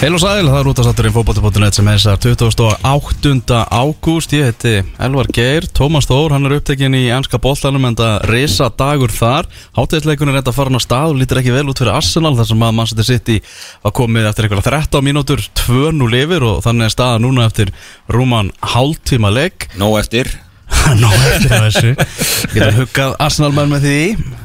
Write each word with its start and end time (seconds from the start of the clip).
Heil 0.00 0.14
og 0.16 0.22
sæl, 0.22 0.46
það 0.48 0.54
er 0.56 0.68
útastátturinn 0.70 1.12
fótbolti.net 1.12 1.76
sem 1.76 1.88
er 1.92 1.98
þessar 1.98 2.22
28. 2.24 3.58
ágúst. 3.68 4.32
Ég 4.32 4.46
heiti 4.48 4.72
Elvar 4.96 5.28
Geir, 5.28 5.66
Tómas 5.76 6.08
Þór, 6.08 6.32
hann 6.32 6.48
er 6.48 6.54
upptekinn 6.56 6.96
í 6.96 7.02
ennska 7.12 7.36
boltanum 7.36 7.84
en 7.84 7.98
það 8.00 8.24
risa 8.30 8.70
dagur 8.80 9.12
þar. 9.12 9.50
Hátæðisleikunum 9.76 10.32
er 10.32 10.40
þetta 10.40 10.56
farin 10.56 10.80
á 10.80 10.86
stað 10.86 11.12
og 11.12 11.20
lítir 11.20 11.42
ekki 11.42 11.52
vel 11.52 11.68
út 11.68 11.84
fyrir 11.84 11.92
Arsenal 11.92 12.32
þar 12.38 12.48
sem 12.48 12.64
að 12.64 12.76
Manchester 12.80 13.10
City 13.12 13.40
var 13.84 13.98
komið 14.00 14.32
eftir 14.32 14.48
eitthvað 14.48 14.70
13 14.72 15.08
mínútur 15.10 15.48
2-0 15.68 16.12
lifir 16.16 16.48
og 16.48 16.62
þannig 16.64 16.88
er 16.88 16.96
staða 16.96 17.20
núna 17.20 17.50
eftir 17.52 17.76
rúman 18.08 18.54
hálftíma 18.72 19.36
legg 19.36 19.68
Nó 19.76 19.98
eftir 20.00 20.32
Nó 21.00 21.10
eftir 21.30 21.52
að 21.54 21.66
þessu. 21.68 21.90
Getur 22.54 22.76
huggað 22.80 23.14
Arsenal-menn 23.22 23.70
með 23.70 23.84
því? 23.86 23.98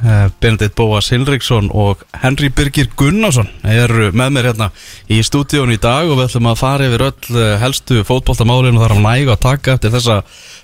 Eh, 0.05 0.25
Benedikt 0.43 0.75
Bóas 0.77 1.09
Hilriksson 1.13 1.70
og 1.73 2.04
Henry 2.21 2.52
Birgir 2.54 2.89
Gunnarsson 2.99 3.49
eru 3.65 4.11
með 4.15 4.35
mér 4.35 4.49
hérna 4.52 4.70
í 5.11 5.21
stúdíun 5.25 5.73
í 5.73 5.79
dag 5.81 6.09
og 6.09 6.20
við 6.20 6.27
ætlum 6.27 6.49
að 6.52 6.59
fara 6.61 6.89
yfir 6.89 7.05
öll 7.08 7.39
eh, 7.41 7.55
helstu 7.63 8.03
fótboltamálinu 8.05 8.77
og 8.77 8.85
þar 8.85 8.95
að 8.98 9.05
nægu 9.08 9.34
að 9.34 9.41
taka 9.48 9.75
eftir 9.77 9.95
þessa 9.95 10.20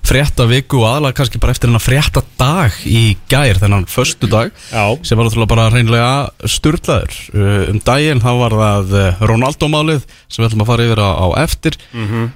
frétta 0.05 0.47
viku 0.49 0.81
og 0.81 0.87
aðalega 0.89 1.17
kannski 1.19 1.41
bara 1.41 1.55
eftir 1.55 1.69
hennar 1.69 1.83
frétta 1.83 2.23
dag 2.39 2.77
í 2.89 3.03
gær 3.31 3.59
þennan 3.61 3.87
förstu 3.89 4.29
dag 4.31 4.51
Já. 4.71 4.85
sem 5.05 5.17
var 5.17 5.27
náttúrulega 5.27 5.51
bara 5.53 5.69
reynlega 5.73 6.11
sturlaður. 6.49 7.17
Uh, 7.33 7.69
um 7.71 7.81
daginn 7.85 8.21
þá 8.23 8.31
var 8.39 8.57
það 8.61 8.95
eh, 9.01 9.21
Ronaldo-málið 9.31 10.05
sem 10.27 10.41
við 10.41 10.49
ætlum 10.49 10.65
að 10.65 10.71
fara 10.71 10.87
yfir 10.87 11.01
á, 11.05 11.09
á 11.21 11.27
eftir. 11.43 11.77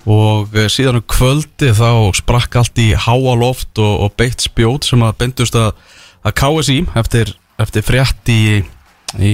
Og 0.09 0.53
eh, 0.57 0.67
síðan 0.71 0.99
um 1.01 1.05
kvöldi 1.09 1.71
þá 1.75 1.89
sprakk 2.17 2.59
allt 2.61 2.81
í 2.81 2.91
háa 2.93 3.24
loft 3.39 3.81
og, 3.81 3.93
og 4.05 4.13
beitt 4.19 4.45
spjót 4.45 4.87
sem 4.87 5.01
að 5.05 5.17
bendust 5.23 5.57
að, 5.59 5.73
að 6.25 6.37
KSI 6.41 6.77
eftir, 7.01 7.33
eftir 7.61 7.85
frétt 7.85 8.31
í, 8.31 8.61
í 9.17 9.33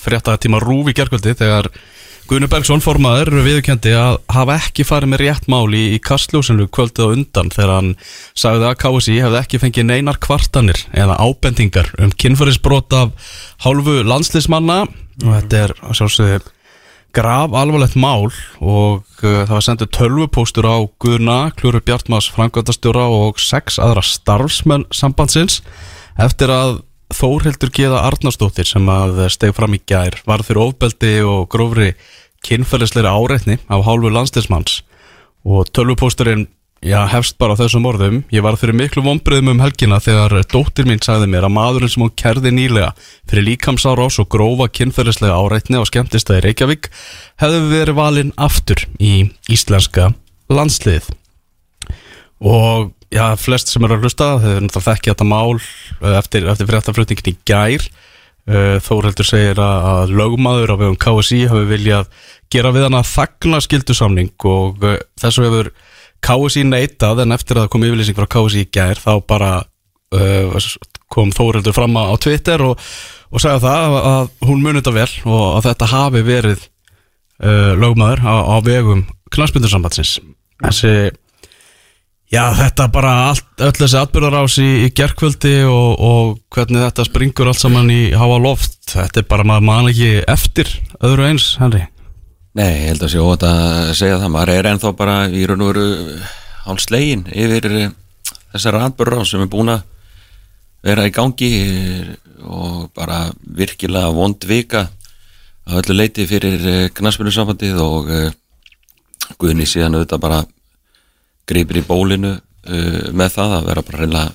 fréttatíma 0.00 0.60
rúf 0.62 0.92
í 0.92 0.96
gerkvöldi 0.96 1.36
þegar 1.38 1.70
Gunni 2.30 2.46
Bergson 2.46 2.78
formaður 2.78 3.40
viðurkendi 3.42 3.90
að 3.98 4.20
hafa 4.30 4.54
ekki 4.60 4.84
farið 4.86 5.10
með 5.10 5.22
rétt 5.24 5.48
mál 5.50 5.72
í, 5.74 5.96
í 5.96 5.98
kastljósinu 5.98 6.68
kvöldið 6.70 7.08
á 7.10 7.14
undan 7.16 7.50
þegar 7.50 7.72
hann 7.74 7.88
sagði 8.38 8.68
að 8.68 8.76
KSI 8.84 9.16
hefði 9.24 9.40
ekki 9.40 9.58
fengið 9.64 9.88
neinar 9.88 10.20
kvartanir 10.22 10.78
eða 10.94 11.18
ábendingar 11.18 11.90
um 11.98 12.14
kynfærisbrot 12.14 12.94
af 12.94 13.34
hálfu 13.64 13.96
landslismanna 14.06 14.84
og 14.86 15.28
þetta 15.40 15.64
er 15.64 15.74
að 15.82 16.50
graf 17.16 17.54
alvarlegt 17.56 17.96
mál 17.98 18.28
og 18.60 19.02
uh, 19.22 19.42
það 19.46 19.54
var 19.54 19.64
sendið 19.66 19.90
tölvupóstur 19.96 20.68
á 20.68 20.78
Guðna, 21.02 21.38
Klúru 21.58 21.80
Bjartmás, 21.84 22.30
Frankværtastjóra 22.34 23.06
og 23.10 23.40
sex 23.42 23.80
aðra 23.82 24.04
starfsmenn 24.06 24.86
sambandsins 24.94 25.60
eftir 26.20 26.52
að 26.54 26.80
Þórhildur 27.10 27.72
Geða 27.74 28.04
Arnarsdóttir 28.06 28.68
sem 28.68 28.86
að 28.86 29.24
steg 29.34 29.54
fram 29.56 29.74
í 29.74 29.80
gær 29.82 30.20
var 30.28 30.44
fyrir 30.46 30.62
ofbeldi 30.68 31.16
og 31.26 31.48
grófri 31.50 31.90
kynferðisleiri 32.46 33.10
áreitni 33.10 33.58
af 33.66 33.82
hálfu 33.88 34.12
landslismanns 34.14 34.80
og 35.42 35.72
tölvupósturinn 35.74 36.46
já, 36.84 37.00
hefst 37.12 37.36
bara 37.40 37.56
þessum 37.58 37.88
orðum. 37.90 38.20
Ég 38.32 38.44
var 38.44 38.56
fyrir 38.60 38.76
miklu 38.76 39.04
vonbriðum 39.04 39.52
um 39.54 39.62
helgina 39.62 40.00
þegar 40.02 40.38
dóttir 40.52 40.88
mín 40.88 41.02
sagði 41.04 41.28
mér 41.32 41.48
að 41.48 41.56
maðurinn 41.56 41.92
sem 41.92 42.04
hún 42.04 42.14
kerði 42.18 42.52
nýlega 42.56 42.92
fyrir 43.30 43.46
líkamsárás 43.50 44.20
og 44.22 44.30
grófa 44.32 44.70
kynferðislega 44.72 45.36
áreitni 45.36 45.80
á 45.80 45.84
skemmtistæði 45.88 46.46
Reykjavík 46.48 46.90
hefði 47.42 47.60
verið 47.74 47.98
valinn 48.00 48.32
aftur 48.40 48.86
í 48.98 49.28
íslenska 49.52 50.12
landslið 50.50 51.10
og 52.40 52.94
já, 53.12 53.26
flest 53.36 53.68
sem 53.68 53.84
eru 53.84 53.98
að 53.98 54.06
hlusta 54.06 54.30
þau 54.40 54.52
náttúrulega 54.64 54.86
þekki 54.86 55.12
þetta 55.12 55.28
mál 55.28 55.58
eh, 55.58 56.16
eftir, 56.16 56.46
eftir 56.48 56.70
fréttaflutningin 56.70 57.34
í 57.34 57.36
gær. 57.48 57.84
Eh, 58.50 58.76
Þórheldur 58.82 59.28
segir 59.28 59.60
að, 59.60 60.14
lögmaður 60.16 60.74
á 60.74 60.76
vegum 60.80 60.98
KSI 61.00 61.44
hafi 61.50 61.66
viljað 61.68 62.08
gera 62.50 62.72
við 62.74 62.88
hana 62.88 63.04
þagna 63.06 63.60
skildusamning 63.62 64.32
og 64.48 64.80
uh, 64.82 64.96
þessu 65.20 65.44
hefur 65.46 65.68
KSI 66.24 66.66
neitað 66.68 67.24
en 67.24 67.36
eftir 67.36 67.58
að 67.58 67.66
það 67.66 67.72
kom 67.74 67.86
yfirlýsing 67.88 68.18
frá 68.18 68.28
KSI 68.34 68.64
í 68.64 68.70
gær 68.74 69.00
þá 69.00 69.12
bara 69.28 69.52
uh, 70.16 70.58
kom 71.10 71.32
Þórheldur 71.34 71.74
fram 71.76 71.96
á 71.98 72.14
Twitter 72.22 72.62
og, 72.64 72.90
og 73.30 73.42
sagði 73.42 73.64
það 73.66 73.96
að, 74.00 74.28
hún 74.46 74.62
muni 74.62 74.82
þetta 74.82 74.96
vel 74.98 75.08
og 75.26 75.46
að 75.56 75.70
þetta 75.70 75.90
hafi 75.94 76.22
verið 76.26 76.68
uh, 77.42 77.72
lögmaður 77.80 78.22
á, 78.26 78.36
á 78.46 78.56
vegum 78.66 79.06
knarspindarsambatsins 79.34 80.18
þessi 80.60 80.94
Já, 82.30 82.44
þetta 82.54 82.84
bara 82.94 83.12
allt, 83.26 83.48
öll 83.58 83.74
þessi 83.74 83.96
atbyrðarás 83.98 84.56
í, 84.62 84.68
í 84.86 84.90
gerkvöldi 84.94 85.64
og, 85.66 85.96
og 85.98 86.28
hvernig 86.54 86.84
þetta 86.84 87.06
springur 87.08 87.50
allt 87.50 87.58
saman 87.58 87.90
í 87.90 88.12
háa 88.14 88.36
loft, 88.38 88.76
þetta 88.92 89.24
er 89.24 89.26
bara, 89.32 89.46
maður 89.50 89.64
man 89.66 89.88
ekki 89.90 90.10
eftir 90.30 90.70
öðru 91.02 91.26
eins, 91.26 91.56
Henry. 91.58 91.88
Nei, 92.58 92.80
ég 92.80 92.88
held 92.88 93.04
að 93.06 93.12
sé 93.12 93.20
óvægt 93.22 93.44
að 93.46 93.92
segja 93.94 94.18
það. 94.18 94.32
Maður 94.34 94.50
er 94.56 94.68
ennþá 94.72 94.90
bara 94.98 95.16
í 95.30 95.44
raun 95.46 95.60
og 95.62 95.68
veru 95.70 95.84
hálf 96.64 96.82
slegin 96.82 97.22
yfir 97.30 97.68
eh, 97.70 97.92
þessar 98.50 98.80
atbyrra 98.80 99.22
sem 99.28 99.44
er 99.44 99.50
búin 99.52 99.70
að 99.70 99.84
vera 100.82 101.04
í 101.06 101.12
gangi 101.14 101.50
eh, 101.60 102.10
og 102.42 102.88
bara 102.96 103.28
virkilega 103.44 104.10
vond 104.16 104.48
vika 104.50 104.88
að 105.68 105.82
öllu 105.82 105.98
leiti 106.00 106.26
fyrir 106.26 106.90
knaspinu 106.96 107.30
og 107.84 108.08
uh, 108.10 108.30
Guðni 109.38 109.66
síðan 109.68 109.94
auðvitað 109.94 110.22
bara 110.24 110.38
gripir 111.46 111.78
í 111.78 111.86
bólinu 111.86 112.32
með 113.14 113.34
það 113.36 113.52
að 113.54 113.66
vera 113.68 113.84
bara 113.86 114.00
reynilega 114.00 114.32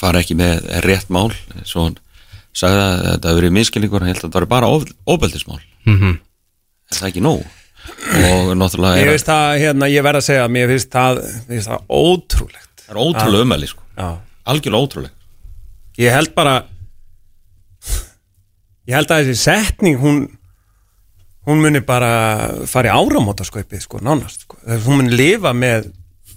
fara 0.00 0.22
ekki 0.24 0.34
með 0.34 0.64
rétt 0.82 1.12
mál. 1.12 1.30
Svo 1.62 1.86
hann 1.86 1.98
sagði 2.56 2.82
að 2.82 3.04
þetta 3.04 3.28
hefur 3.28 3.40
verið 3.40 3.54
minnskilningur 3.54 4.02
hann 4.02 4.10
held 4.10 4.18
að 4.18 4.26
þetta 4.26 4.40
var 4.40 4.48
bara 4.50 4.72
of, 4.72 4.88
ofbeldismál. 5.06 5.60
Mm 5.86 6.00
-hmm. 6.00 6.18
Er 6.90 6.98
það 7.00 7.08
ekki 7.10 7.22
nóg? 7.24 7.42
Og 8.26 8.52
náttúrulega 8.58 8.98
Ég 9.00 9.06
er, 9.06 9.12
finnst 9.16 9.28
það, 9.30 9.58
hérna, 9.62 9.88
ég 9.92 10.02
verð 10.06 10.20
að 10.20 10.26
segja 10.26 10.46
Mér 10.50 10.70
finnst 10.72 10.90
það, 10.94 11.20
mér 11.46 11.52
finnst 11.56 11.70
það 11.70 11.84
ótrúlegt. 12.00 12.72
Það 12.86 12.94
er 12.94 13.00
ótrúlega 13.02 13.46
umæli 13.46 13.68
sko. 13.70 13.82
Já. 13.96 14.08
Algjörlega 14.52 14.86
ótrúlega 14.86 15.14
Ég 16.02 16.12
held 16.16 16.32
bara 16.36 16.56
Ég 18.86 18.94
held 18.94 19.10
að 19.10 19.24
þessi 19.26 19.38
setning 19.42 19.98
hún 20.02 20.18
hún 21.46 21.60
muni 21.62 21.78
bara 21.86 22.10
fara 22.66 22.90
í 22.90 22.94
áramótaskaupið 22.94 23.82
sko, 23.84 24.00
nánast 24.02 24.40
sko. 24.42 24.56
Þess- 24.66 24.86
hún 24.88 24.96
muni 24.98 25.12
lifa 25.14 25.52
með 25.54 25.92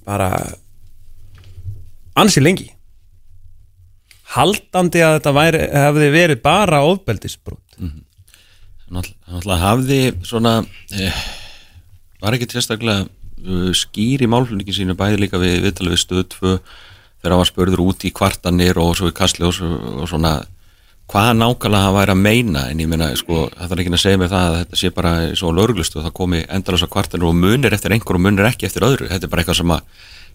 bara 0.06 0.28
ansi 2.20 2.42
lengi. 2.46 2.68
Haldandi 4.36 5.02
að 5.02 5.16
þetta 5.18 5.34
væri, 5.34 5.62
hefði 5.74 6.10
verið 6.14 6.42
bara 6.46 6.84
ofbeldisbrot 6.86 7.80
Náttúrulega- 8.90 9.34
náttúrulega 9.34 9.64
hafði 9.64 10.00
svona 10.26 10.54
eh, 10.98 11.24
var 12.22 12.36
ekki 12.38 12.48
sérstaklega 12.52 13.06
uh, 13.06 13.72
skýr 13.78 14.24
í 14.26 14.30
málflutningi 14.32 14.74
sínu 14.76 14.96
bæði 15.00 15.20
líka 15.24 15.40
við 15.42 15.60
viðtalið 15.68 15.94
við 15.96 16.02
stöð 16.04 16.24
2 16.36 16.54
þegar 17.20 17.34
hann 17.36 17.42
var 17.44 17.50
spörður 17.52 17.84
út 17.86 18.06
í 18.08 18.12
kvartanir 18.16 18.80
og 18.82 18.96
svo 18.98 19.12
í 19.12 19.16
kastljós 19.16 19.60
og, 19.66 19.76
og 20.04 20.10
svona 20.10 20.34
hvað 21.10 21.32
nákvæmlega 21.40 21.86
hann 21.88 21.96
væri 21.98 22.14
að 22.14 22.20
meina. 22.22 22.62
En 22.70 22.80
ég 22.84 22.88
meina 22.92 23.08
sko 23.18 23.48
það 23.58 23.72
er 23.74 23.82
ekki 23.84 23.94
að 23.96 24.02
segja 24.04 24.20
mér 24.22 24.30
það 24.30 24.46
að 24.52 24.58
þetta 24.60 24.80
sé 24.82 24.92
bara 24.94 25.14
svo 25.40 25.50
lögreglustu 25.58 25.98
og 26.00 26.06
það 26.06 26.14
komi 26.20 26.42
endalasa 26.54 26.88
kvartanir 26.92 27.26
og 27.32 27.36
munir 27.40 27.74
eftir 27.74 27.96
einhver 27.96 28.20
og 28.20 28.24
munir 28.28 28.46
ekki 28.52 28.68
eftir 28.70 28.86
öðru. 28.86 29.08
Þetta 29.10 29.26
er 29.26 29.32
bara 29.34 29.42
eitthvað 29.44 29.58
sem 29.62 29.74
að 29.74 29.82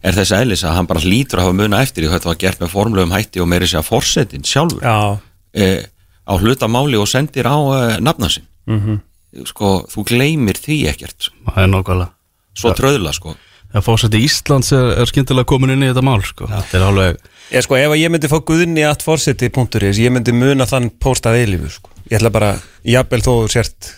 er 0.04 0.16
þess 0.18 0.34
eðlis 0.36 0.64
að 0.66 0.74
hann 0.76 0.88
bara 0.90 1.00
hlýtur 1.04 1.40
að 1.40 1.46
hafa 1.46 1.56
muna 1.62 1.78
eftir 1.80 2.04
því 2.04 2.10
þetta 2.16 2.28
var 2.32 2.40
gert 2.42 2.60
með 2.64 2.72
formlegum 2.74 3.14
hætti 3.14 3.40
og 3.44 3.48
meiri 3.54 3.70
að 3.70 3.86
forsetin 3.86 4.44
sjálfur. 4.44 4.82
Já, 4.82 5.18
eh, 5.54 5.86
á 6.24 6.32
hlutamáli 6.36 7.00
og 7.00 7.08
sendir 7.10 7.48
á 7.48 7.56
eh, 7.56 7.96
nafna 8.00 8.28
sinn 8.28 8.46
-hmm. 8.66 9.00
sko, 9.46 9.86
þú 9.88 10.04
gleymir 10.04 10.56
því 10.60 10.78
ekkert 10.92 11.30
Það 11.54 11.62
er 11.62 11.70
nákvæmlega. 11.72 12.10
svo 12.54 12.72
tröðla 12.72 13.12
sko 13.12 13.36
Það 13.74 13.82
fórsætti 13.82 14.18
Íslands 14.22 14.68
er, 14.72 14.92
er 15.02 15.08
skyndilega 15.10 15.48
komin 15.50 15.72
inn 15.74 15.82
í 15.82 15.88
þetta 15.90 16.02
mál, 16.06 16.22
sko. 16.22 16.46
Þetta 16.46 16.76
er 16.78 16.82
alveg, 16.86 17.16
Ég 17.50 17.64
sko, 17.66 17.74
ef 17.74 17.94
ég 17.98 18.12
myndi 18.12 18.30
fá 18.30 18.38
guðni 18.46 18.84
að 18.86 19.02
forseti.is, 19.02 19.98
ég 19.98 20.12
myndi 20.14 20.30
muna 20.30 20.62
þann 20.64 20.92
póstað 21.02 21.40
eilifu, 21.40 21.70
sko. 21.80 21.90
Ég 22.06 22.20
ætla 22.20 22.30
bara, 22.30 22.52
jafnvel 22.86 23.20
þó 23.26 23.32
sért 23.50 23.96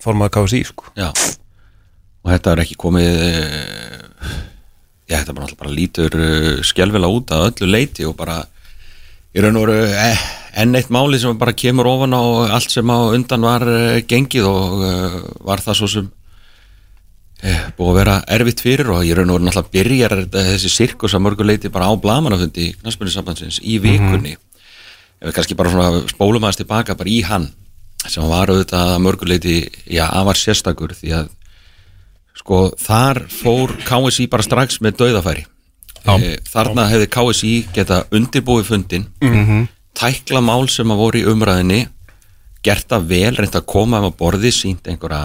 formað 0.00 0.32
KSI, 0.38 0.62
sko. 0.64 0.88
já. 0.96 1.12
og 2.24 2.32
þetta 2.32 2.52
er 2.52 2.62
ekki 2.64 2.78
komið 2.80 3.20
eh, 3.26 4.06
já, 5.06 5.18
þetta 5.20 5.30
er 5.30 5.38
bara, 5.38 5.58
bara 5.60 5.74
lítur 5.76 6.16
uh, 6.18 6.48
skjálfilega 6.66 7.20
út 7.20 7.34
að 7.34 7.46
öllu 7.50 7.70
leiti 7.70 8.06
og 8.08 8.16
bara 8.18 8.40
í 9.36 9.44
raun 9.44 9.60
og 9.60 9.68
veru 9.68 9.86
eh, 9.92 10.24
enn 10.56 10.76
eitt 10.78 10.92
máli 10.92 11.18
sem 11.20 11.36
bara 11.38 11.54
kemur 11.56 11.88
ofan 11.90 12.16
á 12.16 12.22
allt 12.56 12.72
sem 12.72 12.88
á 12.88 12.98
undan 13.12 13.44
var 13.44 13.64
uh, 13.68 13.98
gengið 14.08 14.48
og 14.48 14.78
uh, 14.80 15.18
var 15.44 15.60
það 15.64 15.78
svo 15.80 15.88
sem 15.92 16.08
eh, 17.44 17.68
búið 17.76 17.90
að 17.90 17.98
vera 18.00 18.16
erfitt 18.38 18.62
fyrir 18.64 18.90
og 18.94 19.04
ég 19.04 19.18
raun 19.18 19.30
og 19.34 19.38
veru 19.38 19.48
náttúrulega 19.48 19.74
byrjar 19.76 20.16
þessi 20.32 20.72
sirkus 20.72 21.16
að 21.16 21.26
mörgu 21.26 21.46
leiti 21.46 21.72
bara 21.72 21.90
á 21.92 21.94
blamanafundi 22.00 22.72
knastmyndisambandsins 22.80 23.60
í 23.62 23.76
vikunni. 23.82 24.36
Ef 25.20 25.28
við 25.28 25.36
kannski 25.36 25.58
bara 25.58 25.72
svona 25.72 26.04
spólum 26.08 26.44
aðeins 26.44 26.62
tilbaka 26.62 26.96
bara 26.96 27.12
í 27.12 27.20
hann 27.26 27.50
sem 28.06 28.24
var 28.28 28.48
auðvitað 28.52 28.94
að 28.94 29.02
mörgu 29.04 29.28
leiti 29.28 29.58
já, 29.90 30.06
afar 30.08 30.40
sérstakur 30.40 30.94
því 30.96 31.12
að 31.20 31.30
sko 32.36 32.62
þar 32.80 33.22
fór 33.32 33.76
KSI 33.84 34.28
bara 34.32 34.44
strax 34.44 34.80
með 34.84 35.00
dauðafæri. 35.02 35.46
E, 36.06 36.36
þarna 36.46 36.84
hefði 36.86 37.08
KSI 37.10 37.54
geta 37.74 38.04
undirbúið 38.14 38.68
fundin 38.68 39.08
tækla 39.96 40.40
mál 40.44 40.66
sem 40.72 40.90
að 40.92 41.00
voru 41.02 41.20
í 41.22 41.26
umræðinni 41.32 41.80
gert 42.66 42.88
það 42.90 43.06
vel, 43.12 43.34
reynt 43.38 43.54
að 43.58 43.66
koma 43.70 44.00
um 44.02 44.08
að 44.10 44.16
borði 44.20 44.50
sínt 44.54 44.88
einhverja 44.90 45.20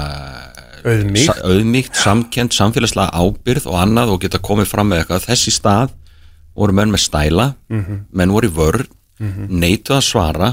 Auðmýkt. 0.82 1.26
sa- 1.26 1.42
auðmýkt, 1.46 1.96
samkend, 1.98 2.54
samfélagslega 2.58 3.14
ábyrð 3.14 3.68
og 3.70 3.76
annað 3.82 4.14
og 4.16 4.22
geta 4.24 4.40
komið 4.42 4.68
fram 4.72 4.90
með 4.90 5.04
eitthvað. 5.04 5.26
Þessi 5.30 5.52
stað 5.54 5.90
voru 6.58 6.74
menn 6.74 6.92
með 6.94 7.04
stæla 7.08 7.48
menn 8.12 8.32
voru 8.34 8.50
í 8.50 8.56
vörn 8.56 8.88
mm 9.22 9.48
neituð 9.62 9.98
að 10.00 10.06
svara 10.08 10.48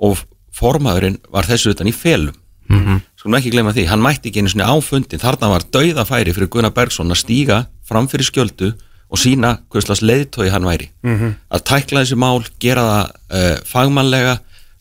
og 0.00 0.18
formaðurinn 0.54 1.18
var 1.30 1.44
þessu 1.46 1.70
utan 1.70 1.86
í 1.86 1.92
felum. 1.94 2.34
Mm 2.68 3.00
skulum 3.16 3.38
ekki 3.38 3.50
glemma 3.54 3.72
því, 3.72 3.86
hann 3.88 4.02
mætti 4.02 4.28
ekki 4.30 4.42
einu 4.42 4.50
sinni 4.50 4.66
á 4.66 4.74
fundin 4.82 5.20
þarna 5.22 5.48
var 5.48 5.62
dauðafæri 5.72 6.34
fyrir 6.34 6.48
Gunnar 6.50 6.74
Bergson 6.74 7.08
að 7.08 7.22
stíga 7.22 7.66
fram 7.86 8.06
fyrir 8.08 8.26
skjöldu 8.26 8.74
og 9.14 9.20
sína 9.22 9.54
hverslas 9.70 10.02
leiðtói 10.02 10.50
hann 10.50 10.66
væri. 10.66 10.90
-hmm. 11.04 11.34
að 11.54 11.64
tækla 11.70 12.02
þessi 12.02 12.18
mál, 12.18 12.42
gera 12.58 12.82
það 12.90 13.04
uh, 13.38 13.56
fagmannlega, 13.70 14.38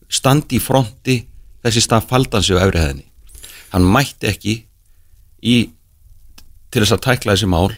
standi 0.10 0.58
í 0.58 0.62
fronti 0.62 1.18
þessi 1.64 1.82
stað 1.82 2.08
faldan 2.10 2.44
sig 2.44 2.58
á 2.58 2.66
efrihæðinni 2.66 3.06
hann 3.74 3.86
mætti 3.90 4.30
ekki 4.30 4.58
í 5.44 5.56
til 6.72 6.84
þess 6.84 6.96
að 6.98 7.06
tækla 7.08 7.36
þessi 7.36 7.50
mál 7.50 7.72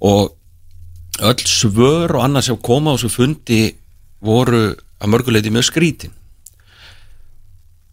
og 0.00 0.36
öll 1.20 1.44
svör 1.44 2.16
og 2.16 2.24
annað 2.24 2.48
sem 2.48 2.60
koma 2.64 2.92
á 2.92 2.96
þessu 2.96 3.12
fundi 3.12 3.60
voru 4.24 4.70
að 5.00 5.12
mörguleiti 5.12 5.52
mjög 5.52 5.68
skrítin. 5.68 6.12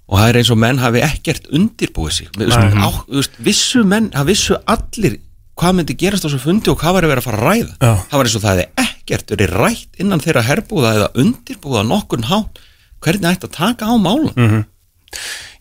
Og 0.07 0.19
það 0.19 0.29
er 0.29 0.39
eins 0.39 0.51
og 0.53 0.59
menn 0.59 0.79
hafi 0.79 1.03
ekkert 1.03 1.49
undirbúið 1.51 2.13
sig. 2.15 2.29
Veist, 2.39 2.55
á, 2.55 2.87
veist, 3.11 3.39
vissu 3.43 3.83
menn, 3.87 4.07
það 4.13 4.29
vissu 4.31 4.59
allir 4.63 5.17
hvað 5.57 5.77
myndi 5.77 5.97
gerast 5.97 6.25
á 6.25 6.27
þessu 6.29 6.41
fundi 6.43 6.71
og 6.71 6.79
hvað 6.81 6.97
var 6.97 7.07
að 7.07 7.13
vera 7.13 7.23
að 7.23 7.27
fara 7.27 7.39
að 7.41 7.47
ræða? 7.47 7.75
Já. 7.81 7.93
það 8.09 8.17
var 8.17 8.29
eins 8.29 8.37
og 8.37 8.43
það 8.45 8.55
hefði 8.55 8.87
ekkert 8.87 9.33
verið 9.33 9.53
rætt 9.57 10.01
innan 10.03 10.23
þeirra 10.23 10.47
herbúða 10.47 10.95
eða 10.97 11.11
undirbúða 11.23 11.85
nokkurn 11.87 12.27
hátt 12.31 12.59
hvernig 13.03 13.29
ætti 13.31 13.47
að 13.49 13.55
taka 13.57 13.89
á 13.89 13.95
málum. 13.97 14.65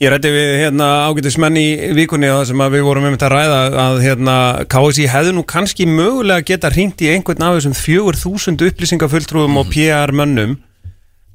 Ég 0.02 0.10
rætti 0.12 0.28
við 0.34 0.50
hérna 0.60 0.87
ágætismenn 1.08 1.56
í 1.56 1.66
vikunni 1.96 2.28
á 2.28 2.37
það 2.43 2.48
sem 2.50 2.62
að 2.66 2.75
við 2.75 2.87
vorum 2.88 3.06
með 3.06 3.22
að 3.25 3.32
ræða 3.32 3.60
að 3.81 4.00
hérna 4.04 4.37
KSI 4.69 5.06
hefðu 5.08 5.34
nú 5.37 5.44
kannski 5.48 5.87
mögulega 5.88 6.44
geta 6.50 6.72
hringt 6.75 7.00
í 7.00 7.12
einhvern 7.14 7.46
af 7.46 7.56
þessum 7.56 7.76
4000 7.78 8.66
upplýsingafulltrúum 8.69 9.60
og 9.62 9.70
PR 9.72 10.12
mönnum 10.12 10.58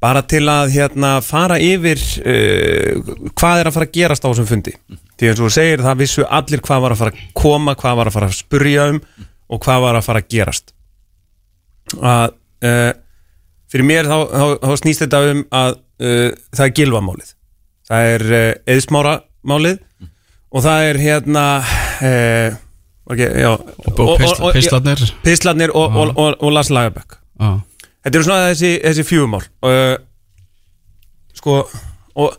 bara 0.02 0.24
til 0.26 0.42
að 0.50 0.72
hérna 0.74 1.12
fara 1.24 1.60
yfir 1.62 2.00
uh, 2.22 3.12
hvað 3.38 3.62
er 3.62 3.70
að 3.70 3.76
fara 3.76 3.88
að 3.88 3.96
gerast 3.98 4.26
á 4.26 4.30
þessum 4.30 4.50
fundi. 4.50 4.74
Því 5.18 5.30
eins 5.30 5.40
og 5.40 5.46
þú 5.46 5.54
segir 5.54 5.84
það 5.86 6.00
vissu 6.02 6.26
allir 6.26 6.64
hvað 6.64 6.84
var 6.86 6.96
að 6.96 7.04
fara 7.04 7.14
að 7.14 7.22
koma 7.38 7.76
hvað 7.78 7.98
var 8.00 8.10
að 8.10 8.18
fara 8.18 8.30
að 8.30 8.40
spurja 8.40 8.88
um 8.90 9.00
og 9.52 9.62
hvað 9.62 9.84
var 9.86 9.98
að 9.98 10.06
fara 10.08 10.22
að 10.22 10.32
gerast. 10.34 10.74
Að 12.00 12.34
uh, 12.66 12.90
fyrir 13.72 13.88
mér 13.88 14.10
þá, 14.10 14.18
þá, 14.28 14.44
þá 14.62 14.74
snýst 14.82 15.04
þetta 15.06 15.22
um 15.30 15.46
að 15.56 15.78
uh, 15.78 16.28
það 16.52 16.66
er 16.66 16.74
gilvamálið 16.78 17.32
það 17.88 18.10
er 18.10 18.26
uh, 18.28 18.50
eðsmára 18.74 19.14
málið 19.48 19.80
og 20.52 20.64
það 20.66 20.86
er 20.90 21.00
hérna 21.02 21.44
uh, 21.62 22.60
okay, 23.08 23.28
já, 23.42 23.52
Og, 23.52 23.98
og, 23.98 24.12
og 24.12 24.56
og, 25.72 26.16
og, 26.16 26.36
og, 26.38 26.50
Lars 26.52 26.72
Lagerbæk 26.72 27.18
Já. 27.40 27.52
Þetta 28.02 28.18
eru 28.18 28.26
svona 28.26 28.48
þessi, 28.50 28.72
þessi 28.82 29.04
fjúumál. 29.06 29.44
Uh, 29.62 29.94
Sko 31.38 31.62
Og 32.18 32.34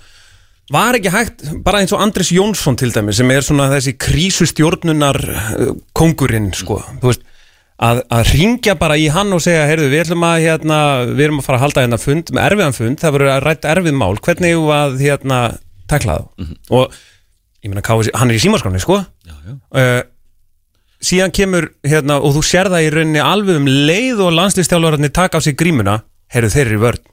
var 0.74 0.98
ekki 0.98 1.12
hægt 1.13 1.44
Bara 1.65 1.81
eins 1.83 1.94
og 1.95 2.01
Andres 2.04 2.31
Jónsson 2.33 2.77
til 2.80 2.94
dæmi 2.94 3.13
Sem 3.15 3.31
er 3.33 3.45
svona 3.45 3.69
þessi 3.74 3.95
krísustjórnunar 4.00 5.19
uh, 5.27 5.71
Kongurinn 5.98 6.51
sko 6.56 6.81
Þú 7.01 7.10
veist 7.12 7.30
Að, 7.83 8.04
að 8.13 8.30
ringja 8.30 8.75
bara 8.80 8.95
í 9.01 9.07
hann 9.12 9.33
og 9.36 9.42
segja 9.44 9.63
heyrðu, 9.68 9.88
við 9.92 10.04
ætlum 10.04 10.24
að 10.24 10.44
hérna, 10.45 10.75
við 11.10 11.24
erum 11.25 11.39
að 11.42 11.48
fara 11.48 11.57
að 11.57 11.63
halda 11.66 11.81
hérna 11.83 11.98
fund 12.00 12.30
með 12.31 12.45
erfiðan 12.45 12.75
fund, 12.77 13.00
það 13.01 13.16
verður 13.16 13.31
að 13.33 13.39
rætta 13.44 13.71
erfið 13.74 13.95
mál 13.98 14.19
hvernig 14.24 14.54
við 14.54 14.69
að 14.77 14.94
hérna 15.01 15.39
tekla 15.92 16.16
það 16.19 16.54
og 16.77 16.95
ég 17.66 17.74
meina 17.74 17.98
hann 18.21 18.31
er 18.31 18.38
í 18.38 18.44
símaskráni 18.45 18.80
sko. 18.80 19.00
Já, 19.25 19.33
já. 19.50 19.57
uh, 19.57 20.00
síðan 21.03 21.33
kemur 21.35 21.69
hérna, 21.85 22.19
og 22.23 22.38
þú 22.38 22.44
sér 22.47 22.69
það 22.71 22.85
í 22.85 22.91
rauninni 22.94 23.23
alveg 23.23 23.59
um 23.59 23.67
leið 23.89 24.21
og 24.25 24.35
landslistjálfararnir 24.38 25.13
taka 25.15 25.39
á 25.39 25.45
sig 25.45 25.57
grímuna 25.59 26.00
heyrðu 26.33 26.53
þeir 26.55 26.65
eru 26.67 26.81
vörn. 26.83 27.03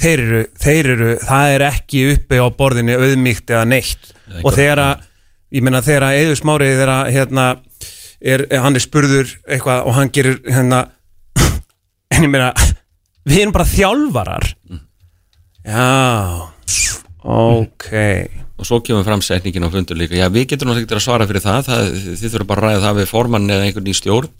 Þeir 0.00 0.22
eru, 0.24 0.42
þeir 0.62 0.90
eru, 0.94 1.08
það 1.20 1.54
er 1.54 1.64
ekki 1.66 2.04
uppi 2.14 2.40
á 2.40 2.46
borðinni 2.56 2.96
auðmíkt 2.96 3.52
eða 3.52 3.66
neitt. 3.68 4.12
Nei, 4.30 4.40
og 4.40 4.54
þegar 4.56 4.80
að, 4.84 5.02
ég 5.52 5.66
meina 5.66 5.82
þegar 5.84 6.06
að 6.08 6.20
eður 6.22 6.40
smárið 6.40 6.72
þegar 6.74 6.92
að 6.94 7.10
hérna, 7.16 7.48
er, 8.20 8.46
hann 8.64 8.78
er 8.78 8.84
spurður 8.84 9.34
eitthvað 9.44 9.90
og 9.90 9.98
hann 9.98 10.12
gerir 10.14 10.40
hérna 10.48 10.84
en 12.14 12.24
ég 12.24 12.32
meina 12.32 12.54
við 13.28 13.42
erum 13.42 13.56
bara 13.56 13.68
þjálfarar. 13.74 14.48
Já 15.60 16.48
ok 17.20 17.90
og 18.60 18.68
svo 18.68 18.78
kemur 18.84 19.06
fram 19.06 19.24
setningin 19.24 19.64
á 19.64 19.72
fundur 19.72 19.96
líka. 19.98 20.18
Já 20.18 20.28
við 20.28 20.50
getum 20.52 20.68
náttúrulega 20.68 20.86
ekki 20.86 20.98
að 21.00 21.04
svara 21.06 21.26
fyrir 21.30 21.44
það, 21.44 21.66
það 21.70 21.90
þið 22.20 22.32
þurfum 22.34 22.50
bara 22.50 22.60
að 22.60 22.68
ræða 22.68 22.84
það 22.84 23.00
við 23.00 23.10
formann 23.10 23.50
eða 23.50 23.66
einhvern 23.66 23.90
í 23.90 23.96
stjórn. 23.96 24.30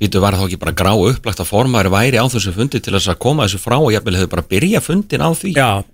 Vítu 0.00 0.20
var 0.24 0.36
þá 0.38 0.44
ekki 0.46 0.60
bara 0.62 0.76
grá 0.80 0.92
upplagt 0.96 1.42
að 1.44 1.50
formaður 1.50 1.92
væri 1.92 2.16
á 2.16 2.24
þessu 2.32 2.54
fundi 2.56 2.80
til 2.80 2.94
þess 2.96 3.12
að 3.12 3.18
koma 3.20 3.44
þessu 3.44 3.60
frá 3.60 3.76
og 3.76 3.90
jafnvel 3.92 4.16
hefur 4.16 4.30
bara 4.32 4.46
byrja 4.48 4.80
fundin 4.80 5.20
á 5.20 5.28
því? 5.36 5.52
Já, 5.58 5.84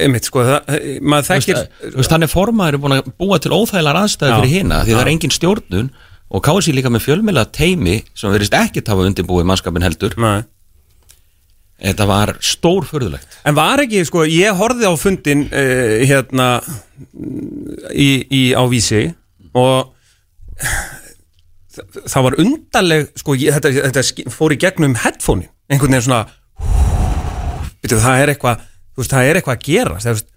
einmitt 0.00 0.30
sko 0.30 0.46
það, 0.48 0.72
maður 1.04 1.28
Þú 1.28 1.34
veist, 1.34 1.50
þekkir 1.50 1.92
veist, 1.98 2.14
þannig 2.14 2.32
formaður 2.32 2.78
er 2.78 2.82
búin 2.86 2.96
að 2.96 3.12
búa 3.20 3.38
til 3.42 3.52
óþægilegar 3.52 4.00
aðstæði 4.00 4.38
fyrir 4.38 4.54
hina 4.54 4.80
því 4.80 4.94
Já. 4.94 4.96
það 4.96 5.04
er 5.04 5.12
engin 5.12 5.34
stjórnun 5.36 5.92
og 6.34 6.44
kási 6.48 6.72
líka 6.72 6.92
með 6.94 7.04
fjölmjöla 7.04 7.44
teimi 7.52 7.98
sem 8.16 8.32
verðist 8.32 8.56
ekkert 8.56 8.88
hafa 8.94 9.04
undirbúið 9.10 9.48
mannskapin 9.50 9.84
heldur. 9.84 10.16
Nei. 10.16 10.46
Þetta 11.82 12.06
var 12.08 12.34
stórfurðulegt. 12.44 13.38
En 13.48 13.56
var 13.58 13.82
ekki, 13.84 14.04
sko, 14.08 14.24
ég 14.30 14.54
horfði 14.58 14.86
á 14.88 14.94
fundin 15.00 15.46
uh, 15.50 15.96
hérna 16.06 16.48
í, 17.92 18.08
í 18.30 18.42
á 18.54 18.62
vísi 18.70 19.02
og 19.54 19.90
þa- 21.74 22.04
það 22.06 22.26
var 22.28 22.38
undarleg, 22.44 23.10
sko, 23.20 23.36
ég, 23.38 23.54
þetta, 23.56 23.74
þetta 23.90 24.30
fór 24.34 24.54
í 24.54 24.60
gegnum 24.62 24.96
headphone 25.04 25.48
einhvern 25.68 25.96
veginn 25.96 26.06
svona 26.06 26.22
veitu, 27.82 27.98
það 28.00 28.22
er 28.22 28.32
eitthvað, 28.34 28.64
þú 28.94 29.02
veist, 29.02 29.14
það 29.14 29.28
er 29.30 29.40
eitthvað 29.40 29.56
að 29.58 29.66
gera 29.68 29.98
það, 30.00 30.18
veist, 30.18 30.30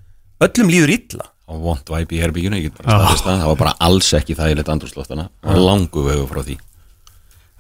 öllum 0.48 0.72
líður 0.74 0.96
illa. 0.98 1.28
Og 1.48 1.62
vond 1.64 1.92
væp 1.94 2.10
í 2.12 2.18
herbyggjunu, 2.20 2.58
ég 2.60 2.66
get 2.74 2.82
bara 2.82 2.98
staðist 3.06 3.24
það 3.24 3.38
það 3.44 3.52
var 3.54 3.60
bara 3.62 3.76
alls 3.88 4.10
ekki 4.18 4.36
þægilegt 4.36 4.72
andrúsloftana 4.74 5.30
og 5.48 5.62
langur 5.64 6.10
vegu 6.10 6.26
frá 6.28 6.42
því 6.44 6.58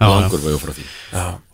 langur 0.03 0.43
vegu 0.43 0.61
frá 0.61 0.71
því. 0.75 0.87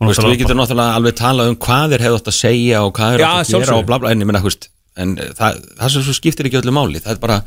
Veist, 0.03 0.25
við 0.27 0.37
getum 0.43 0.59
náttúrulega 0.59 0.99
alveg 0.99 1.17
talað 1.19 1.51
um 1.53 1.57
hvað 1.63 1.97
er 1.97 2.05
hefði 2.07 2.19
átt 2.19 2.31
að 2.31 2.39
segja 2.39 2.83
og 2.83 2.93
hvað 2.97 3.17
Já, 3.21 3.27
átt 3.29 3.53
að 3.53 3.65
gera 3.65 3.79
og 3.79 3.89
bla 3.89 3.99
bla 4.03 4.13
en 4.13 4.23
þú 4.23 4.47
veist 4.49 4.69
en 4.93 5.15
það, 5.17 5.55
það 5.79 5.89
sem 5.89 6.03
svo 6.05 6.13
skiptir 6.13 6.47
ekki 6.49 6.59
öllu 6.59 6.73
máli. 6.75 7.01
Það 7.01 7.15
er 7.15 7.21
bara 7.23 7.39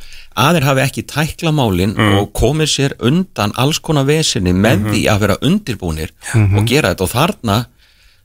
aðeir 0.46 0.66
hafi 0.66 0.82
ekki 0.82 1.04
tækla 1.12 1.52
málin 1.54 1.94
og 2.18 2.32
komið 2.34 2.72
sér 2.72 2.96
undan 3.06 3.54
alls 3.60 3.78
konar 3.78 4.08
vesinni 4.08 4.54
með 4.56 4.88
því 4.90 5.02
að 5.12 5.22
vera 5.22 5.38
undirbúnir 5.46 6.14
og 6.34 6.66
gera 6.66 6.90
þetta. 6.90 7.06
Og 7.06 7.12
þarna 7.12 7.58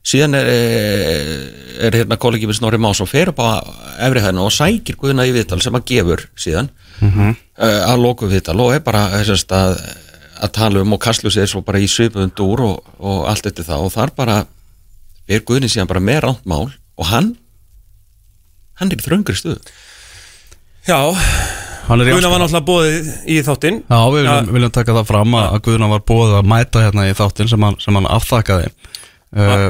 síðan 0.02 0.34
er, 0.34 0.48
er 1.86 1.96
hérna 2.00 2.18
kollegi 2.18 2.48
við 2.50 2.58
Snorri 2.58 2.80
Más 2.82 3.00
og 3.04 3.10
fer 3.10 3.30
upp 3.30 3.38
á 3.38 3.62
efri 4.02 4.22
hæðina 4.24 4.46
og 4.48 4.54
sækir 4.54 4.98
guðna 4.98 5.28
í 5.28 5.34
viðtal 5.36 5.60
sem 5.62 5.76
að 5.78 5.86
gefur 5.92 6.24
síðan 6.34 6.72
uh, 6.98 7.34
að 7.86 8.02
loku 8.02 8.26
viðtal 8.30 8.58
og 8.58 8.74
er 8.74 8.82
bara 8.82 9.04
þessast 9.20 9.54
að, 9.54 9.76
að 10.42 10.54
tala 10.58 10.82
um 10.82 10.96
og 10.96 11.02
kastlu 11.02 11.30
sér 11.32 11.48
svo 11.50 11.62
bara 11.64 11.80
í 11.82 11.88
svipund 11.90 12.38
úr 12.42 12.64
og, 12.66 12.92
og 12.98 13.26
allt 13.30 13.46
eftir 13.48 13.66
það. 13.68 13.86
Og 13.86 13.94
þar 13.94 14.14
bara 14.18 14.38
er 15.30 15.44
guðni 15.46 15.70
síðan 15.70 15.90
bara 15.90 16.02
með 16.02 16.24
ránt 16.26 16.46
mál 16.48 16.66
og 16.68 17.08
hann 17.10 17.34
hann 18.80 18.90
er 18.90 18.98
í 18.98 19.04
þröngri 19.04 19.36
stuðu 19.38 19.60
Já, 20.88 20.98
er 22.02 22.08
Guðna 22.10 22.30
var 22.32 22.40
náttúrulega 22.42 22.66
bóðið 22.66 23.10
í 23.30 23.36
þáttinn. 23.46 23.76
Já, 23.86 23.98
við 24.10 24.24
viljum, 24.24 24.48
viljum 24.56 24.72
taka 24.74 24.96
það 24.96 25.06
fram 25.12 25.36
að, 25.38 25.60
Guðna 25.66 25.88
var 25.92 26.02
búið 26.10 26.34
að 26.40 26.48
mæta 26.50 26.82
hérna 26.82 27.04
í 27.06 27.14
þáttin 27.14 27.50
sem 27.52 27.66
hann, 27.66 27.78
sem 27.82 27.98
hann 27.98 28.08
afþakkaði. 28.10 28.72
Uh, 29.30 29.68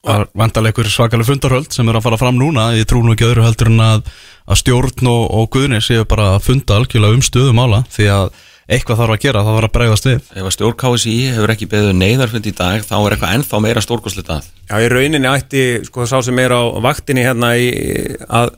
Það 0.00 0.16
er 0.16 0.28
vandalega 0.40 0.72
ykkur 0.72 0.88
svakalega 0.88 1.28
fundarhöld 1.28 1.74
sem 1.76 1.88
er 1.90 1.96
að 1.98 2.04
fara 2.06 2.18
fram 2.20 2.38
núna 2.40 2.70
ég 2.72 2.86
trú 2.88 3.02
nú 3.04 3.12
ekki 3.12 3.26
öðru 3.26 3.42
heldur 3.44 3.68
en 3.68 3.82
að, 3.84 4.06
að 4.48 4.60
stjórn 4.62 5.10
og, 5.12 5.24
og 5.36 5.50
Guðni 5.52 5.80
séu 5.84 6.06
bara 6.08 6.30
að 6.38 6.46
funda 6.46 6.78
algjörlega 6.78 7.18
um 7.18 7.24
stöðum 7.26 7.60
ála 7.60 7.82
því 7.92 8.06
að 8.14 8.30
eitthvað 8.70 9.00
þarf 9.02 9.14
að 9.16 9.22
gera, 9.24 9.42
það 9.44 9.56
þarf 9.58 9.68
að 9.68 9.74
bregðast 9.76 10.08
við. 10.08 10.18
Ef 10.30 10.46
að 10.46 10.54
stjórn 10.54 10.78
KSI 10.80 11.14
hefur 11.34 11.52
ekki 11.54 11.68
beðið 11.70 11.94
neyðarfund 11.98 12.46
í 12.46 12.54
dag 12.60 12.84
þá 12.86 12.96
er 12.98 13.14
eitthvað 13.16 13.36
ennþá 13.36 13.60
meira 13.64 13.84
stórkostlegt 13.84 14.32
að? 14.34 14.50
Já, 14.70 14.74
í 14.78 14.90
rauninni 14.92 15.30
ætti, 15.30 15.64
sko, 15.88 16.06
sá 16.06 16.20
sem 16.22 16.38
er 16.42 16.54
á 16.54 16.62
vaktinni 16.84 17.24
hérna 17.26 17.54
í, 17.58 17.70
að 18.30 18.52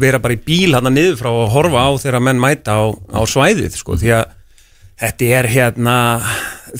vera 0.00 0.20
bara 0.22 0.36
í 0.36 0.40
bíl 0.42 0.72
hérna 0.74 0.92
niður 0.92 1.18
frá 1.20 1.30
og 1.30 1.52
horfa 1.54 1.84
á 1.86 1.90
þegar 2.02 2.24
menn 2.26 2.40
mæta 2.42 2.78
á, 2.80 2.84
á 2.90 3.20
svæðið, 3.28 3.76
sko, 3.78 3.98
því 4.00 4.14
að 4.18 4.32
þetta 5.02 5.28
er 5.38 5.50
hérna, 5.50 5.96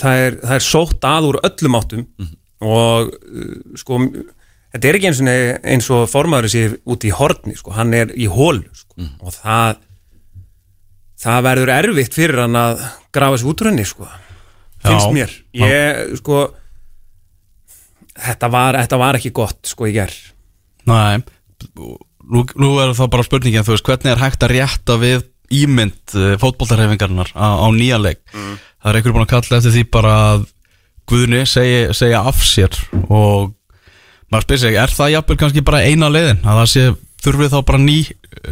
það 0.00 0.22
er, 0.24 0.38
það 0.42 0.56
er 0.56 0.66
sótt 0.68 1.06
að 1.08 1.28
úr 1.30 1.40
öllum 1.50 1.78
áttum 1.78 2.06
og, 2.64 3.12
uh, 3.12 3.54
sko, 3.78 4.00
þetta 4.74 4.90
er 4.90 4.98
ekki 4.98 5.10
eins 5.10 5.22
og, 5.22 5.32
eins 5.74 5.90
og 5.94 6.06
formaður 6.10 6.52
sér 6.54 6.78
út 6.90 7.06
í 7.06 7.12
horni, 7.14 7.56
sko, 7.58 7.74
hann 7.76 7.94
er 7.96 8.14
í 8.16 8.28
hólu, 8.30 8.64
sko, 8.74 9.10
og 9.20 9.36
það, 9.36 9.82
það 11.24 11.46
verður 11.48 11.72
erfitt 11.78 12.16
fyrir 12.16 12.44
hann 12.44 12.60
að 12.60 12.84
grafa 13.14 13.40
sér 13.40 13.50
út 13.50 13.64
úr 13.64 13.70
henni, 13.70 13.86
sko, 13.88 14.08
finnst 14.84 15.08
Já. 15.08 15.14
mér. 15.16 15.34
Ég, 15.64 16.16
sko, 16.20 16.44
þetta 18.14 18.50
var, 18.52 18.78
þetta 18.84 19.00
var 19.00 19.18
ekki 19.18 19.32
gott 19.34 19.60
sko 19.68 19.88
í 19.90 19.94
ger 19.96 20.12
Næ, 20.84 21.24
nú, 21.74 22.44
nú 22.60 22.72
er 22.82 22.92
það 22.96 23.12
bara 23.14 23.26
spurningin 23.26 23.66
veist, 23.66 23.86
hvernig 23.86 24.12
er 24.12 24.20
hægt 24.20 24.44
að 24.44 24.54
rétta 24.54 24.98
við 25.00 25.24
ímynd 25.54 26.16
uh, 26.16 26.34
fótboltarhefingarinnar 26.40 27.32
á, 27.36 27.46
á 27.64 27.68
nýja 27.74 28.00
leik? 28.00 28.22
Það 28.32 28.90
er 28.90 28.98
einhverjum 28.98 29.18
búin 29.18 29.26
að 29.26 29.32
kalla 29.32 29.58
eftir 29.60 29.74
því 29.74 29.86
bara 29.92 30.14
að 30.32 30.50
Guðni 31.04 31.42
segja, 31.44 31.92
segja 31.92 32.22
af 32.24 32.38
sér 32.48 32.72
og 33.12 33.50
maður 34.32 34.46
spyrir 34.46 34.62
sig, 34.62 34.76
er 34.80 34.92
það 34.94 35.10
jafnvel 35.12 35.36
kannski 35.42 35.64
bara 35.66 35.82
eina 35.84 36.08
leiðin 36.08 36.40
að 36.40 36.60
það 36.62 36.70
sé 36.72 36.84
þurfið 37.24 37.54
þá 37.54 37.58
bara 37.70 37.80
ný, 37.82 37.98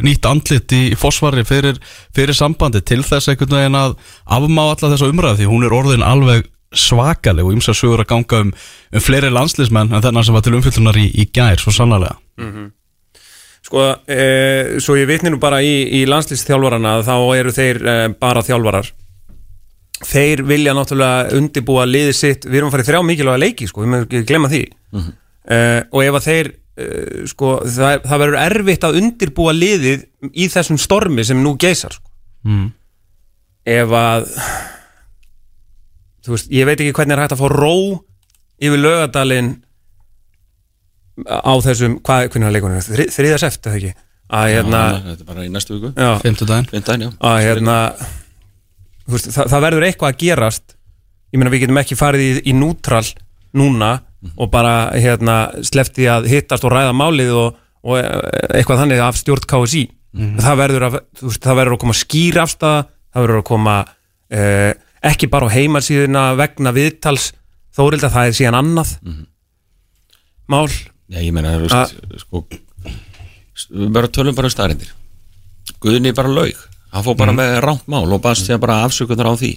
nýtt 0.05 0.29
andlit 0.29 0.75
í, 0.76 0.83
í 0.93 0.99
fósvari 0.99 1.45
fyrir, 1.49 1.79
fyrir 2.17 2.37
sambandi 2.37 2.83
til 2.85 3.02
þess 3.07 3.31
einhvern 3.33 3.59
veginn 3.59 3.79
að 3.79 3.97
afmá 4.25 4.64
alla 4.71 4.93
þessa 4.95 5.11
umræðu 5.12 5.43
því 5.43 5.50
hún 5.52 5.67
er 5.69 5.76
orðin 5.76 6.07
alveg 6.07 6.49
svakaleg 6.73 7.45
og 7.45 7.57
ymsa 7.57 7.75
sögur 7.76 8.00
að 8.00 8.12
ganga 8.14 8.45
um, 8.47 8.52
um 8.97 9.05
fleiri 9.05 9.33
landslismenn 9.33 9.93
en 9.93 10.05
þennan 10.05 10.25
sem 10.25 10.37
var 10.37 10.45
til 10.47 10.55
umfyllunar 10.57 10.99
í, 11.00 11.11
í 11.12 11.29
gær 11.29 11.61
svo 11.61 11.75
sannlega 11.76 12.17
Sko, 13.62 13.85
e, 14.11 14.81
svo 14.83 14.97
ég 14.99 15.07
vitni 15.07 15.31
nú 15.31 15.38
bara 15.41 15.61
í, 15.62 15.85
í 15.95 16.02
landslýstþjálfarana 16.11 16.97
þá 17.07 17.14
eru 17.37 17.52
þeir 17.55 17.79
e, 17.79 17.95
bara 18.19 18.43
þjálfarar. 18.43 18.88
Þeir 20.02 20.43
vilja 20.49 20.75
náttúrulega 20.75 21.38
undibúa 21.38 21.85
liðið 21.87 22.17
sitt, 22.19 22.49
við 22.49 22.59
erum 22.59 22.73
að 22.73 22.75
fara 22.75 22.85
í 22.85 22.88
þrjá 22.88 23.02
mikilvæga 23.07 23.43
leiki 23.45 23.69
sko, 23.71 23.85
við 23.85 23.93
mögum 23.93 24.09
ekki 24.09 24.31
glemma 24.33 24.50
því. 24.50 24.64
Mm 24.97 25.11
og 25.43 26.05
ef 26.05 26.14
að 26.14 26.26
þeir 26.29 26.49
e, 26.76 26.87
sko, 27.31 27.57
það, 27.67 27.99
það 28.09 28.23
verður 28.25 28.38
erfitt 28.43 28.87
að 28.88 29.00
undirbúa 29.00 29.57
liðið 29.57 30.07
í 30.33 30.49
þessum 30.52 30.79
stormi 30.81 31.25
sem 31.26 31.43
nú 31.43 31.57
geysar 31.61 31.97
sko. 31.97 32.09
mm. 32.49 32.71
ef 33.75 33.97
að 33.99 34.31
þú 36.23 36.37
veist, 36.37 36.55
ég 36.55 36.69
veit 36.69 36.79
ekki 36.79 36.95
hvernig 36.97 37.17
er 37.17 37.25
hægt 37.25 37.37
að 37.37 37.43
fá 37.43 37.49
ró 37.52 37.75
yfir 38.62 38.81
lögadalinn 38.81 39.52
á 41.26 41.52
þessum, 41.62 41.99
hvað, 42.00 42.31
hvernig 42.33 42.49
er 42.49 42.57
leikunum 42.57 42.85
Þri, 42.87 43.07
þriðas 43.12 43.47
eftir, 43.49 43.76
ekki? 43.76 43.93
Að 44.33 44.47
hérna, 44.55 44.81
Já, 44.81 45.00
Þetta 45.07 45.25
er 45.25 45.29
bara 45.29 45.43
í 45.45 45.50
næstu 45.52 45.75
viku. 45.76 45.91
Já, 45.93 46.12
Fyndan, 46.71 47.02
já. 47.05 47.09
Að 47.29 47.41
hérna 47.45 47.75
veist, 49.12 49.29
það, 49.35 49.50
það 49.52 49.64
verður 49.67 49.87
eitthvað 49.88 50.14
að 50.14 50.23
gerast. 50.23 50.76
Ég 51.33 51.41
meina 51.41 51.52
við 51.52 51.64
getum 51.67 51.81
ekki 51.83 51.99
farið 52.00 52.25
í, 52.25 52.31
í 52.49 52.55
nútral 52.57 53.05
núna 53.61 53.91
og 54.37 54.50
bara 54.52 54.93
hérna 54.95 55.37
slefti 55.67 56.07
að 56.11 56.29
hittast 56.31 56.64
og 56.67 56.75
ræða 56.75 56.95
málið 56.95 57.35
og, 57.38 57.59
og 57.83 57.99
eitthvað 58.55 58.85
þannig 58.85 59.02
af 59.02 59.19
stjórn 59.19 59.49
KSI 59.50 59.83
það, 60.12 60.57
verður 60.61 60.87
að, 60.88 60.97
veist, 61.23 61.43
það 61.43 61.59
verður 61.59 61.76
að 61.76 61.83
koma 61.85 61.99
skýr 61.99 62.41
afstæða 62.43 62.81
það 62.87 63.26
verður 63.26 63.41
að 63.41 63.47
koma 63.50 63.76
eh, 64.33 64.73
ekki 65.12 65.31
bara 65.33 65.49
á 65.50 65.55
heimarsíðuna 65.57 66.25
vegna 66.38 66.75
viðtals 66.76 67.31
þórilda 67.75 68.12
það 68.12 68.29
er 68.29 68.37
síðan 68.38 68.59
annað 68.61 68.95
mál. 70.52 70.69
Já, 71.12 71.19
ég 71.21 71.33
meina, 71.35 71.57
þú 71.57 71.69
veist, 71.69 72.23
sko 72.23 72.45
Við 73.73 73.91
bara 73.93 74.09
tölum 74.09 74.37
bara 74.37 74.49
um 74.49 74.52
staðrindir 74.52 74.93
Guðni 75.83 76.12
bara 76.17 76.31
laug. 76.31 76.59
Hann 76.93 77.05
fór 77.05 77.17
bara 77.19 77.35
með 77.37 77.59
rámt 77.64 77.85
mál 77.91 78.05
og 78.07 78.21
baðst 78.23 78.49
síðan 78.49 78.62
bara 78.62 78.81
afsökunar 78.87 79.29
á 79.31 79.35
því. 79.38 79.52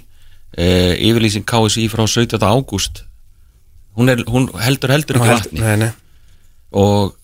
E, 0.55 0.65
Yfirlýsing 1.09 1.45
KSI 1.47 1.87
frá 1.91 2.05
17. 2.05 2.37
ágúst 2.41 3.03
hún, 3.97 4.11
er, 4.11 4.23
hún 4.29 4.49
heldur 4.61 4.93
heldur 4.93 5.19
ekki 5.19 5.31
vatni. 5.31 5.61
nei, 5.63 5.75
nei. 5.85 5.91
og 6.75 7.15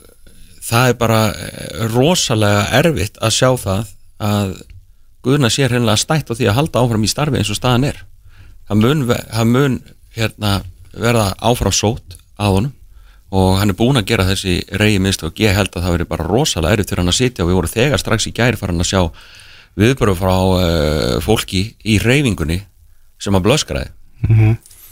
það 0.65 0.91
er 0.91 0.99
bara 0.99 1.21
eh, 1.31 1.87
rosalega 1.91 2.67
erfitt 2.81 3.19
að 3.21 3.35
sjá 3.37 3.49
það 3.59 3.95
að 4.21 4.59
Guðna 5.21 5.51
sé 5.53 5.67
hreinlega 5.69 6.01
stætt 6.01 6.31
á 6.31 6.33
því 6.33 6.47
að 6.49 6.55
halda 6.57 6.81
áfram 6.81 7.03
í 7.05 7.09
starfi 7.11 7.37
eins 7.37 7.49
og 7.53 7.57
staðan 7.59 7.83
er. 7.91 7.99
Hann 8.71 8.79
mun, 8.81 9.03
hann 9.05 9.51
mun 9.53 9.75
hérna, 10.15 10.63
verða 10.95 11.27
áfram 11.37 11.75
sót 11.75 12.15
að 12.41 12.55
honum 12.55 12.71
og 13.31 13.59
hann 13.61 13.71
er 13.71 13.77
búinn 13.77 13.99
að 14.01 14.09
gera 14.09 14.25
þessi 14.27 14.57
reyði 14.75 15.03
minnst 15.05 15.21
og 15.23 15.37
ég 15.39 15.53
held 15.55 15.71
að 15.71 15.85
það 15.85 15.93
veri 15.95 16.07
bara 16.09 16.25
rosalega 16.27 16.75
erfitt 16.75 16.89
fyrir 16.91 17.03
hann 17.03 17.13
að 17.13 17.19
sitja 17.19 17.45
og 17.45 17.51
við 17.51 17.57
vorum 17.59 17.71
þegar 17.71 18.01
strax 18.01 18.27
í 18.27 18.33
gæri 18.35 18.59
farin 18.59 18.83
að 18.83 18.89
sjá 18.89 19.01
viðbörðu 19.79 20.17
frá 20.19 20.33
uh, 20.35 21.15
fólki 21.23 21.61
í 21.87 21.95
reyfingunni 22.03 22.59
sem 23.21 23.37
að 23.37 23.45
blöskraði. 23.45 23.93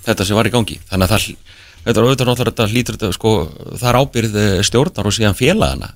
Þetta 0.06 0.26
sem 0.26 0.38
var 0.40 0.48
í 0.48 0.54
gangi. 0.54 0.78
Þannig 0.88 1.10
að 1.10 1.16
það, 1.16 1.56
þetta 1.86 1.96
er 1.96 2.06
auðvitað 2.06 2.30
náttúrulega 2.30 2.52
þetta 2.52 2.68
hlýtur 2.74 2.98
þetta 2.98 3.12
sko, 3.16 3.34
það 3.76 3.90
er 3.92 4.00
ábyrð 4.00 4.40
eh, 4.44 4.56
stjórnar 4.68 5.10
og 5.10 5.16
síðan 5.16 5.38
félagana 5.38 5.92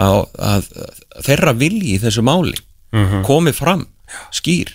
að, 0.00 0.20
að, 0.38 0.70
að 0.84 1.24
þeirra 1.26 1.54
vilji 1.58 1.94
í 1.94 2.00
þessu 2.02 2.24
máli 2.26 2.56
komi 3.26 3.52
fram 3.54 3.84
skýr. 4.34 4.72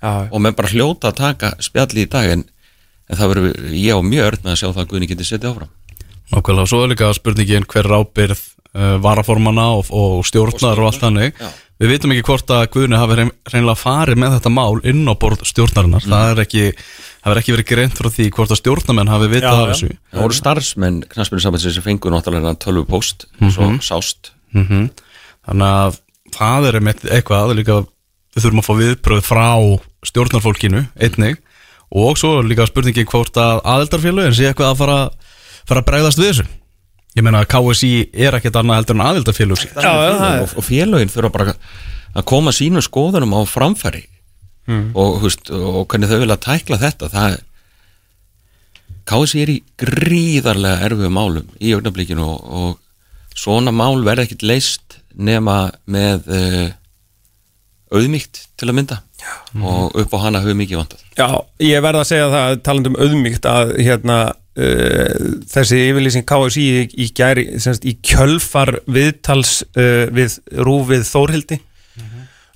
Já, 0.00 0.26
og 0.32 0.40
menn 0.42 0.56
bara 0.56 0.70
hljóta 0.72 1.10
að 1.10 1.18
taka 1.20 1.50
spjalli 1.62 2.06
í 2.06 2.08
dag 2.10 2.30
en, 2.32 2.46
en 3.06 3.18
það 3.18 3.30
verður 3.34 3.74
ég 3.76 3.94
á 3.94 4.00
mjög 4.02 4.30
öll 4.30 4.40
með 4.42 4.52
að 4.54 4.58
sjá 4.62 4.68
það 4.70 4.80
að 4.82 4.88
Guðni 4.90 5.08
geti 5.10 5.26
setið 5.28 5.50
áfram. 5.50 5.70
Nákvæmlega, 6.30 6.70
svo 6.70 6.80
er 6.82 6.90
líka 6.92 7.10
spurningin 7.14 7.66
hver 7.68 7.86
er 7.86 7.96
ábyrð 8.00 8.42
varaformana 8.74 9.66
og, 9.78 9.90
og 9.90 10.22
stjórnar 10.28 10.78
og, 10.78 10.90
allt 10.90 11.02
þannig. 11.02 11.34
Já. 11.40 11.50
Við 11.80 11.88
vitum 11.94 12.12
ekki 12.12 12.26
hvort 12.28 12.50
að 12.52 12.66
Guðni 12.74 12.98
hafi 13.00 13.14
reyn- 13.16 13.32
hreinlega 13.48 13.80
farið 13.80 14.18
með 14.20 14.34
þetta 14.36 14.50
mál 14.52 14.82
inn 14.84 15.00
á 15.08 15.14
borð 15.16 15.46
stjórnarinnar. 15.48 16.04
Það, 16.04 16.32
er 16.34 16.42
ekki, 16.44 16.64
það 17.24 17.32
er 17.32 17.40
ekki 17.40 17.54
verið 17.54 17.68
greint 17.70 17.96
frá 17.96 18.08
því 18.12 18.26
hvort 18.36 18.52
að 18.52 18.60
stjórnarmenn 18.60 19.12
hafi 19.14 19.30
vitað 19.32 19.62
af 19.62 19.62
já. 19.62 19.70
þessu. 19.72 19.88
Það 20.10 20.26
voru 20.26 20.36
starfsmenn 20.36 20.98
knaspinu 21.14 21.44
sambandsins 21.46 21.78
sem 21.78 21.86
fengu 21.86 22.12
náttúrulega 22.12 22.52
tölvu 22.60 22.84
post 22.90 23.26
svo 23.40 23.70
sást. 23.80 24.34
Mm 24.52 24.90
Þannig 25.40 25.72
að 25.72 25.94
það 26.36 26.66
er 26.68 26.76
einmitt 26.76 27.04
eitthvað 27.08 27.54
líka, 27.56 27.76
við 28.36 28.44
þurfum 28.44 28.60
að 28.60 28.66
fá 28.66 28.74
viðbröð 28.76 29.22
frá 29.24 29.46
stjórnarfólkinu 30.10 30.82
einnig. 31.00 31.40
Og 31.96 32.20
svo 32.20 32.36
líka 32.44 32.68
spurningin 32.68 33.08
hvort 33.08 33.40
að 33.40 33.64
aðeldarfélögin 33.64 34.36
sé 34.36 34.50
eitthvað 34.50 34.74
að 34.74 34.82
fara, 34.84 34.98
fara 35.64 35.80
að 35.80 35.88
bregðast 35.88 36.20
við 36.20 36.28
þessu 36.28 36.59
Ég 37.18 37.26
meina 37.26 37.42
að 37.42 37.50
KSI 37.50 37.92
er 38.14 38.36
ekkert 38.38 38.60
annað 38.60 38.80
heldur 38.80 38.98
en 39.00 39.06
já, 39.58 39.80
já, 39.82 39.92
er 40.30 40.42
og, 40.44 40.52
og 40.56 40.66
félögin 40.66 41.10
þurfa 41.10 41.32
bara 41.34 41.54
að 42.14 42.26
koma 42.30 42.52
sínum 42.54 42.84
skoðunum 42.84 43.34
á 43.34 43.40
framfæri. 43.50 44.04
Og, 44.70 45.16
þú 45.18 45.24
veist, 45.24 45.50
og 45.50 45.86
hvernig 45.90 46.10
þau 46.10 46.20
vilja 46.22 46.36
tækla 46.44 46.76
þetta 46.78 47.08
það 47.10 47.32
er 47.32 47.40
KSI 49.10 49.42
er 49.42 49.50
í 49.50 49.56
gríðarlega 49.80 50.86
erfiðu 50.86 51.10
málum 51.10 51.48
í 51.58 51.72
augnablikinu 51.74 52.22
og, 52.22 52.44
og 52.46 53.34
svona 53.34 53.72
mál 53.74 54.04
verða 54.06 54.28
ekkit 54.28 54.44
leist 54.46 55.00
nema 55.18 55.72
með 55.90 56.28
uh, 56.30 56.68
auðmíkt 57.90 58.44
til 58.60 58.70
að 58.70 58.76
mynda. 58.78 59.00
Og 59.58 59.96
upp 59.98 60.14
á 60.14 60.18
hana 60.22 60.40
hefur 60.44 60.56
mikið 60.56 60.78
vantað. 60.80 61.02
Já, 61.18 61.26
ég 61.66 61.82
verð 61.84 62.02
að 62.02 62.08
segja 62.12 62.28
það 62.32 62.60
talandum 62.68 63.00
auðmíkt 63.00 63.48
að 63.50 63.74
hérna 63.82 64.18
þessi 65.50 65.80
yfirlýsing 65.88 66.26
KSI 66.28 66.64
í, 66.66 66.84
í 67.04 67.08
gæri, 67.16 67.46
semst 67.62 67.86
í 67.88 67.96
kjölfar 68.04 68.80
viðtals 68.90 69.60
uh, 69.72 70.06
við 70.12 70.38
rúfið 70.60 71.06
Þórhildi 71.08 71.60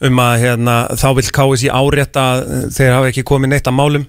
um 0.04 0.18
að 0.20 0.34
hérna 0.42 0.75
þá 0.99 1.06
vill 1.16 1.30
KSI 1.38 1.70
árétta 1.70 2.25
þeir 2.75 2.96
hafa 2.96 3.11
ekki 3.12 3.25
komið 3.26 3.54
neitt 3.54 3.70
að 3.70 3.78
málum. 3.78 4.06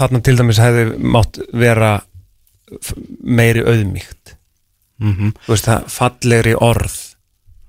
Þarna 0.00 0.22
til 0.24 0.36
dæmis 0.38 0.60
hefði 0.62 0.86
mátt 0.96 1.38
vera 1.52 1.98
meiri 3.20 3.64
auðmíkt 3.66 4.36
mm 5.00 5.32
þú 5.46 5.52
veist 5.52 5.66
það, 5.66 5.86
fallegri 5.90 6.54
orð 6.54 6.96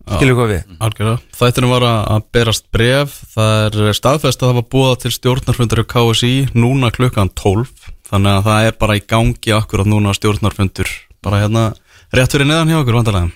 skilur 0.07 0.37
hvað 0.39 0.51
við? 0.51 0.75
Algjörlega. 0.81 1.19
Þættinu 1.37 1.71
var 1.71 1.85
að 1.87 1.99
að 2.15 2.25
berast 2.35 2.65
bref 2.73 3.17
Það 3.33 3.77
er 3.81 3.97
staðfest 3.97 4.41
að 4.41 4.49
það 4.51 4.57
var 4.59 4.67
búið 4.75 4.95
til 5.03 5.13
stjórnarfundur 5.17 5.83
á 5.83 5.91
KSI 5.93 6.33
núna 6.57 6.91
klukkan 6.95 7.31
12 7.37 7.91
Þannig 8.11 8.31
að 8.37 8.47
það 8.49 8.67
er 8.67 8.79
bara 8.81 8.97
í 8.97 9.03
gangi 9.07 9.53
akkurat 9.55 9.87
núna 9.87 10.11
stjórnarfundur. 10.17 10.89
Bara 11.23 11.43
hérna 11.45 11.69
rétt 12.11 12.33
fyrir 12.33 12.49
neðan 12.49 12.73
hjá 12.73 12.81
okkur 12.81 12.97
vandarlega 12.99 13.31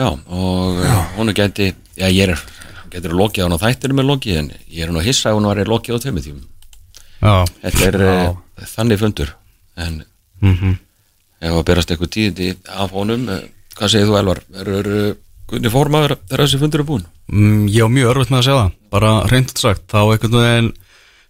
Já, 0.00 0.08
og 0.08 0.78
já. 0.80 0.98
hún 1.18 1.34
geti 1.34 1.74
já, 1.98 2.06
ég 2.08 2.30
er, 2.30 2.38
getur 2.92 3.12
lokið 3.12 3.44
á 3.44 3.46
hún 3.48 3.56
á 3.58 3.64
þættinu 3.66 3.96
með 3.98 4.06
lokið 4.14 4.38
en 4.40 4.52
ég 4.70 4.86
er 4.86 4.92
nú 4.94 5.02
að 5.02 5.10
hissa 5.10 5.28
að 5.32 5.36
hún 5.36 5.48
var 5.50 5.60
lokið 5.68 5.98
á 5.98 6.02
tveimur 6.04 6.24
tímum. 6.24 6.46
Já, 7.20 7.34
Þetta 7.66 7.88
er 7.90 7.98
uh, 8.06 8.64
þannig 8.76 9.02
fundur 9.02 9.34
en 9.76 10.04
mm 10.40 10.78
ef 11.40 11.54
að 11.56 11.66
berast 11.70 11.88
eitthvað 11.92 12.10
tíðindi 12.12 12.48
af 12.68 12.90
honum 12.92 13.22
uh, 13.32 13.42
hvað 13.76 13.92
segir 13.92 14.08
þú 14.10 14.16
Elvar? 14.20 14.40
Er, 14.60 14.70
er, 14.80 14.88
er 15.50 15.56
Gunni 15.56 15.72
formaður 15.72 16.14
þegar 16.28 16.44
þessi 16.44 16.60
fundur 16.60 16.82
er 16.84 16.86
búin? 16.86 17.08
mm, 17.30 17.64
Ég 17.70 17.82
á 17.82 17.88
mjög 17.90 18.12
örfitt 18.12 18.30
með 18.30 18.38
að 18.40 18.46
segja 18.46 18.60
það. 18.60 18.76
Bara 18.94 19.10
reynd 19.30 19.52
sagt, 19.58 19.84
þá 19.90 20.00
einhvern 20.04 20.38
veginn 20.38 20.70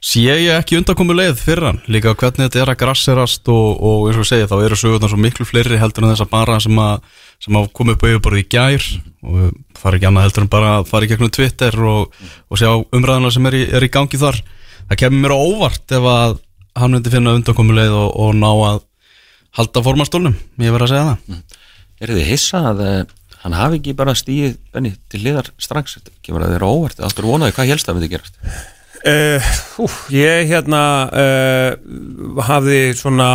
sé 0.01 0.23
ég 0.25 0.47
ekki 0.57 0.79
undankomu 0.81 1.17
leið 1.17 1.41
fyrir 1.41 1.67
hann. 1.69 1.81
Líka 1.93 2.15
hvernig 2.17 2.47
þetta 2.47 2.63
er 2.63 2.73
að 2.73 2.79
grasserast 2.81 3.51
og, 3.53 3.81
og 3.85 4.07
eins 4.09 4.21
og 4.23 4.29
segi 4.29 4.49
þá 4.49 4.57
eru 4.65 4.79
sögurnar 4.81 5.13
svo 5.13 5.21
miklu 5.21 5.45
fleiri 5.49 5.81
heldur 5.81 6.07
en 6.07 6.15
þess 6.15 6.25
að 6.25 6.33
bara 6.33 6.61
sem 6.61 6.79
að 6.81 7.03
sem 7.41 7.57
að 7.57 7.69
koma 7.77 7.95
upp 7.97 8.05
yfirborðið 8.05 8.45
í 8.45 8.49
gær. 8.53 8.87
Og 9.25 9.37
er 9.89 9.97
ekki 9.97 10.09
annað 10.09 10.27
heldur 10.29 10.45
en 10.47 10.53
bara 10.53 10.73
að 10.79 10.89
fara 10.93 11.07
í 11.07 11.11
gegnum 11.11 11.33
Twitter 11.33 11.77
og, 11.85 12.17
og 12.49 12.61
sjá 12.61 12.71
umræðina 12.97 13.33
sem 13.33 13.49
er 13.51 13.57
í, 13.57 13.63
er 13.77 13.85
í 13.85 13.93
gangi 13.93 14.21
þar. 14.21 14.41
Það 14.91 15.01
kemur 15.05 15.25
mér 15.25 15.37
á 15.37 15.41
óvart 15.41 15.97
ef 15.97 16.09
að 16.13 16.37
hann 16.81 16.97
myndi 16.97 17.13
finna 17.13 17.37
undankomu 17.37 17.77
leið 17.77 17.97
og, 17.97 18.11
og 18.25 18.35
ná 18.37 18.51
að 18.51 18.83
halda 19.59 19.83
formastólnum, 19.85 20.37
ég 20.63 20.73
verð 20.73 20.87
að 20.87 20.93
segja 20.93 21.09
það. 21.09 21.41
Er 22.01 22.13
þið 22.15 22.29
hissa 22.31 22.61
að 22.71 22.83
uh, 22.87 23.01
hann 23.45 23.57
hafi 23.57 23.81
ekki 23.81 23.97
bara 23.97 24.17
stíð 24.19 24.59
Benni 24.75 24.93
til 25.13 25.23
liðar 25.25 25.51
strax? 25.61 25.97
Þetta 25.99 26.19
kemur 26.27 26.45
að 26.45 26.55
þeirra 26.55 26.75
óvart 26.75 27.03
Áttur 27.07 27.29
vonaði 27.29 27.57
hvað 27.57 27.73
helst 27.73 27.89
að 27.89 27.99
myndi 27.99 28.13
gerast? 28.13 28.37
Uh, 29.01 29.51
úf, 29.81 29.95
ég 30.13 30.51
hérna 30.51 30.83
uh, 31.09 31.71
hafði 32.45 32.81
svona 32.99 33.31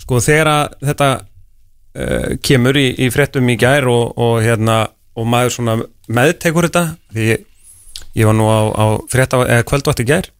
sko 0.00 0.16
þegar 0.24 0.70
þetta 0.80 1.10
uh, 1.20 2.30
kemur 2.40 2.78
í, 2.80 2.86
í 3.04 3.10
fréttum 3.12 3.50
í 3.52 3.58
gær 3.60 3.88
og, 3.92 4.16
og 4.16 4.40
hérna 4.40 4.86
og 5.20 5.28
maður 5.28 5.56
svona 5.58 5.76
meðtekur 6.08 6.70
þetta 6.70 6.84
því 7.12 7.26
ég, 7.34 7.44
ég 8.16 8.30
var 8.30 8.38
nú 8.38 8.48
á, 8.48 8.60
á 8.72 8.84
frétta, 9.12 9.42
eða 9.44 9.66
kvöldvætti 9.68 10.08
gær 10.08 10.30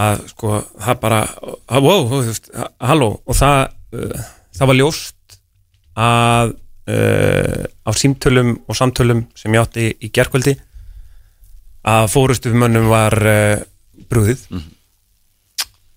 að 0.00 0.26
sko 0.34 0.60
það 0.76 1.00
bara 1.00 1.22
wow, 1.80 2.04
halló 2.84 3.14
og 3.24 3.38
það, 3.38 3.72
uh, 3.96 4.28
það 4.60 4.72
var 4.74 4.80
ljóst 4.82 5.40
að 5.96 6.52
uh, 6.90 7.62
á 7.86 7.90
símtölum 7.94 8.56
og 8.66 8.78
samtölum 8.78 9.24
sem 9.38 9.54
ég 9.54 9.62
átti 9.62 9.88
í 10.02 10.10
gerkvöldi 10.10 10.56
að 11.86 12.10
fórustu 12.12 12.52
mönnum 12.52 12.90
var 12.90 13.16
uh, 13.22 13.62
brúðið 14.10 14.44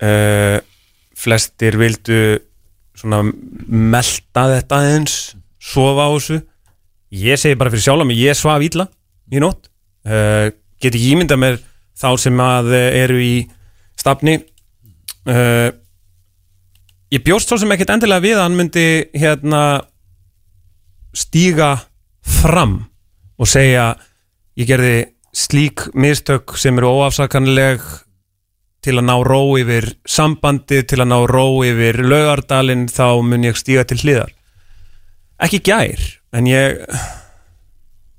uh, 0.03 0.57
flestir 1.17 1.77
vildu 1.79 2.19
svona 2.97 3.21
melta 3.23 4.47
þetta 4.51 4.79
aðeins 4.79 5.15
sofa 5.63 6.07
á 6.07 6.09
þessu. 6.13 6.39
Ég 7.13 7.39
segi 7.39 7.57
bara 7.59 7.71
fyrir 7.73 7.85
sjálf 7.85 8.07
mig, 8.07 8.19
ég 8.19 8.37
svaf 8.37 8.63
ítla 8.65 8.87
í 9.31 9.41
nótt. 9.41 9.69
Uh, 10.03 10.51
get 10.81 10.93
ekki 10.93 11.13
ímynda 11.13 11.37
mér 11.39 11.59
þá 11.93 12.09
sem 12.19 12.39
að 12.41 12.73
eh, 12.75 12.87
eru 13.03 13.19
í 13.21 13.35
stafni. 13.99 14.39
Uh, 15.23 15.69
ég 17.13 17.23
bjóst 17.23 17.47
svo 17.51 17.59
sem 17.61 17.71
ekkert 17.71 17.93
endilega 17.95 18.25
við 18.25 18.35
að 18.39 18.47
hann 18.47 18.57
myndi 18.59 18.87
hérna 19.15 19.61
stíga 21.13 21.75
fram 22.23 22.79
og 23.37 23.49
segja 23.49 23.93
ég 24.59 24.69
gerði 24.69 24.97
slík 25.33 25.87
mistök 25.97 26.55
sem 26.59 26.77
eru 26.77 26.91
óafsakanleg 26.99 27.81
til 28.83 28.97
að 28.99 29.07
ná 29.07 29.15
ró 29.23 29.41
yfir 29.57 29.87
sambandi, 30.05 30.81
til 30.83 30.99
að 31.01 31.09
ná 31.09 31.17
ró 31.29 31.47
yfir 31.65 32.01
laugardalinn, 32.03 32.89
þá 32.91 33.23
mun 33.23 33.47
ég 33.47 33.57
stíga 33.57 33.85
til 33.87 34.01
hliðar. 34.01 34.33
Ekki 35.43 35.61
gær 35.63 36.03
en 36.35 36.49
ég 36.49 36.81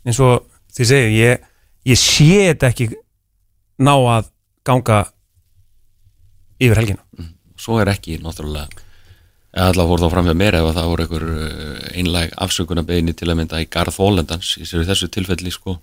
eins 0.04 0.20
og 0.24 0.46
þið 0.74 0.88
segir 0.90 1.12
ég, 1.18 1.44
ég 1.92 2.00
sé 2.00 2.30
þetta 2.48 2.72
ekki 2.72 2.88
ná 3.84 3.94
að 4.16 4.32
ganga 4.64 5.04
yfir 6.62 6.80
helgina. 6.80 7.30
Svo 7.60 7.78
er 7.80 7.92
ekki 7.92 8.18
náttúrulega 8.22 8.83
eða 9.54 9.70
allavega 9.70 9.90
fór 9.90 10.02
þá 10.02 10.12
fram 10.12 10.28
með 10.28 10.38
mér 10.40 10.58
ef 10.58 10.68
að 10.68 10.78
það 10.78 10.88
voru 10.90 11.04
einhver 11.04 11.26
uh, 11.30 11.82
einlæg 11.94 12.32
afsökunarbeginni 12.46 13.14
til 13.14 13.28
að 13.30 13.38
mynda 13.40 13.60
í 13.62 13.68
Garð 13.70 13.96
Fólendans 13.96 14.54
í 14.58 14.66
sér 14.68 14.86
þessu 14.88 15.10
tilfelli 15.14 15.52
sko. 15.54 15.78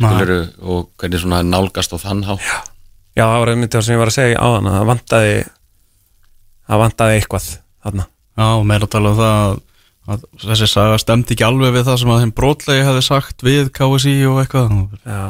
Skilurðu, 0.00 0.38
og 0.64 0.86
hvernig 0.98 1.20
svona 1.20 1.42
nálgast 1.44 1.92
á 1.92 1.98
þann 2.00 2.22
há 2.24 2.32
já, 3.12 3.26
það 3.26 3.38
var 3.42 3.50
einmitt 3.52 3.74
það 3.76 3.84
sem 3.84 3.94
ég 3.94 4.00
var 4.00 4.10
að 4.10 4.16
segja 4.16 4.40
á 4.40 4.46
þann 4.54 4.70
að 4.70 4.76
það 4.78 4.88
vantaði 4.88 5.34
það 6.66 6.82
vantaði 6.82 7.18
eitthvað 7.18 7.48
þarna. 7.84 8.06
Já, 8.32 8.46
meira 8.70 8.88
að 8.88 8.92
tala 8.94 9.12
um 9.12 9.18
það 9.20 9.40
að, 9.42 9.56
að 10.08 10.26
þessi 10.46 10.70
saga 10.72 11.00
stemdi 11.02 11.36
ekki 11.36 11.46
alveg 11.46 11.74
við 11.76 11.88
það 11.90 11.98
sem 12.00 12.14
að 12.14 12.22
þeim 12.22 12.36
brotlegi 12.40 12.86
hefði 12.88 13.02
sagt 13.08 13.44
við 13.44 13.68
KSI 13.76 14.14
og 14.30 14.40
eitthvað. 14.42 14.78
Já, 15.04 15.24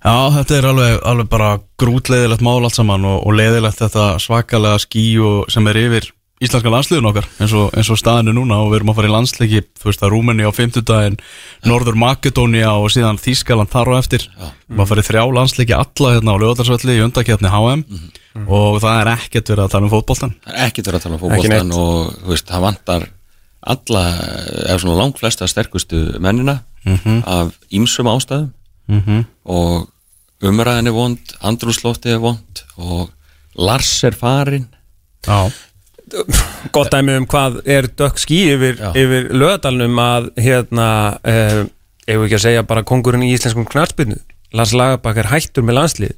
Já, 0.00 0.32
þetta 0.32 0.54
er 0.56 0.66
alveg, 0.70 0.94
alveg 1.10 1.26
bara 1.28 1.48
grútleiðilegt 1.80 2.40
mál 2.44 2.62
allt 2.64 2.78
saman 2.78 3.04
og, 3.04 3.18
og 3.20 3.34
leiðilegt 3.36 3.82
þetta 3.82 4.14
svakalega 4.22 4.80
skí 4.80 5.04
og 5.20 5.50
sem 5.52 5.66
er 5.68 5.76
yfir 5.76 6.08
íslenska 6.40 6.70
landsliðun 6.72 7.08
okkar 7.10 7.26
eins 7.42 7.52
og, 7.56 7.66
eins 7.76 7.90
og 7.92 7.98
staðinu 8.00 8.32
núna 8.38 8.62
og 8.62 8.70
við 8.70 8.78
erum 8.78 8.92
að 8.92 8.98
fara 9.00 9.10
í 9.10 9.12
landsleiki 9.12 9.60
þú 9.76 9.88
veist 9.90 10.04
að 10.04 10.12
Rúmeni 10.14 10.46
á 10.48 10.52
50 10.56 10.86
daginn 10.88 11.18
Norður 11.68 11.98
Makedónia 12.00 12.72
og 12.80 12.88
síðan 12.94 13.20
Þískaland 13.20 13.72
þar 13.72 13.92
á 13.92 13.94
eftir. 13.98 14.24
Við 14.32 14.72
erum 14.72 14.84
að 14.84 14.90
fara 14.92 15.04
í 15.04 15.08
þrjá 15.10 15.22
landsleiki 15.36 15.76
alla 15.76 16.14
hérna 16.14 16.36
á 16.36 16.40
lögadarsvelli 16.40 16.96
í 16.96 17.04
undakjarni 17.04 17.52
HM 17.52 17.84
og 18.46 18.80
það 18.80 19.02
er 19.02 19.12
ekkert 19.18 19.52
verið 19.52 19.64
að 19.66 19.72
tala 19.74 19.88
um 19.88 19.92
fótboltan 19.92 20.34
það 20.46 20.56
er 20.56 20.66
ekkert 20.68 20.90
verið 20.90 20.98
að 20.98 21.06
tala 21.06 21.20
um 21.20 21.52
neitt. 21.52 21.76
og 21.76 22.12
þú 22.22 22.32
veist, 22.32 22.48
það 22.48 22.66
vantar 22.68 23.06
alla, 23.60 24.02
eða 24.64 24.80
svona 24.80 25.00
langt 25.02 25.20
flesta 25.20 25.48
sterkustu 25.50 26.02
mennina 26.24 26.60
af 27.28 27.52
ýmsum 27.68 28.08
ástæðum. 28.08 28.52
Mm 28.90 29.02
-hmm. 29.06 29.24
og 29.44 29.90
umræðin 30.42 30.88
er 30.88 30.96
vond 30.96 31.34
andrúslóftið 31.40 32.16
er 32.16 32.22
vond 32.22 32.64
og 32.76 33.10
Lars 33.54 34.04
er 34.04 34.16
farin 34.16 34.68
Já, 35.26 35.52
gott 36.74 36.90
dæmi 36.92 37.16
um 37.20 37.26
hvað 37.30 37.60
er 37.68 37.88
dökk 37.98 38.20
skí 38.20 38.40
yfir, 38.54 38.80
yfir 38.98 39.30
lögadalnum 39.34 40.00
að 40.02 40.30
hérna 40.40 40.88
eh, 41.24 41.60
ef 42.06 42.16
við 42.16 42.26
ekki 42.26 42.38
að 42.40 42.46
segja 42.46 42.66
bara 42.66 42.86
kongurinn 42.86 43.26
í 43.26 43.32
íslenskum 43.34 43.68
knarspinnu 43.70 44.18
Lars 44.56 44.72
Lagerbakk 44.74 45.20
er 45.22 45.30
hættur 45.30 45.66
með 45.66 45.78
landslið 45.78 46.16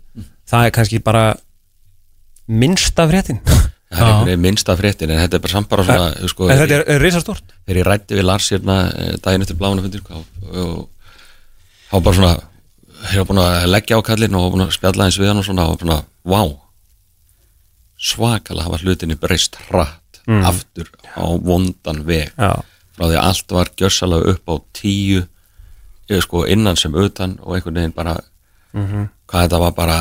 það 0.49 0.69
er 0.69 0.75
kannski 0.77 1.01
bara 1.05 1.25
minnsta 2.53 3.05
fréttin. 3.09 3.41
Það 3.93 4.33
er 4.33 4.41
minnsta 4.47 4.77
fréttin 4.79 5.13
en 5.13 5.21
þetta 5.23 5.39
er 5.39 5.45
bara 5.45 5.57
samt 5.57 5.69
bara 5.71 5.85
svona 5.87 6.31
sko, 6.33 6.49
en 6.49 6.63
þetta 6.63 6.79
er, 6.79 6.87
er 6.95 7.05
risastort 7.05 7.45
þegar 7.67 7.83
ég 7.83 7.89
rætti 7.91 8.19
við 8.19 8.27
Lars 8.29 8.49
hérna 8.55 8.79
eh, 8.97 9.13
daginn 9.23 9.45
eftir 9.45 9.61
blána 9.61 9.85
fundir 9.85 10.03
og, 10.09 10.25
og 10.53 10.89
þá 11.91 11.97
bara 11.99 12.17
svona 12.19 12.35
var 13.13 13.29
búin 13.29 13.43
að 13.43 13.69
leggja 13.71 13.99
á 13.99 14.07
kallin 14.07 14.37
og 14.39 14.53
búin 14.55 14.65
að 14.65 14.75
spjalla 14.77 15.09
eins 15.09 15.19
við 15.21 15.33
hann 15.33 15.43
og 15.43 15.47
svona 15.47 15.69
og 15.73 15.81
svona, 15.83 16.01
vá 16.25 16.41
svakalega 18.03 18.67
hafa 18.67 18.81
hlutinni 18.83 19.17
breyst 19.21 19.59
hratt 19.69 20.23
aftur 20.47 20.91
á 21.19 21.27
vondan 21.43 22.05
veg. 22.07 22.31
Já, 22.39 22.63
frá 22.97 23.05
því 23.07 23.17
að 23.17 23.27
allt 23.27 23.55
var 23.57 23.71
gjörsalega 23.79 24.35
upp 24.35 24.53
á 24.53 24.55
tíu 24.79 25.23
eða 26.11 26.25
sko 26.27 26.45
innan 26.51 26.79
sem 26.79 26.95
utan 26.95 27.39
og 27.43 27.57
einhvern 27.57 27.79
veginn 27.81 27.95
bara 27.97 28.19
hvað 28.73 29.45
þetta 29.45 29.63
var 29.63 29.77
bara 29.77 29.99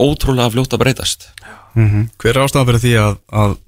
ótrúlega 0.00 0.52
fljótt 0.52 0.74
að 0.76 0.82
breytast. 0.84 1.28
Hver 1.74 2.34
er 2.34 2.44
ástæðan 2.44 2.66
fyrir 2.70 2.82
því 2.82 2.94
að, 2.98 3.18
að 3.30 3.58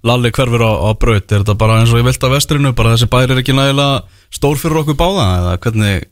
Lalli 0.00 0.30
hverfur 0.32 0.62
á, 0.64 0.72
á 0.80 0.90
braut? 0.96 1.28
Er 1.28 1.42
þetta 1.42 1.54
bara 1.60 1.80
eins 1.80 1.90
og 1.92 2.00
ég 2.00 2.06
vilt 2.06 2.22
að 2.24 2.32
vestrinu 2.32 2.72
Bara 2.76 2.94
þessi 2.94 3.08
bær 3.12 3.32
er 3.32 3.40
ekki 3.42 3.52
nægilega 3.56 4.02
stór 4.32 4.56
fyrir 4.60 4.80
okkur 4.80 4.96
báða 4.96 5.26
Eða 5.40 5.56
hvernig? 5.64 6.06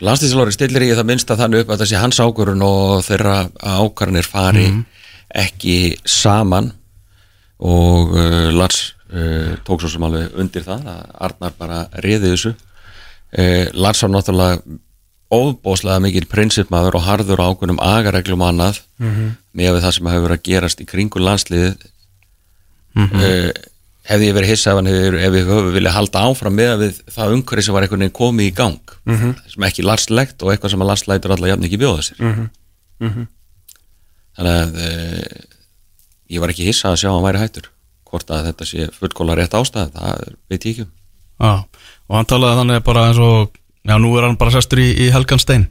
Landslýsalóri 0.00 0.54
stillir 0.56 0.86
í 0.86 0.94
það 0.96 1.08
minnsta 1.10 1.36
þannig 1.36 1.64
upp 1.64 1.74
að 1.74 1.82
þessi 1.82 1.98
hans 2.00 2.20
ákvörun 2.24 2.64
og 2.64 3.02
þeirra 3.04 3.34
ákvarðanir 3.60 4.24
fari 4.28 4.70
ekki 5.36 5.96
saman 6.08 6.72
og 7.60 8.14
uh, 8.16 8.48
Lars 8.56 8.94
uh, 9.12 9.56
tók 9.66 9.82
svo 9.82 9.90
sem 9.92 10.04
alveg 10.06 10.36
undir 10.40 10.64
það 10.66 10.86
að 10.90 11.02
Arnar 11.28 11.56
bara 11.58 11.80
riði 12.04 12.32
þessu. 12.34 12.54
Uh, 13.36 13.66
Lars 13.76 14.02
var 14.02 14.14
náttúrulega 14.14 14.78
óbóðslega 15.30 16.02
mikil 16.02 16.26
prinsipmaður 16.26 16.98
og 16.98 17.06
harður 17.06 17.42
á 17.44 17.48
ákveðnum 17.52 17.82
agareglum 17.86 18.42
annað 18.42 18.80
með 18.98 19.76
við 19.76 19.84
það 19.84 19.92
sem 19.94 20.08
hefur 20.10 20.24
verið 20.24 20.40
að 20.40 20.48
gerast 20.48 20.80
í 20.82 20.86
kringu 20.90 21.22
landsliðið. 21.22 21.84
Uh, 22.98 23.52
hefði 24.10 24.30
ég 24.30 24.34
verið 24.34 24.50
hissa 24.50 24.74
ef, 24.74 25.28
við 25.30 25.50
höfum 25.52 25.74
viljað 25.76 25.94
halda 25.94 26.24
áfram 26.26 26.56
með 26.58 26.72
við 26.80 26.96
það 27.14 27.34
umhverfi 27.36 27.66
sem 27.66 27.76
var 27.76 27.86
einhvern 27.86 28.02
veginn 28.02 28.16
komið 28.18 28.48
í 28.48 28.54
gang. 28.56 28.96
-hmm. 29.06 29.34
sem 29.52 29.66
ekki 29.68 29.86
larslegt 29.86 30.42
og 30.42 30.50
eitthvað 30.50 30.74
sem 30.74 30.82
að 30.82 30.90
larslætur 30.90 31.36
alla 31.36 31.52
jafn 31.52 31.68
ekki 31.68 31.78
bjóða 31.78 32.02
sér. 32.02 32.18
-hmm. 32.18 33.28
Þannig 34.38 34.56
að 34.60 34.80
uh, 34.86 35.44
ég 36.30 36.42
var 36.42 36.54
ekki 36.54 36.68
hissa 36.70 36.92
að 36.92 37.00
sjá 37.02 37.10
að 37.10 37.16
hann 37.18 37.28
væri 37.28 37.44
hættur 37.44 37.70
hvort 38.10 38.30
að 38.34 38.50
þetta 38.50 38.66
sé 38.66 38.90
fullkóla 38.96 39.38
rétt 39.38 39.54
ástæð 39.54 39.94
það 39.94 40.26
veit 40.50 40.66
ég 40.66 40.70
ekki 40.74 40.88
Já, 41.40 41.52
og 42.10 42.14
hann 42.18 42.28
talaði 42.28 42.60
þannig 42.60 42.84
bara 42.84 43.08
eins 43.08 43.20
og 43.24 43.56
Já, 43.80 43.96
nú 43.96 44.12
er 44.18 44.26
hann 44.28 44.36
bara 44.40 44.52
sestur 44.52 44.82
í, 44.82 44.90
í 44.92 45.06
Helgan 45.12 45.40
Stein. 45.40 45.68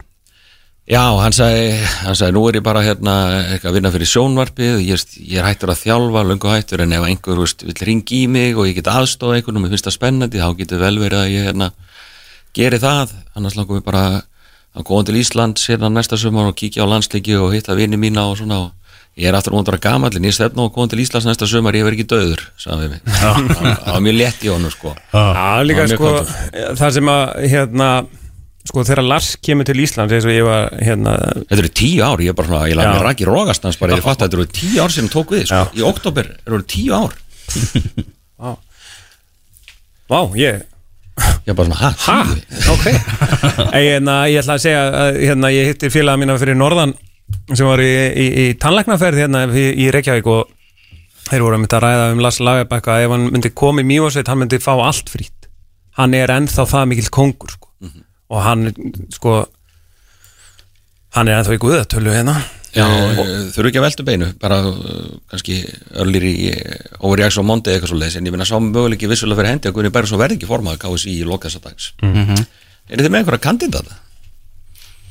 Já, 0.90 1.04
hann 1.22 1.36
sagði, 1.36 1.76
hann 2.02 2.16
sagði, 2.18 2.34
nú 2.34 2.42
er 2.50 2.56
ég 2.58 2.64
bara 2.66 2.82
hérna 2.82 3.14
að 3.60 3.76
vinna 3.76 3.92
fyrir 3.94 4.10
sjónvarpið 4.10 4.80
ég, 4.82 5.04
ég 5.22 5.38
er 5.38 5.46
hættur 5.46 5.70
að 5.70 5.84
þjálfa, 5.84 6.24
löngu 6.26 6.50
hættur 6.50 6.82
en 6.82 6.96
ef 6.98 7.06
einhver 7.06 7.44
veist, 7.44 7.62
vill 7.68 7.86
ringi 7.86 8.24
í 8.24 8.32
mig 8.32 8.58
og 8.58 8.66
ég 8.66 8.80
get 8.80 8.90
aðstofa 8.90 9.38
einhvern 9.38 9.60
og 9.60 9.66
mér 9.68 9.76
finnst 9.76 9.86
það 9.86 9.98
spennandi, 10.00 10.42
þá 10.42 10.58
getur 10.58 10.82
vel 10.82 10.96
verið 11.04 11.20
að 11.20 11.36
ég 11.36 11.46
hérna 11.52 11.70
geri 12.58 12.82
það. 12.82 13.14
Annars 13.38 13.60
langum 13.60 13.78
við 13.78 13.86
bara 13.86 14.04
að 14.80 14.88
koma 14.88 15.06
til 15.08 15.18
Ísland 15.20 15.60
hérna 15.70 15.90
næsta 15.94 16.18
sumar 16.20 16.50
og 16.50 16.58
kíkja 16.60 16.86
á 16.86 16.92
landsleiki 16.92 17.36
og 17.40 17.54
hitta 17.56 17.76
vini 17.78 18.00
mína 18.00 18.30
og 18.32 18.38
svona. 18.40 18.60
Og 18.70 19.20
ég 19.20 19.28
er 19.28 19.36
aftur 19.36 19.52
múndur 19.56 19.76
að 19.76 19.84
gamallin, 19.84 20.28
ég 20.30 20.36
stefna 20.36 20.68
og 20.68 20.74
koma 20.76 20.88
til 20.92 21.02
Íslands 21.04 21.28
næsta 21.28 21.48
sumar, 21.50 21.76
ég 21.76 21.84
verð 21.84 21.98
ekki 22.00 22.08
döður 22.08 22.46
sagði 22.62 22.86
við 22.86 22.94
mig, 22.94 23.02
það 23.20 23.92
var 23.92 24.06
mjög 24.06 24.18
létt 24.22 24.46
í 24.46 24.52
honum 24.54 24.72
sko. 24.72 24.94
Já, 25.12 25.50
líka 25.68 25.88
sko 25.92 26.14
það 26.80 26.96
sem 26.96 27.12
að 27.12 27.24
hérna 27.52 27.90
sko 28.70 28.84
þegar 28.86 29.06
Lars 29.08 29.30
kemur 29.44 29.68
til 29.68 29.82
Íslands 29.84 30.14
eins 30.16 30.28
og 30.30 30.34
ég 30.36 30.46
var 30.46 30.70
hérna 30.78 31.18
Þetta 31.42 31.60
eru 31.64 31.72
tíu 31.82 32.06
ár, 32.06 32.22
ég 32.24 32.32
er 32.32 32.38
bara 32.38 32.52
svona, 32.52 32.70
ég 32.70 32.78
laði 32.78 32.90
Já. 32.90 32.96
mér 32.96 33.08
raki 33.10 33.28
rógastans 33.28 33.80
bara, 33.82 33.98
ég 33.98 34.06
fatt 34.06 34.22
að 34.22 34.30
þetta 34.30 34.40
eru 34.40 34.48
tíu 34.60 34.82
ár 34.84 34.94
sem 34.94 35.10
tók 35.12 35.34
við, 35.36 35.46
sko. 35.50 35.64
í 35.76 35.86
oktober 35.90 36.30
eru 36.46 36.62
tíu 36.70 36.94
ár. 36.96 37.16
Vá, 40.10 40.20
ég 40.40 40.64
Ég 41.20 41.52
er 41.54 41.58
bara 41.58 41.68
svona, 41.68 41.80
hæ, 41.80 41.90
Ha? 42.06 42.18
tíu? 42.26 42.74
Ok 42.74 42.86
Ei, 43.78 43.86
hérna, 43.94 44.16
Ég 44.32 44.42
ætla 44.44 44.56
að 44.58 44.64
segja 44.66 44.84
að 45.04 45.20
hérna, 45.24 45.52
ég 45.56 45.70
hitti 45.74 45.92
félaga 45.94 46.22
mína 46.22 46.38
fyrir 46.42 46.58
Norðan 46.60 46.94
sem 47.54 47.68
var 47.68 47.82
í, 47.84 47.90
í, 48.18 48.28
í 48.44 48.46
tannlæknaferð 48.62 49.20
hérna 49.24 49.44
í, 49.54 49.66
í 49.86 49.90
Reykjavík 49.94 50.30
og 50.32 50.50
þeir 51.30 51.44
voru 51.46 51.58
að 51.60 51.62
mynda 51.64 51.78
að 51.78 51.84
ræða 51.86 52.06
um 52.16 52.22
Lars 52.26 52.40
Lagerbæk 52.42 52.88
að 52.90 53.04
ef 53.06 53.12
hann 53.14 53.28
myndi 53.36 53.52
koma 53.62 53.84
í 53.84 53.88
Mívasveit 53.90 54.32
hann 54.32 54.40
myndi 54.42 54.58
fá 54.64 54.72
allt 54.82 55.12
frýtt 55.14 55.50
hann 56.00 56.16
er 56.18 56.32
ennþá 56.34 56.66
það 56.72 56.88
mikill 56.90 57.12
kongur 57.14 57.52
sko. 57.54 57.68
og 58.34 58.42
hann 58.46 58.70
sko 59.14 59.36
hann 61.18 61.30
er 61.30 61.40
ennþá 61.42 61.58
í 61.58 61.62
guðatölu 61.62 62.14
hérna 62.16 62.36
þurfu 62.76 63.70
ekki 63.70 63.82
að 63.82 63.86
velta 63.88 64.06
beinu, 64.06 64.30
bara 64.42 64.60
uh, 64.70 65.08
kannski 65.32 65.60
örlir 66.04 66.28
í 66.30 66.36
overreaks 67.00 67.40
og 67.42 67.48
mondi 67.50 67.74
eitthvað 67.74 67.94
svo 67.94 68.00
leiðis, 68.00 68.20
en 68.20 68.30
ég 68.30 68.36
minna 68.36 68.48
sá 68.48 68.58
möguleiki 68.62 69.10
vissulega 69.10 69.42
fyrir 69.42 69.56
hendi 69.56 69.72
að 69.72 69.78
Gunni 69.78 69.94
Bergson 69.96 70.22
verði 70.22 70.38
ekki 70.38 70.50
formaður 70.50 70.84
KSI 70.84 71.16
í 71.18 71.26
lokasadags. 71.28 71.94
Mm 72.04 72.14
-hmm. 72.20 72.46
Er 72.90 73.02
þið 73.02 73.10
með 73.10 73.22
einhverja 73.24 73.46
kandidata? 73.48 74.00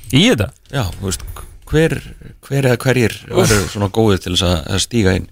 Í 0.09 0.25
þetta? 0.31 0.51
Já, 0.73 0.85
veist, 1.03 1.25
hver, 1.69 1.99
hver 2.47 2.69
eða 2.71 2.81
hverjir 2.81 3.17
verður 3.29 3.67
svona 3.69 3.91
góðið 3.93 4.25
til 4.25 4.35
þess 4.35 4.47
að, 4.49 4.59
að 4.75 4.85
stíga 4.85 5.15
inn 5.19 5.29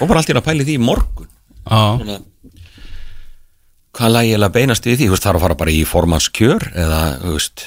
og 0.00 0.08
bara 0.08 0.22
allt 0.22 0.32
í 0.32 0.34
að 0.34 0.46
pæli 0.46 0.66
því 0.66 0.78
í 0.78 0.82
morgun 0.82 1.28
Já, 1.28 1.82
svona, 2.00 2.18
hvað 3.98 4.14
lægi 4.14 4.34
eða 4.38 4.50
beinast 4.54 4.88
við 4.88 4.96
því, 4.96 5.08
þú 5.08 5.14
veist, 5.14 5.26
þarf 5.26 5.38
að 5.38 5.44
fara 5.46 5.58
bara 5.62 5.74
í 5.74 5.82
formannskjör 5.88 6.66
eða, 6.72 7.02
þú 7.22 7.34
veist 7.36 7.64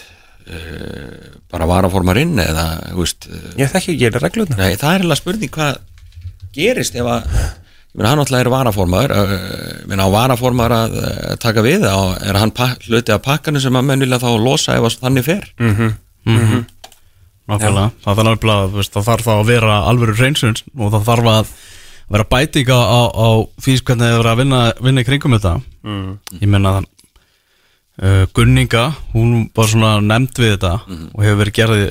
uh, 0.48 1.30
bara 1.52 1.70
varaformarinn 1.70 2.38
eða, 2.44 2.68
þú 2.92 3.02
veist 3.04 3.28
uh, 3.30 3.42
Ég 3.60 3.72
þekki 3.72 3.96
ekki 3.96 3.98
gera 4.06 4.22
reglurna 4.24 4.60
nei, 4.60 4.78
það 4.80 4.94
er 4.96 5.06
alveg 5.08 5.22
spurning 5.22 5.54
hvað 5.56 5.82
gerist 6.56 6.96
ef 7.00 7.08
að 7.08 7.26
ég 7.32 8.00
meina, 8.00 8.12
hann 8.14 8.24
alltaf 8.24 8.40
er 8.40 8.52
varaformaður 8.52 9.16
ég 9.18 9.90
meina, 9.92 10.08
á 10.08 10.16
varaformaður 10.16 10.78
að 10.78 11.00
uh, 11.02 11.34
taka 11.44 11.66
við 11.66 11.88
á, 11.88 12.00
er 12.24 12.40
hann 12.40 12.54
hluti 12.88 13.16
af 13.16 13.26
pakkanu 13.26 13.64
sem 13.64 13.76
að 13.76 13.90
menn 13.90 14.06
vilja 14.06 14.22
þá 14.24 14.30
losa 14.40 14.80
ef 14.80 15.02
þannig 15.02 15.28
fer? 15.28 15.52
Nákvæmlega. 17.52 17.92
Það 18.04 18.18
þarf 18.18 18.28
nefnilega, 18.30 18.70
þú 18.70 18.80
veist, 18.80 18.94
það 18.96 19.08
þarf 19.10 19.26
þá 19.26 19.32
að 19.34 19.50
vera 19.50 19.78
alvöru 19.90 20.16
reynsund 20.16 20.64
og 20.78 20.94
það 20.94 21.08
þarf 21.10 21.30
að 21.32 21.52
vera 22.12 22.28
bæting 22.32 22.72
á, 22.72 22.80
á, 22.80 23.02
á 23.12 23.28
því 23.64 23.76
hvernig 23.88 24.06
það 24.06 24.18
er 24.20 24.30
að 24.32 24.42
vinna, 24.42 24.62
vinna 24.84 25.04
í 25.04 25.08
kringum 25.08 25.36
þetta. 25.38 25.54
Ég 26.38 26.52
meina 26.52 26.76
það 26.78 26.86
uh, 26.86 26.90
Gunninga, 28.34 28.86
hún 29.14 29.50
var 29.56 29.68
svona 29.70 29.98
nefnd 30.02 30.40
við 30.40 30.54
þetta 30.56 30.72
og 31.12 31.26
hefur 31.26 31.42
verið 31.42 31.56
gerði 31.58 31.90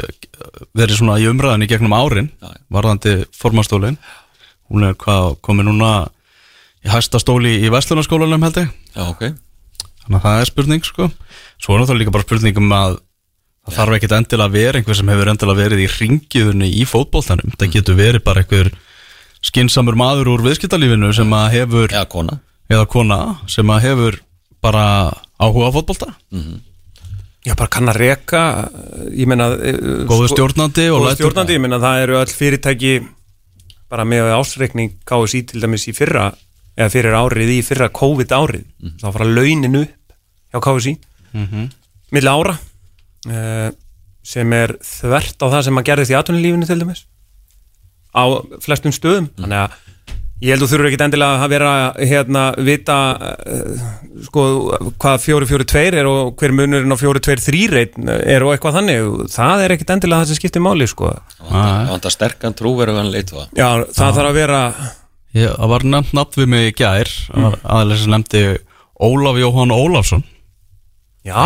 verið 0.75 0.97
svona 0.97 1.19
í 1.21 1.27
umræðan 1.29 1.63
í 1.67 1.69
gegnum 1.71 1.93
árin 1.95 2.31
Já, 2.41 2.49
já. 2.55 2.61
varðandi 2.73 3.13
formastólin 3.37 3.99
hún 4.71 4.87
er 4.89 4.97
hvað 4.99 5.37
komið 5.45 5.69
núna 5.69 5.91
í 6.81 6.91
hæsta 6.91 7.21
stóli 7.21 7.59
í 7.61 7.71
Vestlunarskólanum 7.73 8.43
held 8.47 8.59
ég. 8.63 8.69
Já, 8.95 9.05
ok. 9.11 9.23
Þannig 10.07 10.19
að 10.19 10.25
það 10.27 10.41
er 10.41 10.51
spurning 10.51 10.87
sko. 10.87 11.09
Svo 11.61 11.75
er 11.75 11.83
náttúrulega 11.83 12.03
líka 12.05 12.15
bara 12.17 12.27
spurning 12.27 12.61
um 12.61 12.73
að 12.75 12.95
það 13.67 13.77
þarf 13.77 13.97
ekkit 13.99 14.15
endilega 14.17 14.49
að 14.49 14.57
vera 14.57 14.81
einhver 14.81 14.99
sem 14.99 15.11
hefur 15.13 15.31
endilega 15.35 15.61
verið 15.61 15.83
í 15.85 15.89
ringiðunni 15.93 16.71
í 16.81 16.87
fótboltanum. 16.89 17.53
Það 17.61 17.75
getur 17.77 17.99
verið 17.99 18.25
bara 18.25 18.45
einhver 18.45 18.71
skinsamur 19.45 19.99
maður 20.01 20.33
úr 20.33 20.47
viðskiptalífinu 20.49 21.13
sem 21.17 21.37
að 21.37 21.47
hefur, 21.59 21.93
eða 21.93 22.09
kona. 22.13 22.39
Eða 22.71 22.87
kona 22.89 23.21
sem 23.51 23.71
að 23.75 23.85
hefur 23.89 24.19
bara 24.65 24.87
áhuga 25.41 25.71
á 25.71 25.73
fótbolta? 25.75 26.09
Já, 27.47 27.55
bara 27.57 27.71
kann 27.73 27.89
að 27.89 27.97
reka 28.03 28.43
Ég 29.17 29.27
meina 29.31 29.47
eh, 29.57 29.79
góðu 30.09 30.29
sko- 30.29 30.35
stjórnandi 30.37 30.87
og 30.93 31.07
lætur- 31.07 31.23
stjórnandi, 31.23 31.57
ég 31.57 31.63
meina 31.65 31.79
það 31.81 32.03
eru 32.05 32.19
öll 32.21 32.35
fyrirtæki 32.37 32.95
bara 33.91 34.05
með 34.07 34.29
ásreikning 34.37 34.93
KSI 35.09 35.41
til 35.51 35.61
dæmis 35.65 35.89
í 35.91 35.95
fyrra 35.97 36.29
eða 36.79 36.91
fyrir 36.93 37.17
árið 37.17 37.49
í 37.57 37.61
fyrra 37.67 37.89
COVID 37.91 38.31
árið. 38.37 38.67
Þá 39.01 39.07
fara 39.17 39.27
launin 39.27 39.81
upp 39.81 40.15
hjá 40.53 40.61
KSI 40.63 40.93
milli 42.13 42.31
ára 42.31 42.55
uh, 42.55 43.71
sem 44.23 44.53
er 44.53 44.77
þvert 44.85 45.43
á 45.43 45.47
það 45.51 45.65
sem 45.67 45.81
að 45.81 45.87
gerðist 45.89 46.13
í 46.13 46.17
atvinnulífinu 46.21 46.67
til 46.69 46.79
dæmis. 46.85 47.03
Á 48.15 48.23
flestum 48.63 48.93
stöðum. 48.95 49.31
Þannig 49.39 49.65
að 49.65 49.77
ég 50.41 50.55
held 50.55 50.65
þú 50.65 50.69
þurfur 50.71 50.89
ekki 50.91 51.01
endilega 51.05 51.45
að 51.45 51.53
vera 51.55 51.73
hérna 51.99 52.45
vita 52.57 52.99
uh, 53.17 53.83
sko 54.27 54.45
hvað 55.01 55.27
4-4-2 55.27 55.83
er 56.01 56.09
og 56.11 56.33
hver 56.41 56.55
munurinn 56.57 56.93
á 56.93 56.99
4-2-3 57.01 57.85
er 58.21 58.47
og 58.47 58.55
eitthvað 58.55 58.81
þannig. 58.81 59.29
Það 59.35 59.67
er 59.67 59.77
ekkit 59.77 59.95
endilega 59.97 60.25
það 60.25 60.33
sem 60.33 60.41
skiptir 60.41 60.65
máli 60.65 60.89
sko. 60.91 61.13
Það 61.45 61.93
vantar 61.93 62.17
sterkan 62.17 62.57
trúverðan 62.57 63.13
leitu 63.13 63.39
Já, 63.57 63.85
það 63.93 64.19
þarf 64.19 64.27
að 64.31 64.41
vera 64.41 64.65
Ég, 65.31 65.47
það 65.55 65.71
var 65.71 65.85
nefnt 65.87 66.15
nafn 66.19 66.41
við 66.41 66.49
mig 66.51 66.65
í 66.67 66.75
gær 66.81 67.11
mm. 67.31 67.61
aðeins 67.63 68.01
sem 68.03 68.11
nefndi 68.11 68.41
Ólaf 69.01 69.39
Jóhann 69.39 69.73
Ólafsson. 69.73 70.25
Já, 71.25 71.37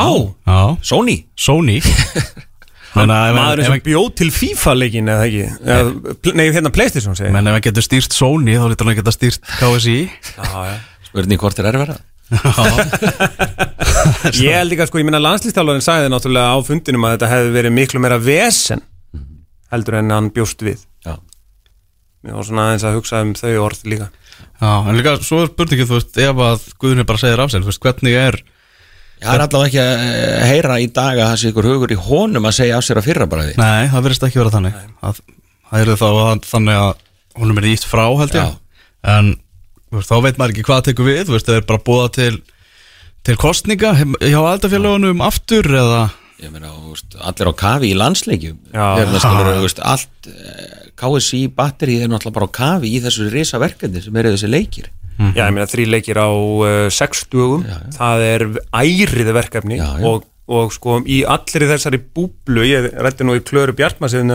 já, 0.47 0.77
Sony. 0.83 1.19
Sony 1.37 1.81
Menna, 2.95 3.17
ef, 3.29 3.35
maðurinn 3.37 3.65
ef, 3.67 3.71
sem 3.73 3.85
bjóð 3.89 4.09
til 4.21 4.31
FIFA 4.35 4.75
leikin 4.79 5.09
eða 5.11 5.25
ekki? 5.29 5.45
Eða, 5.65 6.17
Nei, 6.39 6.45
hérna 6.55 6.71
Playstation 6.75 7.17
segi 7.19 7.29
ég. 7.31 7.35
menn 7.35 7.49
ef 7.51 7.57
hann 7.59 7.65
getur 7.67 7.85
stýrt 7.87 8.15
Sony 8.15 8.55
þá 8.55 8.67
lítur 8.71 8.87
hann 8.87 8.95
að 8.95 9.01
geta 9.01 9.15
stýrt 9.17 9.49
KSI. 9.59 9.97
Spurning 11.11 11.41
hvort 11.43 11.59
er 11.63 11.71
erfæra 11.73 11.97
Ég 14.35 14.55
held 14.57 14.73
ekki 14.73 14.83
að 14.85 14.89
sko, 14.91 15.01
ég 15.03 15.07
minna 15.09 15.21
landslýstálvarinn 15.23 15.85
sagði 15.85 16.11
náttúrulega 16.13 16.55
á 16.55 16.59
fundinum 16.67 17.05
að 17.07 17.17
þetta 17.17 17.31
hefði 17.35 17.53
verið 17.59 17.75
miklu 17.77 18.01
meira 18.03 18.19
vesen 18.23 18.83
heldur 19.75 19.99
en 20.01 20.13
hann 20.15 20.31
bjóst 20.35 20.63
við. 20.65 20.83
Já, 21.05 21.17
Ég 22.25 22.33
var 22.39 22.47
svona 22.47 22.69
aðeins 22.71 22.87
að 22.89 22.95
hugsa 22.97 23.21
um 23.25 23.35
þau 23.37 23.53
orð 23.67 23.83
líka. 23.91 24.07
Já, 24.63 24.71
en 24.89 24.97
líka 24.97 25.17
svo 25.21 25.43
er 25.45 25.51
spurningið, 25.51 25.89
þú 25.91 25.99
veist, 25.99 26.19
ef 26.25 26.41
að 26.47 26.67
Guðni 26.81 27.05
bara 27.09 27.21
segir 27.21 27.43
af 27.45 27.51
sér, 27.53 27.65
þú 27.67 27.73
veist, 27.73 27.83
hvernig 27.85 28.17
er 28.17 28.39
Það 29.25 29.35
er 29.39 29.45
allavega 29.45 29.69
ekki 29.71 29.81
að 29.83 30.03
eh, 30.05 30.45
heyra 30.51 30.77
í 30.81 30.89
dag 30.95 31.21
að 31.21 31.31
það 31.31 31.39
sé 31.41 31.53
ykkur 31.53 31.69
hugur 31.71 31.95
í 31.95 31.99
honum 32.09 32.49
að 32.49 32.57
segja 32.59 32.79
af 32.79 32.85
sér 32.87 33.01
að 33.01 33.09
fyrra 33.09 33.29
bara 33.31 33.47
því 33.49 33.55
Nei, 33.61 33.89
það 33.93 34.05
verðist 34.09 34.27
ekki 34.29 34.41
vera 34.43 34.55
þannig. 34.55 34.81
Að, 35.01 35.23
Það 35.71 35.81
er 35.83 35.99
þá 35.99 36.09
að, 36.09 36.43
þannig 36.47 36.81
að 36.81 36.91
honum 37.41 37.61
er 37.61 37.69
ítt 37.73 37.87
frá, 37.89 38.05
held 38.21 38.37
ég. 38.37 38.51
Já. 38.51 38.83
En 39.15 39.31
þú 39.89 39.97
veist, 39.99 40.11
þá 40.11 40.17
veit 40.27 40.39
maður 40.41 40.55
ekki 40.55 40.67
hvað 40.69 40.85
tekur 40.89 41.09
við 41.09 41.23
Þú 41.25 41.35
veist, 41.35 41.49
það 41.49 41.59
er 41.61 41.67
bara 41.71 41.85
búða 41.89 42.11
til 42.15 42.35
til 43.25 43.39
kostninga 43.41 43.95
hjá 43.97 44.37
aðaldafélagunum 44.37 45.23
aftur 45.25 45.67
eða 45.73 46.03
Ég 46.43 46.51
meina, 46.53 46.69
þú 46.75 46.93
veist, 46.93 47.15
allir 47.25 47.49
á 47.49 47.55
kafi 47.57 47.91
í 47.93 47.97
landsleikjum. 47.97 48.57
Já. 48.75 48.87
Skilur, 49.23 49.51
þú 49.55 49.63
veist, 49.65 49.81
allt 49.87 50.29
eh, 50.29 50.75
KSI 50.99 51.41
batteri 51.57 52.01
er 52.03 52.11
náttúrulega 52.11 52.37
bara 52.37 52.49
á 52.51 52.57
kafi 52.59 52.91
í 52.91 53.01
þessu 53.05 53.29
risa 53.33 53.61
verkefni 53.63 54.03
sem 54.05 54.19
eru 54.21 54.35
þessi 54.35 54.51
leikir 54.51 54.91
Já, 55.15 55.45
ég 55.47 55.53
meina 55.55 55.67
þrý 55.71 55.85
leikir 55.93 56.19
á 56.19 56.27
uh, 56.29 56.89
sex 56.91 57.25
dugum 57.31 57.63
Já, 57.63 57.77
já. 57.79 57.91
það 57.99 58.25
er 58.29 58.45
ærið 58.75 59.33
verkefni 59.37 59.77
Já. 59.79 59.89
Og, 60.11 60.25
og 60.51 60.73
sko 60.75 60.99
í 61.07 61.23
allri 61.25 61.69
þessari 61.71 62.01
búblu 62.03 62.65
ég 62.67 62.91
rætti 62.99 63.25
nú 63.25 63.37
í 63.39 63.43
Klöru 63.47 63.73
Bjartmarsson 63.79 64.33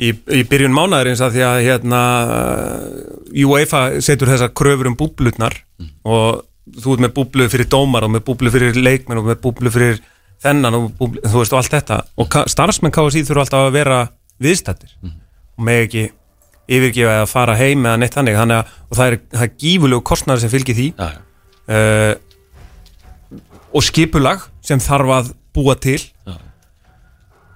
í, 0.00 0.10
í 0.12 0.40
byrjun 0.48 0.74
mánaðarins 0.76 1.22
að 1.24 1.36
því 1.36 1.44
að 1.50 1.60
hérna 1.68 2.00
uh, 2.24 3.46
UEFA 3.46 3.84
setur 4.04 4.32
þessar 4.32 4.52
kröfur 4.56 4.90
um 4.92 4.98
búblutnar 4.98 5.62
Mm. 5.76 5.90
og 6.08 6.38
þú 6.80 6.94
ert 6.94 7.02
með 7.04 7.10
búblu 7.18 7.46
fyrir 7.52 7.66
dómar 7.68 8.06
og 8.06 8.10
með 8.14 8.22
búblu 8.24 8.48
fyrir 8.48 8.78
leikmenn 8.80 9.18
og 9.20 9.26
með 9.28 9.42
búblu 9.44 9.68
fyrir 9.74 9.98
þennan 10.40 10.72
og 10.78 10.86
búblu, 10.96 11.20
þú 11.20 11.42
veist 11.42 11.52
og 11.52 11.58
allt 11.60 11.74
þetta 11.74 11.98
og 12.24 12.36
starfsmenn 12.48 12.94
KSI 12.96 13.26
þurfa 13.28 13.42
alltaf 13.44 13.64
að 13.66 13.74
vera 13.76 13.98
viðstættir 14.40 14.94
Mm. 15.04 15.12
og 15.60 15.66
með 15.68 15.82
ekki 15.84 16.04
yfirgefa 16.66 17.18
eða 17.20 17.28
fara 17.30 17.56
heim 17.58 17.84
eða 17.86 18.00
neitt 18.02 18.16
þannig. 18.16 18.38
Þannig 18.40 18.56
að 18.58 18.98
það 18.98 19.12
er, 19.12 19.18
það 19.34 19.46
er 19.46 19.54
gífulegu 19.64 20.06
kostnæður 20.10 20.44
sem 20.44 20.52
fylgir 20.52 20.78
því. 20.78 20.88
Já, 20.96 21.06
já, 21.12 21.20
uh, 21.76 22.14
og 23.76 23.84
skipulag 23.84 24.44
sem 24.64 24.82
þarf 24.82 25.14
að 25.18 25.32
búa 25.56 25.76
til. 25.80 26.00
Já. 26.26 26.36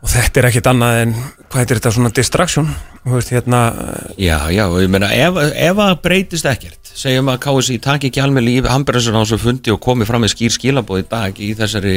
og 0.00 0.08
þetta 0.08 0.40
er 0.40 0.46
ekkit 0.48 0.68
annað 0.70 0.98
en 1.02 1.10
hvað 1.50 1.58
heitir 1.60 1.78
þetta 1.80 1.90
svona 1.92 2.12
distraction? 2.16 2.68
Veist 3.04 3.32
hérna 3.34 3.62
uh, 3.72 4.12
já, 4.16 4.36
já 4.52 4.64
ég 4.80 4.92
meina, 4.92 5.10
ef, 5.12 5.36
ef 5.36 5.82
að 5.84 5.96
breytist 6.04 6.48
ekkert 6.48 6.80
segjum 6.96 7.30
að 7.32 7.40
KSI 7.44 7.78
taki 7.82 8.10
ekki 8.10 8.22
alveg 8.22 8.44
líf 8.46 8.68
Hamburgerson 8.70 9.16
á 9.16 9.22
þessu 9.22 9.40
fundi 9.40 9.72
og 9.72 9.80
komi 9.82 10.06
fram 10.08 10.24
með 10.24 10.34
skýr 10.34 10.54
skilabóð 10.54 11.02
í 11.02 11.08
dag 11.10 11.40
í 11.40 11.50
þessari 11.58 11.96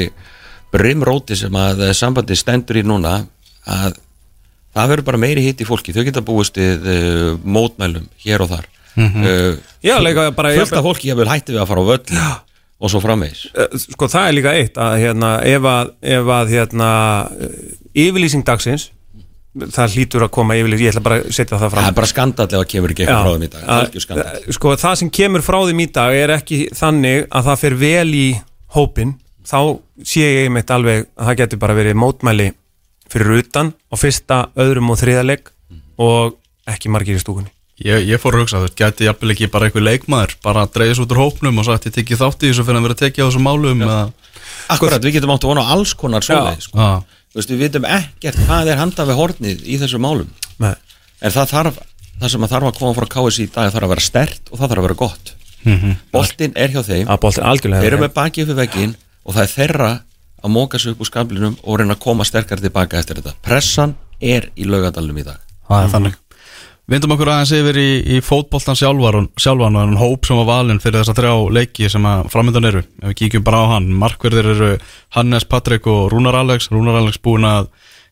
brimróti 0.73 1.37
sem 1.37 1.55
að 1.57 1.87
eh, 1.87 1.93
sambandi 1.97 2.37
stendur 2.37 2.79
í 2.81 2.85
núna 2.87 3.19
að 3.69 3.99
það 4.73 4.93
verður 4.93 5.07
bara 5.09 5.21
meiri 5.21 5.43
hitt 5.45 5.61
í 5.61 5.67
fólki. 5.67 5.93
Þau 5.95 6.05
geta 6.07 6.23
búist 6.25 6.57
við 6.59 6.87
uh, 6.89 7.27
mótmælum 7.43 8.07
hér 8.25 8.45
og 8.45 8.51
þar. 8.53 8.69
Mm 8.93 9.59
já, 9.83 9.97
leika 9.99 10.31
bara 10.31 10.53
fullt 10.53 10.75
af 10.77 10.85
fólki 10.85 11.09
ég 11.09 11.17
vil 11.17 11.27
hætti 11.27 11.51
við 11.55 11.63
að 11.63 11.71
fara 11.71 11.81
á 11.81 11.89
völl 11.89 12.19
og 12.83 12.91
svo 12.91 12.99
framvegis. 13.03 13.45
Uh, 13.55 13.77
sko 13.79 14.07
það 14.11 14.27
er 14.27 14.35
líka 14.37 14.53
eitt 14.59 14.77
að 14.77 14.97
hérna 15.01 15.31
ef 15.47 15.65
að, 15.65 15.93
ef 16.01 16.29
að 16.37 16.51
hérna 16.53 16.89
uh, 17.31 17.55
yfirlýsing 17.93 18.45
dagsins 18.45 18.91
það 19.53 19.97
hlýtur 19.97 20.25
að 20.25 20.31
koma 20.33 20.55
yfirlýsing, 20.57 20.87
ég 20.87 20.93
ætla 20.93 21.03
bara 21.05 21.19
að 21.21 21.33
setja 21.35 21.59
það 21.61 21.73
fram. 21.73 21.83
Það 21.83 21.91
er 21.91 21.97
bara 21.99 22.09
skandall 22.09 22.47
ef 22.49 22.61
að 22.61 22.69
kemur 22.73 22.93
ekki 22.93 23.05
eitthvað 23.05 23.25
frá 23.25 23.33
þeim 23.33 23.43
í 23.45 23.51
dag. 23.53 23.67
Að- 23.75 23.99
skandall. 24.05 24.55
sko 24.57 24.75
það 24.81 24.95
sem 25.01 25.11
kemur 25.19 25.45
frá 25.45 25.59
þeim 25.67 25.83
í 25.83 25.89
dag 25.99 26.15
er 26.17 26.33
ekki 26.37 26.59
þannig 26.73 27.27
að 27.29 27.49
það 27.49 27.61
fer 27.65 27.77
vel 27.83 28.09
í 28.17 28.27
hópin 28.73 29.13
þá 29.45 29.59
sé 30.07 30.23
ég 30.23 30.47
einmitt 30.47 30.71
alveg 30.73 31.05
að 31.13 31.29
það 31.29 31.39
getur 31.43 31.61
bara 31.61 31.77
verið 31.77 31.99
mótmæli 31.99 32.49
fyrir 33.13 33.39
utan 33.43 33.73
á 33.89 33.95
fyrsta, 33.99 34.39
öðrum 34.59 34.91
og 34.93 34.99
þriðaleg 35.01 35.51
og 36.03 36.35
ekki 36.69 36.91
margir 36.93 37.19
í 37.19 37.21
stúkunni. 37.23 37.51
Ég, 37.83 38.03
ég 38.05 38.21
fór 38.21 38.35
að 38.37 38.43
hugsa, 38.43 38.59
þú 38.61 38.67
veist, 38.67 38.75
gæti 38.79 39.07
jafnvel 39.07 39.33
ekki 39.33 39.47
bara 39.51 39.67
einhver 39.67 39.83
leikmaður 39.83 40.35
bara 40.45 40.61
að 40.63 40.75
dreigðis 40.75 40.99
út 41.03 41.13
úr 41.15 41.19
hópnum 41.23 41.57
og 41.59 41.65
sagt 41.67 41.87
ég 41.89 41.95
tekið 41.95 42.19
þátt 42.21 42.43
í 42.45 42.51
þessu 42.51 42.65
fyrir 42.67 42.79
að 42.79 42.85
vera 42.85 42.97
tekið 42.99 43.25
á 43.25 43.27
þessum 43.27 43.47
málum 43.47 43.81
eða, 43.87 43.97
Akkurat, 44.75 45.03
við 45.03 45.17
getum 45.17 45.33
átt 45.33 45.43
að 45.47 45.51
vona 45.51 45.63
á 45.65 45.71
alls 45.73 45.93
konar 45.97 46.23
svoleið 46.23 46.61
sko. 46.67 46.89
veist, 47.33 47.49
við 47.49 47.63
vitum 47.65 47.87
ekkert 47.89 48.37
hvað 48.45 48.69
er 48.71 48.79
handa 48.79 49.07
við 49.09 49.19
hornið 49.19 49.65
í 49.65 49.79
þessu 49.81 49.99
málum. 49.99 50.29
Nei. 50.61 50.75
en 51.19 51.33
það 51.33 51.49
þarf, 51.55 51.81
það 52.21 52.33
sem 52.35 52.45
að 52.45 52.53
þarf 52.53 52.69
að 52.69 52.77
koma 52.77 52.93
frá 52.99 53.07
KSI 53.17 53.43
í 53.47 53.51
dag 53.57 53.73
þarf 53.73 53.87
að 53.89 53.93
vera 53.95 54.05
stert 54.05 54.51
og 54.53 54.61
það 54.61 54.67
þarf 54.69 54.83
að 54.83 54.87
vera 54.87 54.99
gott. 55.01 55.33
Boltinn 56.13 56.53
er 56.59 56.71
hjá 56.75 56.81
þeim. 56.85 57.07
Að 57.09 57.21
boltin 57.25 57.47
algjörlega 57.49 57.83
þeir 57.83 57.93
eru 57.93 58.01
með 58.05 58.13
baki 58.15 58.43
upp 58.45 58.51
við 58.53 58.59
veggin 58.61 58.95
og 59.23 59.33
það 59.35 59.43
er 59.43 59.53
þeirra 59.57 59.91
að 60.43 60.55
móka 60.55 60.81
sig 60.81 60.93
upp 60.93 61.03
úr 61.03 61.11
skablinum 61.11 61.55
og 61.63 61.79
reyna 61.79 61.97
að 61.97 62.03
koma 62.03 62.27
sterkar 62.27 62.61
tilbaka 62.61 62.99
eftir 62.99 63.21
þetta 63.21 63.37
pressan 63.45 63.95
er 64.19 64.51
í 64.55 64.67
laugadalum 64.67 65.17
í 65.17 65.25
dag 65.27 65.39
það 65.67 65.85
er 65.85 65.95
þannig 65.95 66.19
Vindum 66.91 67.13
okkur 67.15 67.29
aðeins 67.31 67.51
yfir 67.55 67.77
í, 67.79 67.89
í 68.11 68.17
fótboltan 68.19 68.75
sjálfan, 68.75 69.29
og 69.39 69.77
en 69.79 69.93
hóp 70.01 70.27
sem 70.27 70.35
var 70.41 70.49
valinn 70.49 70.81
fyrir 70.83 70.99
þessa 70.99 71.15
þrjá 71.15 71.31
leiki 71.55 71.87
sem 71.87 72.03
að 72.03 72.25
framöndan 72.33 72.67
eru. 72.67 72.81
Ef 72.99 73.13
við 73.13 73.15
kíkjum 73.21 73.45
bara 73.47 73.61
á 73.63 73.65
hann, 73.77 73.87
markverðir 74.01 74.49
eru 74.51 74.71
Hannes, 75.15 75.47
Patrik 75.47 75.87
og 75.87 76.09
Rúnar 76.11 76.35
Alex. 76.41 76.67
Rúnar 76.75 76.99
Alex 76.99 77.21
búinn 77.23 77.47
að 77.47 77.69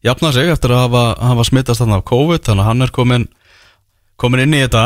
jafna 0.08 0.32
sig 0.32 0.48
eftir 0.54 0.72
að 0.72 0.86
hafa, 0.86 1.04
hafa 1.20 1.48
smittast 1.50 1.84
þarna 1.84 2.00
af 2.00 2.06
COVID, 2.14 2.46
þannig 2.48 2.64
að 2.64 2.70
hann 2.70 2.86
er 2.88 2.94
komin, 2.96 3.28
komin 4.24 4.46
inn 4.46 4.56
í 4.56 4.64
þetta. 4.64 4.86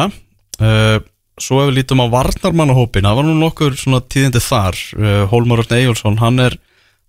Uh, 0.57 0.97
svo 1.37 1.61
ef 1.61 1.69
við 1.69 1.83
lítum 1.83 2.01
á 2.01 2.09
Varnarmannahópin, 2.09 3.05
það 3.05 3.21
var 3.21 3.29
nú 3.29 3.37
nokkur 3.37 3.77
tíðindi 3.77 4.41
þar. 4.41 4.81
Uh, 4.97 5.21
Hólmar 5.29 5.61
Örn 5.61 5.77
Eyjólfsson, 5.77 6.17
hann 6.25 6.41
er 6.41 6.57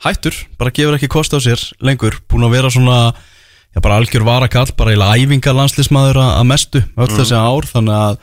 hættur, 0.05 0.37
bara 0.61 0.75
gefur 0.75 0.99
ekki 0.99 1.09
kost 1.13 1.33
á 1.33 1.41
sér 1.41 1.63
lengur, 1.85 2.19
búinn 2.29 2.47
að 2.49 2.57
vera 2.59 2.73
svona 2.73 2.99
já, 3.15 3.81
bara 3.81 4.01
algjör 4.01 4.27
varakall, 4.27 4.69
bara 4.77 4.93
eiginlega 4.93 5.23
æfingarlandslismæður 5.23 6.21
að 6.23 6.35
að 6.41 6.51
mestu 6.51 6.83
öll 6.97 7.13
þessi 7.15 7.39
ár. 7.39 7.71
Þannig 7.71 7.97
að 7.97 8.19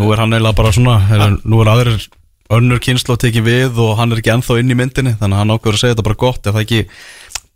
nú 0.00 0.10
er 0.12 0.22
hann 0.22 0.34
eiginlega 0.34 0.58
bara 0.58 0.74
svona 0.74 0.98
er, 1.12 1.38
nú 1.44 1.62
er 1.62 1.72
aðrir 1.72 2.08
önnur 2.52 2.82
kynslu 2.84 3.14
að 3.14 3.22
tekið 3.26 3.46
við 3.46 3.80
og 3.80 3.94
hann 4.00 4.12
er 4.12 4.20
ekki 4.20 4.32
ennþá 4.34 4.58
inn 4.60 4.72
í 4.72 4.76
myndinni 4.76 5.14
þannig 5.20 5.36
að 5.36 5.42
hann 5.42 5.54
ákveður 5.54 5.78
að 5.78 5.82
segja 5.82 5.94
þetta 5.94 6.06
bara 6.08 6.20
gott 6.20 6.48
ef 6.48 6.56
það 6.56 6.64
ekki 6.66 6.80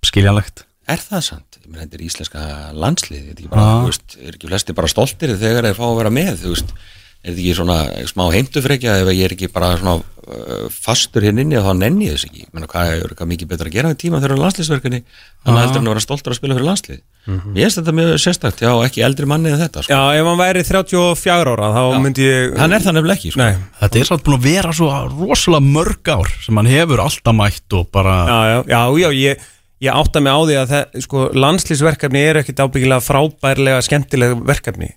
skiljanlegt? 0.07 0.63
Er 0.87 1.03
það 1.03 1.25
sant? 1.27 1.59
Ég 1.59 1.67
meina, 1.73 1.83
þetta 1.83 1.99
er 1.99 2.05
íslenska 2.07 2.45
landslið, 2.79 3.25
þetta 3.27 3.35
er 3.35 3.43
ekki 3.43 3.53
bara, 3.53 3.67
Já. 3.67 3.81
þú 3.83 3.91
veist, 3.91 4.17
er 4.23 4.37
ekki 4.37 4.51
flesti 4.53 4.77
bara 4.79 4.91
stoltir 4.93 5.33
þegar 5.41 5.67
þeir 5.67 5.79
fá 5.79 5.85
að 5.89 5.99
vera 5.99 6.13
með, 6.15 6.33
þú 6.45 6.53
veist, 6.55 6.75
er 7.25 7.33
þetta 7.33 7.43
ekki 7.43 7.57
svona 7.59 7.79
smá 8.11 8.27
heimtufrekja 8.35 9.01
ef 9.03 9.09
ég 9.11 9.25
er 9.27 9.35
ekki 9.35 9.49
bara 9.51 9.73
svona 9.81 9.97
uh, 9.99 10.67
fastur 10.71 11.25
hérna 11.27 11.43
inni 11.43 11.57
og 11.59 11.67
þá 11.67 11.73
nenni 11.81 12.07
ég 12.07 12.15
þess 12.17 12.29
ekki, 12.29 12.45
ég 12.45 12.53
meina, 12.55 12.69
hvað 12.71 12.93
er 12.93 13.05
eitthvað 13.09 13.31
mikið 13.33 13.51
betra 13.51 13.71
að 13.71 13.77
gera 13.77 13.91
í 13.91 13.99
tíma 13.99 14.21
þegar 14.21 14.33
það 14.33 14.37
er 14.37 14.43
landsliðsverkefni, 14.45 15.01
þannig 15.43 15.65
heldur 15.65 15.81
en 15.81 15.89
að 15.89 15.95
vera 15.95 16.05
stoltur 16.05 16.35
að 16.35 16.39
spila 16.39 16.57
fyrir 16.57 16.69
landslið. 16.69 17.01
Mér 17.27 17.65
finnst 17.65 17.81
þetta 17.81 17.95
mjög 17.99 18.13
sérstakt, 18.23 18.63
já, 18.63 18.71
ekki 18.87 19.03
eldri 19.07 19.27
manni 19.31 19.51
en 19.51 19.59
þetta, 19.59 19.83
sko. 19.83 19.97
Já, 19.97 20.21
ef 20.21 20.31
hann 20.31 20.39
væri 20.39 20.65
34 20.69 21.55
ára 21.57 21.71
þá 21.75 21.83
myndi 22.05 22.27
ég 22.27 22.57
Hann 22.61 22.77
er 22.77 22.85
það 22.85 22.99
nefnilega 23.01 23.19
ekki, 23.19 23.33
sko. 23.35 23.43
Nei, 23.43 23.65
þetta 23.81 24.01
er 24.03 24.11
samt 24.13 24.25
búin 24.27 24.39
að 24.39 24.47
vera 24.47 24.75
svo 24.79 24.91
rosalega 25.17 25.75
mörg 25.75 26.13
ár 26.15 26.33
sem 26.45 26.61
hann 26.63 26.71
hefur 26.71 27.03
alltaf 27.03 27.35
mætt 27.35 27.79
og 27.81 27.91
bara 27.95 28.17
já, 28.31 28.39
já, 28.53 28.59
já, 28.71 28.81
já 29.03 29.09
ég, 29.19 29.49
ég 29.89 29.99
átta 30.05 30.23
mig 30.23 30.39
á 30.39 30.41
því 30.47 30.61
að 30.61 30.75
það, 30.77 31.01
sko, 31.09 31.25
landslýsverkefni 31.35 32.23
er 32.23 32.41
ekkit 32.45 32.63
ábyggilega 32.63 33.03
frábærlega 33.03 33.83
skemmtilega 33.89 34.39
verkefni 34.47 34.93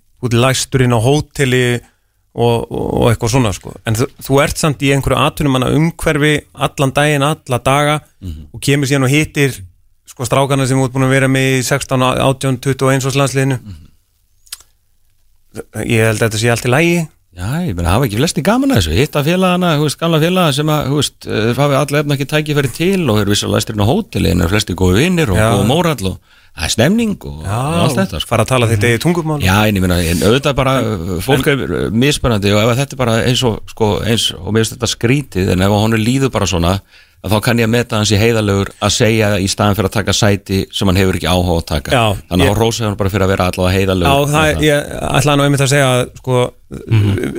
Og, 2.40 2.70
og 2.72 3.10
eitthvað 3.10 3.34
svona 3.34 3.50
sko. 3.52 3.74
en 3.84 3.98
þú, 4.00 4.06
þú 4.24 4.38
ert 4.46 4.62
samt 4.62 4.84
í 4.86 4.94
einhverju 4.96 5.18
atvinnumanna 5.20 5.74
umhverfi 5.76 6.38
allan 6.56 6.94
daginn, 6.96 7.26
alla 7.26 7.60
daga 7.66 7.98
og 8.54 8.62
kemur 8.64 8.88
síðan 8.88 9.08
og 9.10 9.12
hittir 9.12 9.58
sko, 10.08 10.24
strákana 10.24 10.68
sem 10.70 10.80
ert 10.80 10.94
búin 10.94 11.08
að 11.10 11.16
vera 11.18 11.28
með 11.28 11.58
í 11.58 11.62
16, 11.68 12.06
18, 12.24 12.62
21 12.64 13.10
og 13.10 13.18
landsliðinu. 13.20 13.58
Ég 15.84 16.06
held 16.06 16.22
að 16.22 16.26
þetta 16.30 16.40
sé 16.40 16.54
allt 16.54 16.70
í 16.70 16.72
lægi 16.72 17.00
Já, 17.40 17.62
ég 17.62 17.76
meina, 17.78 17.92
hafa 17.94 18.08
ekki 18.08 18.18
flesti 18.18 18.42
gaman 18.44 18.72
að 18.74 18.80
þessu, 18.80 18.96
hitta 18.98 19.22
félagana, 19.24 19.76
þú 19.78 19.86
veist, 19.86 19.98
gamla 20.02 20.18
félaga 20.24 20.54
sem 20.58 20.72
að, 20.74 20.88
þú 20.90 20.96
veist, 20.98 21.28
hafi 21.60 21.76
allir 21.78 22.00
efna 22.02 22.16
ekki 22.16 22.26
tækifæri 22.32 22.72
til 22.74 23.04
og 23.06 23.20
eru 23.22 23.36
vissulega 23.36 23.60
læstirinn 23.60 23.84
á 23.86 23.92
hóteli 23.92 24.32
en 24.34 24.42
eru 24.44 24.54
flesti 24.56 24.76
góði 24.80 25.04
vinnir 25.04 25.32
og 25.36 25.38
góð 25.38 25.62
mórall 25.70 26.10
og 26.10 26.18
það 26.60 26.68
er 26.68 26.76
stemning 26.76 27.18
og, 27.24 27.42
og 27.44 27.82
allt 27.86 28.00
þetta, 28.02 28.22
sko. 28.22 28.30
fara 28.30 28.46
að 28.46 28.54
tala 28.54 28.70
þetta 28.70 28.94
í 28.94 29.02
tungumál 29.02 29.42
Já, 29.44 29.56
en 29.64 29.80
ég 29.80 29.84
meina, 29.84 30.00
en 30.04 30.24
auðvitað 30.28 30.56
bara, 30.60 30.78
uh, 30.84 31.12
fólk 31.24 31.52
er 31.54 31.66
uh, 31.66 31.84
mismunandi 31.92 32.56
og 32.56 32.64
ef 32.64 32.72
að 32.74 32.82
þetta 32.84 32.98
er 32.98 33.04
bara 33.04 33.20
eins 33.26 33.44
og, 33.48 33.60
sko, 33.72 33.92
eins 34.04 34.32
og 34.36 34.50
mér 34.50 34.66
finnst 34.66 34.76
þetta 34.76 34.90
skrítið, 34.96 35.54
en 35.56 35.64
ef 35.64 35.76
að 35.76 35.86
honum 35.86 36.04
líður 36.04 36.34
bara 36.36 36.50
svona, 36.50 36.74
að 37.20 37.34
þá 37.34 37.40
kann 37.44 37.60
ég 37.60 37.68
að 37.68 37.74
meta 37.74 38.00
hans 38.00 38.12
í 38.16 38.20
heiðalegur 38.20 38.70
að 38.80 38.94
segja 38.96 39.30
í 39.44 39.48
staðan 39.52 39.76
fyrir 39.76 39.90
að 39.90 39.96
taka 39.98 40.16
sæti 40.16 40.60
sem 40.72 40.88
hann 40.88 41.00
hefur 41.00 41.18
ekki 41.20 41.28
áhuga 41.28 41.58
að 41.58 41.66
taka. 41.68 41.92
Já, 41.92 42.22
Þannig 42.30 42.48
ég- 42.48 42.54
að 42.54 42.62
rósa 42.64 42.86
hann 42.86 42.96
bara 43.00 43.12
fyrir 43.12 43.26
að 43.26 43.34
vera 43.34 43.48
allavega 43.52 43.74
Já, 43.74 43.80
heiðalegur. 43.80 44.30
það, 44.32 44.62
ég 44.64 44.94
ætlaði 45.10 45.36
nú 45.36 45.44
einmitt 45.44 45.64
að 45.66 45.72
segja 45.74 45.90
að 45.90 46.04
sko, 46.22 46.38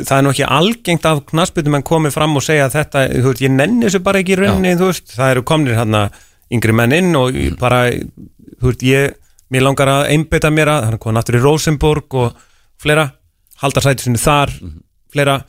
það 0.04 0.16
er 0.18 0.26
nú 0.26 0.34
ekki 0.34 0.50
algengt 0.58 1.08
af 1.08 1.22
knassbytum 1.32 1.78
en 1.78 1.86
komið 1.92 2.12
fram 2.12 2.36
og 2.36 2.44
segja 2.44 2.66
að 2.68 2.76
þetta, 2.76 3.06
þú 3.14 3.30
veist, 3.30 3.44
ég 3.46 3.54
nenni 3.56 3.86
þessu 3.86 4.02
bara 4.04 4.20
ekki 4.20 4.36
í 4.36 4.40
rauninni, 4.42 4.76
þú 4.76 4.90
veist, 4.92 5.16
það 5.16 5.32
eru 5.32 5.46
komnir 5.48 5.80
hérna 5.80 6.10
yngri 6.50 6.76
menn 6.76 6.92
inn 6.92 7.16
og 7.16 7.32
mm. 7.32 7.56
bara 7.60 7.86
þú 8.60 8.70
veist, 8.70 8.84
ég, 8.86 9.14
mér 9.50 9.64
langar 9.66 9.88
að 9.90 10.10
einbytta 10.14 10.50
mér 10.54 10.70
að, 10.74 10.84
hann 10.90 11.00
komin 11.02 11.20
aftur 11.20 11.38
í 11.40 11.42
Rosenborg 11.44 12.14
og 12.20 12.36
fleira, 12.80 13.08
halda 13.62 13.82
sæti 13.84 14.06
sinni 14.06 14.20
þar 14.22 14.52
fleira, 15.12 15.40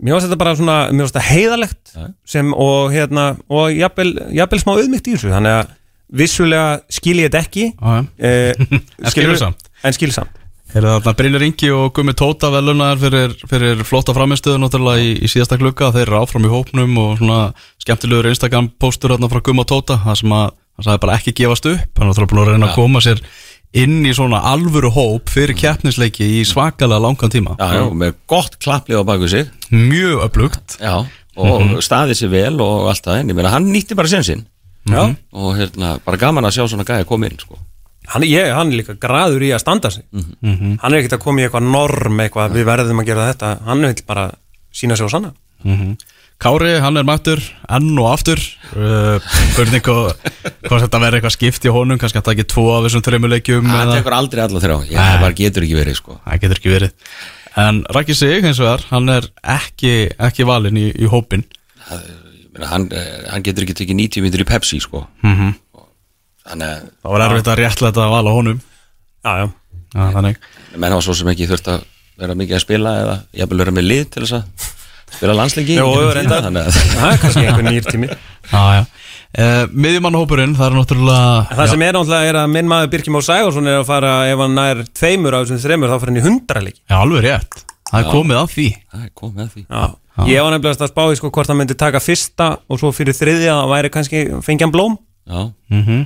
mér 0.00 0.16
finnst 0.18 0.28
þetta 0.28 0.40
bara 0.42 0.54
svona, 0.58 0.76
mér 0.92 1.04
finnst 1.06 1.16
þetta 1.16 1.30
heiðalegt 1.30 1.94
Já. 1.94 2.06
sem 2.34 2.52
og 2.54 2.92
hérna, 2.94 3.28
og 3.48 3.72
jafnvel, 3.74 4.12
jafnvel 4.36 4.62
smá 4.64 4.74
auðmygt 4.76 5.08
í 5.10 5.16
þessu, 5.16 5.32
þannig 5.34 5.58
að 5.62 5.74
vissulega 6.14 6.80
skil 6.92 7.16
ég 7.22 7.30
þetta 7.30 7.44
ekki 7.46 7.68
Já, 7.72 7.92
já. 7.96 8.02
eh, 8.18 8.80
En 9.04 9.10
skilur 9.14 9.38
samt. 9.40 9.70
en 9.82 9.96
skil 9.96 10.12
samt 10.14 10.40
Er 10.74 10.82
þarna 10.82 11.12
Brynjar 11.14 11.42
Ingi 11.46 11.68
og 11.70 11.92
Gummi 11.94 12.12
Tóta 12.18 12.48
velunar 12.50 12.98
fyrir, 12.98 13.30
fyrir 13.46 13.78
flotta 13.86 14.10
framistöðu 14.16 14.58
náttúrulega 14.58 15.04
í, 15.06 15.12
í 15.22 15.28
síðasta 15.30 15.54
klukka 15.60 15.92
þeir 15.94 16.08
eru 16.08 16.16
áfram 16.18 16.48
í 16.48 16.50
hópnum 16.50 16.96
og 16.98 17.12
svona 17.20 17.36
skemmtilegur 17.84 18.26
Instagram 18.32 18.72
póstur 18.82 19.14
þarna 19.14 19.30
frá 19.30 19.38
Gummi 19.46 19.62
og 19.62 19.68
Tóta 19.70 20.00
það 20.02 20.18
sem 20.18 20.34
að 20.34 20.48
það 20.76 20.86
sagði 20.88 21.02
bara 21.04 21.18
ekki 21.18 21.34
gefast 21.40 21.66
upp. 21.70 21.98
Hann 21.98 22.10
náttúrulega 22.10 22.30
búin 22.32 22.42
að 22.44 22.52
reyna 22.54 22.70
að 22.70 22.78
koma 22.78 23.02
sér 23.04 23.20
inn 23.74 24.04
í 24.06 24.12
svona 24.14 24.38
alvöru 24.52 24.90
hóp 24.94 25.30
fyrir 25.34 25.56
keppnisleiki 25.58 26.26
í 26.38 26.44
svakalega 26.46 27.02
langan 27.02 27.32
tíma. 27.32 27.56
Já, 27.58 27.74
já, 27.74 27.82
og 27.88 27.96
með 27.98 28.14
gott 28.30 28.58
klapplið 28.62 29.02
á 29.02 29.04
baku 29.08 29.28
sig. 29.30 29.50
Mjög 29.74 30.22
upplugt 30.28 30.76
Já, 30.78 30.94
og 31.36 31.78
staðið 31.82 32.20
sér 32.20 32.30
vel 32.34 32.56
og 32.62 32.88
allt 32.92 33.02
það, 33.06 33.20
en 33.22 33.32
ég 33.32 33.38
meina, 33.38 33.50
hann 33.54 33.70
nýtti 33.74 33.96
bara 33.98 34.10
sen 34.12 34.22
sinn 34.26 34.44
Já. 34.86 35.08
og 35.32 35.56
hérna, 35.58 35.96
bara 36.04 36.20
gaman 36.20 36.46
að 36.46 36.58
sjá 36.58 36.68
svona 36.70 36.86
gæði 36.86 37.08
koma 37.08 37.26
inn, 37.26 37.38
sko. 37.40 37.58
Hann, 38.12 38.22
ég, 38.28 38.50
hann 38.52 38.70
er 38.70 38.78
líka 38.82 38.94
graður 39.00 39.42
í 39.42 39.50
að 39.56 39.62
standa 39.64 39.90
sig. 39.90 40.04
Mhm. 40.12 40.78
hann 40.82 40.92
er 40.92 41.00
ekkert 41.00 41.18
að 41.18 41.24
koma 41.24 41.40
í 41.40 41.46
eitthvað 41.48 41.70
norm 41.72 42.20
eitthvað, 42.20 42.52
við 42.52 42.66
verðum 42.68 43.00
að 43.00 43.06
gera 43.08 43.28
þetta. 43.32 43.52
Hann 43.64 43.80
vil 43.80 43.94
bara 44.06 44.26
sína 44.70 44.96
sig 44.96 45.08
á 45.08 45.10
sanna. 45.10 45.32
Mhm. 45.64 45.96
Kári, 46.42 46.72
hann 46.82 46.98
er 46.98 47.06
mættur 47.06 47.40
enn 47.72 47.92
og 48.02 48.08
aftur. 48.10 48.40
Uh, 48.74 49.22
spurning 49.52 49.82
hvað 49.84 50.82
þetta 50.82 51.00
verður 51.00 51.18
eitthvað 51.20 51.34
skipt 51.36 51.64
í 51.64 51.72
honum 51.72 52.00
kannski 52.00 52.20
að 52.20 52.26
taka 52.30 52.46
tvo 52.50 52.64
af 52.74 52.84
þessum 52.88 53.04
þreymur 53.06 53.32
leikjum 53.36 53.68
hann 53.70 53.86
eða- 53.86 54.00
tekur 54.00 54.16
aldrei 54.18 54.42
alla 54.44 54.60
þrjá, 54.64 54.76
ég, 54.90 54.98
það 54.98 55.22
bara 55.22 55.38
getur 55.38 55.66
ekki 55.66 55.78
verið, 55.78 55.98
sko. 56.00 56.18
Það 56.26 56.42
getur 56.42 56.60
ekki 56.60 56.74
verið. 56.74 56.92
En 57.64 57.80
Raki 57.94 58.14
Sig 58.18 58.44
eins 58.44 58.58
og 58.60 58.66
þar, 58.66 58.84
hann 58.90 59.08
er 59.14 59.28
ekki, 59.54 59.94
ekki 60.18 60.46
valinn 60.48 60.80
í, 60.80 60.88
í 60.98 61.06
hópin 61.08 61.44
Ég 61.84 62.50
meina, 62.58 62.68
hann, 62.70 62.88
eh, 62.92 63.30
hann 63.30 63.42
getur 63.46 63.64
ekki 63.64 63.74
tekið 63.74 63.98
90 64.02 64.22
myndir 64.24 64.42
í 64.44 64.48
Pepsi, 64.48 64.80
sko. 64.80 65.06
Mm 65.22 65.34
-hmm. 65.38 65.54
þannig 66.50 66.68
að 66.68 66.82
það 67.02 67.10
var 67.14 67.24
erfitt 67.28 67.50
að 67.50 67.58
réttlega 67.62 68.04
að 68.04 68.14
vala 68.14 68.30
honum. 68.30 68.60
Já, 69.24 69.32
já. 69.38 69.50
menn 70.76 70.92
hafa 70.92 71.02
svo 71.02 71.14
sem 71.14 71.28
ekki 71.28 71.46
þurft 71.48 71.68
að 71.70 71.84
vera 72.18 72.34
mikið 72.34 72.56
að 72.56 72.60
spila 72.60 72.90
eða 73.02 73.16
jafnvel 73.32 73.58
vera 73.58 73.70
með 73.74 73.86
lið 73.88 74.10
til 74.10 74.22
þess 74.22 74.32
að 74.32 74.44
spila 75.12 75.36
landsleiki 75.38 75.76
það 75.78 77.08
er 77.10 77.18
kannski 77.22 77.44
einhver 77.44 77.66
nýr 77.68 77.88
tími. 77.88 78.08
Uh, 79.34 79.64
miðjumannahópurinn, 79.74 80.52
það 80.54 80.68
er 80.68 80.76
náttúrulega 80.78 81.56
það 81.58 81.70
sem 81.72 81.82
er 81.82 81.96
náttúrulega 81.96 82.30
er 82.30 82.36
að 82.38 82.52
minn 82.54 82.68
maður 82.70 82.90
Birkjum 82.92 83.16
Már 83.16 83.24
Sægarsson 83.26 83.70
er 83.70 83.80
að 83.80 83.88
fara, 83.88 84.12
ef 84.30 84.42
hann 84.44 84.54
nær 84.54 84.82
tveimur 84.94 85.34
af 85.34 85.42
þessum 85.42 85.62
þreimur, 85.64 85.90
þá 85.90 85.96
fyrir 85.98 86.12
hann 86.12 86.20
í 86.20 86.24
hundraleik 86.28 86.76
já, 86.78 86.94
alveg 87.00 87.24
rétt, 87.26 87.64
það 87.90 87.98
er 87.98 88.10
komið 88.12 88.38
að 88.38 88.52
því. 88.52 88.66
Það 88.92 89.06
er 89.08 89.12
komið 89.18 89.42
að 89.42 89.56
því. 89.56 89.64
Já. 89.64 89.82
ég 90.30 90.46
var 90.46 90.54
nefnilega 90.54 90.86
að 90.86 90.92
spá 90.92 91.02
í 91.08 91.18
sko 91.18 91.32
hvort 91.34 91.50
hann 91.50 91.58
myndi 91.58 91.78
taka 91.82 92.02
fyrsta 92.04 92.50
og 92.70 92.78
svo 92.78 92.92
fyrir 92.94 93.18
þriðja 93.18 93.56
það 93.58 93.72
væri 93.74 93.92
kannski 93.96 94.22
fengið 94.46 94.68
hann 94.68 94.76
blóm. 94.76 94.94
Já, 95.26 95.40
mm 95.74 96.04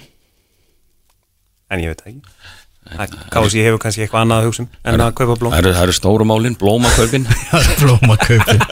en 1.68 1.82
ég 1.82 1.92
veit 1.92 2.04
ekki 2.08 2.20
Kási 2.88 3.60
hefur 3.62 3.78
kannski 3.82 4.02
eitthvað 4.04 4.22
annað 4.24 4.38
að 4.40 4.46
hugsa 4.48 4.62
um 4.64 4.68
en 4.88 5.02
að 5.04 5.16
kaupa 5.18 5.34
blóm. 5.38 5.52
það 5.52 5.60
eru, 5.60 5.72
það 5.76 5.84
eru 5.84 5.94
stórumálin, 5.98 6.56
blómakaupin 6.58 7.24
það 7.28 7.60
er 7.62 7.66
blómakaupi 7.82 8.56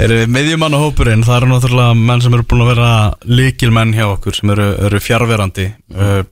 Erum 0.00 0.18
við 0.20 0.28
miðjumannahópurinn? 0.32 1.24
Það 1.26 1.36
eru 1.36 1.48
náttúrulega 1.50 1.94
menn 1.98 2.22
sem 2.24 2.34
eru 2.36 2.44
búin 2.48 2.62
að 2.64 2.70
vera 2.70 2.90
líkilmenn 3.28 3.96
hjá 3.96 4.06
okkur 4.06 4.34
sem 4.38 4.48
eru, 4.54 4.68
eru 4.88 4.98
fjárverandi 5.02 5.66
uh, 5.98 6.22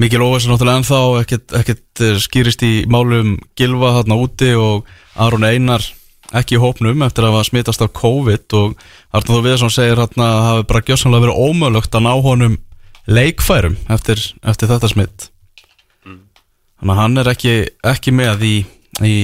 Mikil 0.00 0.22
Óves 0.22 0.44
er 0.46 0.50
náttúrulega 0.54 0.78
ennþá 0.80 1.00
ekkert, 1.24 1.48
ekkert 1.58 1.94
eh, 2.06 2.18
skýrist 2.22 2.62
í 2.62 2.86
málum 2.88 3.28
Gilva 3.58 3.88
þarna 3.98 4.14
úti 4.22 4.50
og 4.54 4.86
Aron 5.18 5.44
Einar 5.44 5.82
ekki 6.36 6.54
í 6.56 6.60
hópnum 6.62 7.02
eftir 7.02 7.24
að 7.26 7.34
hafa 7.34 7.48
smitast 7.48 7.82
af 7.82 7.90
COVID 7.98 8.46
og 8.54 8.68
Arnur 9.10 9.40
Þú 9.40 9.44
Viðarsson 9.48 9.74
segir 9.74 9.98
þarna 9.98 10.24
að 10.28 10.36
það 10.38 10.48
hafi 10.50 10.64
bara 10.70 10.86
gjössanlega 10.86 11.24
verið 11.26 11.40
ómögulegt 11.48 11.96
að 11.98 12.06
ná 12.06 12.12
honum 12.22 12.54
leikfærum 13.10 13.76
eftir, 13.90 14.22
eftir 14.46 14.70
þetta 14.70 14.90
smitt 14.92 15.30
Þannig 16.80 16.94
að 16.94 17.00
hann 17.02 17.20
er 17.20 17.28
ekki, 17.28 17.54
ekki 17.90 18.12
með 18.16 18.44
í, 18.48 18.54
í 19.04 19.16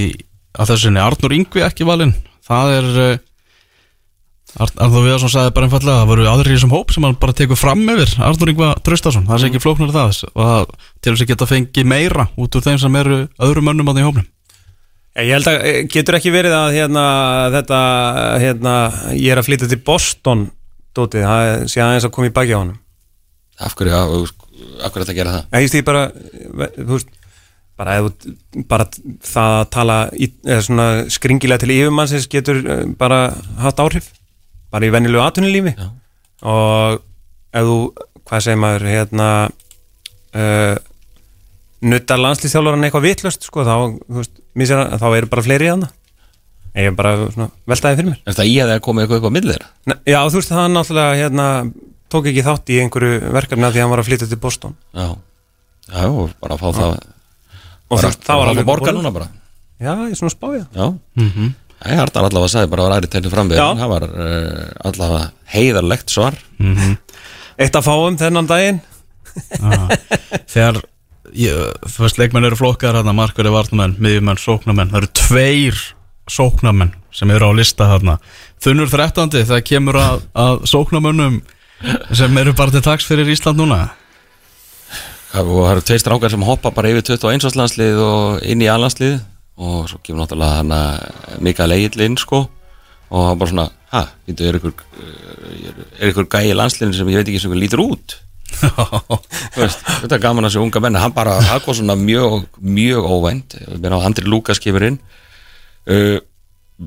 að 0.57 0.73
þessu 0.73 0.89
sinni. 0.91 1.01
Arnur 1.01 1.35
Yngvi 1.39 1.65
ekki 1.65 1.87
valinn. 1.89 2.13
Það 2.45 2.73
er 2.75 2.89
uh, 3.01 4.67
Arnur 4.77 5.07
Viðarsson 5.07 5.33
sagði 5.33 5.55
bara 5.57 5.69
einfallega 5.69 5.95
að 5.95 6.03
það 6.03 6.11
voru 6.13 6.29
aðrir 6.29 6.53
í 6.53 6.59
þessum 6.59 6.75
hóp 6.77 6.93
sem 6.93 7.09
hann 7.09 7.19
bara 7.23 7.37
tekur 7.41 7.61
fram 7.61 7.83
yfir. 7.95 8.13
Arnur 8.29 8.53
Yngva 8.53 8.71
Traustason, 8.85 9.25
það 9.25 9.41
er 9.41 9.49
ekki 9.49 9.65
flóknar 9.65 9.97
það. 9.97 10.23
Og 10.35 10.51
það 10.51 10.77
til 10.77 11.15
þess 11.15 11.25
að 11.25 11.33
geta 11.33 11.51
fengið 11.55 11.91
meira 11.97 12.29
út 12.37 12.61
úr 12.61 12.69
þeim 12.69 12.81
sem 12.85 13.03
eru 13.03 13.21
öðrum 13.49 13.71
mönnum 13.71 13.89
á 13.89 13.93
því 13.97 14.09
hópnum. 14.11 14.31
Ég 15.17 15.33
held 15.33 15.49
að 15.49 15.63
eh, 15.65 15.83
getur 15.89 16.19
ekki 16.19 16.29
verið 16.35 16.53
að 16.53 16.75
hérna, 16.77 17.05
þetta, 17.55 17.85
hérna, 18.43 18.81
ég 19.17 19.33
er 19.33 19.41
að 19.41 19.47
flytja 19.49 19.71
til 19.71 19.81
Boston 19.81 20.51
dótið, 20.93 21.25
það 21.25 21.71
sé 21.73 21.81
aðeins 21.81 22.05
að 22.05 22.13
koma 22.13 22.29
í 22.29 22.37
baki 22.37 22.53
á 22.53 22.61
honum 22.61 22.83
af 23.61 23.77
hverju, 23.77 23.93
af, 23.93 24.33
af 24.85 24.93
hverju 24.93 25.05
þetta 25.05 25.17
gera 25.17 25.37
það? 25.37 25.61
Ég 25.63 25.71
stið 25.73 25.87
bara, 25.87 26.03
eh, 26.09 26.79
þú 26.79 26.91
veist, 26.93 27.13
bara, 27.77 27.97
bara 28.73 28.89
það 29.31 29.53
að 29.61 29.69
tala 29.77 29.99
í, 30.13 30.31
svona 30.67 30.89
skringilega 31.13 31.65
til 31.65 31.75
yfirmannsins 31.77 32.29
getur 32.33 32.63
eh, 32.63 32.85
bara 32.99 33.21
haft 33.63 33.83
áhrif. 33.83 34.11
Bara 34.73 34.89
í 34.89 34.93
venjulegu 34.93 35.25
atvinnulífi. 35.25 35.77
Já. 35.77 35.93
og 36.47 36.99
ef 37.57 37.65
þú, 37.65 37.77
hvað 38.29 38.43
segir 38.45 38.59
maður 38.61 38.83
hérna 38.91 39.29
uh, 40.37 40.75
nuttar 41.81 42.21
landslýstjálfaran 42.21 42.85
eitthvað 42.85 43.07
vitlust 43.07 43.47
sko, 43.49 43.65
þá, 43.65 43.97
veist, 44.19 44.35
misir, 44.53 44.83
þá 45.01 45.07
eru 45.15 45.31
bara 45.33 45.45
fleiri 45.47 45.69
í 45.69 45.71
hana 45.73 45.89
ég 46.77 46.91
er 46.91 46.97
bara 46.97 47.15
svona 47.33 47.49
veltaði 47.69 47.99
fyrir 48.01 48.11
mér. 48.11 48.23
Er 48.27 48.37
það 48.37 48.51
í 48.51 48.57
að 48.61 48.71
það 48.73 48.81
komið 48.85 49.05
eitthvað 49.05 49.19
eitthvað 49.19 49.37
millir? 49.37 49.67
Já, 50.05 50.19
þú 50.29 50.41
veist, 50.41 50.51
það 50.53 50.67
náttúrulega 50.75 51.21
hérna, 51.23 51.47
tók 52.17 52.31
ekki 52.33 52.45
þátt 52.47 52.73
í 52.73 52.81
einhverju 52.83 53.21
verkefni 53.37 53.67
að 53.69 53.77
því 53.77 53.81
að 53.81 53.87
hann 53.87 53.93
var 53.93 54.03
að 54.03 54.09
flytja 54.09 54.29
til 54.31 54.41
Boston. 54.41 54.75
Já, 54.97 55.07
já, 55.93 56.07
og 56.09 56.33
bara 56.43 56.57
að 56.57 56.65
fá 56.65 56.69
það 56.81 56.97
og 57.87 58.01
bara, 58.01 58.11
það, 58.11 58.33
var 58.33 58.41
alveg 58.41 58.51
alveg 58.51 58.69
borga 58.73 58.97
núna 58.97 59.13
bara. 59.15 59.29
Já, 59.77 59.93
ég 59.93 60.15
er 60.15 60.19
svona 60.19 60.33
spája 60.33 60.65
Já, 60.73 60.87
mm 60.89 61.31
-hmm. 61.31 61.55
ég 61.85 62.01
hartar 62.01 62.25
allavega 62.25 62.49
að 62.49 62.55
sagði 62.55 62.71
bara 62.73 62.83
að 62.83 62.89
var 62.89 62.99
æri 62.99 63.11
tegni 63.13 63.31
framvið 63.31 63.57
Já. 63.61 63.69
það 63.77 63.89
var 63.93 64.05
uh, 64.09 64.67
allavega 64.91 65.31
heiðarlegt 65.55 66.11
svar. 66.11 66.35
Eitt 67.57 67.77
að 67.77 67.87
fáum 67.87 68.17
þennan 68.19 68.47
daginn. 68.47 68.81
Þegar 70.53 70.81
ég, 71.33 71.53
þú 71.85 72.03
veist, 72.03 72.19
leikmenn 72.19 72.45
eru 72.45 72.57
flokkar 72.57 72.97
hérna, 72.97 73.13
markverði 73.13 73.53
varnamenn, 73.53 73.97
miðjumenn, 74.01 74.41
sóknamenn 74.41 74.91
það 74.91 75.03
eru 75.03 75.13
tveir 75.13 75.83
sóknamenn 76.27 76.95
sem 77.13 77.31
eru 77.31 77.49
á 77.49 77.53
lista 77.55 77.87
hérna 77.93 78.19
þunnur 78.63 78.91
13. 78.91 79.45
það 79.47 79.63
kemur 79.67 79.99
að, 80.01 80.25
að 80.35 80.65
sóknamönnum 80.71 81.41
sem 82.17 82.41
eru 82.41 82.55
bara 82.57 82.75
til 82.75 82.85
taks 82.85 83.07
fyrir 83.09 83.29
Ísland 83.33 83.61
núna? 83.61 83.81
Og 85.37 85.49
það 85.53 85.71
eru 85.75 85.85
tveir 85.85 86.03
strákar 86.03 86.33
sem 86.33 86.45
hoppa 86.47 86.73
bara 86.73 86.91
yfir 86.93 87.17
21 87.17 87.59
landslið 87.59 87.99
og 88.01 88.45
inn 88.49 88.63
í 88.65 88.71
aðlandslið 88.73 89.19
og 89.57 89.89
svo 89.91 89.99
kemur 90.05 90.23
náttúrulega 90.23 90.61
hann 90.61 90.73
að 90.77 91.41
Mikael 91.45 91.75
Egil 91.77 92.05
inn 92.07 92.17
sko. 92.21 92.45
Og 93.07 93.27
hann 93.29 93.41
bara 93.41 93.53
svona, 93.53 93.67
ha, 93.93 94.03
þetta 94.27 94.47
er 94.47 94.59
ykkur 94.59 94.73
er, 94.75 95.83
er 96.01 96.13
ykkur 96.13 96.29
gæi 96.33 96.55
landsliðin 96.57 96.97
sem 96.97 97.11
ég 97.13 97.21
veit 97.21 97.31
ekki 97.31 97.43
sem 97.45 97.57
lítur 97.57 97.85
út? 97.85 98.17
Veist, 99.57 99.83
þetta 99.85 100.17
er 100.17 100.23
gaman 100.23 100.49
að 100.49 100.57
sé 100.57 100.63
unga 100.63 100.83
menn. 100.83 100.99
Hann 101.01 101.15
bara, 101.17 101.37
það 101.45 101.63
kom 101.65 101.79
svona 101.81 101.97
mjög, 102.01 102.47
mjög 102.61 103.11
óvænt. 103.11 103.59
Andri 104.01 104.27
Lukas 104.27 104.63
kemur 104.63 104.87
inn. 104.89 104.99
Uh, 105.87 106.19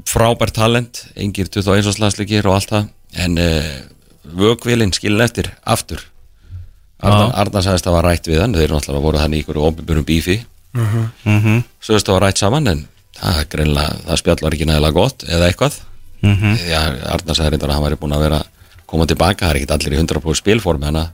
frábært 0.09 0.57
talent 0.57 1.05
engir 1.19 1.49
21 1.49 2.01
landsleikir 2.01 2.49
og 2.49 2.57
allt 2.57 2.73
það. 2.73 2.89
En 3.25 3.39
uh, 3.41 3.71
vögvilinn 4.35 4.93
skilin 4.95 5.25
eftir 5.25 5.51
aftur. 5.63 6.03
Arna, 6.99 7.29
Arna 7.39 7.61
sagðist 7.63 7.87
að 7.87 7.91
það 7.91 7.97
var 7.97 8.07
rætt 8.09 8.27
við 8.27 8.41
hann 8.43 8.55
þeir 8.55 8.65
eru 8.67 8.75
náttúrulega 8.75 9.05
voru 9.05 9.21
þannig 9.21 9.39
í 9.39 9.43
ykkur 9.43 9.61
óbyrburum 9.63 10.07
bífi. 10.07 10.39
Mm 10.73 10.87
-hmm. 11.25 11.61
svo 11.81 11.95
veist 11.95 12.07
það 12.07 12.17
var 12.17 12.23
rætt 12.27 12.37
saman 12.37 12.67
en 12.67 12.87
það, 13.17 13.39
er 13.39 13.69
það 14.05 14.17
spjall 14.21 14.41
var 14.41 14.53
ekki 14.53 14.65
nægilega 14.65 14.91
gott 14.93 15.23
eða 15.23 15.47
eitthvað. 15.47 15.79
Mm 16.21 16.35
-hmm. 16.35 16.57
því 16.57 16.73
að 16.75 17.05
Arna 17.13 17.33
sagði 17.33 17.49
reyndar 17.49 17.69
að 17.69 17.73
hann 17.73 17.83
væri 17.83 18.01
búin 18.01 18.13
að 18.13 18.25
vera 18.27 18.43
koma 18.85 19.05
tilbaka, 19.05 19.45
það 19.45 19.49
er 19.49 19.55
ekki 19.55 19.73
allir 19.73 19.93
í 19.93 20.01
100% 20.01 20.35
spilform 20.35 20.83
hana 20.83 21.11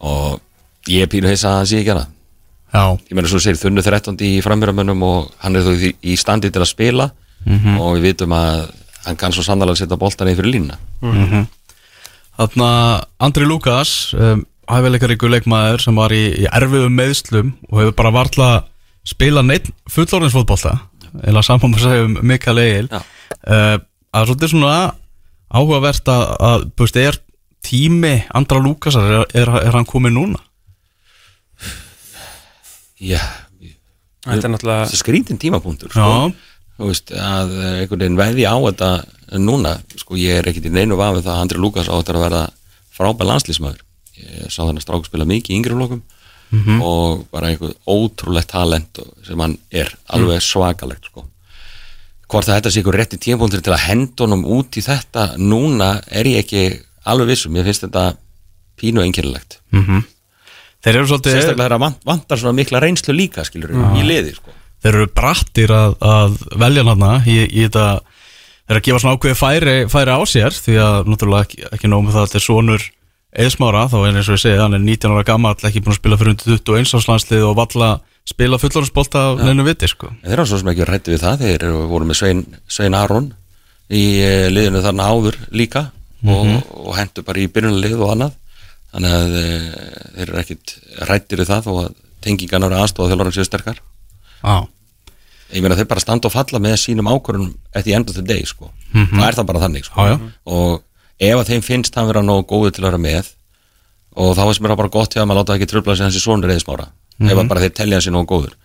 og 0.00 0.40
ég 0.88 1.06
pínu 1.06 1.28
heisa 1.28 1.48
að 1.48 1.56
hann 1.56 1.66
sé 1.66 1.78
ekki 1.78 1.90
hana 1.90 2.06
Já, 2.70 2.94
ég 3.10 3.16
meina 3.18 3.30
svo 3.30 3.40
segir 3.42 3.58
þunnu 3.58 3.82
13 3.82 4.20
í 4.22 4.36
framhjörðamönnum 4.44 5.00
og 5.02 5.30
hann 5.42 5.58
er 5.58 5.64
þó 5.66 5.72
í, 5.74 5.90
í 6.06 6.14
standi 6.18 6.52
til 6.54 6.62
að 6.62 6.70
spila. 6.70 7.08
Og 7.82 7.96
við 7.96 8.12
vitum 8.12 8.34
að 8.36 8.68
hann 9.06 9.18
kann 9.18 9.34
svo 9.34 9.42
sannlega 9.42 9.80
setja 9.80 9.98
boltan 9.98 10.30
í 10.30 10.36
fyrir 10.38 10.52
línuna 12.40 12.48
Þarna 12.48 13.04
Andri 13.20 13.44
Lukas 13.44 14.14
um, 14.16 14.44
hæfileikaríku 14.70 15.28
leikmaður 15.28 15.82
sem 15.84 15.96
var 15.98 16.12
í, 16.14 16.22
í 16.40 16.46
erfiðum 16.48 16.94
meðslum 16.96 17.52
og 17.68 17.80
hefur 17.82 17.96
bara 17.98 18.12
varla 18.14 18.48
spila 19.04 19.42
neitt 19.42 19.68
fullorðinsfótbolta 19.90 20.78
eða 21.26 21.42
saman 21.42 21.72
með 21.74 21.84
segja 21.84 22.06
um 22.06 22.18
Mikael 22.22 22.58
Egil 22.62 22.88
Já. 22.88 23.00
uh, 23.44 23.76
að 24.14 24.30
svolítið 24.30 24.52
svona 24.54 24.94
áhugavert 25.50 26.08
að, 26.08 26.24
að 26.48 26.66
búist, 26.78 26.96
er 26.96 27.18
tími 27.66 28.14
Andra 28.32 28.60
Lukasar 28.62 29.10
er, 29.10 29.26
er, 29.34 29.52
er 29.66 29.76
hann 29.76 29.88
komið 29.88 30.16
núna? 30.16 30.40
já, 33.00 33.20
Þetta 34.24 34.46
er 34.46 34.52
náttúrulega 34.52 34.86
það 34.86 34.94
er 34.94 35.00
skrítin 35.00 35.38
tímapunktur 35.40 35.92
sko. 35.92 36.30
Þú 36.80 36.88
veist, 36.88 37.12
að 37.12 37.54
eh, 37.56 37.78
einhvern 37.82 38.00
veginn 38.02 38.18
veði 38.20 38.44
á 38.48 38.56
þetta 38.56 38.90
núna, 39.38 39.76
sko, 40.00 40.16
ég 40.18 40.40
er 40.40 40.48
ekkit 40.50 40.66
í 40.66 40.74
neinu 40.74 40.98
vafið 40.98 41.28
það 41.28 41.36
að 41.36 41.44
Andri 41.44 41.60
Lukas 41.62 41.90
áttur 41.92 42.18
að 42.18 42.26
verða 42.26 42.42
frábæð 42.96 43.30
landslísmaður 43.30 43.84
ég 44.20 44.50
sá 44.52 44.62
þannig 44.62 44.82
að 44.82 44.86
stráku 44.86 45.08
spila 45.08 45.28
mikið 45.28 45.54
í 45.54 45.58
yngri 45.60 45.76
flokum 45.76 46.02
og 46.82 47.26
bara 47.30 47.52
einhver 47.52 47.74
ótrúlegt 47.86 48.50
talent 48.50 48.98
sem 49.26 49.38
hann 49.38 49.56
er, 49.70 49.92
alveg 50.10 50.42
svakalegt 50.42 51.06
sko. 51.06 51.24
hvort 52.30 52.48
að 52.48 52.56
þetta 52.58 52.70
sé 52.70 52.80
einhver 52.80 52.98
rétti 52.98 53.18
tímapunktur 53.18 53.62
til 53.62 53.72
að 53.74 53.84
henda 53.86 54.24
honum 54.24 54.44
út 54.58 54.76
í 54.78 54.82
þetta 54.82 55.36
núna 55.38 56.00
er 56.10 56.26
ég 56.26 56.44
ekki 56.44 56.64
alveg 57.06 57.32
vissum, 57.32 57.54
ég 57.56 57.64
finnst 57.64 57.86
þetta 57.86 58.16
pínu 58.80 59.02
einkennilegt. 59.02 59.60
Þeir 60.80 60.96
eru 60.96 61.06
svolítið 61.10 61.34
sérstaklega 61.34 61.68
þegar 61.68 61.80
vant, 61.82 61.98
vantar 62.08 62.38
svona 62.40 62.56
mikla 62.56 62.80
reynslu 62.80 63.14
líka 63.14 63.44
skilur, 63.44 63.70
í 63.98 64.04
liði 64.06 64.34
sko. 64.34 64.54
þeir 64.82 64.94
eru 64.94 65.08
brattir 65.12 65.70
að, 65.70 65.96
að 66.00 66.38
velja 66.56 66.84
hann 66.88 67.06
í, 67.28 67.36
í 67.46 67.66
þetta 67.66 68.00
eru 68.70 68.80
að 68.80 68.86
gefa 68.86 69.02
svona 69.02 69.18
ákveði 69.18 69.38
færi, 69.38 69.76
færi 69.90 70.14
á 70.14 70.20
sér 70.30 70.56
því 70.56 70.78
að 70.84 71.10
náttúrulega 71.10 71.46
ekki, 71.48 71.62
ekki 71.74 71.90
nóg 71.90 72.06
með 72.06 72.16
það 72.16 72.22
að 72.22 72.28
þetta 72.28 72.40
er 72.40 72.46
sonur 72.46 72.86
eðsmára, 73.30 73.82
þá 73.90 73.98
er 74.00 74.16
eins 74.18 74.30
og 74.30 74.36
ég 74.36 74.42
segi 74.42 74.60
hann 74.60 74.76
er 74.76 74.82
19 74.82 75.14
ára 75.14 75.26
gammal, 75.26 75.54
ekki 75.54 75.82
búin 75.84 75.94
að 75.94 76.00
spila 76.00 76.18
fyrir 76.18 76.34
undir 76.34 76.56
21 76.58 76.96
áslandslið 76.98 77.46
og 77.46 77.58
valla 77.58 77.90
spila 78.30 78.58
fullorðsbolta 78.60 79.22
af 79.32 79.42
neinu 79.44 79.66
viti 79.66 79.88
sko. 79.90 80.10
Þeir 80.24 80.36
eru 80.36 80.48
svo 80.50 80.60
sem 80.60 80.70
ekki 80.72 80.88
rætti 80.88 81.14
við 81.14 81.22
það 81.24 81.44
þeir 81.44 81.54
eru, 81.68 81.84
voru 81.90 82.08
með 82.08 82.20
Svein, 82.20 82.42
Svein 82.70 82.96
Aron 82.98 83.30
í 83.90 84.04
eh, 84.22 84.46
liðinu 84.52 84.82
þarna 84.84 85.08
áður 85.10 85.38
líka 85.54 85.86
og, 86.26 86.50
og 86.74 86.92
hendur 86.98 87.26
bara 87.26 87.42
í 87.42 87.48
byrjunalið 87.50 87.96
og 87.98 88.12
annað. 88.14 88.36
Þannig 88.90 89.14
að 89.14 89.34
e, 89.38 89.44
þeir 90.16 90.24
eru 90.24 90.38
ekkit 90.40 90.72
rættir 91.06 91.40
við 91.40 91.50
það 91.52 91.68
og 91.70 91.80
að 91.84 91.90
tengingarnar 92.26 92.74
aðstofa 92.80 93.12
þjálfarinn 93.12 93.36
séu 93.36 93.46
sterkar. 93.46 93.78
Já, 94.42 94.56
ég 95.54 95.64
meina 95.64 95.76
þeir 95.78 95.88
bara 95.90 96.02
standa 96.02 96.28
og 96.30 96.34
falla 96.34 96.60
með 96.62 96.76
sínum 96.84 97.10
ákvörunum 97.10 97.52
at 97.74 97.84
the 97.84 97.94
end 97.96 98.10
of 98.10 98.16
the 98.16 98.24
day 98.26 98.44
sko. 98.46 98.70
Það 98.92 99.26
er 99.26 99.38
það 99.38 99.50
bara 99.50 99.62
þannig 99.64 99.86
sko. 99.86 100.06
Já, 100.06 100.14
já. 100.14 100.30
og 100.56 100.82
ef 101.20 101.36
að 101.36 101.52
þeim 101.52 101.66
finnst 101.66 101.98
hann 101.98 102.08
vera 102.08 102.24
nógu 102.24 102.46
góðu 102.50 102.74
til 102.76 102.84
að 102.84 102.90
vera 102.90 103.02
með 103.04 103.30
og 104.16 104.34
þá 104.36 104.42
finnst 104.46 104.64
mér 104.64 104.74
það 104.74 104.82
bara 104.82 104.94
gott 104.96 105.14
hjá 105.14 105.22
að 105.22 105.28
maður 105.30 105.40
láta 105.40 105.52
það 105.52 105.60
ekki 105.60 105.70
tröfla 105.72 105.96
sig 105.96 106.06
hans 106.06 106.18
í 106.18 106.22
svonur 106.24 106.52
eðismára 106.54 106.88
ef 107.20 107.36
að 107.36 107.50
bara 107.50 107.64
þeir 107.66 107.94
hans 107.94 108.08
í 108.08 108.14
nógu 108.14 108.30
góður. 108.34 108.56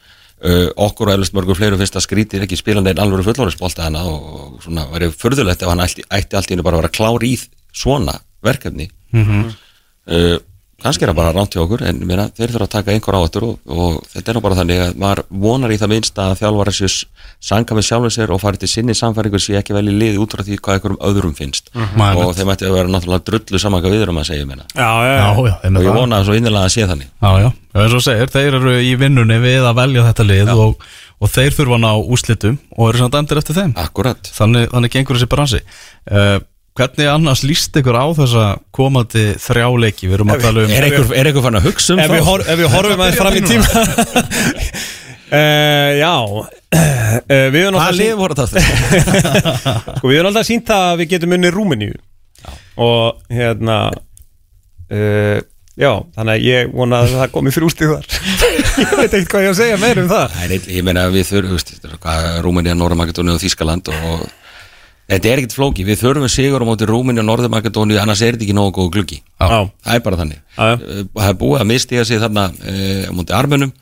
Uh, 0.46 0.68
okkur 0.84 1.08
og 1.08 1.16
eflust 1.16 1.34
mörgur 1.34 1.56
fleiru 1.56 1.78
finnst 1.80 1.96
að 1.96 2.04
skrítið 2.04 2.44
ekki 2.44 2.58
spila 2.60 2.82
neinn 2.84 3.00
alveg 3.00 3.24
fullorðisbolta 3.24 3.86
hana 3.86 4.02
og, 4.04 4.58
svona 4.66 4.84
verið 4.92 5.14
furðulegt 5.16 5.64
ef 5.64 5.72
hann 5.72 5.80
ætti, 5.80 6.04
ætti 6.12 6.36
allt 6.36 6.52
í 6.52 6.54
hennu 6.54 6.66
bara 6.66 6.76
að 6.76 6.84
vera 6.84 6.96
klár 6.98 7.24
í 7.24 7.32
svona 7.72 8.18
verkefni. 8.44 8.90
Uh, 9.16 10.36
kannski 10.86 11.06
er 11.06 11.12
það 11.12 11.18
bara 11.20 11.34
ránt 11.36 11.56
hjá 11.56 11.62
okkur 11.64 11.84
en 11.90 12.02
meina, 12.06 12.28
þeir 12.38 12.54
þurfa 12.54 12.68
að 12.68 12.74
taka 12.76 12.94
einhver 12.94 13.18
áhættur 13.18 13.46
og, 13.48 13.56
og 13.66 14.00
þetta 14.14 14.32
er 14.32 14.38
nú 14.38 14.44
bara 14.46 14.58
þannig 14.60 14.82
að 14.84 15.00
maður 15.02 15.22
vonar 15.46 15.74
í 15.74 15.80
það 15.82 15.92
minnst 15.96 16.22
að 16.22 16.36
þjálfara 16.42 16.74
sér 16.78 16.98
sanga 17.46 17.78
með 17.78 17.88
sjálfum 17.90 18.14
sér 18.14 18.34
og 18.36 18.42
farið 18.42 18.64
til 18.64 18.70
sinni 18.72 18.96
samfæringur 18.98 19.44
sé 19.44 19.58
ekki 19.60 19.76
vel 19.76 19.86
í 19.90 19.96
liði 19.96 20.22
út 20.22 20.36
frá 20.36 20.44
því 20.46 20.60
hvað 20.62 20.78
einhverjum 20.78 21.02
öðrum 21.10 21.36
finnst. 21.38 21.72
Maður 21.98 22.22
og 22.22 22.32
veit. 22.32 22.40
þeim 22.40 22.54
ætti 22.54 22.68
að 22.70 22.76
vera 22.78 22.94
náttúrulega 22.96 23.26
drullu 23.30 23.62
saman 23.62 23.84
hvað 23.84 23.96
við 23.96 24.06
erum 24.06 24.22
að 24.22 24.28
segja 24.30 24.48
meina. 24.50 24.68
Já, 24.72 24.90
já, 25.06 25.12
já, 25.12 25.26
já, 25.26 25.46
já, 25.50 25.56
þeim 25.66 25.80
og 25.80 25.86
ég 25.86 25.90
það. 25.92 26.00
vona 26.00 26.22
svo 26.26 26.38
innilega 26.40 26.70
að 26.70 26.76
sé 26.76 26.88
þannig. 26.92 27.12
Já, 27.12 27.30
já, 27.44 27.50
já, 27.50 27.84
eins 27.84 27.98
og 28.00 28.06
segir, 28.06 28.34
þeir 28.36 28.60
eru 28.62 28.76
í 28.80 28.96
vinnunni 29.02 29.40
við 29.44 29.70
að 29.70 29.78
velja 29.82 30.08
þetta 30.10 30.28
lið 30.32 30.54
og, 30.56 30.90
og 31.20 31.34
þeir 31.36 31.58
þurfa 31.60 31.80
að 31.80 31.86
ná 31.86 31.92
úslitum 32.18 32.60
og 32.76 32.92
eru 32.92 33.04
samt 33.04 33.20
endur 33.22 33.42
eftir 33.42 33.60
þeim. 33.60 33.76
Akkurat. 33.86 34.34
Þannig, 34.36 34.70
þannig 34.74 34.96
Hvernig 36.76 37.08
annars 37.08 37.40
líst 37.48 37.78
ykkur 37.80 37.96
á 37.96 38.06
þessa 38.18 38.46
komandi 38.76 39.22
þrjáleiki 39.40 40.10
Við 40.10 40.18
erum 40.18 40.34
að 40.34 40.42
tala 40.44 40.66
um 40.66 40.74
Er 40.76 40.88
einhver, 40.90 41.14
er 41.16 41.30
einhver 41.30 41.46
fann 41.46 41.56
að 41.62 41.70
hugsa 41.70 41.96
um 41.96 42.02
ef 42.04 42.12
við, 42.12 42.24
hor, 42.28 42.44
ef 42.44 42.60
við 42.60 42.74
horfum 42.74 43.04
aðeins 43.06 43.22
fram 43.22 43.38
í 43.40 43.44
tíma 43.48 43.68
uh, 45.32 45.92
Já. 46.04 46.14
Uh, 46.36 47.48
Við 47.56 47.62
Hvað 47.62 47.80
alltaf 47.80 47.96
lið 48.02 48.14
voru 48.20 48.38
það? 48.42 48.60
sko, 50.02 50.10
Við 50.12 50.20
höfum 50.20 50.30
alltaf 50.34 50.50
sínt 50.52 50.68
það 50.68 50.90
að 50.92 51.00
við 51.02 51.12
getum 51.16 51.36
unni 51.38 51.54
Rúmeníu. 51.56 51.96
Og 52.84 53.24
hérna 53.32 53.80
uh, 54.92 55.40
Já, 55.80 55.92
þannig 56.16 56.32
að 56.38 56.46
ég 56.48 56.70
vona 56.76 57.02
að 57.04 57.16
það 57.22 57.32
komi 57.36 57.52
fyrir 57.52 57.68
úrstíð 57.68 57.90
þar. 57.96 58.06
Ég 58.80 58.92
veit 58.96 59.14
ekkert 59.16 59.32
hvað 59.34 59.44
ég 59.44 59.50
á 59.52 59.54
að 59.56 59.58
segja 59.60 59.80
meir 59.80 60.00
um 60.00 60.08
það. 60.12 60.30
Það 60.36 60.46
er 60.46 60.54
eitt- 60.56 60.70
Ég 60.72 60.86
meina 60.88 61.04
við 61.12 61.26
þurfum, 61.28 61.50
þú 61.52 61.58
veist, 61.58 61.72
þetta 61.74 61.90
er 61.90 61.98
hvað, 62.06 62.28
Rúmenía, 62.46 62.76
Norðmakedóni 62.80 63.34
og 63.36 63.42
Þískaland 63.44 63.92
og 63.92 64.24
þetta 65.10 65.30
er 65.32 65.42
ekkert 65.42 65.56
flóki, 65.58 65.86
við 65.86 66.00
þurfum 66.02 66.30
sigur 66.32 66.64
á 66.64 66.66
móti 66.66 66.88
Rúmenía 66.90 67.22
og 67.22 67.28
Norðmakedóni, 67.30 67.98
annars 68.02 68.22
er 68.26 68.34
þetta 68.36 68.46
ekki 68.48 68.56
nógu 68.58 68.74
góð 68.80 68.92
gluggi. 68.96 69.20
Já, 69.40 69.70
Það 69.86 69.96
er 69.96 70.00
bara 70.08 70.18
þannig. 70.22 70.40
Já. 70.58 70.70
Eh, 70.74 71.04
Það 71.16 71.30
er 71.30 71.40
búið 71.42 71.62
að 71.62 71.70
mistiga 71.74 72.06
sig 72.06 72.20
þarna 72.24 72.46
e, 72.66 72.76
á 73.06 73.12
móti 73.14 73.36
armunum 73.38 73.74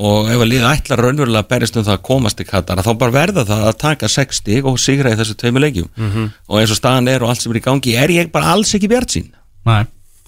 og 0.00 0.30
ef 0.32 0.40
að 0.40 0.48
liða 0.48 0.70
ætlar 0.78 1.02
raunverulega 1.04 1.42
að 1.44 1.48
berist 1.50 1.76
um 1.76 1.84
það 1.84 1.96
að 1.98 2.04
komast 2.06 2.40
í 2.40 2.46
Katar, 2.48 2.78
þá 2.80 2.92
bara 2.96 3.10
verða 3.12 3.44
það 3.44 3.64
að 3.68 3.78
taka 3.82 4.08
6 4.08 4.38
stig 4.40 4.64
og 4.64 4.78
sigra 4.80 5.10
í 5.12 5.18
þessu 5.18 5.34
tveimu 5.36 5.60
leikjum 5.60 5.88
Mhm. 5.98 6.30
og 6.48 6.60
eins 6.60 6.70
og 6.70 6.78
staðan 6.78 7.08
er 7.10 7.22
og 7.22 7.28
allt 7.28 7.42
sem 7.42 7.52
er 7.52 7.58
í 7.60 7.64
gangi, 7.66 7.96
er 7.98 8.08
ég 8.08 8.30
bara 8.32 8.54
alls 8.54 8.72
ekki 8.74 8.88
bjart 8.88 9.10
sín. 9.12 9.30
Nei, 9.66 9.84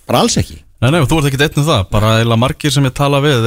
Bara 0.07 0.18
alls 0.26 0.36
ekki. 0.36 0.59
Nei, 0.82 0.90
nei, 0.90 1.00
þú 1.07 1.18
ert 1.22 1.28
ekki 1.30 1.40
einn 1.40 1.59
um 1.62 1.64
það, 1.64 1.90
bara 1.90 2.09
eða 2.24 2.36
margir 2.36 2.70
sem 2.74 2.84
ég 2.84 2.92
tala 2.92 3.20
við, 3.22 3.38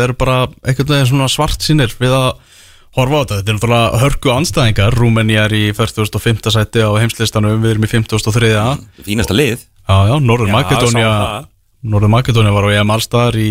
horfa 2.96 3.20
á 3.20 3.22
þetta, 3.22 3.38
þetta 3.40 3.52
er 3.52 3.58
náttúrulega 3.58 4.02
hörku 4.04 4.32
anstæðingar, 4.34 5.00
Rúmeni 5.00 5.40
er 5.40 5.56
í 5.56 5.64
40.5. 5.76 6.52
sæti 6.54 6.84
á 6.84 6.90
heimslistanum, 7.02 7.58
við 7.64 7.76
erum 7.76 7.88
í 7.88 7.92
50.3. 7.92 8.52
Já, 8.54 8.68
Fínasta 9.06 9.36
lið 9.36 9.66
já, 9.86 10.16
Norður 10.20 10.52
Já, 10.52 10.56
Makedónia, 10.56 11.10
sá 11.10 11.26
það. 11.26 11.50
Norður 11.96 12.14
Makedónia 12.16 12.54
var 12.56 12.66
á 12.66 12.70
EM 12.80 12.94
allstaðar 12.96 13.38
í, 13.38 13.50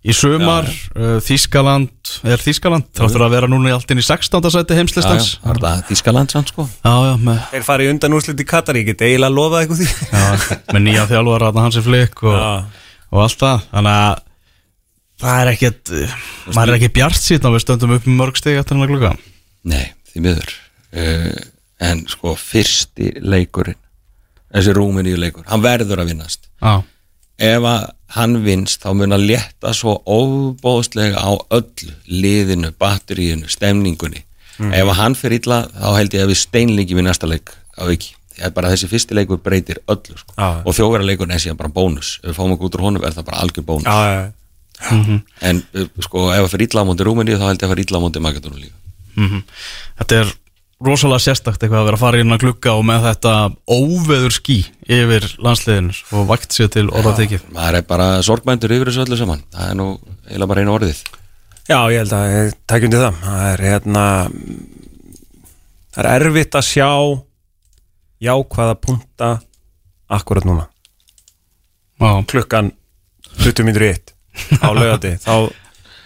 í 0.00 0.16
sumar, 0.16 0.70
uh, 0.94 1.18
Þískaland, 1.26 2.14
er 2.24 2.44
Þískaland, 2.46 2.88
þáttur 2.96 3.26
að 3.26 3.34
vera 3.36 3.50
núna 3.50 3.72
í 3.72 3.74
allt 3.74 3.90
inn 3.92 4.00
í 4.00 4.06
16. 4.06 4.48
sæti 4.54 4.62
Já, 4.62 4.78
já, 4.78 4.80
heimslistans. 4.80 5.34
það 5.42 5.52
er 5.52 5.62
það 5.66 5.84
Þískaland 5.90 6.36
samt 6.36 6.54
sko 6.54 6.68
Já, 6.70 6.94
já, 7.10 7.12
með, 7.26 7.44
Þeir 7.52 7.68
fara 7.68 7.84
í 7.84 7.92
undan 7.92 8.16
úrslit 8.16 8.40
í 8.40 8.48
Katar, 8.48 8.80
ég 8.80 8.88
get 8.92 9.04
eiginlega 9.04 9.34
lofað 9.34 9.66
eitthvað 9.66 9.82
því 9.82 9.90
já, 10.14 10.58
með 10.70 10.86
nýja 10.86 11.06
Rannar 11.10 11.62
Hansi 11.66 11.84
Flick 11.84 12.24
og... 12.24 12.38
Já. 12.38 12.82
og 13.10 13.24
allt 13.26 13.42
það 13.42 13.70
þannig 13.74 14.02
að 14.06 14.26
það 15.20 15.40
er 15.44 15.52
ekkert 15.54 15.92
maður 16.56 16.72
er 16.72 16.78
ekki 16.80 16.92
bjart 17.00 17.20
síðan 17.20 17.54
við 17.56 17.64
stöndum 17.66 17.94
upp 17.96 18.08
með 18.08 18.18
mörg 18.22 18.40
stig 18.40 18.58
eftir 18.60 18.76
hennar 18.76 18.90
klukka 18.92 19.14
Nei, 19.70 19.90
því 20.12 20.22
miður. 20.24 20.54
Uh, 20.96 21.40
En 21.80 22.02
sko, 22.12 22.34
fyrsti 22.36 23.14
leikurinn 23.24 23.78
Þessi 24.52 24.72
Rúmeníu 24.76 25.16
leikur 25.20 25.44
Hann 25.48 25.62
verður 25.64 26.02
að 26.02 26.10
vinnast. 26.12 26.48
Já, 26.60 26.82
Ef 27.40 27.64
að 27.64 27.84
hann 28.16 28.34
vinnst 28.44 28.82
þá 28.84 28.90
mun 28.98 29.16
að 29.16 29.22
létta 29.30 29.70
svo 29.72 29.94
óbóðslega 30.04 31.16
á 31.24 31.30
öllu 31.56 31.94
liðinu, 32.04 32.72
batteríinu, 32.76 33.48
stemningunni. 33.48 34.24
Ef 34.60 34.90
að 34.90 34.98
hann 34.98 35.16
fer 35.16 35.32
illa 35.38 35.62
þá 35.72 35.86
held 35.96 36.16
ég 36.18 36.26
að 36.26 36.32
við 36.34 36.40
steinlingi 36.42 36.98
við 36.98 37.06
næsta 37.06 37.30
leik 37.30 37.54
á 37.80 37.88
viki. 37.88 38.12
Því 38.34 38.44
að 38.44 38.52
bara 38.58 38.72
þessi 38.74 38.90
fyrsti 38.90 39.16
leikur 39.16 39.40
breytir 39.40 39.80
öllu 39.88 40.18
sko. 40.20 40.34
Já. 40.36 40.50
og 40.66 40.76
þjóðverða 40.76 41.08
leikurinn 41.08 41.32
er 41.32 41.40
síðan 41.46 41.60
bara 41.62 41.72
bónus. 41.72 42.18
Ef 42.20 42.28
við 42.28 42.36
fáum 42.42 42.52
okkur 42.58 42.68
út 42.68 42.76
úr 42.76 42.84
honum 42.90 43.06
er 43.08 43.16
það 43.16 43.28
bara 43.30 43.40
algjör 43.46 43.66
bónus. 43.70 43.88
Já, 43.88 44.28
já, 44.80 44.96
já. 44.96 45.18
en 45.50 45.62
uh, 45.74 45.88
sko 46.06 46.28
ef 46.34 46.44
að 46.44 46.52
fer 46.54 46.66
illa 46.66 46.84
á 46.84 46.88
móti 46.88 47.06
Rúmeníu 47.06 47.40
þá 47.40 47.48
held 47.50 47.64
ég 47.64 47.74
að 47.74 47.98
á 47.98 48.04
móti 48.04 48.22
Magadónu 48.24 48.60
líka. 48.60 48.76
Mhm. 49.16 49.42
Þetta 50.00 50.20
er 50.22 50.32
rosalega 50.80 51.20
sérstakt 51.20 51.60
eitthvað 51.60 51.82
að 51.82 51.88
vera 51.90 51.98
að 51.98 52.04
fara 52.04 52.20
inn 52.22 52.32
að 52.32 52.42
glugga 52.44 52.74
og 52.78 52.84
með 52.88 53.06
þetta 53.10 53.32
óveður 53.68 54.32
ský 54.32 54.58
yfir 54.88 55.26
landsliðin 55.44 55.90
og 56.16 56.28
vakt 56.30 56.56
sér 56.56 56.70
til 56.72 56.86
orðatekið 56.88 57.50
maður 57.52 57.80
er 57.82 57.88
bara 57.90 58.06
sorgmændur 58.24 58.72
yfir 58.72 58.88
þessu 58.88 59.04
öllu 59.04 59.18
saman. 59.20 59.42
Það 59.52 59.72
er 59.72 59.80
nú 59.80 59.88
eiginlega 60.24 60.52
bara 60.54 60.64
einu 60.64 60.76
orðið. 60.78 61.02
Já, 61.68 61.78
ég 61.92 62.00
held 62.00 62.14
að 62.16 62.30
ég 62.32 62.54
takk 62.70 62.86
undir 62.88 63.04
það. 63.04 63.18
Það 63.26 63.48
er 63.50 63.64
hérna 63.68 64.04
Það 65.90 66.06
er 66.06 66.24
erfitt 66.24 66.54
að 66.54 66.66
sjá 66.68 66.90
jákvæða 68.22 68.74
punta 68.78 69.30
akkurat 70.10 70.46
núna. 70.46 70.68
Já, 72.00 72.10
klukkan 72.30 72.70
20 73.42 73.66
minnur 73.66 73.84
í 73.84 73.90
eitt 73.92 74.14
á 74.64 74.68
laugati 74.70 75.16
þá 75.22 75.34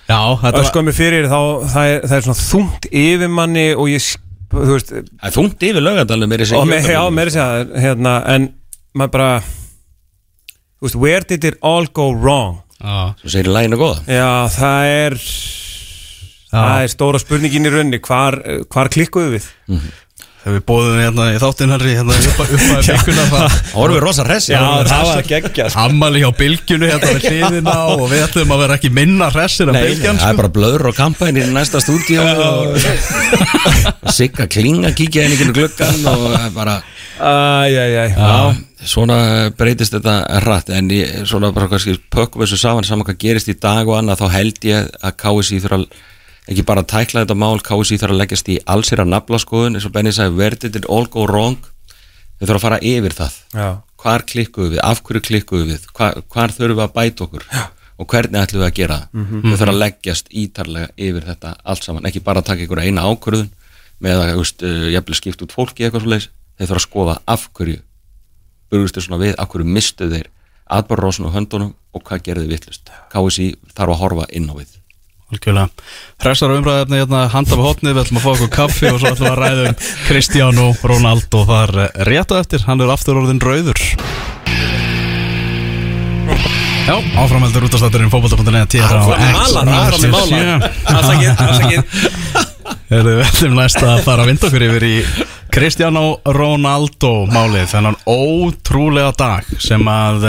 Já 0.04 0.20
þetta 0.36 0.52
var 0.52 0.60
öskum 0.66 0.90
við 0.90 0.96
fyrir 0.98 1.26
þá 1.30 1.38
það 1.72 1.90
er, 1.90 2.02
það 2.04 2.16
er 2.18 2.24
svona 2.26 2.42
þungt 2.42 2.88
yfir 2.90 3.30
manni 3.32 3.66
og 3.72 3.88
ég 3.88 4.08
þú 4.54 4.66
veist 4.68 4.92
það 4.92 5.28
er 5.30 5.34
þungt 5.38 5.66
yfir 5.70 5.84
lögadalum 5.84 6.32
meiri 6.34 6.48
og 6.58 6.66
með, 6.68 6.90
já, 6.92 7.00
meira 7.08 7.32
að 7.32 7.36
segja 7.38 7.84
hérna, 7.86 8.14
en 8.34 8.50
maður 8.94 9.14
bara 9.16 9.30
þú 9.42 10.86
veist, 10.86 11.00
where 11.00 11.24
did 11.24 11.48
it 11.48 11.58
all 11.64 11.88
go 11.96 12.10
wrong? 12.12 12.60
Sem 13.22 13.32
segir 13.32 13.48
í 13.48 13.54
læginu 13.54 13.78
góða. 13.80 14.02
Já, 14.04 14.28
það 14.52 14.88
er 14.92 15.18
það 16.54 16.82
er 16.84 16.90
stóra 16.92 17.20
spurningin 17.22 17.66
í 17.66 17.72
raunni 17.72 18.00
hvar, 18.04 18.36
hvar 18.70 18.90
klikkuðu 18.92 19.38
við 19.38 19.48
þegar 20.44 20.58
við 20.58 20.64
bóðum 20.68 20.98
hérna 21.00 21.26
í 21.32 21.38
þáttinn 21.40 21.72
Henry 21.72 21.92
hérna 21.96 22.16
upp 22.20 22.40
að 22.42 22.50
bygguna 22.90 23.22
það 23.30 23.54
þá 23.54 23.76
vorum 23.78 23.96
við 23.96 24.02
rosa 24.04 24.26
hress 24.28 24.48
geggja 25.30 25.68
Ammali 25.80 26.20
hjá 26.20 26.28
bylgjunu 26.36 26.90
hérna 26.90 27.14
við 27.14 27.24
hliðina 27.30 27.76
og 27.94 28.04
við 28.10 28.24
ætlum 28.26 28.52
að 28.52 28.64
vera 28.64 28.76
ekki 28.76 28.90
minna 28.92 29.30
hressir 29.32 29.72
en 29.72 29.78
bylgjan 29.78 30.20
það 30.20 30.28
er 30.28 30.36
sko. 30.36 30.42
bara 30.42 30.52
blöður 30.58 30.86
og 30.90 30.98
kampaðin 30.98 31.40
í 31.40 31.48
næsta 31.54 31.80
stúdíu 31.80 32.20
og 32.20 34.12
sigga 34.12 34.48
klinga 34.52 34.92
kíkja 34.96 35.24
inn 35.24 35.36
í 35.38 35.40
gluggan 35.40 36.04
og 36.12 36.28
það 36.36 36.48
bara 36.60 36.78
svona 38.84 39.18
breytist 39.56 39.96
þetta 39.96 40.42
rætt 40.44 40.74
en 40.76 40.90
svona 41.24 41.54
bara 41.56 41.70
kannski 41.72 41.96
pökkum 42.12 42.44
þessu 42.44 42.58
saman 42.60 42.84
saman 42.84 43.08
hvað 43.08 43.22
gerist 43.22 43.48
í 43.48 43.56
dag 43.56 43.88
og 43.88 43.96
annað 43.96 44.20
þá 44.20 44.26
held 44.34 44.66
ég 44.68 44.90
að 45.00 45.16
KSI 45.22 45.62
þurfa 45.64 45.86
ekki 46.50 46.64
bara 46.66 46.82
að 46.84 46.90
tækla 46.92 47.24
þetta 47.24 47.36
mál, 47.40 47.60
KSI 47.64 47.98
þurfa 48.00 48.14
að 48.14 48.20
leggjast 48.20 48.50
í 48.52 48.58
allsýra 48.68 49.06
naflaskoðun 49.08 49.78
eins 49.78 49.86
og 49.88 49.94
Benny 49.94 50.12
sagði 50.12 50.36
where 50.38 50.58
did 50.60 50.76
it 50.76 50.88
all 50.92 51.06
go 51.08 51.24
wrong. 51.28 51.56
Þau 52.38 52.44
þurfa 52.48 52.58
að 52.58 52.64
fara 52.66 52.80
yfir 52.84 53.16
það. 53.16 53.40
Já. 53.54 53.68
hvar 54.04 54.20
klikkuðu 54.28 54.74
við, 54.74 54.80
af 54.84 55.00
hverju 55.00 55.22
klikkuðu 55.24 55.66
við? 55.70 55.84
Hvar, 55.96 56.18
hvar 56.28 56.52
þurfum 56.52 56.76
við 56.76 56.84
að 56.84 56.94
bæta 56.98 57.24
okkur? 57.24 57.46
Já. 57.48 57.64
og 57.94 58.08
hvernig 58.10 58.40
ætlum 58.42 58.60
við 58.60 58.66
að 58.66 58.74
gera 58.76 58.96
það? 58.98 59.08
Mhm. 59.14 59.42
þau 59.44 59.56
þurfa 59.60 59.72
að 59.72 59.80
leggjast 59.80 60.26
ítarlega 60.34 60.88
yfir 60.98 61.26
þetta 61.30 61.52
allt 61.64 61.84
saman, 61.86 62.06
ekki 62.10 62.24
bara 62.26 62.42
að 62.42 62.48
taka 62.50 62.64
ykkur 62.66 62.82
eina 62.82 63.04
ákvörðun 63.06 63.50
með 64.02 64.20
að, 64.20 64.40
uh, 64.66 64.88
jafnvel 64.90 65.14
skipt 65.14 65.44
út 65.46 65.54
fólki 65.54 65.86
eitthvað 65.86 66.02
svo 66.02 66.10
leis, 66.10 66.28
þeir 66.58 66.68
þurfa 66.68 66.80
að 66.82 66.88
skoða 66.88 67.14
af 67.26 67.48
hverju 67.54 67.80
burgustu 68.70 69.00
svona 69.04 69.20
við, 69.22 69.34
af 69.38 69.48
hverju 69.52 69.70
mistu 69.76 70.10
þeir 70.10 70.28
atbárrósun 70.74 71.28
og 71.28 71.36
höndunum 71.36 71.74
og 71.94 72.02
hvað 72.02 72.24
gerði 72.28 72.50
vittlust 72.50 72.90
KSI 73.12 73.54
þarf 73.76 73.94
að 73.94 74.00
horfa 74.02 74.26
inn 74.34 74.50
á 74.50 74.54
við 74.58 74.74
Algjörlega. 75.32 75.68
Hressar 76.20 76.52
umræðefni 76.52 77.00
hérna 77.00 77.24
handa 77.32 77.56
við 77.56 77.66
hotnið, 77.68 77.94
við 77.96 78.02
ætlum 78.04 78.20
að 78.20 78.24
fá 78.26 78.30
okkur 78.34 78.50
kaffi 78.52 78.90
og 78.90 79.00
svo 79.00 79.12
ætlum 79.14 79.26
við 79.26 79.32
að 79.32 79.40
ræða 79.40 79.66
um 79.70 79.78
Cristiano 80.04 80.66
Ronaldo. 80.84 81.44
Þar 81.48 81.74
eh, 81.86 81.98
rétt 82.10 82.34
á 82.34 82.36
eftir, 82.42 82.64
hann 82.68 82.84
er 82.84 82.92
aftur 82.94 83.20
orðin 83.22 83.42
rauður. 83.42 83.80
Já, 86.84 86.98
áframheldur 87.16 87.64
útastætturinn 87.64 88.10
fótbolta.net 88.12 88.74
hér 88.76 88.92
á 88.92 89.00
Áfram 89.00 89.22
með 89.22 89.36
malar, 89.38 89.70
áfram 89.72 90.02
með 90.04 90.10
malar. 90.12 90.66
Afsakið, 90.92 91.30
afsakið 91.46 92.42
Heyrðu, 92.90 93.14
Við 93.14 93.22
ætlum 93.24 93.56
næst 93.56 93.80
að 93.80 94.02
fara 94.04 94.24
að 94.26 94.28
vinda 94.28 94.50
okkur 94.50 94.64
yfir 94.66 94.84
í 94.84 94.96
Cristiano 95.54 96.02
Ronaldo 96.28 97.12
málið, 97.32 97.70
þennan 97.72 97.96
ótrúlega 98.04 99.14
dag 99.16 99.48
sem 99.64 99.88
að 99.88 100.28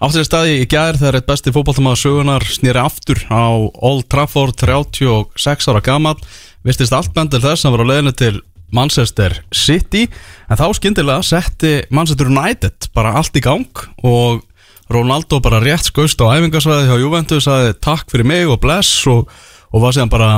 átti 0.00 0.16
sér 0.16 0.28
staði 0.28 0.60
í 0.62 0.68
gær 0.70 0.96
þegar 0.96 1.18
eitt 1.18 1.28
besti 1.28 1.52
fótballtamaður 1.54 2.00
sögunar 2.00 2.46
snýri 2.48 2.80
aftur 2.80 3.20
á 3.28 3.52
Old 3.84 4.06
Trafford 4.12 4.56
36 4.56 5.68
ára 5.68 5.82
gammal 5.84 6.16
vistist 6.64 6.94
allt 6.96 7.12
bendil 7.16 7.42
þess 7.42 7.66
að 7.66 7.76
var 7.76 7.84
á 7.84 7.90
leiðinu 7.90 8.14
til 8.16 8.36
Manchester 8.72 9.34
City. 9.52 10.06
En 10.48 10.58
þá 10.58 10.68
skyndilega 10.78 11.24
setti 11.26 11.72
Manchester 11.90 12.30
United 12.30 12.90
bara 12.94 13.16
allt 13.18 13.36
í 13.36 13.42
gang 13.44 13.84
og 14.06 14.44
Ronaldo 14.90 15.38
bara 15.42 15.60
rétt 15.62 15.86
skaust 15.86 16.22
á 16.22 16.32
æfingasvæði 16.34 16.88
hjá 16.88 16.96
Juventus 16.98 17.46
sagði 17.46 17.76
takk 17.82 18.08
fyrir 18.10 18.26
mig 18.26 18.48
og 18.50 18.60
bless 18.62 19.04
og, 19.10 19.28
og 19.70 19.84
var 19.84 19.94
síðan 19.94 20.10
bara 20.10 20.30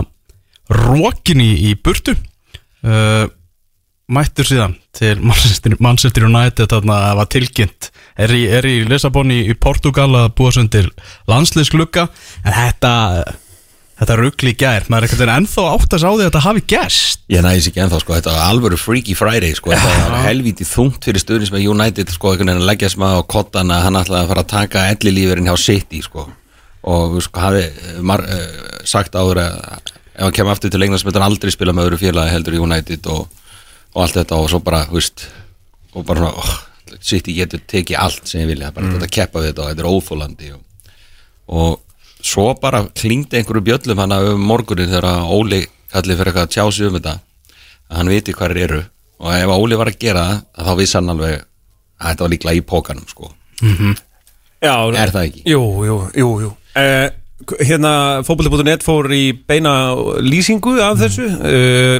rókin 0.72 1.40
í, 1.40 1.52
í 1.70 1.76
burtu. 1.76 2.16
Uh, 2.82 3.30
mættur 4.12 4.48
síðan 4.48 4.74
til 4.96 5.14
Manchester, 5.22 6.26
United 6.26 6.70
þarna 6.72 6.98
að 7.10 7.20
var 7.20 7.30
tilkynnt. 7.32 7.92
Er 8.20 8.34
í, 8.34 8.42
er 8.50 8.66
í 8.68 8.74
Lissabon 8.88 9.32
í, 9.32 9.44
í 9.48 9.54
Portugal 9.54 10.10
að 10.18 10.34
búa 10.38 10.52
svo 10.52 10.66
til 10.72 10.88
landsliðsklugga 11.30 12.08
en 12.42 12.56
þetta 12.56 12.92
þetta 14.02 14.16
ruggli 14.18 14.52
gær, 14.58 14.86
maður 14.90 15.04
er 15.04 15.08
ekkert 15.08 15.32
ennþá 15.36 15.64
átt 15.76 15.94
að 15.94 16.02
sá 16.02 16.08
því 16.08 16.16
að 16.16 16.24
þetta 16.26 16.42
hafi 16.42 16.62
gerst. 16.72 17.20
Ég 17.30 17.44
næðis 17.44 17.68
ekki 17.70 17.82
ennþá, 17.84 18.00
sko, 18.02 18.14
þetta 18.16 18.34
var 18.34 18.48
alvöru 18.50 18.78
freaky 18.80 19.14
friday, 19.14 19.54
sko, 19.54 19.72
þetta 19.76 20.08
var 20.10 20.24
helvíti 20.26 20.66
þungt 20.66 21.06
fyrir 21.06 21.22
stöðnis 21.22 21.52
með 21.54 21.68
United, 21.70 22.10
sko, 22.10 22.32
einhvern 22.32 22.50
veginn 22.50 22.64
að 22.64 22.70
leggja 22.72 22.90
smá 22.90 23.06
á 23.14 23.22
kottan 23.30 23.70
að 23.70 23.86
hann 23.86 24.00
ætlaði 24.00 24.24
að 24.24 24.32
fara 24.32 24.44
að 24.44 24.52
taka 24.56 24.86
elli 24.90 25.14
lífurinn 25.14 25.50
hjá 25.50 25.54
City, 25.60 26.02
sko. 26.02 26.26
Og, 26.82 27.20
sko, 27.22 27.44
hafi 27.44 27.62
mar, 28.02 28.24
uh, 28.26 28.80
sagt 28.88 29.14
áður 29.14 29.44
að 29.44 29.54
ef 30.12 30.26
hann 30.26 30.34
kemur 30.36 30.56
aftur 30.56 30.72
til 30.72 30.82
þetta 30.82 31.24
aldrei 31.24 31.52
spila 31.54 31.72
með 31.76 31.92
öðru 31.92 32.00
félagi 32.02 32.34
heldur 32.34 32.58
United 32.58 33.06
og, 33.12 33.30
og 33.92 34.02
allt 34.04 34.18
þetta 34.20 34.40
og 34.40 34.50
svo 34.50 34.60
bara, 34.64 34.84
þú 34.88 34.98
veist 34.98 35.26
og 35.92 36.06
bara 36.08 36.22
svona, 36.22 36.34
oh, 36.40 36.98
City 37.02 37.34
getur 37.36 37.62
tekið 37.68 37.98
allt 38.00 38.28
sem 38.28 38.42
ég 38.42 38.50
vilja, 38.52 38.72
bara 38.74 38.90
þetta 38.94 39.10
keppa 39.12 39.40
við 39.42 39.52
þetta 39.52 39.64
og 39.64 39.72
þetta 39.72 39.84
er 39.84 39.90
óþólandi 39.92 40.52
og, 40.56 40.62
og 41.52 42.22
svo 42.22 42.46
bara 42.60 42.84
klingdi 42.96 43.40
einhverju 43.40 43.64
bjöllum 43.68 44.02
hann 44.02 44.16
um 44.16 44.44
morgunin 44.46 44.90
þegar 44.90 45.26
Óli 45.26 45.64
kallið 45.92 46.20
fyrir 46.20 46.32
eitthvað 46.32 46.48
að 46.48 46.52
tjá 46.54 46.64
sig 46.72 46.88
um 46.88 46.98
þetta 46.98 47.14
að 47.18 47.96
hann 47.98 48.12
viti 48.12 48.34
hvað 48.36 48.54
þeir 48.54 48.64
eru 48.68 48.82
og 49.22 49.34
ef 49.36 49.54
Óli 49.56 49.78
var 49.78 49.90
að 49.90 49.98
gera 50.02 50.22
það 50.28 50.38
að 50.52 50.68
þá 50.68 50.78
vissi 50.80 50.98
hann 50.98 51.12
alveg 51.14 51.34
að 52.02 52.06
þetta 52.08 52.24
var 52.24 52.32
líklega 52.32 52.58
í 52.58 52.64
pókanum 52.66 53.08
sko. 53.10 53.28
Já, 54.62 54.74
er 54.98 55.12
það 55.14 55.26
ekki? 55.28 55.42
Jú, 55.50 55.60
jú, 55.86 55.98
jú, 56.18 56.30
jú. 56.46 56.54
Uh, 56.78 57.08
Hérna 57.58 58.22
fótbolti.net 58.22 58.84
fór 58.86 59.08
í 59.10 59.32
beina 59.34 59.72
lýsingu 60.22 60.76
af 60.82 61.00
þessu 61.00 61.24
uh, 61.26 61.96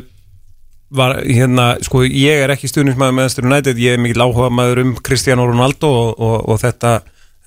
var 0.92 1.16
hérna, 1.24 1.72
sko 1.84 2.04
ég 2.04 2.44
er 2.44 2.52
ekki 2.52 2.70
stuðnismæður 2.70 3.14
með 3.14 3.18
Manchester 3.20 3.48
United, 3.48 3.80
ég 3.80 3.96
er 3.96 4.02
mikil 4.02 4.26
áhuga 4.26 4.50
maður 4.52 4.84
um 4.84 4.94
Cristiano 5.04 5.48
Ronaldo 5.48 5.88
og, 5.88 6.14
og, 6.20 6.38
og 6.52 6.62
þetta, 6.62 6.98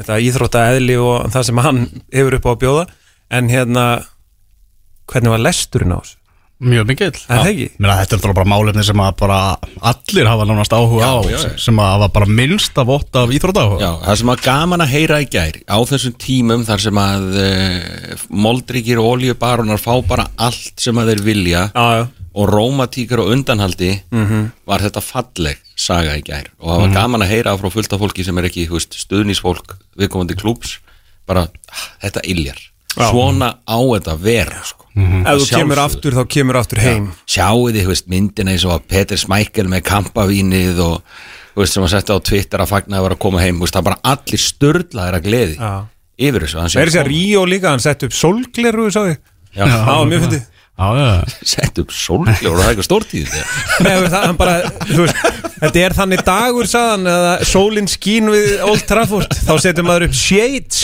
þetta 0.01 0.19
íþrótta 0.25 0.67
eðli 0.73 0.99
og 1.01 1.31
það 1.33 1.49
sem 1.49 1.63
hann 1.67 1.81
hefur 2.13 2.39
upp 2.39 2.49
á 2.49 2.51
að 2.55 2.61
bjóða. 2.65 2.85
En 3.35 3.49
hérna 3.49 3.87
hvernig 5.11 5.35
var 5.35 5.43
lesturinn 5.45 5.93
á 5.93 5.99
þessu? 6.01 6.21
Mjög 6.65 6.85
mikill. 6.87 7.11
Er 7.11 7.41
það 7.41 7.47
ekki? 7.49 7.65
Meina, 7.83 7.95
Þetta 7.99 8.15
er 8.15 8.33
bara 8.37 8.47
málefni 8.47 8.83
sem 8.87 9.01
að 9.03 9.15
bara 9.19 9.39
allir 9.91 10.29
hafa 10.31 10.45
nánast 10.47 10.71
áhuga 10.71 11.03
Já, 11.03 11.09
á 11.11 11.21
já, 11.27 11.39
sem 11.59 11.81
að 11.83 11.89
hafa 11.91 12.07
bara 12.15 12.29
minnst 12.31 12.79
af 12.79 12.87
vott 12.87 13.17
af 13.19 13.33
íþrótt 13.35 13.59
áhuga 13.59 13.81
Já, 13.81 13.89
það 14.05 14.19
sem 14.21 14.31
að 14.31 14.43
gaman 14.45 14.83
að 14.85 14.93
heyra 14.93 15.17
í 15.19 15.27
gær 15.35 15.59
á 15.67 15.77
þessum 15.91 16.15
tímum 16.23 16.63
þar 16.65 16.85
sem 16.85 17.01
að 17.03 17.25
uh, 17.43 18.23
moldríkir 18.47 19.03
og 19.03 19.09
oljubaronar 19.17 19.83
fá 19.83 19.91
bara 20.07 20.29
allt 20.47 20.79
sem 20.79 20.95
að 20.95 21.11
þeir 21.11 21.25
vilja 21.27 21.65
Já, 21.75 21.83
já 21.99 22.05
og 22.35 22.49
rómatíkar 22.51 23.21
og 23.23 23.31
undanhaldi 23.31 23.91
var 24.67 24.83
þetta 24.83 25.01
falleg 25.03 25.59
saga 25.79 26.15
í 26.19 26.23
gær. 26.25 26.49
Og 26.59 26.67
það 26.71 26.81
var 26.81 26.95
gaman 26.95 27.23
að 27.23 27.31
heyra 27.31 27.57
frá 27.59 27.69
fullt 27.71 27.93
af 27.95 28.01
fólki 28.01 28.25
sem 28.27 28.37
er 28.41 28.47
ekki 28.49 28.65
veist, 28.71 28.95
stuðnísfólk 28.99 29.77
viðkomandi 29.99 30.35
klúps 30.39 30.79
bara, 31.27 31.47
ah, 31.71 31.85
þetta 32.03 32.21
iljar 32.27 32.59
Já. 32.95 33.09
svona 33.09 33.53
á 33.65 33.77
þetta 33.79 34.17
vera 34.21 34.61
sko. 34.63 34.85
Ef 34.95 35.41
þú 35.41 35.47
kemur 35.51 35.79
aftur, 35.83 36.15
þá 36.15 36.27
kemur 36.31 36.59
aftur 36.59 36.79
heim. 36.79 37.07
Sjáu 37.27 37.69
þið, 37.71 37.87
veist, 37.89 38.07
myndina 38.11 38.53
eins 38.53 38.65
og 38.67 38.75
að 38.77 38.85
Peter 38.87 39.19
Smækkel 39.19 39.67
með 39.71 39.83
kampavínið 39.89 40.79
og 40.85 41.01
veist, 41.55 41.75
sem 41.75 41.83
að 41.83 41.93
setja 41.95 42.15
á 42.15 42.19
Twitter 42.23 42.63
að 42.63 42.71
fagna 42.71 42.99
að 42.99 43.07
vera 43.07 43.17
að 43.17 43.23
koma 43.25 43.43
heim, 43.43 43.59
veist, 43.59 43.75
það 43.75 43.87
bara 43.89 44.01
allir 44.13 44.43
störlaðir 44.43 45.19
að 45.19 45.27
gleði 45.27 45.55
Já. 45.59 45.71
yfir 46.29 46.45
þessu, 46.47 46.65
er 46.79 46.91
þessi 46.91 47.01
að 47.01 47.09
Ríó 47.11 47.45
líka, 47.47 47.71
hann 47.71 47.83
sett 47.83 48.03
upp. 48.07 48.15
Já, 49.55 49.65
mjög 50.07 50.27
fyndið 50.27 50.43
Já, 50.43 50.43
já, 50.43 50.54
sett 51.53 51.77
upp 51.79 51.93
sólgljóður 51.95 52.51
og 52.51 52.59
það 52.59 52.65
er 52.65 52.71
eitthvað 52.73 52.87
stórtíð 52.89 53.35
þetta 55.61 55.83
er 55.85 55.95
þannig 55.95 56.23
dagur, 56.27 56.67
sagðan, 56.67 57.07
eða 57.13 57.33
sólinn 57.47 57.87
skín 57.87 58.27
við 58.33 58.65
Old 58.67 58.83
Trafford, 58.89 59.37
þá 59.47 59.53
setur 59.63 59.87
maður 59.87 60.09
upp 60.09 60.17
shades. 60.19 60.81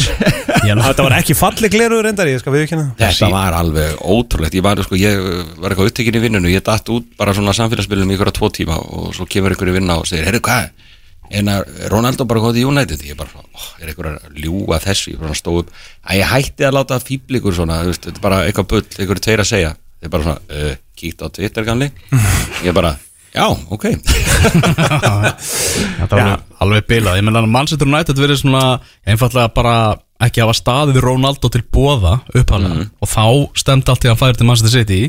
Þetta 0.61 1.05
var 1.05 1.17
ekki 1.17 1.35
falleg 1.35 1.73
glerur 1.73 2.05
reyndar, 2.07 2.31
ég 2.31 2.39
skal 2.39 2.55
við 2.55 2.67
ekki 2.67 2.79
Þetta 3.01 3.31
var 3.33 3.57
alveg 3.57 3.99
ótrúlegt. 3.99 4.55
Ég 4.55 4.63
var, 4.65 4.79
sko, 4.85 4.99
ég 4.99 5.19
var 5.59 5.73
eitthvað 5.73 5.91
upptekinn 5.91 6.19
í 6.21 6.23
vinnunu 6.23 6.51
Ég 6.51 6.63
datt 6.65 6.87
út 6.93 7.11
bara 7.19 7.35
svona 7.35 7.55
samfélagsmiðlum 7.57 8.13
í 8.13 8.17
ykkur 8.17 8.31
tvo 8.37 8.51
tíma 8.53 8.79
og 8.79 9.11
svo 9.17 9.27
kemur 9.29 9.57
ykkur 9.57 9.73
í 9.73 9.75
vinna 9.75 9.99
og 9.99 10.07
segir 10.07 10.29
Herru, 10.29 10.41
hvað? 10.45 10.71
En 11.31 11.51
að 11.51 11.69
Ronaldo 11.91 12.25
bara 12.27 12.51
í 12.57 12.65
United 12.67 13.03
Ég 13.07 13.15
bara, 13.19 13.29
ó, 13.39 13.61
er 13.79 13.93
ykkur 13.93 14.09
að 14.11 14.41
ljúga 14.43 14.81
þessu? 14.83 15.13
Ég 15.13 15.21
bara 15.21 15.37
stóð 15.37 15.63
upp. 15.63 15.71
Að 16.03 16.19
ég 16.19 16.31
hætti 16.31 16.67
að 16.67 16.75
láta 16.75 16.99
fíbl 17.03 17.39
ykkur 17.39 17.55
svona, 17.55 17.81
þú 17.85 17.93
veist, 17.93 18.07
þetta 18.07 18.19
er 18.19 18.25
bara 18.25 18.41
eitthvað 18.47 18.69
bull 18.73 19.05
ykkur 19.05 19.23
tveir 19.23 19.43
að 19.43 19.51
segja. 19.51 19.71
Þeir 20.01 20.13
bara 20.15 20.27
svona, 20.27 20.59
uh, 20.59 20.75
kíkt 20.97 21.23
á 21.23 21.27
Twitter 21.31 21.67
gamli. 21.67 21.87
Ég 22.65 22.75
bara, 22.75 22.93
já, 23.31 23.45
ok. 23.47 23.87
Þetta 26.01 26.11
var 26.11 26.21
alveg, 26.21 26.47
alveg 26.65 26.87
bilað. 26.89 27.19
Ég 27.21 27.27
menna 27.27 27.43
að 27.43 27.51
Manchester 27.53 27.87
United 27.89 28.21
verið 28.21 28.41
svona 28.43 28.63
einfallega 29.07 29.53
bara 29.55 29.75
ekki 30.21 30.43
hafa 30.43 30.53
staðið 30.57 31.01
Ronaldo 31.01 31.49
til 31.49 31.63
bóða 31.73 32.19
uppháðlega 32.37 32.83
og 33.01 33.09
þá 33.09 33.23
stemdi 33.57 33.89
allt 33.89 34.03
í 34.05 34.09
að 34.09 34.13
hann 34.13 34.19
færi 34.19 34.37
til 34.37 34.49
Manchester 34.49 34.73
City. 34.75 34.99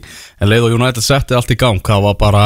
En 0.41 0.49
leið 0.49 0.68
og 0.68 0.77
United 0.79 1.05
setti 1.05 1.37
allt 1.37 1.53
í 1.53 1.59
gang 1.61 1.83
það 1.85 2.07
var 2.07 2.16
bara 2.20 2.45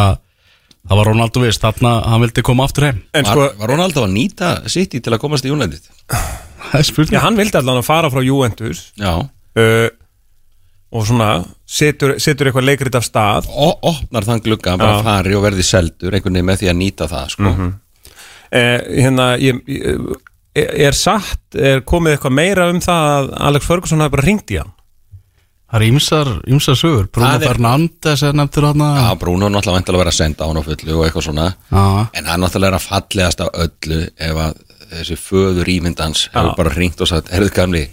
það 0.86 1.00
var 1.00 1.10
Ronaldo 1.10 1.44
vist, 1.44 1.62
þarna 1.62 1.92
hann 2.06 2.24
vildi 2.24 2.44
koma 2.46 2.66
aftur 2.68 2.88
heim 2.88 3.02
En 3.12 3.26
Var, 3.26 3.32
sko, 3.32 3.46
var 3.60 3.72
Ronaldo 3.74 4.06
að 4.06 4.16
nýta 4.16 4.56
City 4.70 5.02
til 5.02 5.14
að 5.14 5.22
komast 5.22 5.46
í 5.46 5.52
United? 5.52 5.86
Það 6.66 6.80
er 6.80 6.86
spurning 6.88 7.14
já, 7.14 7.22
hann 7.22 7.38
vildi 7.38 7.58
allan 7.60 7.78
að 7.78 7.86
fara 7.86 8.10
frá 8.10 8.22
Juventus 8.26 8.88
Já 8.98 9.14
uh, 9.22 9.88
og 10.96 11.06
svona, 11.08 11.30
setur, 11.68 12.14
setur 12.22 12.48
eitthvað 12.48 12.68
leikrit 12.68 12.94
af 12.96 13.04
stað. 13.06 13.48
og 13.50 13.82
opnar 13.90 14.26
þann 14.26 14.42
glugga 14.44 14.74
hann 14.74 14.82
bara 14.82 15.02
fari 15.04 15.34
og 15.36 15.42
verði 15.44 15.66
seldur 15.66 16.14
einhvern 16.14 16.38
veginn 16.38 16.48
með 16.48 16.62
því 16.62 16.70
að 16.70 16.78
nýta 16.80 17.08
það 17.10 17.34
sko. 17.34 17.52
Uh, 17.56 18.78
hérna, 18.86 19.26
ég, 19.42 19.58
ég, 19.66 20.06
er 20.54 20.96
satt, 20.96 21.42
er 21.58 21.82
komið 21.88 22.16
eitthvað 22.16 22.36
meira 22.38 22.68
um 22.72 22.78
það 22.84 23.10
að 23.16 23.32
Alex 23.50 23.68
Ferguson 23.68 24.04
hafi 24.04 24.14
bara 24.14 24.26
ringt 24.28 24.54
í 24.54 24.60
hann? 24.62 24.72
Það 25.66 25.80
er 25.80 25.84
ýmsar, 25.90 26.28
ýmsar 26.46 26.76
sögur. 26.78 27.06
Bruno 27.10 27.32
er- 27.34 27.42
Fernandes 27.48 28.22
er 28.22 28.32
nefndur 28.38 28.66
hann 28.68 28.78
Já, 28.78 29.14
Bruno 29.18 29.46
er 29.46 29.50
náttúrulega 29.50 29.78
vantilega 29.80 29.98
að 29.98 30.02
vera 30.04 30.12
að 30.14 30.18
senda 30.20 30.44
á 30.44 30.46
hann 30.46 30.60
á 30.62 30.68
fullu 30.68 30.94
og 30.98 31.04
eitthvað 31.08 31.26
svona. 31.26 31.46
Já. 31.72 32.08
en 32.14 32.24
hann 32.30 32.40
náttúrulega 32.40 32.70
er 32.70 32.78
að 32.78 32.86
fallegast 32.86 33.40
af 33.40 33.48
öllu 33.64 34.00
ef 34.16 34.36
að 34.36 34.54
þessi 34.92 35.16
föður 35.18 35.66
ímyndans 35.74 36.28
hefur 36.32 36.54
bara 36.56 36.70
ringt 36.76 37.00
og 37.00 37.08
sagt, 37.08 37.30
herrið 37.34 37.52
gamli 37.54 37.88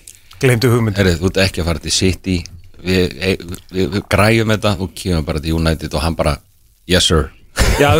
herrið, 0.93 1.17
þú 1.19 1.25
ert 1.31 1.37
ekki 1.47 1.61
að 1.61 1.65
fara 1.65 1.79
til 1.79 1.91
City. 1.91 2.43
Við, 2.83 3.13
við, 3.15 3.57
við, 3.71 3.89
við 3.95 4.03
græjum 4.11 4.49
þetta 4.53 4.73
og 4.83 4.93
kemur 4.93 5.23
bara 5.25 5.39
til 5.39 5.53
United 5.55 5.93
og 5.95 6.01
hann 6.03 6.15
bara 6.15 6.37
yes 6.85 7.05
sir. 7.07 7.31
Já, 7.79 7.95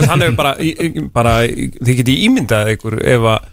í- 0.60 1.10
bara 1.14 1.48
þið 1.48 1.96
geti 2.02 2.16
ímyndað 2.28 2.74
ykkur 2.76 3.00
ef 3.02 3.22
að 3.22 3.50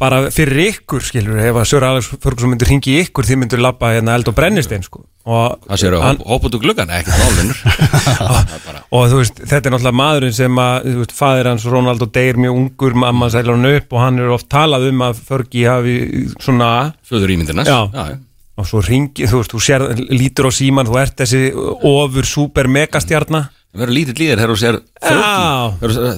bara 0.00 0.28
fyrir 0.32 0.60
ykkur 0.70 1.04
skilur 1.04 1.38
ef 1.40 1.56
að 1.56 1.68
Sör 1.68 1.84
Alex 1.88 2.10
Ferguson 2.20 2.52
myndir 2.52 2.68
ringi 2.70 2.96
ykkur 3.02 3.26
þið 3.28 3.40
myndir 3.40 3.62
labba 3.62 3.94
hérna 3.94 4.16
eld 4.18 4.28
og 4.30 4.36
brennistein 4.36 4.84
sko. 4.84 5.02
og, 5.24 5.58
það 5.68 5.80
séu 5.82 6.00
hann, 6.00 6.20
að 6.20 6.30
hoppa 6.32 6.48
út 6.48 6.56
úr 6.56 6.62
gluggan, 6.64 6.92
ekkert 6.96 7.20
er 8.56 8.64
bara 8.64 8.82
og 8.88 9.04
þú 9.12 9.20
veist, 9.20 9.42
þetta 9.44 9.68
er 9.70 9.74
náttúrulega 9.74 9.98
maðurinn 10.00 10.36
sem 10.36 10.60
að, 10.62 10.88
veist, 11.02 11.14
fadir 11.16 11.50
hans 11.50 11.68
Ronaldo 11.68 12.08
deyr 12.12 12.40
mjög 12.40 12.58
ungur, 12.62 12.96
mamma 13.04 13.30
sælar 13.32 13.56
hann 13.56 13.70
upp 13.74 13.94
og 13.96 14.04
hann 14.04 14.20
er 14.24 14.34
oft 14.36 14.48
talað 14.52 14.88
um 14.90 15.06
að 15.08 15.22
Fergi 15.28 15.64
hafi 15.68 15.94
svona, 16.40 16.72
föður 17.08 17.36
ímyndinans 17.36 17.68
Já. 17.68 17.80
já. 17.92 18.18
og 18.60 18.68
svo 18.68 18.82
ringi 18.84 19.28
þú 19.28 19.42
veist, 19.42 19.54
þú 19.56 19.62
sér, 19.64 19.86
lítur 20.12 20.48
á 20.48 20.52
síman, 20.56 20.88
þú 20.88 21.00
ert 21.00 21.20
þessi 21.24 21.46
ofur, 21.56 22.28
super, 22.28 22.68
megastjarna 22.72 23.46
það 23.70 23.84
verður 23.84 23.94
lítið 23.94 24.20
líðir 24.20 24.40
þegar 24.40 24.50
þú 24.50 24.60
sér 24.60 24.78
Fergie. 25.00 26.14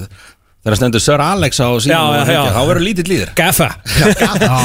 Já. 0.63 0.69
Þegar 0.69 0.79
stendur 0.79 1.03
Sir 1.03 1.19
Alex 1.25 1.59
á 1.59 1.67
síðan 1.83 1.91
Já, 1.91 2.23
já, 2.23 2.33
já. 2.37 2.53
þá 2.55 2.61
verður 2.69 2.85
lítið 2.87 3.09
líðir 3.11 3.33
Gaffa 3.35 3.69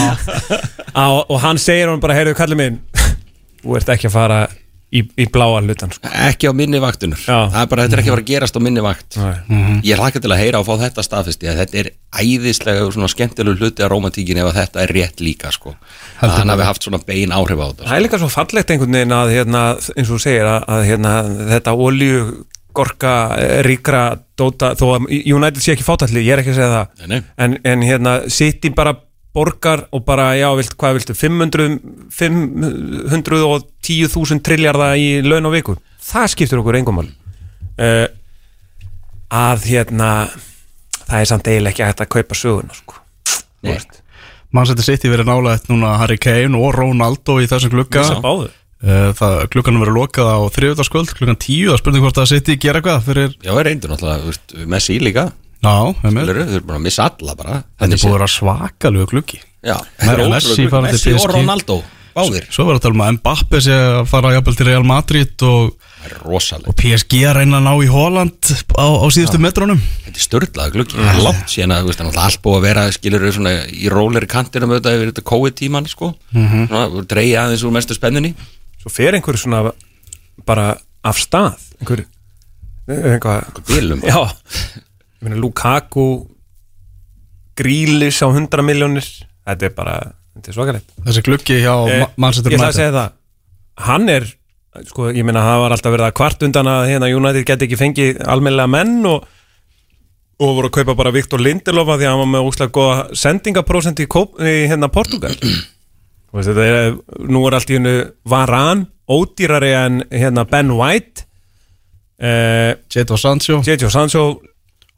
Á, 0.95 1.07
og 1.27 1.37
hann 1.43 1.59
segir 1.59 1.91
hann 1.91 2.01
bara, 2.03 2.15
heyrðu 2.19 2.37
kallið 2.39 2.61
minn 2.63 2.81
þú 3.63 3.77
ert 3.81 3.91
ekki 3.97 4.07
að 4.09 4.15
fara 4.15 4.39
í, 4.95 5.03
í 5.21 5.27
bláa 5.35 5.59
hlutan 5.61 5.91
sko. 5.93 6.09
ekki 6.29 6.49
á 6.49 6.53
minni 6.57 6.79
vaktunur 6.81 7.19
Já. 7.21 7.51
það 7.53 7.59
er 7.61 7.71
bara, 7.73 7.85
þetta 7.85 7.97
er 7.99 8.03
ekki 8.03 8.11
að 8.13 8.15
fara 8.15 8.25
að 8.25 8.31
gerast 8.31 8.57
á 8.57 8.61
minni 8.65 8.85
vakt 8.85 9.19
Nei. 9.19 9.81
ég 9.91 9.99
hlakka 10.01 10.23
til 10.25 10.33
að 10.33 10.41
heyra 10.45 10.63
og 10.63 10.69
fá 10.71 10.79
þetta 10.87 11.05
staðfesti 11.05 11.51
að 11.51 11.61
þetta 11.65 11.81
er 11.83 11.91
æðislega 12.23 12.87
og 12.87 12.95
svona 12.97 13.11
skemmtilegu 13.13 13.59
hluti 13.61 13.85
af 13.85 13.91
romantíkin 13.93 14.41
ef 14.41 14.49
að 14.53 14.61
þetta 14.63 14.85
er 14.87 14.95
rétt 14.97 15.21
líka 15.25 15.53
sko. 15.55 15.75
að 16.23 16.37
hann 16.39 16.55
hafi 16.55 16.69
haft 16.71 16.87
svona 16.89 17.03
bein 17.11 17.35
áhrif 17.37 17.59
á 17.61 17.67
þetta 17.75 17.91
það 17.91 17.99
er 17.99 18.07
líka 18.07 18.23
svo 18.23 18.31
fallegt 18.33 18.71
einhvern 18.73 18.97
veginn 19.01 19.19
að 19.19 19.35
hérna, 19.37 19.65
og 22.79 22.87
að, 22.87 22.89
að 22.89 22.89
gorka 22.95 23.13
eh, 23.37 23.63
ríkra 23.67 24.03
dóta, 24.39 24.67
þó 24.79 24.87
að 24.95 25.01
United 25.11 25.61
sé 25.63 25.73
ekki 25.75 25.85
fátalli, 25.87 26.27
ég 26.27 26.33
er 26.35 26.41
ekki 26.43 26.53
að 26.55 26.59
segja 26.61 26.73
það 26.73 26.87
Nei, 27.03 27.09
nei. 27.13 27.21
En, 27.37 27.51
en 27.65 27.81
hérna 27.87 28.13
City 28.33 28.69
bara 28.75 28.93
borgar 29.35 29.81
og 29.95 30.05
bara, 30.07 30.37
já, 30.39 30.49
vilt, 30.57 30.75
hvað 30.79 30.95
viltu 30.99 31.15
500, 31.15 31.79
510.000 32.19 34.43
trilljarða 34.47 34.89
í 34.99 35.09
laun 35.27 35.47
á 35.47 35.51
viku 35.55 35.73
það 36.09 36.27
skiptur 36.35 36.61
okkur 36.63 36.77
engum 36.81 36.97
mál 37.01 37.09
uh, 37.09 38.07
að 39.29 39.59
hérna 39.69 40.11
það 41.09 41.19
er 41.21 41.27
samt 41.31 41.49
eiginlega 41.51 41.73
ekki 41.75 41.87
hægt 41.89 42.03
að 42.05 42.13
kaupa 42.15 42.35
söguna 42.37 42.73
sko. 42.77 42.95
Þú 43.29 43.69
Nei. 43.69 43.73
veist. 43.75 43.93
Manchester 44.55 44.85
City 44.87 45.07
verið 45.13 45.27
nálægt 45.29 45.67
núna 45.69 45.89
Harry 46.01 46.19
Kane 46.21 46.57
og 46.57 46.73
Ronaldo 46.77 47.33
í 47.43 47.47
þessum 47.49 47.73
glugga 47.75 48.01
Þessar 48.01 48.25
báðu 48.25 48.45
Eh, 48.49 48.53
það, 48.79 49.37
Glugganum 49.53 49.83
verið 49.83 49.99
lokað 49.99 50.31
á 50.31 50.39
þriðutaskvöld 50.55 51.13
klukkan 51.19 51.41
tíu, 51.43 51.73
það 51.73 51.81
spurning 51.83 52.07
hvort 52.07 52.23
að 52.23 52.31
City 52.31 52.59
gera 52.63 52.79
eitthvað 52.79 53.05
fyrir, 53.09 53.37
já, 53.43 53.51
það 53.51 53.61
er 53.63 53.69
reyndur 53.73 53.93
náttúrulega, 53.95 54.23
þú 54.23 54.33
veist, 54.33 54.57
Messi 54.75 54.99
líka. 55.03 55.29
Já, 55.59 55.75
með 56.05 56.19
þau 56.19 56.35
eru 56.39 56.65
bara 56.69 56.79
að 56.79 56.85
missa 56.87 57.09
alla 57.11 57.35
bara. 57.39 57.61
Þetta 57.83 57.97
er 57.97 58.03
búið 58.05 58.13
að 58.13 58.19
vera 58.19 58.33
svakalegu 58.37 59.07
gluggi. 59.11 59.41
Já, 59.67 59.77
Messi 60.07 60.69
er 60.69 60.85
Messi 60.87 61.15
og. 61.19 61.27
Ronaldo, 61.33 61.81
báðir. 62.15 62.47
Svo 62.55 62.69
verður 62.69 62.79
að 62.79 62.85
tala 62.87 62.95
um 62.95 63.03
að 63.09 63.17
Mbappe 63.19 63.61
sé 63.67 63.75
að 63.75 64.05
fara 64.13 64.33
jafnvel 64.37 64.55
til 64.61 64.69
Real 64.71 64.87
Madrid 64.87 65.47
og, 65.49 65.75
Það 65.99 66.13
er 66.13 66.61
og 66.71 66.77
PSG 66.79 67.25
að 67.27 67.41
reyna 67.41 67.59
að 67.59 67.65
ná 67.67 67.73
í 67.83 67.89
Holland 67.91 68.51
á, 68.79 68.87
á 68.87 69.07
síðustu 69.11 69.41
metrónum 69.43 69.81
þetta 70.05 70.15
er 70.15 70.23
störlaða 70.23 70.75
gluggi. 70.77 70.95
Það 70.95 71.09
er 71.11 71.25
langt 71.27 71.51
síðan 71.51 71.75
að, 71.75 71.89
þú 71.89 71.97
það 71.99 72.11
er 72.13 72.21
allt 72.23 72.43
búið 72.45 72.59
að 72.59 72.67
vera 72.69 72.85
skilur 72.95 73.25
svona 73.35 73.55
í 73.67 73.91
róleri 73.91 74.29
kantinum 74.31 74.77
auðvitað 74.77 74.95
yfir 74.95 75.11
þetta 75.11 75.25
COVID-tíman, 75.33 75.91
sko. 75.91 76.13
Svona, 76.31 77.03
dreigja 77.11 77.43
aðeins 77.43 77.67
úr 77.67 77.75
mestu 77.75 77.99
spennunni 77.99 78.31
svo 78.89 78.95
fer 78.97 79.15
einhver 79.19 79.37
svona 79.39 79.61
bara 80.49 80.71
af 81.05 81.21
stað? 81.21 81.61
Einhver 81.83 82.05
einhver, 82.89 83.45
Bílum 83.69 84.01
já. 84.07 84.17
Ég 85.19 85.27
meina 85.27 85.37
Lukaku 85.43 86.07
Grílis 87.59 88.21
á 88.23 88.29
100 88.31 88.63
miljónir 88.63 89.05
þetta 89.49 89.67
er 89.67 89.73
bara, 89.75 89.95
þetta 90.37 90.51
er 90.53 90.57
svakalegt. 90.57 90.93
Þessi 91.07 91.23
gluggi 91.27 91.57
hjá 91.63 91.73
Eh, 91.91 92.01
Ma- 92.05 92.13
Manchester 92.29 92.53
Ég 92.55 92.61
ætla 92.61 92.69
að 92.71 92.77
segja 92.79 92.93
það. 92.95 93.17
Hann 93.89 94.09
er, 94.13 94.27
sko, 94.87 95.09
ég 95.11 95.25
meina 95.27 95.43
það 95.43 95.61
var 95.65 95.75
alltaf 95.75 95.93
verið 95.95 96.07
að 96.09 96.15
kvart 96.21 96.43
undan 96.47 96.71
að 96.71 96.87
hérna 96.93 97.11
United 97.17 97.45
geti 97.49 97.67
ekki 97.67 97.79
fengið 97.81 98.23
almennilega 98.27 98.71
menn 98.71 99.07
og, 99.11 99.27
og 100.39 100.55
voru 100.55 100.71
að 100.71 100.77
kaupa 100.79 100.95
bara 101.01 101.11
Viktor 101.15 101.43
Lindelof 101.43 101.89
að 101.91 101.99
því 101.99 102.07
að 102.07 102.15
hann 102.15 102.23
var 102.23 102.31
með 102.37 102.47
óslega 102.49 102.75
góða 102.79 103.19
sendingaprósent 103.19 103.99
í, 104.05 104.07
í 104.07 104.55
hérna 104.71 104.89
Portugal 104.95 105.35
veist, 106.37 106.51
þetta 106.51 106.67
er, 106.69 106.93
nú 107.33 107.41
er 107.49 107.57
allt 107.59 107.71
í 107.73 107.79
hennu 107.79 107.95
Varan, 108.29 108.87
ódýrari 109.09 109.73
en 109.79 110.03
hérna 110.13 110.45
Ben 110.51 110.71
White. 110.77 111.25
Eh, 112.19 112.75
Jadon 112.93 113.19
Sancho. 113.19 113.61
J.J. 113.65 113.89
Sancho. 113.95 114.41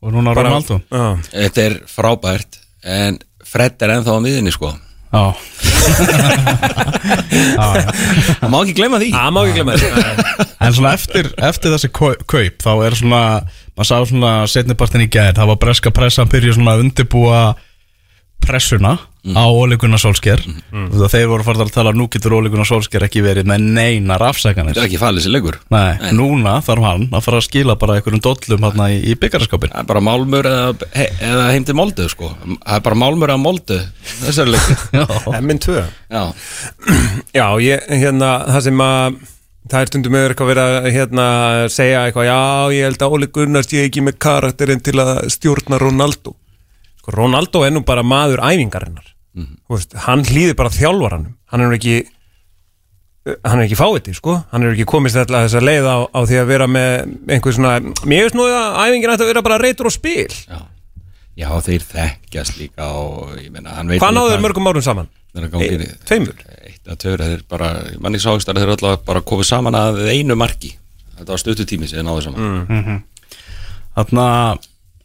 Og 0.01 0.13
núna 0.15 0.33
Ronaldo. 0.35 0.81
Já, 0.89 1.19
Þetta 1.29 1.61
er 1.67 1.75
frábært 1.85 2.57
En 2.89 3.19
Fred 3.45 3.83
er 3.85 3.91
ennþá 3.99 4.15
á 4.17 4.21
miðinni, 4.25 4.49
sko. 4.55 4.71
Já. 5.13 5.25
Já, 7.31 7.67
já. 7.77 7.91
Það 8.41 8.51
má 8.53 8.59
ekki 8.63 8.75
glemma 8.79 8.99
því. 9.03 9.09
Það 9.15 9.33
má 9.35 9.41
ekki 9.45 9.57
glemma 9.59 9.75
þessu 9.77 9.91
En 10.67 10.75
svona 10.77 10.93
eftir, 10.97 11.29
eftir 11.51 11.73
þessi 11.75 11.91
kau- 11.97 12.21
kaup 12.31 12.63
þá 12.65 12.71
er 12.87 12.97
svona, 12.99 13.21
maður 13.77 13.89
sá 13.91 13.97
svona 14.11 14.33
setnipartin 14.51 15.05
í 15.05 15.09
gær, 15.13 15.33
það 15.37 15.51
var 15.53 15.59
breska 15.63 15.93
pressan 15.95 16.31
byrja 16.31 16.57
svona 16.57 16.75
að 16.77 16.85
undirbúa 16.87 17.41
pressuna 18.43 18.97
á 19.21 19.45
ólíkuna 19.53 19.99
sólsker 20.01 20.41
mm. 20.41 20.87
þeir 21.13 21.27
voru 21.29 21.45
farið 21.45 21.67
að 21.67 21.73
tala 21.75 21.93
nú 21.93 22.07
getur 22.13 22.39
ólíkuna 22.39 22.65
sólsker 22.65 23.05
ekki 23.05 23.21
verið 23.25 23.49
með 23.51 23.67
neinar 23.77 24.23
afsakanir. 24.31 24.73
Þetta 24.73 24.85
er 24.87 24.89
ekki 24.89 25.01
falið 25.01 25.27
sér 25.27 25.35
leikur 25.35 25.59
Nei, 25.75 26.13
núna 26.17 26.55
þarf 26.65 26.87
hann 26.89 27.05
að 27.11 27.27
fara 27.27 27.41
að 27.43 27.47
skila 27.47 27.77
bara 27.81 27.99
einhverjum 27.99 28.23
dollum 28.25 28.65
hérna 28.65 28.89
í, 28.95 29.01
í 29.13 29.17
byggarskapin 29.21 29.75
Það 29.75 29.83
er 29.83 29.91
bara 29.93 30.05
málmur 30.09 30.49
eða, 30.51 30.89
he, 30.97 31.09
eða 31.29 31.51
heim 31.53 31.67
til 31.69 31.77
moldu 31.77 32.09
sko. 32.13 32.33
Það 32.41 32.79
er 32.79 32.87
bara 32.89 33.01
málmur 33.05 33.35
eða 33.35 33.45
moldu 33.45 33.81
Þessari 34.23 34.57
leikur 34.57 35.43
Minn 35.51 35.61
tvö. 35.61 35.85
Já, 36.09 36.23
Já, 37.41 37.47
ég, 37.67 37.87
hérna, 38.01 38.33
það 38.49 38.67
sem 38.71 38.85
að 38.87 39.21
það 39.71 39.81
er 39.85 39.91
stundum 39.91 40.15
með 40.17 40.29
eitthvað 40.31 40.51
verið 40.51 40.77
að 40.81 40.93
hérna, 40.97 41.25
segja 41.71 42.05
eitthvað, 42.07 42.31
já, 42.31 42.39
ég 42.75 42.89
held 42.89 43.03
að 43.05 43.17
Óli 43.17 43.29
Gunnars 43.35 43.75
ég 43.75 43.87
ekki 43.87 44.03
með 44.03 44.17
karakterinn 44.25 44.83
til 44.83 44.97
að 44.99 45.13
stjórna 45.37 45.79
Ronaldo 45.79 46.35
Ronaldo 47.15 47.65
er 47.67 47.75
nú 47.75 47.85
bara 47.87 48.05
maður 48.07 48.43
æfingarinnar. 48.45 49.11
Þú 49.41 49.77
veist, 49.77 49.95
hann 50.07 50.25
hlýðir 50.27 50.57
bara 50.59 50.73
þjálfaranum. 50.75 51.37
Hann 51.53 51.65
er 51.65 51.77
ekki 51.77 52.01
hann 53.45 53.61
er 53.61 53.67
ekki 53.67 53.77
fáiði, 53.79 54.15
sko. 54.17 54.39
Hann 54.51 54.65
er 54.65 54.75
ekki 54.75 54.87
komist 54.89 55.19
alltaf 55.21 55.45
þess 55.45 55.59
að 55.61 55.67
leiða 55.69 55.93
á, 55.93 55.99
á 56.09 56.21
því 56.25 56.39
að 56.41 56.51
vera 56.51 56.67
með 56.71 56.93
einhver 57.37 57.55
svona, 57.57 57.73
mér 58.09 58.27
veist 58.27 58.37
nú 58.39 58.47
að 58.49 58.79
æfingin 58.87 59.13
ætti 59.13 59.27
að 59.27 59.31
vera 59.35 59.43
bara 59.47 59.59
reytur 59.61 59.91
og 59.91 59.95
spil. 59.95 60.29
Já. 60.49 60.61
Já, 61.41 61.49
þeir 61.65 61.85
þekkjast 61.89 62.59
líka 62.59 62.89
og 63.01 63.37
ég 63.39 63.53
meina, 63.55 63.77
hann 63.77 63.89
veit 63.89 64.01
Hvað 64.01 64.11
alveg 64.11 64.19
náðu 64.19 64.33
þeir 64.35 64.43
mörgum 64.45 64.71
árum 64.71 64.85
saman? 64.85 65.11
Að 65.31 65.85
tveimur? 66.09 66.41
Eitt 66.67 66.91
að 66.91 66.99
tveir, 67.05 67.23
þeir 67.23 67.45
bara, 67.49 67.69
manni 68.03 68.21
sáist 68.21 68.51
að 68.51 68.61
þeir 68.61 68.73
alltaf 68.75 69.05
bara 69.07 69.23
komið 69.25 69.49
saman 69.49 69.79
að 69.79 70.01
einu 70.11 70.37
marki. 70.37 70.73
Þetta 71.21 71.33
var 71.37 71.43
stötu 71.45 71.69
tími 71.69 71.89
sem 71.89 72.01
þeir 72.01 72.09
náðu 72.09 72.25
saman. 72.27 72.99
Þarna, 73.95 74.27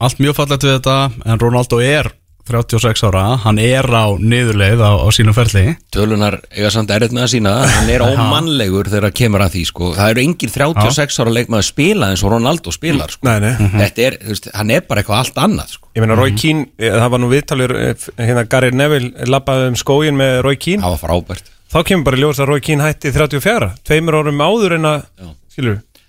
allt 0.05 0.21
mjög 0.23 0.37
fallegt 0.37 0.67
við 0.67 0.77
þetta 0.77 0.99
en 1.25 1.41
Ronaldo 1.41 1.81
er 1.83 2.11
36 2.45 3.01
ára. 3.07 3.23
Hann 3.41 3.57
er 3.57 3.87
á 3.89 4.05
niðurleið 4.21 4.81
á, 4.85 4.93
á 5.01 5.07
sínum 5.09 5.33
ferli. 5.33 5.63
Tölunar 5.93 6.35
eiga 6.53 6.69
samt 6.69 6.91
errið 6.93 7.15
með 7.17 7.23
að 7.25 7.31
sína 7.31 7.53
Hann 7.73 7.89
er 7.89 8.03
ómannlegur 8.11 8.89
þegar 8.93 9.15
kemur 9.17 9.41
að 9.41 9.55
því 9.55 9.63
sko. 9.71 9.87
Það 9.97 10.11
eru 10.13 10.23
engin 10.27 10.53
36 10.53 11.17
ára 11.23 11.33
leikmaður 11.33 11.67
spila 11.71 12.11
eins 12.13 12.21
og 12.21 12.35
Ronaldo 12.35 12.73
spilar 12.75 13.15
sko. 13.15 13.25
Nei, 13.25 13.39
nei. 13.41 13.71
Þetta 13.79 14.05
er, 14.05 14.17
þú 14.21 14.35
veist, 14.35 14.49
hann 14.53 14.75
er 14.77 14.85
bara 14.85 15.01
eitthvað 15.01 15.23
allt 15.23 15.41
annað 15.41 15.73
sko. 15.73 15.89
Ég 15.97 16.05
meina 16.05 16.19
Roy 16.19 16.35
Keane, 16.37 16.67
eh, 16.77 16.93
það 16.93 17.09
var 17.15 17.23
nú 17.23 17.31
viðtalur 17.33 17.75
eh, 17.81 18.07
hérna 18.21 18.45
Gary 18.53 18.71
Neville 18.77 19.27
lappaði 19.33 19.71
um 19.71 19.79
skógin 19.81 20.21
með 20.21 20.37
Roy 20.45 20.61
Keane, 20.61 20.85
Það 20.85 20.95
var 20.99 21.01
frábært. 21.01 21.51
Þá 21.73 21.79
kemur 21.89 22.07
bara 22.11 22.21
ljós 22.21 22.43
að 22.43 22.51
Roy 22.51 22.61
Keane 22.61 22.85
hætti 22.85 23.15
34, 23.15 23.71
tveimur 23.89 24.19
árum 24.21 24.45
áður 24.45 24.77
en 24.77 24.89
að 24.91 25.09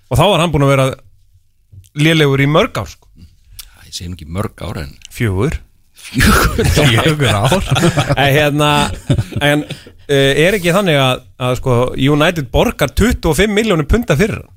og 0.07 0.19
þá 0.19 0.25
var 0.27 0.43
hann 0.43 0.53
búin 0.53 0.67
að 0.67 0.73
vera 0.75 0.87
lélegur 1.97 2.43
í 2.45 2.49
mörg 2.51 2.77
ár 2.83 2.91
sko. 2.91 3.06
Sé 3.97 4.07
nú 4.09 4.17
ekki 4.19 4.29
mörg 4.37 4.63
ára 4.67 4.85
en 4.87 4.95
fjögur. 5.13 5.57
Fjögur 5.97 7.35
ár? 7.43 7.65
En 8.23 8.31
hérna 8.35 8.71
en 9.43 9.65
uh, 9.65 10.33
er 10.47 10.57
ekki 10.59 10.75
þannig 10.75 10.99
að, 11.01 11.25
að 11.49 11.57
sko, 11.61 11.77
United 11.99 12.51
borgar 12.53 12.93
25 12.97 13.51
miljónum 13.57 13.89
punta 13.91 14.17
fyrir 14.19 14.39
hann? 14.43 14.53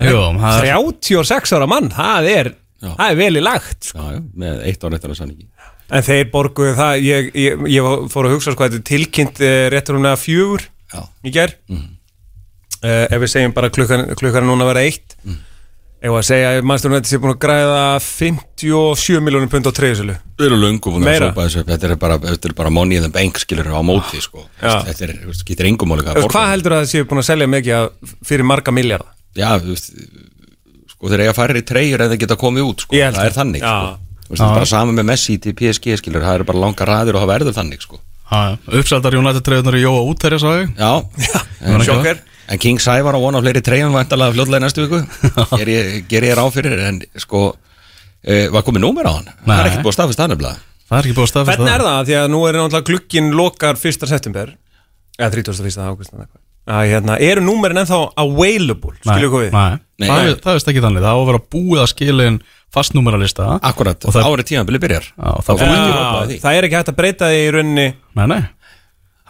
Jú, 0.00 0.20
það 0.40 0.64
er 0.64 0.78
36 0.80 1.52
ára 1.58 1.66
mann, 1.68 1.90
það 1.92 2.28
er 2.32 2.52
Já. 2.80 2.94
það 2.96 3.06
er 3.10 3.18
vel 3.18 3.34
í 3.36 3.42
lagt 3.44 3.90
sko. 3.90 4.00
Já, 4.00 4.14
já, 4.16 4.20
með 4.40 4.62
eitt 4.70 4.84
ár 4.88 4.94
eftir 4.96 5.12
að 5.12 5.18
sann 5.18 5.32
ekki. 5.34 5.48
En 5.90 6.04
þeir 6.06 6.28
borguðu 6.32 6.74
það 6.78 7.02
ég, 7.04 7.26
ég, 7.36 7.64
ég 7.74 7.88
fór 8.14 8.28
að 8.28 8.36
hugsa 8.38 8.54
sko 8.54 8.64
að 8.64 8.70
þetta 8.70 8.80
er 8.80 8.88
tilkynnt 8.94 9.42
uh, 9.44 9.54
réttur 9.74 9.98
hún 9.98 10.08
að 10.08 10.20
fjögur 10.24 10.64
Já, 10.94 11.02
í 11.28 11.32
ger 11.34 11.52
Mhm. 11.68 11.88
uh, 12.80 13.04
ef 13.10 13.18
við 13.26 13.32
segjum 13.34 13.52
bara 13.58 13.68
klukkan, 13.74 14.06
klukkan 14.16 14.46
núna 14.48 14.64
að 14.64 14.70
vera 14.72 14.86
eitt 14.88 15.18
Mhm. 16.00 16.08
ef 16.08 16.16
að 16.16 16.24
segja 16.24 16.48
að 16.56 16.64
Manchester 16.64 16.90
United 16.90 17.08
sé 17.10 17.18
búin 17.20 17.34
að 17.34 17.40
græða 17.44 17.80
57 18.00 19.20
miljónum 19.20 19.50
pund 19.52 19.66
á 19.68 19.72
treyðsölu 19.76 20.14
Við 20.40 20.46
erum 20.46 20.60
löngu 20.62 20.92
búin 20.94 21.04
að 21.04 21.18
sopa 21.26 21.44
þessu 21.46 21.64
Þetta 21.68 21.88
er 21.90 21.96
bara, 22.00 22.18
bara 22.56 22.70
money 22.70 22.96
in 22.96 23.02
the 23.04 23.12
bank 23.12 23.36
skilur 23.38 23.68
á 23.68 23.80
móti 23.84 24.20
sko. 24.24 24.46
Já. 24.62 24.80
Þetta 24.88 25.02
er, 25.08 25.14
getur 25.44 25.66
engum 25.68 25.88
máli 25.92 26.04
hvað 26.06 26.24
hvað 26.32 26.50
heldur 26.54 26.72
að 26.72 26.84
það 26.84 26.92
séu 26.94 27.04
búin 27.10 27.20
að 27.20 27.28
selja 27.28 27.46
mikið 27.52 27.74
af- 27.76 28.14
fyrir 28.24 28.44
marga 28.48 28.72
miljardar 28.72 29.12
Já, 29.36 29.60
Sko 30.90 31.08
þeir 31.08 31.20
eiga 31.24 31.34
færri 31.36 31.62
treyjur 31.64 32.00
en 32.04 32.10
þeir 32.12 32.20
geta 32.26 32.36
komið 32.36 32.64
út 32.66 32.80
sko. 32.84 32.92
Ég 32.96 33.12
Það 33.14 33.24
er 33.24 33.30
það. 33.30 33.36
þannig 33.40 33.60
Já. 33.64 33.76
sko. 34.24 34.34
Það 34.36 34.46
er 34.50 34.54
bara 34.60 34.66
sama 34.72 34.92
með 34.92 35.06
Messi 35.08 35.38
til 35.40 35.52
PSG 35.56 35.96
skilur 36.00 36.22
Það 36.24 36.34
eru 36.40 36.44
bara 36.44 36.58
langa 36.64 36.84
raðir 36.88 37.16
og 37.16 37.22
það 37.24 37.30
verður 37.34 37.56
þannig 37.56 37.80
sko. 37.84 38.00
uppsældar 38.30 39.16
United 39.18 39.42
treyðunar 39.42 39.74
í 39.74 39.82
Jóa 39.82 40.02
út 40.06 40.20
sá 40.38 40.50
ég 40.60 40.68
Já, 40.78 40.92
en, 41.66 41.80
Sjokker. 41.82 42.20
En 42.50 42.60
King 42.62 42.80
Sævar 42.82 43.14
á 43.16 43.20
vona 43.22 43.40
fleiri 43.42 43.62
treyjum 43.64 43.94
Væntalega 43.94 44.34
fljóðlega 44.34 44.60
í 44.60 44.64
næstu 44.66 44.86
viku. 44.86 45.00
Ger 45.60 45.70
ég, 45.70 45.92
ég 46.10 46.34
ráð 46.38 46.50
fyrir 46.58 46.82
En 46.88 47.00
sko 47.20 47.44
uh, 47.54 48.46
Var 48.54 48.66
komið 48.66 48.84
númer 48.84 49.08
á 49.08 49.12
hann? 49.14 49.30
Það 49.46 49.56
er 49.56 49.70
ekkert 49.70 49.86
búið 49.86 49.92
að 49.94 49.98
staðfist 49.98 50.22
það 50.22 50.32
nefnilega. 50.34 50.66
Það 50.90 50.98
er 50.98 51.06
ekki 51.06 51.16
búið 51.16 51.26
að 51.26 51.30
staðfesta 51.30 51.62
hvernig 51.62 51.74
er 51.76 51.86
það? 51.86 51.98
því 52.08 52.14
að 52.18 52.30
nú 52.34 52.38
er 52.48 52.56
náttúrulega 52.58 52.88
glukkin 52.90 53.32
lokar 53.38 53.76
1. 53.78 54.06
september. 54.10 54.54
Eða 55.20 55.28
31. 55.36 55.76
águst 55.86 56.14
eða 56.14 56.24
eitthvað. 56.24 56.40
að 56.70 56.88
hérna, 56.90 57.18
eru 57.30 57.44
númerin 57.46 57.80
ennþá 57.84 58.00
available? 58.18 58.96
Skilju 59.04 59.30
hvað 59.30 59.44
við? 59.44 59.54
Nei, 59.54 59.78
Nei. 60.02 60.08
það, 60.08 60.22
er, 60.24 60.40
það 60.42 60.58
er 60.58 60.72
ekki 60.72 60.82
þannig. 60.86 61.04
Það 61.06 61.14
á 61.14 61.18
að 61.20 61.28
vera 61.30 61.42
búið 61.54 61.82
að 61.84 61.88
skila 61.92 62.26
inn 62.30 62.40
fastnúmeralista 62.74 63.46
Akkurat, 63.70 64.06
árið 64.10 64.48
tímabili 64.50 64.82
byrjar. 64.82 65.06
Það 65.20 66.50
er 66.56 66.66
ekki 66.68 66.78
hægt 66.80 66.92
að 66.92 66.98
breyta 66.98 67.30
því 67.30 67.40
í 67.46 67.52
rauninni 67.54 67.86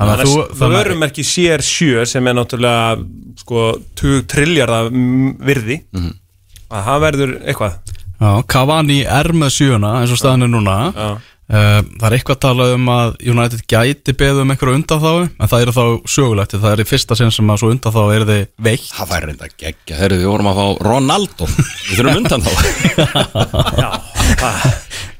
það 0.01 0.22
að- 0.24 0.74
vörumerki 0.76 1.22
CR7 1.26 2.07
sem 2.07 2.26
er 2.26 2.34
náttúrulega 2.34 3.07
sko 3.40 3.64
20 4.01 4.22
trilljarða 4.30 4.80
virði 5.51 5.80
Mhm. 5.92 6.12
að 6.70 6.84
það 6.88 7.01
verður 7.07 7.32
eitthvað 7.46 7.72
Já, 8.20 8.42
Cavani 8.46 8.98
er 9.09 9.32
með 9.32 9.48
sjöuna 9.57 9.94
eins 10.03 10.11
og 10.12 10.18
staðan 10.20 10.42
er 10.44 10.48
núna 10.53 10.92
Já. 10.94 11.18
Uh, 11.51 11.80
Það 11.98 12.05
er 12.07 12.14
eitthvað 12.14 12.36
að 12.36 12.42
tala 12.44 12.66
um 12.76 12.84
að 12.94 13.09
United 13.32 13.62
gæti 13.70 14.12
beðið 14.14 14.42
um 14.44 14.53
einhverju 14.55 14.76
undanþáu 14.78 15.22
en 15.26 15.51
það 15.51 15.64
eru 15.64 15.72
þá 15.74 15.84
sögulegt. 16.14 16.55
Það 16.62 16.74
er 16.76 16.82
í 16.84 16.86
fyrsta 16.86 17.16
sinn 17.18 17.32
sem 17.34 17.51
að 17.51 17.59
svo 17.64 17.70
undanþáu 17.74 18.12
er 18.14 18.22
þið 18.28 18.42
veikt 18.68 18.92
Það 18.94 19.11
fær 19.11 19.26
reynda 19.26 19.51
geggja, 19.51 19.96
þegar 19.96 20.14
við 20.14 20.28
vorum 20.30 20.51
að 20.53 20.61
fá 20.61 20.66
Ronaldo. 20.86 21.44
Við 21.88 21.94
þurfum 21.98 22.20
undan 22.22 22.42
þá 22.46 22.53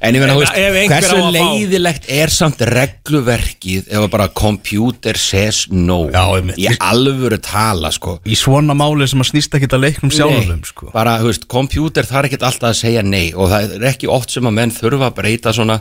En 0.01 0.15
ég 0.17 0.23
meina, 0.23 0.33
þú 0.33 0.41
veist, 0.41 0.55
hversu 0.89 1.17
leiðilegt 1.35 2.07
er 2.09 2.31
samt 2.33 2.63
regluverkið 2.65 3.91
ef 3.93 4.07
bara 4.09 4.25
computer 4.33 5.19
says 5.19 5.67
no. 5.69 5.99
Í 6.57 6.65
alvöru 6.81 7.37
tala, 7.43 7.91
sko. 7.93 8.15
Í 8.25 8.33
svona 8.39 8.73
máli 8.77 9.05
sem 9.11 9.21
að 9.21 9.29
snýst 9.29 9.59
ekki 9.59 9.69
að 9.69 9.83
leiknum 9.85 10.13
sjálfum 10.15 10.63
sko. 10.65 10.89
bara, 10.95 11.19
þú 11.21 11.29
veist, 11.29 11.45
computer 11.51 12.07
þarf 12.09 12.31
ekkert 12.31 12.47
alltaf 12.49 12.71
að 12.71 12.79
segja 12.81 13.03
nei 13.05 13.29
og 13.35 13.51
það 13.53 13.75
er 13.77 13.89
ekki 13.91 14.09
oft 14.09 14.33
sem 14.33 14.49
að 14.49 14.57
menn 14.57 14.73
þurfa 14.73 15.11
að 15.11 15.17
breyta 15.21 15.53
svona 15.53 15.77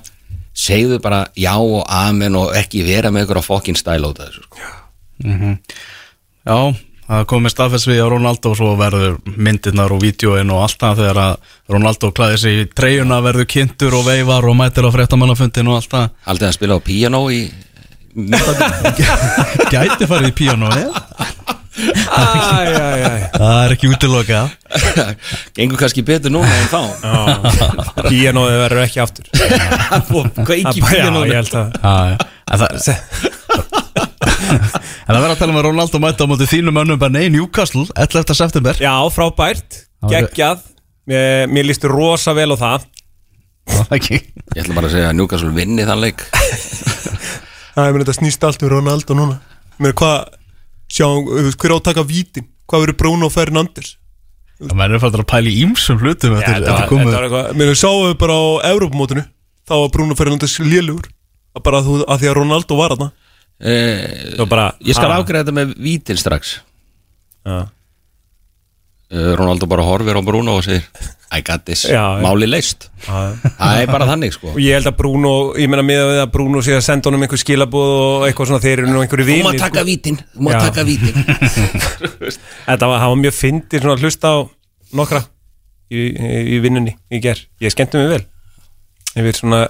segðu 0.56 1.00
bara 1.02 1.24
já 1.38 1.54
og 1.56 1.84
amen 1.86 2.36
og 2.40 2.54
ekki 2.58 2.84
vera 2.86 3.10
með 3.14 3.26
ykkur 3.28 3.40
á 3.42 3.44
fokkin 3.44 3.78
stæl 3.78 4.02
á 4.02 4.10
þessu, 4.16 4.44
sko. 4.44 4.58
Já, 6.46 6.58
það 7.06 7.24
komið 7.30 7.54
staðfest 7.54 7.88
við 7.90 8.02
að 8.04 8.12
Ronaldo 8.14 8.52
og 8.52 8.58
svo 8.58 8.74
verður 8.80 9.18
myndirnar 9.36 9.92
og 9.92 10.02
vídjóin 10.02 10.52
og 10.54 10.62
allt 10.64 10.80
það 10.80 11.02
þegar 11.02 11.22
að 11.24 11.56
Ronaldo 11.74 12.12
klæði 12.16 12.38
sig 12.44 12.60
í 12.62 12.68
treyjuna 12.74 13.20
verður 13.24 13.50
kynntur 13.50 13.98
og 14.00 14.06
veifar 14.08 14.48
og 14.48 14.56
mætir 14.58 14.88
á 14.88 14.90
fréttamannafundin 14.94 15.68
og 15.70 15.80
allt 15.80 15.92
það. 15.92 16.06
Haldið 16.28 16.48
að 16.48 16.56
spila 16.58 16.78
á 16.80 16.86
piano 16.86 17.24
í 17.30 17.42
Gæti 19.70 20.06
farið 20.10 20.32
í 20.32 20.34
píano 20.34 20.70
ja? 20.74 20.90
Það 23.34 23.58
er 23.64 23.74
ekki 23.74 23.90
útiloka. 23.90 24.40
Gengur 25.56 25.80
kannski 25.80 26.04
betur 26.06 26.32
núna 26.34 26.50
en 26.60 26.68
þá. 26.70 26.80
Píanóði 28.08 28.56
verður 28.64 28.82
ekki 28.84 29.02
aftur. 29.04 29.30
Hvað 29.34 30.54
ekki 30.56 30.82
Já, 30.82 30.88
piano 30.90 31.24
ég 31.28 31.36
held 31.40 31.54
að 31.56 31.66
Já, 31.80 31.94
já. 32.10 32.16
En 34.20 35.14
það 35.14 35.22
verður 35.24 35.34
að 35.34 35.40
tala 35.40 35.52
um 35.52 35.58
að 35.60 35.66
Ronaldo 35.68 36.00
mæta 36.02 36.26
á 36.26 36.30
móti 36.30 36.46
þínum 36.50 36.80
önnum 36.82 36.98
bara 37.00 37.14
nei, 37.14 37.28
Newcastle, 37.32 37.86
11. 37.98 38.34
september. 38.38 38.78
Já, 38.82 38.94
frábært, 39.14 39.84
geggjað. 40.10 40.62
Mér, 41.10 41.46
mér 41.50 41.66
lístu 41.66 41.90
rosa 41.90 42.34
vel 42.36 42.52
á 42.54 42.56
það. 42.60 42.86
Ég 44.54 44.62
ætla 44.64 44.76
bara 44.76 44.90
að 44.90 44.94
segja 44.96 45.10
að 45.10 45.16
Newcastle 45.18 45.52
vinni 45.54 45.86
þann 45.88 46.02
leik. 46.02 46.22
Það 47.74 47.86
er 47.86 47.92
mér 47.94 48.02
þetta 48.04 48.16
snýst 48.18 48.46
allt 48.46 48.62
um 48.66 48.70
Ronaldo 48.74 49.16
núna. 49.18 49.36
Mér 49.80 49.94
hvað, 49.98 50.30
sjá, 50.90 51.06
þú 51.06 51.44
veist, 51.46 51.58
hver 51.62 51.74
átaka 51.78 52.04
vítin 52.06 52.46
Hvað 52.70 52.84
verður 52.84 52.98
Bruno 53.02 53.28
Fernandes? 53.32 53.94
Það 54.60 54.76
verður 54.82 55.00
fættur 55.06 55.22
að 55.24 55.28
pæla 55.32 55.50
í 55.50 55.60
ímsum 55.64 55.98
hlutum 56.02 56.34
eftir, 56.36 56.58
þetta 56.60 56.74
eftir 56.74 56.90
komið 56.90 57.06
þetta 57.08 57.16
var 57.16 57.26
eitthvað 57.28 57.58
Mér 57.62 57.78
sáum 57.80 58.02
við 58.04 58.16
bara 58.20 58.36
á 58.36 58.44
Európamótinu 58.70 59.24
Þá 59.70 59.74
var 59.80 59.90
Bruno 59.94 60.16
Fernandes 60.18 60.54
lélugur 60.62 61.08
að 61.56 61.62
bara 61.66 61.80
þú, 61.82 61.96
að 62.06 62.20
því 62.22 62.28
að 62.30 62.34
Ronaldo 62.38 62.76
var 62.78 62.92
þarna. 62.94 63.06
Eh, 63.58 64.02
Það 64.36 64.42
var 64.44 64.50
bara 64.52 64.66
Ég 64.86 64.94
skal 64.98 65.10
ágreða 65.16 65.42
þetta 65.42 65.54
með 65.56 65.72
vítil 65.82 66.14
strax. 66.20 66.52
Já. 67.46 67.56
eh, 69.10 69.32
Ronaldo 69.40 69.66
bara 69.70 69.82
horfir 69.88 70.14
á 70.14 70.22
Bruno 70.22 70.54
og 70.60 70.64
segir 70.66 70.84
I 71.30 71.42
got 71.46 71.62
this, 71.68 71.84
Já, 71.86 72.02
máli 72.24 72.48
leist 72.50 72.88
Það 73.06 73.76
er 73.84 73.86
bara 73.92 74.06
þannig 74.08 74.32
sko. 74.34 74.50
Og 74.50 74.58
ég 74.62 74.74
held 74.74 74.88
að 74.90 74.96
Bruno, 74.98 75.32
ég 75.54 75.70
meina 75.70 75.84
miða 75.86 76.08
við 76.08 76.20
að 76.24 76.32
Bruno 76.34 76.62
sé 76.66 76.74
að 76.74 76.82
senda 76.88 77.06
honum 77.10 77.22
einhver 77.22 77.38
skilabóð 77.38 77.92
og 77.98 78.24
eitthvað 78.26 78.50
svona 78.50 78.64
þeir 78.64 78.82
eru 78.82 78.90
nú 78.90 79.02
einhverju 79.04 79.26
Þú 79.28 79.30
vini 79.30 79.46
má 79.46 79.52
taka 79.60 79.84
vítin, 79.86 80.18
þú 80.34 80.50
Já. 80.50 80.58
taka 80.66 80.84
vítin. 80.88 81.14
Þetta 82.68 82.90
var, 82.90 83.04
var 83.06 83.20
mjög 83.22 83.36
fyndið 83.38 83.84
svona 83.84 83.94
að 83.96 84.04
hlusta 84.06 84.32
á 84.34 84.38
nokkra 84.98 85.22
í, 85.90 86.02
í, 86.10 86.42
í 86.56 86.60
vinnunni 86.66 86.96
í 87.14 87.22
ger 87.22 87.38
Ég 87.62 87.74
skemmti 87.74 88.00
mig 88.02 88.10
vel 88.16 88.24
Yfir 89.20 89.38
svona, 89.42 89.64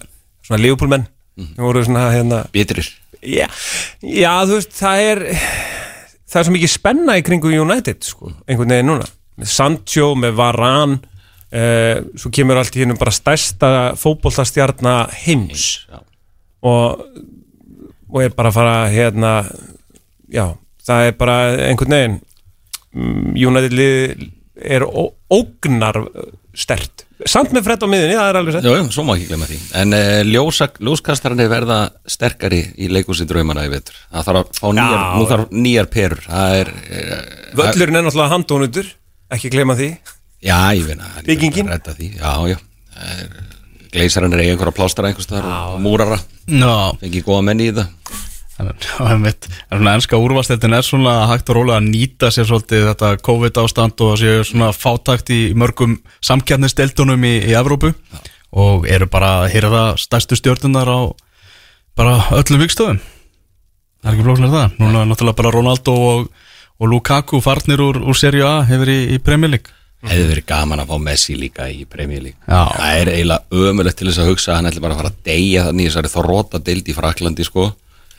svona 0.46 0.62
leifupúlmenn 0.64 1.08
Mhm. 1.40 1.54
Þeir 1.56 1.64
voru 1.64 1.82
svona 1.86 2.00
hérna 2.12 2.38
Bitrir. 2.52 2.88
Já, 3.22 3.46
já, 4.02 4.32
þú 4.48 4.56
veist, 4.58 4.72
það 4.76 5.02
er 5.06 5.20
Það 6.30 6.40
er 6.40 6.46
svo 6.46 6.54
mikið 6.54 6.72
spenna 6.72 7.14
í 7.18 7.22
kringu 7.26 7.50
United, 7.62 8.02
sko, 8.06 8.32
einhvern 8.46 8.70
veginn 8.74 8.86
núna. 8.92 9.06
Með 9.40 9.48
Sancho, 9.50 10.10
með 10.20 10.34
Varane 10.38 10.98
uh, 11.52 12.00
Svo 12.18 12.32
kemur 12.34 12.60
allt 12.60 12.76
í 12.76 12.84
hennum 12.84 12.98
bara 13.00 13.14
stærsta 13.14 13.72
fótboltastjarna 14.00 14.96
heims. 15.24 15.86
Já. 15.90 16.00
og, 16.66 17.04
og 18.10 18.24
er 18.24 18.34
bara 18.36 18.50
að 18.52 18.58
fara 18.58 18.74
hérna 18.92 19.34
já, 20.30 20.44
það 20.86 21.06
er 21.08 21.14
bara 21.20 21.36
einhvern 21.70 21.96
veginn 21.96 22.18
mm, 22.92 23.30
United 23.38 23.76
lið 23.76 24.26
er 24.60 24.84
ógnar 24.84 26.02
stert. 26.56 27.06
Samt 27.28 27.52
með 27.52 27.66
fredd 27.66 27.84
á 27.84 27.88
miðunni, 27.88 28.16
það 28.16 28.30
er 28.30 28.38
alveg 28.40 28.54
sett 28.56 28.66
Jú, 28.66 28.76
svo 28.92 29.02
má 29.04 29.12
ekki 29.14 29.26
glemma 29.28 29.48
því. 29.48 29.58
En 29.80 29.96
uh, 29.96 30.20
ljósa, 30.26 30.70
ljóskastarni 30.80 31.46
verða 31.52 31.80
sterkari 32.08 32.60
í 32.80 32.88
leikúsi 32.92 33.26
draumana 33.28 33.66
í 33.68 33.72
vetur. 33.72 33.96
Það 34.08 34.28
þarf 34.28 34.40
að 34.40 34.60
fá 34.60 34.66
nýjar, 34.76 34.96
Já. 34.96 35.10
nú 35.16 35.28
þarf 35.30 35.52
nýjar 35.66 35.90
perur. 35.92 36.22
Það 36.26 36.56
er 36.60 36.72
uh, 36.76 37.20
völlurinn 37.60 38.00
er 38.00 38.06
náttúrulega 38.06 38.34
handónutur 38.34 38.90
ekki 39.36 39.52
glema 39.52 39.76
því 39.78 39.90
Já, 40.40 40.72
ég 40.72 40.86
veina 40.88 41.08
Byggingin? 41.26 41.68
Já, 42.16 42.32
já. 42.48 42.58
Gleisarinn 43.90 44.32
er 44.36 44.44
einhverja 44.44 44.74
plástra 44.74 45.08
einhvers 45.08 45.26
staðar 45.28 45.74
og 45.74 45.80
múrara. 45.82 46.20
Já, 46.46 46.96
Fengi 47.00 47.22
góða 47.26 47.46
menni 47.50 47.70
í 47.70 47.76
það 47.76 47.90
Þannig 48.60 49.46
að 49.72 49.86
ennska 49.94 50.18
úrvarsleildin 50.20 50.76
er 50.76 50.84
svona 50.84 51.14
hægt 51.30 51.48
og 51.48 51.60
rólega 51.60 51.78
að 51.80 51.86
nýta 51.88 52.28
sér 52.34 52.48
svolítið 52.48 52.90
þetta 52.90 53.12
COVID 53.24 53.60
ástand 53.62 54.02
og 54.04 54.18
séu 54.20 54.42
svona 54.44 54.68
fátakt 54.76 55.32
í 55.32 55.40
mörgum 55.56 55.96
samkjarnisdeildunum 56.26 57.24
í, 57.24 57.32
í 57.48 57.56
Evrópu 57.56 57.94
og 58.50 58.86
eru 58.90 59.08
bara 59.10 59.32
að 59.40 59.54
hýrða 59.54 59.84
stærstu 60.00 60.36
stjórnunar 60.36 60.92
á 60.92 61.00
bara 61.96 62.18
öllum 62.36 62.60
vikstöðum 62.66 63.00
það 63.00 64.10
er 64.10 64.14
ekki 64.16 64.28
flóknir 64.28 64.52
það, 64.52 64.78
núna 64.80 65.02
er 65.02 65.10
náttúrulega 65.10 65.40
bara 65.40 65.54
Ronaldo 65.56 65.96
og, 66.10 66.30
og 66.80 66.92
Lukaku 66.92 67.40
farnir 67.44 67.80
úr, 67.84 68.00
úr 68.02 68.18
Serie 68.18 68.44
A 68.44 68.60
hefur 68.68 68.92
í, 68.92 69.00
í 69.16 69.20
Premier 69.24 69.54
League 69.56 69.79
Hefði 70.00 70.28
verið 70.30 70.46
gaman 70.48 70.80
að 70.80 70.88
fá 70.88 70.96
Messi 71.04 71.34
líka 71.36 71.66
í 71.68 71.84
Premier 71.84 72.22
League 72.24 72.40
Já. 72.48 72.72
Það 72.72 73.00
er 73.00 73.10
eiginlega 73.12 73.66
ömulegt 73.68 73.98
til 74.00 74.08
þess 74.08 74.22
að 74.22 74.30
hugsa 74.30 74.52
að 74.52 74.56
hann 74.56 74.70
ætli 74.70 74.80
bara 74.80 74.94
að 74.96 75.00
fara 75.02 75.10
að 75.12 75.22
deyja 75.28 75.64
þannig 75.66 75.84
í 75.84 75.90
þessari 75.90 76.12
þorróta 76.14 76.60
deild 76.64 76.88
í 76.88 76.96
Fraklandi 76.96 77.44
sko 77.44 77.66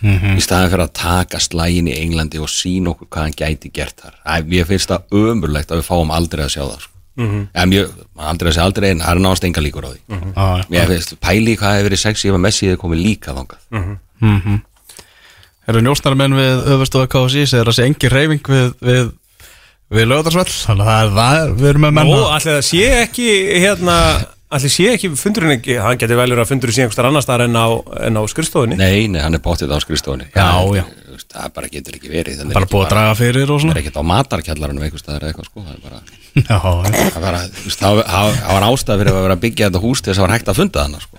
í 0.01 0.41
staðan 0.41 0.71
fyrir 0.71 0.86
að 0.86 0.93
taka 0.97 1.41
slægin 1.41 1.89
í 1.91 1.97
Englandi 1.99 2.41
og 2.41 2.49
sína 2.49 2.93
okkur 2.93 3.09
hvað 3.09 3.27
hann 3.27 3.38
gæti 3.38 3.69
gert 3.73 4.01
þar 4.01 4.47
Mér 4.49 4.69
finnst 4.69 4.89
það 4.89 5.17
ömulegt 5.21 5.71
að 5.73 5.82
við 5.82 5.89
fáum 5.89 6.13
aldrei 6.15 6.45
að 6.45 6.53
sjá 6.55 6.63
það 6.63 6.79
sko. 6.86 6.95
mm 7.21 7.27
-hmm. 7.29 7.43
ja, 7.53 7.65
mjög, 7.65 7.93
aldrei 8.15 8.49
að 8.49 8.55
sjá 8.55 8.63
aldrei 8.63 8.89
en 8.89 9.01
það 9.01 9.11
er 9.11 9.21
náðast 9.25 9.45
enga 9.45 9.61
líkur 9.61 9.86
á 9.86 9.89
því 9.91 10.01
mm 10.07 10.19
-hmm. 10.19 10.34
Já. 10.36 10.65
Mér 10.69 10.88
finnst 10.88 11.19
pæli 11.19 11.57
hvað 11.57 11.75
hefur 11.75 11.89
verið 11.89 11.99
sexy 11.99 12.27
ef 12.29 12.36
að 12.36 12.43
Messi 12.45 12.65
hefur 12.67 12.82
komið 12.84 13.03
líka 13.05 13.34
þangað 13.34 14.61
Eru 15.67 15.82
njósnarmenn 15.82 16.34
við 16.34 16.63
öfustofa 16.73 17.07
KSI 17.07 17.45
segir 17.45 17.69
að 17.69 17.75
sé 17.77 17.84
engi 17.86 18.09
reyfing 18.09 18.47
við, 18.49 18.73
við, 18.82 19.11
við 19.91 20.07
lögðarsvell 20.11 20.51
þannig 20.51 20.91
að 20.91 20.91
það 20.91 21.01
er 21.01 21.15
það, 21.17 21.55
við 21.61 21.71
erum 21.71 21.85
með 21.87 21.95
menna 21.97 22.19
og 22.19 22.29
allir 22.37 22.55
það 22.57 22.67
sé 22.69 22.85
ekki 23.01 23.27
hérna, 23.65 23.95
allir 24.55 24.73
sé 24.75 24.87
ekki 24.93 25.11
fundurinn 25.19 25.55
ekki, 25.57 25.77
hann 25.83 25.99
getur 26.01 26.19
vel 26.21 26.29
verið 26.31 26.43
að 26.45 26.51
fundurinn 26.53 26.77
sé 26.77 26.85
einhverstaðar 26.85 27.11
annars 27.11 27.27
staðar 27.27 27.45
en 27.49 27.59
á, 27.59 27.67
en 28.07 28.19
á 28.19 28.23
skrifstofunni 28.31 28.79
Nei, 28.79 29.07
nei, 29.11 29.19
hann 29.23 29.35
er 29.35 29.43
bóttið 29.43 29.75
á 29.75 29.77
skrifstofunni 29.83 30.29
Já, 30.31 30.47
já. 30.79 30.85
Það 31.32 31.53
bara 31.57 31.70
getur 31.72 31.97
ekki 31.97 32.09
verið 32.12 32.41
bara 32.53 32.70
búið 32.72 32.86
að 32.86 32.91
draga 32.95 33.14
fyrir 33.20 33.47
og 33.51 33.57
Það 33.57 33.64
svona 33.66 33.76
er 33.76 33.82
ekkert 33.82 33.99
á 33.99 34.03
matarkjallarunum 34.12 34.84
eitthvað 34.88 35.47
sko 35.49 35.64
Það 35.66 35.76
er 35.76 35.82
bara 35.86 36.01
Já, 36.32 36.57
Það 37.12 37.95
var, 37.97 38.05
það 38.07 38.38
það 38.39 38.66
ástæð 38.70 39.01
fyrir 39.01 39.12
að 39.12 39.26
vera 39.26 39.36
að 39.36 39.41
byggja 39.43 39.68
þetta 39.68 39.82
hús 39.84 39.99
til 39.99 40.07
þess 40.07 40.16
að 40.16 40.22
það 40.22 40.28
var 40.28 40.34
hægt 40.38 40.51
að 40.51 40.59
funda 40.62 40.86
þannig 40.86 41.01
sko. 41.03 41.16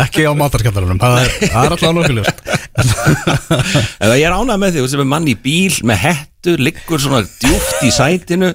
Ekki 0.00 0.24
á 0.26 0.32
matarskjallarunum, 0.40 0.98
það 0.98 1.18
er, 1.20 1.30
það 1.44 1.68
er 1.68 1.74
alltaf 1.76 1.94
nokkuljust 1.94 2.42
Eða 4.04 4.16
ég 4.18 4.26
er 4.26 4.34
ánægð 4.34 4.60
með 4.64 4.74
því, 4.74 4.82
sem 4.90 5.02
er 5.04 5.08
mann 5.14 5.28
í 5.30 5.36
bíl 5.44 5.76
með 5.86 6.00
hettu, 6.08 6.56
liggur 6.58 7.02
svona 7.04 7.22
djúpt 7.22 7.86
í 7.86 7.92
sætinu 7.94 8.50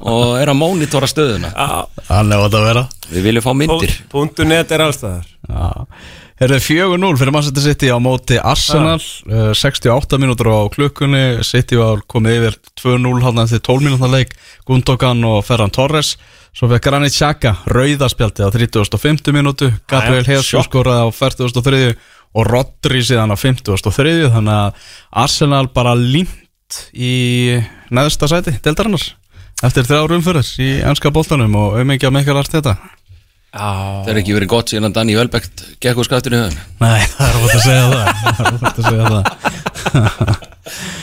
og 0.00 0.38
er 0.40 0.48
að 0.54 0.58
mónitora 0.62 1.08
stöðuna. 1.10 1.52
Við 3.12 3.28
viljum 3.28 3.44
fá 3.44 3.52
myndir 3.60 3.92
er 6.38 6.52
það 6.54 6.64
4-0 6.68 7.18
fyrir 7.18 7.34
Manchester 7.34 7.64
City 7.64 7.90
á 7.90 7.98
móti 8.02 8.38
Arsenal. 8.38 9.00
Uh, 9.26 9.50
68 9.56 10.20
mínútur 10.22 10.50
á 10.54 10.60
klukkunni. 10.70 11.42
City 11.46 11.78
var 11.80 12.02
komið 12.10 12.38
yfir 12.38 12.58
2-0 12.82 13.22
hann 13.24 13.42
eftir 13.44 13.62
12 13.66 13.86
mínútur 13.86 14.12
leik. 14.12 14.36
Gundogan 14.68 15.24
og 15.26 15.40
Ferran 15.46 15.74
Torres. 15.74 16.14
Svo 16.56 16.70
fekk 16.70 16.88
Granit 16.88 17.14
Xhaka 17.14 17.56
rauðaspjaldi 17.70 18.46
á 18.46 18.48
35. 18.54 19.32
mínútu. 19.34 19.70
Gabriel 19.90 20.24
Jæja, 20.24 20.40
Jesus 20.40 20.66
skoraði 20.66 21.06
á 21.06 21.08
43. 21.14 21.96
og 22.38 22.46
Rodri 22.48 23.02
síðan 23.02 23.34
á 23.34 23.36
53. 23.38 24.28
Þannig 24.34 24.54
að 24.54 24.92
Arsenal 25.24 25.66
bara 25.74 25.94
límt 25.98 26.82
í 26.92 27.56
neðsta 27.94 28.28
sæti 28.28 28.58
deildarinnar 28.60 29.06
eftir 29.64 29.86
þrjá 29.88 30.04
rumfyrir 30.10 30.50
í 30.62 30.70
ennska 30.86 31.10
boltanum. 31.14 31.56
Og 31.58 31.78
auðmingja 31.80 32.12
Mikael 32.14 32.38
Arteta 32.42 32.76
Það 33.48 34.10
er 34.12 34.18
ekki 34.20 34.34
verið 34.36 34.50
gott 34.52 34.70
síðan 34.70 34.90
að 34.90 34.96
Danny 34.98 35.14
Welbeck 35.16 35.62
gekk 35.80 36.00
úr 36.02 36.06
skattinu 36.08 36.36
í 36.36 36.40
höfum 36.42 36.58
Nei, 36.84 37.00
það 37.14 37.28
er 37.28 37.38
óvægt 37.38 37.54
að 37.56 37.64
segja 37.64 37.86
það. 37.88 38.04
Það 38.24 38.42
er 38.44 38.52
óvægt 38.58 38.78
að 38.78 38.88
segja 38.88 39.04
það. 39.12 39.24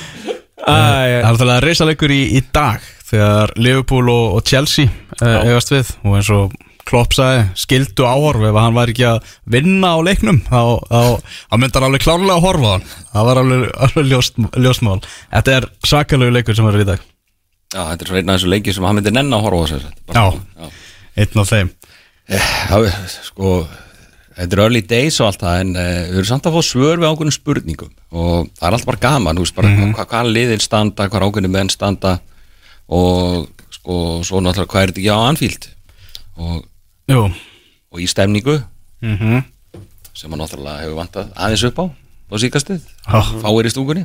Það 0.65 1.11
er 1.13 1.25
alltaf 1.27 1.49
að 1.53 1.59
reysa 1.61 1.85
leikur 1.85 2.11
í, 2.13 2.21
í 2.37 2.39
dag 2.55 2.85
þegar 3.05 3.51
Liverpool 3.61 4.07
og, 4.09 4.37
og 4.37 4.47
Chelsea 4.49 4.89
uh, 5.21 5.43
eigast 5.43 5.73
við. 5.73 5.91
Og 6.05 6.15
eins 6.17 6.31
og 6.33 6.55
Klopp 6.85 7.13
sagði, 7.17 7.43
skildu 7.57 8.05
áhorf. 8.05 8.43
Ef 8.49 8.57
hann 8.61 8.77
var 8.77 8.91
ekki 8.93 9.05
að 9.09 9.35
vinna 9.49 9.93
á 9.93 9.99
leiknum 10.05 10.39
þá, 10.45 10.81
þá, 10.89 11.01
þá 11.49 11.57
myndi 11.61 11.79
hann 11.79 11.87
alveg 11.89 12.05
klárlega 12.05 12.37
að 12.37 12.45
horfa 12.45 12.65
á 12.65 12.73
hann. 12.75 12.87
Það 13.13 13.29
var 13.29 13.41
alveg, 13.41 13.65
alveg 13.87 14.09
ljóst, 14.09 14.41
ljóstmál 14.65 14.99
Þetta 15.05 15.55
er 15.59 15.69
svakalegu 15.85 16.35
leikur 16.35 16.57
sem 16.57 16.69
er 16.69 16.81
í 16.81 16.89
dag. 16.89 17.05
Já, 17.73 17.81
þetta 17.91 18.05
er 18.05 18.11
svo 18.11 18.19
einn 18.21 18.29
af 18.29 18.39
þessu 18.39 18.53
leiki 18.53 18.75
sem 18.75 18.85
hann 18.85 18.99
myndi 18.99 19.13
nenn 19.13 19.33
að 19.37 19.45
horfa 19.47 19.65
á 19.65 19.71
sér 19.73 19.87
Já. 20.13 20.25
Einn 21.15 21.41
af 21.41 21.49
þeim 21.49 21.73
Já, 22.29 22.77
sko 23.23 23.67
Þetta 24.35 24.51
er 24.57 24.61
early 24.65 24.81
days 24.83 25.15
og 25.23 25.29
allt 25.29 25.43
það 25.45 25.59
en 25.61 25.69
uh, 25.79 25.83
við 26.09 26.15
erum 26.19 26.25
samt 26.27 26.47
að 26.49 26.55
fá 26.57 26.63
svör 26.67 26.97
við 26.99 27.07
ákveðnum 27.07 27.31
spurningum. 27.37 27.91
Og 28.11 28.49
það 28.57 28.65
er 28.67 28.73
alltaf 28.75 28.89
bara 28.89 28.99
gaman, 29.05 29.37
þú 29.39 29.45
veist 29.45 29.55
bara 29.55 29.69
Mhm. 29.71 29.93
hvað, 29.95 30.07
hvað 30.11 30.31
liðin 30.35 30.63
standa, 30.65 31.05
hvað 31.07 31.23
ákveðnum 31.29 31.53
menn 31.55 31.69
standa. 31.71 32.11
Og 32.91 33.45
sko 33.71 33.99
svo 34.27 34.41
náttúrulega 34.43 34.67
hvað 34.73 34.81
er 34.83 34.91
þetta 34.91 35.01
ekki 35.05 35.13
á 35.15 35.19
Anfield? 35.29 35.67
Og, 36.35 36.65
og 37.95 37.99
í 38.03 38.07
stemningu. 38.11 38.57
Mm 39.01 39.43
sem 40.15 40.31
hann 40.31 40.39
náttúrulega 40.39 40.79
hefur 40.83 40.95
vantað 40.99 41.31
aðeins 41.35 41.63
upp 41.67 41.79
á 41.79 41.85
á 42.31 42.35
síkastið, 42.39 42.81
Já. 43.07 43.19
fáir 43.43 43.67
í 43.67 43.71
stúkunni. 43.71 44.03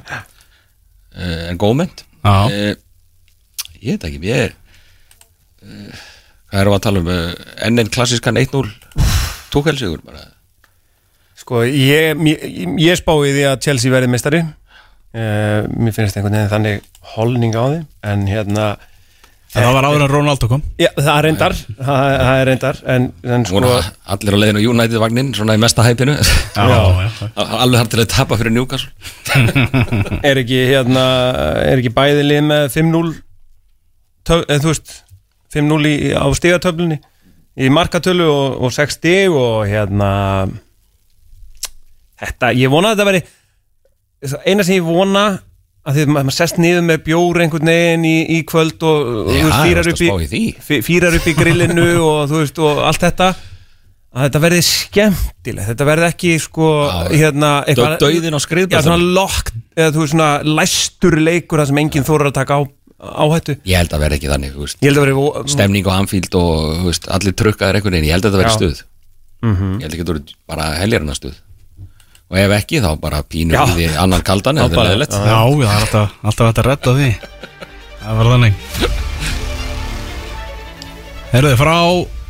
Uh, 1.11 1.51
en 1.51 1.59
góðmynd 1.59 2.03
uh, 2.51 2.75
ég 3.83 3.95
veit 3.99 4.07
ekki, 4.07 4.19
ég 4.27 4.47
er 4.47 4.55
erum 6.53 6.73
við 6.75 6.79
að 6.81 6.85
tala 6.89 7.01
um 7.05 7.11
uh, 7.15 7.33
enn 7.67 7.79
einn 7.83 7.91
klassískan 7.95 8.39
1-0 8.41 8.67
tókelsigur 9.55 10.01
bara? 10.07 10.27
Sko, 11.41 11.63
ég, 11.65 12.19
ég, 12.29 12.45
ég 12.85 12.99
spái 13.01 13.33
því 13.33 13.45
að 13.49 13.61
Chelsea 13.65 13.91
verði 13.93 14.11
meistari. 14.13 14.43
Uh, 15.11 15.65
Mér 15.75 15.95
finnst 15.97 16.15
einhvern 16.19 16.37
veginn 16.37 16.51
þannig 16.53 16.85
holning 17.17 17.55
á 17.59 17.65
því 17.67 17.79
En 18.07 18.21
hérna 18.31 18.67
En 19.51 19.65
það 19.65 19.73
var 19.75 19.87
áður 19.89 20.03
en 20.05 20.11
Ronaldo 20.13 20.47
kom. 20.47 20.61
Já, 20.79 20.87
það 20.95 21.09
er 21.17 21.25
reyndar 21.27 21.55
Það, 21.59 22.05
það 22.21 22.35
er 22.37 22.47
reyndar 22.47 22.77
En, 22.95 23.09
en 23.35 23.47
sko 23.49 23.57
voru 23.57 23.73
allir 24.15 24.37
á 24.39 24.41
leiðinu 24.45 24.63
United 24.71 25.01
vagnin 25.03 25.33
svona 25.35 25.57
í 25.59 25.63
mesta 25.65 25.83
hæpinu 25.83 26.15
Já, 26.15 26.69
já. 26.71 27.11
alveg 27.35 27.81
har 27.81 27.91
til 27.91 27.99
að 28.05 28.07
tapa 28.15 28.39
fyrir 28.39 28.55
Newcastle. 28.55 28.93
Er 30.31 30.39
ekki 30.45 30.61
hérna 30.71 31.03
Er 31.67 31.83
ekki 31.83 31.91
bæði 31.99 32.23
lið 32.29 32.47
með 32.53 32.69
5-0 32.77 33.11
töf- 34.31 34.47
eða 34.47 34.63
Þú 34.63 34.71
veist 34.71 34.95
5-0 35.55 35.91
í- 35.91 36.13
á 36.15 36.27
stigatöflunni 36.37 37.01
Í 37.61 37.69
markatölu 37.75 38.27
og, 38.31 38.61
og 38.63 38.73
6 38.73 38.95
stig 39.01 39.35
Og 39.35 39.67
hérna 39.69 40.11
Þetta, 42.21 42.51
ég 42.57 42.71
vona 42.73 42.93
að 42.93 42.99
þetta 42.99 43.09
veri 43.11 43.23
Eina 44.45 44.65
sem 44.67 44.77
ég 44.77 44.85
vona 44.85 45.23
að 45.89 45.97
því 45.97 46.03
að 46.05 46.11
maður 46.13 46.35
sest 46.37 46.59
niður 46.61 46.83
með 46.85 46.99
bjór 47.07 47.39
einhvern 47.41 47.71
veginn 47.71 48.03
í, 48.05 48.17
í 48.37 48.41
kvöld 48.45 48.83
og, 48.85 49.07
og 49.23 49.31
veist, 49.33 49.63
fýrar 49.65 49.87
upp, 49.89 49.95
að 49.97 50.35
í 50.37 50.43
upp 51.17 51.29
í 51.31 51.33
grillinu 51.39 51.87
og 52.11 52.19
þú 52.29 52.43
veist 52.43 52.61
og 52.61 52.83
allt 52.85 53.07
þetta 53.07 53.31
að 54.11 54.27
þetta 54.27 54.43
verði 54.43 54.61
skemmtilegt. 54.67 55.69
Þetta 55.71 55.87
verði 55.89 56.07
ekki 56.11 56.35
sko 56.43 56.69
hérna, 57.15 57.51
Dau- 57.65 57.97
dauðinn 58.03 58.37
á 58.37 58.41
skriðbrettunum. 58.45 58.85
svona 58.91 59.25
svona 60.13 60.29
læstur 60.61 61.17
leikur 61.23 61.63
það 61.63 61.71
sem 61.73 61.81
enginn 61.87 62.07
þórar 62.11 62.29
að 62.33 62.37
taka 62.43 62.59
á, 62.59 62.63
áhættu. 63.01 63.57
Ég 63.65 63.81
held 63.81 63.97
að 63.97 64.05
vera 64.05 64.17
ekki 64.19 64.31
þannig, 64.31 64.55
þú 64.55 64.67
veist. 64.67 64.79
Ég 64.81 64.91
held 64.91 65.01
að 65.01 65.09
vera 65.09 65.49
Stemning 65.55 65.89
og 65.89 65.97
anfíld 65.97 66.37
og 66.39 66.55
þú 66.81 66.87
veist, 66.91 67.11
allir 67.17 67.37
trukkaðir 67.37 67.81
einhvern 67.81 67.97
veginn. 67.97 68.09
Ég 68.11 68.17
held 68.17 68.27
að 68.29 68.35
þetta 68.35 68.41
Já. 68.41 68.47
vera 68.47 68.59
stuð 68.59 68.87
Ég 69.41 69.85
held 69.87 69.95
ekki 69.95 70.03
að 70.03 70.05
þetta 70.05 70.13
verið 70.13 70.33
bara 70.51 70.65
heljarna 70.77 71.15
stuð. 71.17 71.37
Og 72.31 72.39
ef 72.39 72.53
ekki, 72.55 72.81
þá 72.85 72.91
bara 73.01 73.23
pínu 73.25 73.57
Já. 73.57 73.63
því 73.73 73.87
annan 73.99 74.23
kaldan 74.23 74.61
Já, 74.61 74.67
er 74.67 74.75
það 74.75 74.91
er 74.91 75.05
alltaf, 75.75 76.19
alltaf 76.23 76.51
hægt 76.51 76.61
að 76.61 76.69
redda 76.69 76.95
því. 76.99 77.09
Það 78.01 78.19
var 78.19 78.31
þannig. 78.35 78.55
Herðu, 81.31 81.55
frá 81.59 81.77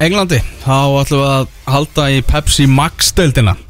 Englandi. 0.06 0.38
Þá 0.62 0.78
ætlum 1.02 1.20
við 1.24 1.32
að 1.34 1.50
halda 1.74 2.06
í 2.14 2.22
Pepsi 2.30 2.68
Max-deildina. 2.70 3.56
Uh, 3.58 3.69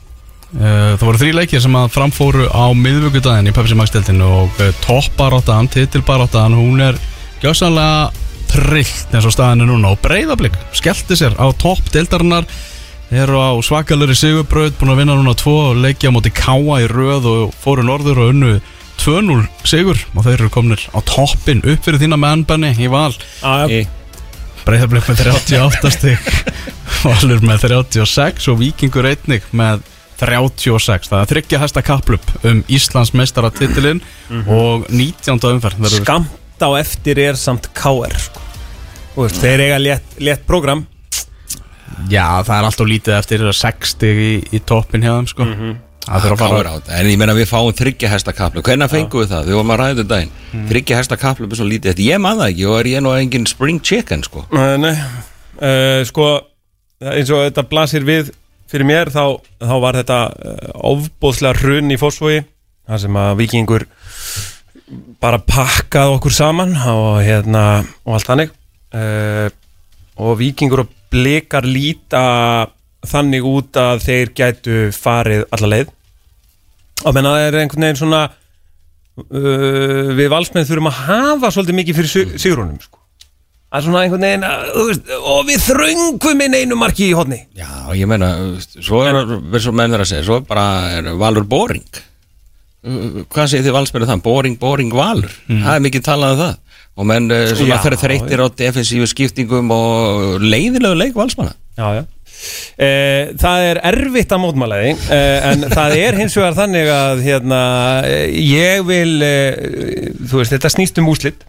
Það 0.50 1.04
voru 1.06 1.20
þrý 1.20 1.30
leikir 1.36 1.62
sem 1.62 1.76
að 1.78 1.92
framfóru 1.94 2.48
á 2.50 2.74
miðvíkudaginn 2.74 3.50
í 3.50 3.54
Pepsi 3.54 3.76
Max-deildinu 3.78 4.26
og 4.26 4.56
uh, 4.58 4.72
toppbaróttan, 4.82 5.68
titilbaróttan 5.70 6.56
hún 6.58 6.82
er 6.82 6.98
gjásanlega 7.38 8.10
trillt 8.50 9.14
eins 9.14 9.28
og 9.28 9.34
staðinu 9.36 9.68
núna 9.68 9.92
og 9.94 10.00
breyðablík 10.02 10.56
skellti 10.74 11.14
sér 11.18 11.36
á 11.38 11.46
topp 11.54 11.92
deildarinnar 11.94 12.48
eru 13.14 13.38
á 13.38 13.54
svakalari 13.62 14.16
sigurbraut 14.18 14.74
búin 14.78 14.90
að 14.90 15.00
vinna 15.04 15.16
núna 15.18 15.36
tvo 15.38 15.70
leikja 15.78 16.10
á 16.10 16.14
móti 16.14 16.34
Káa 16.34 16.80
í 16.82 16.90
röð 16.90 17.30
og 17.30 17.54
fóru 17.62 17.86
norður 17.86 18.24
og 18.24 18.34
unnu 18.34 18.52
2-0 19.00 19.46
sigur 19.62 20.02
og 20.14 20.26
þeir 20.26 20.36
eru 20.36 20.50
komnir 20.52 20.82
á 20.90 20.98
toppin 21.06 21.62
upp 21.62 21.86
fyrir 21.86 22.02
þína 22.02 22.18
mennbenni 22.20 22.74
í 22.76 22.90
val. 22.90 23.14
Já, 23.14 23.86
Breiðablík 24.66 25.06
með 25.08 25.22
38 25.24 25.94
stig 25.94 26.26
Valur 27.06 27.40
með 27.46 27.64
36 27.70 28.50
og 28.52 28.58
Víkingur 28.60 29.08
einnig 29.08 29.46
með 29.56 29.86
36 30.20 31.08
það 31.10 31.22
er 31.24 31.30
þryggja 31.32 31.60
hæsta 31.62 31.82
kaplöp 31.86 32.30
um 32.46 32.62
Íslands 32.68 33.12
meistaratitilinn 33.16 34.00
og 34.46 34.86
19. 34.92 35.40
umferð 35.54 35.80
verður- 35.80 36.04
Skamt 36.04 36.60
á 36.60 36.68
eftir 36.80 37.18
er 37.18 37.38
samt 37.40 37.70
KR 37.74 38.12
sko. 38.20 38.40
Þú 39.16 39.24
veist, 39.26 39.40
Þeir 39.42 39.60
eiga 39.66 39.78
létt, 39.82 40.16
létt 40.22 40.44
program 40.46 40.86
Já, 42.10 42.40
það 42.46 42.56
er 42.56 42.66
alltaf 42.68 42.86
lítið 42.88 43.14
eftir 43.18 43.42
6 43.52 43.94
stig 43.96 44.18
í, 44.24 44.34
í 44.56 44.60
toppin 44.64 45.02
hjá 45.04 45.12
þeim 45.18 45.26
sko. 45.28 45.46
Að 46.10 46.24
Káir 46.30 46.38
fara. 46.40 46.70
En 46.96 47.06
ég 47.10 47.18
meina 47.20 47.34
við 47.36 47.46
fáum 47.50 47.74
þryggja 47.76 48.08
hesta 48.08 48.32
kaplu 48.32 48.62
Hvernig 48.64 48.88
fengum 48.90 49.20
við 49.20 49.28
það? 49.34 49.50
Við 49.50 49.56
vorum 49.58 49.72
að 49.74 49.80
ræða 49.82 49.96
þetta 49.98 50.08
daginn 50.14 50.30
Mm. 50.50 50.64
Þryggja 50.66 50.96
hesta 50.98 51.16
kaplu 51.20 51.46
er 51.46 51.54
svo 51.60 51.66
lítið 51.68 51.92
Þetta 51.92 52.02
ég 52.08 52.18
man 52.24 52.38
það 52.40 52.48
ekki 52.50 52.64
og 52.66 52.78
er 52.80 52.86
ég 52.90 53.02
nú 53.04 53.10
engin 53.14 53.44
spring 53.46 53.76
chicken 53.86 54.24
sko 54.26 54.40
Nei, 54.50 54.76
nei. 54.82 54.94
Uh, 55.60 56.00
Sko, 56.08 56.24
eins 57.04 57.30
og 57.30 57.44
þetta 57.44 57.62
blasir 57.70 58.02
við 58.08 58.32
fyrir 58.70 58.86
mér 58.88 59.10
þá, 59.12 59.24
þá 59.58 59.74
var 59.82 59.98
þetta 60.00 60.18
uh, 60.30 60.72
ofbóðslega 60.92 61.58
hrun 61.60 61.90
í 61.90 61.98
fósfogi 62.00 62.40
þar 62.90 63.02
sem 63.02 63.18
að 63.20 63.36
vikingur 63.42 63.84
bara 65.22 65.38
pakkaði 65.46 66.16
okkur 66.16 66.34
saman 66.34 66.74
og 66.90 67.20
hérna 67.22 67.64
og 68.04 68.16
allt 68.16 68.26
þannig. 68.30 68.52
Uh, 68.90 69.48
og 70.20 70.38
vikingur 70.40 70.82
og 70.84 70.90
blikar 71.10 71.66
líta 71.66 72.22
þannig 73.06 73.46
út 73.46 73.78
að 73.80 74.02
þeir 74.06 74.32
gætu 74.36 74.78
farið 74.94 75.44
alla 75.54 75.70
leið. 75.74 75.92
Og 77.06 77.14
menna 77.16 77.34
það 77.36 77.46
er 77.46 77.58
einhvern 77.62 77.86
veginn 77.86 78.00
svona 78.02 78.22
uh, 78.28 80.10
við 80.18 80.30
valsmenn 80.32 80.68
þurfum 80.68 80.90
að 80.90 80.98
hafa 81.06 81.52
svolítið 81.54 81.78
mikið 81.80 82.00
fyrir 82.00 82.12
sig- 82.14 82.34
sigrunum 82.42 82.80
sko 82.82 82.99
Er 83.70 83.84
svona 83.84 84.00
einhvern 84.02 84.24
veginn 84.26 84.42
að, 84.46 84.62
þú 84.74 84.84
veist, 84.88 85.10
og 85.30 85.42
við 85.46 85.60
þröngum 85.68 86.40
inn 86.46 86.56
einu 86.58 86.78
marki 86.80 87.04
í 87.06 87.12
hodni 87.14 87.36
Já, 87.54 87.68
ég 87.94 88.08
meina, 88.10 88.30
svo 88.66 89.04
er 89.06 89.20
verið 89.22 89.62
svo 89.68 89.74
menn 89.78 89.92
verið 89.94 90.06
að 90.06 90.10
segja, 90.10 90.24
svo 90.26 90.40
bara 90.48 90.64
er 90.96 91.10
valur 91.20 91.46
boring. 91.46 91.84
Uh, 92.82 93.20
Hvað 93.30 93.52
segir 93.52 93.68
þið 93.68 93.76
valsmennu 93.76 94.08
það? 94.08 94.22
Boring, 94.24 94.56
boring 94.58 94.90
valur. 94.96 95.34
Það 95.46 95.74
er 95.76 95.84
mikið 95.86 96.02
talað 96.08 96.34
um 96.34 96.40
það. 96.42 96.56
Og 97.00 97.06
menn 97.06 97.28
uh, 97.30 97.44
svona 97.52 97.68
Mm. 97.68 97.70
Já, 97.70 97.82
fyrir 97.84 98.00
þreyttir 98.02 98.42
á 98.42 98.46
defensífu 98.64 99.06
skiptingum 99.12 99.70
og 99.76 100.42
leiðilegu 100.42 100.98
leik 100.98 101.14
valsmanna. 101.18 101.54
Já, 101.78 101.86
já. 102.00 102.02
Eh, 102.80 103.30
það 103.36 103.62
er 103.68 103.78
erfitt 103.90 104.30
að 104.32 104.40
mótmála 104.40 104.78
því 104.80 104.92
eh, 105.12 105.48
en 105.50 105.64
það 105.68 105.94
er 106.00 106.16
hins 106.16 106.36
vegar 106.38 106.54
þannig 106.56 106.88
að 106.88 107.18
hérna, 107.26 107.58
eh, 108.08 108.30
ég 108.40 108.80
vil 108.88 109.20
eh, 109.26 109.58
þú 110.24 110.40
veist, 110.40 110.54
þetta 110.54 110.70
snýst 110.72 111.00
um 111.02 111.10
úslit 111.12 111.42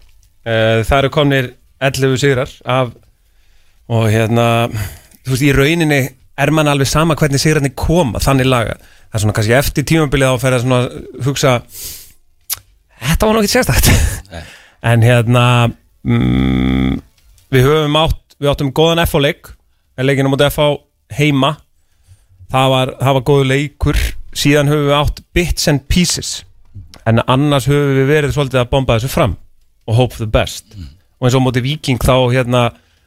eh, 0.44 0.82
það 0.84 0.98
eru 0.98 1.10
komnir 1.14 1.48
11 1.82 2.20
sigrar 2.22 2.52
af 2.64 2.92
og 3.92 4.08
hérna, 4.08 4.46
þú 5.24 5.34
veist, 5.34 5.44
í 5.44 5.52
rauninni 5.56 6.00
er 6.42 6.52
mann 6.54 6.70
alveg 6.70 6.88
sama 6.88 7.16
hvernig 7.18 7.42
sigrarnir 7.42 7.74
koma 7.76 8.22
þannig 8.22 8.48
laga, 8.48 8.78
það 9.10 9.18
er 9.18 9.24
svona 9.24 9.36
kannski 9.36 9.56
eftir 9.58 9.88
tímabilið 9.88 10.32
þá 10.32 10.44
fer 10.46 10.56
að 10.56 10.64
svona 10.64 10.80
hugsa 11.26 11.56
þetta 13.02 13.28
var 13.28 13.38
nokkið 13.38 13.54
sérstætt 13.56 13.90
en 14.92 15.04
hérna 15.04 15.44
mm, 16.06 17.02
við 17.52 17.68
höfum 17.68 18.00
átt 18.00 18.38
við 18.38 18.54
áttum 18.54 18.72
góðan 18.74 19.04
F-leik 19.04 19.52
leikinu 20.02 20.32
mútið 20.32 20.50
F 20.50 20.58
heima. 21.16 21.56
Það 22.52 22.72
var, 22.74 22.94
það 23.00 23.16
var 23.18 23.26
góðu 23.28 23.44
leikur. 23.50 24.00
Síðan 24.32 24.72
höfum 24.72 24.88
við 24.88 24.96
átt 24.98 25.22
bits 25.36 25.68
and 25.70 25.84
pieces. 25.92 26.32
En 27.08 27.22
annars 27.26 27.68
höfum 27.70 27.96
við 27.98 28.10
verið 28.10 28.34
svolítið 28.36 28.62
að 28.62 28.72
bomba 28.72 28.98
þessu 28.98 29.12
fram 29.12 29.38
og 29.88 29.96
hope 29.98 30.14
for 30.14 30.24
the 30.24 30.30
best 30.30 30.76
og 31.22 31.28
eins 31.28 31.36
og 31.38 31.44
móti 31.44 31.62
viking 31.62 32.02
þá 32.02 32.16
hérna 32.34 32.62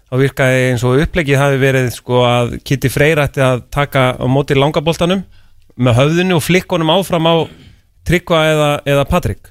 þá 0.08 0.16
virkaði 0.22 0.62
eins 0.70 0.86
og 0.88 1.02
upplegið 1.04 1.42
hafi 1.42 1.60
verið 1.60 1.90
sko 1.98 2.22
að 2.24 2.56
Kitty 2.64 2.92
Freyr 2.94 3.20
ætti 3.26 3.44
að 3.44 3.66
taka 3.76 4.14
á 4.16 4.26
móti 4.32 4.56
langaboltanum 4.56 5.26
með 5.76 5.98
höfðinu 6.00 6.38
og 6.38 6.46
flikkunum 6.46 6.94
áfram 6.96 7.28
á 7.28 7.36
Tryggva 8.06 8.40
eða, 8.46 8.68
eða 8.86 9.04
Patrik. 9.10 9.48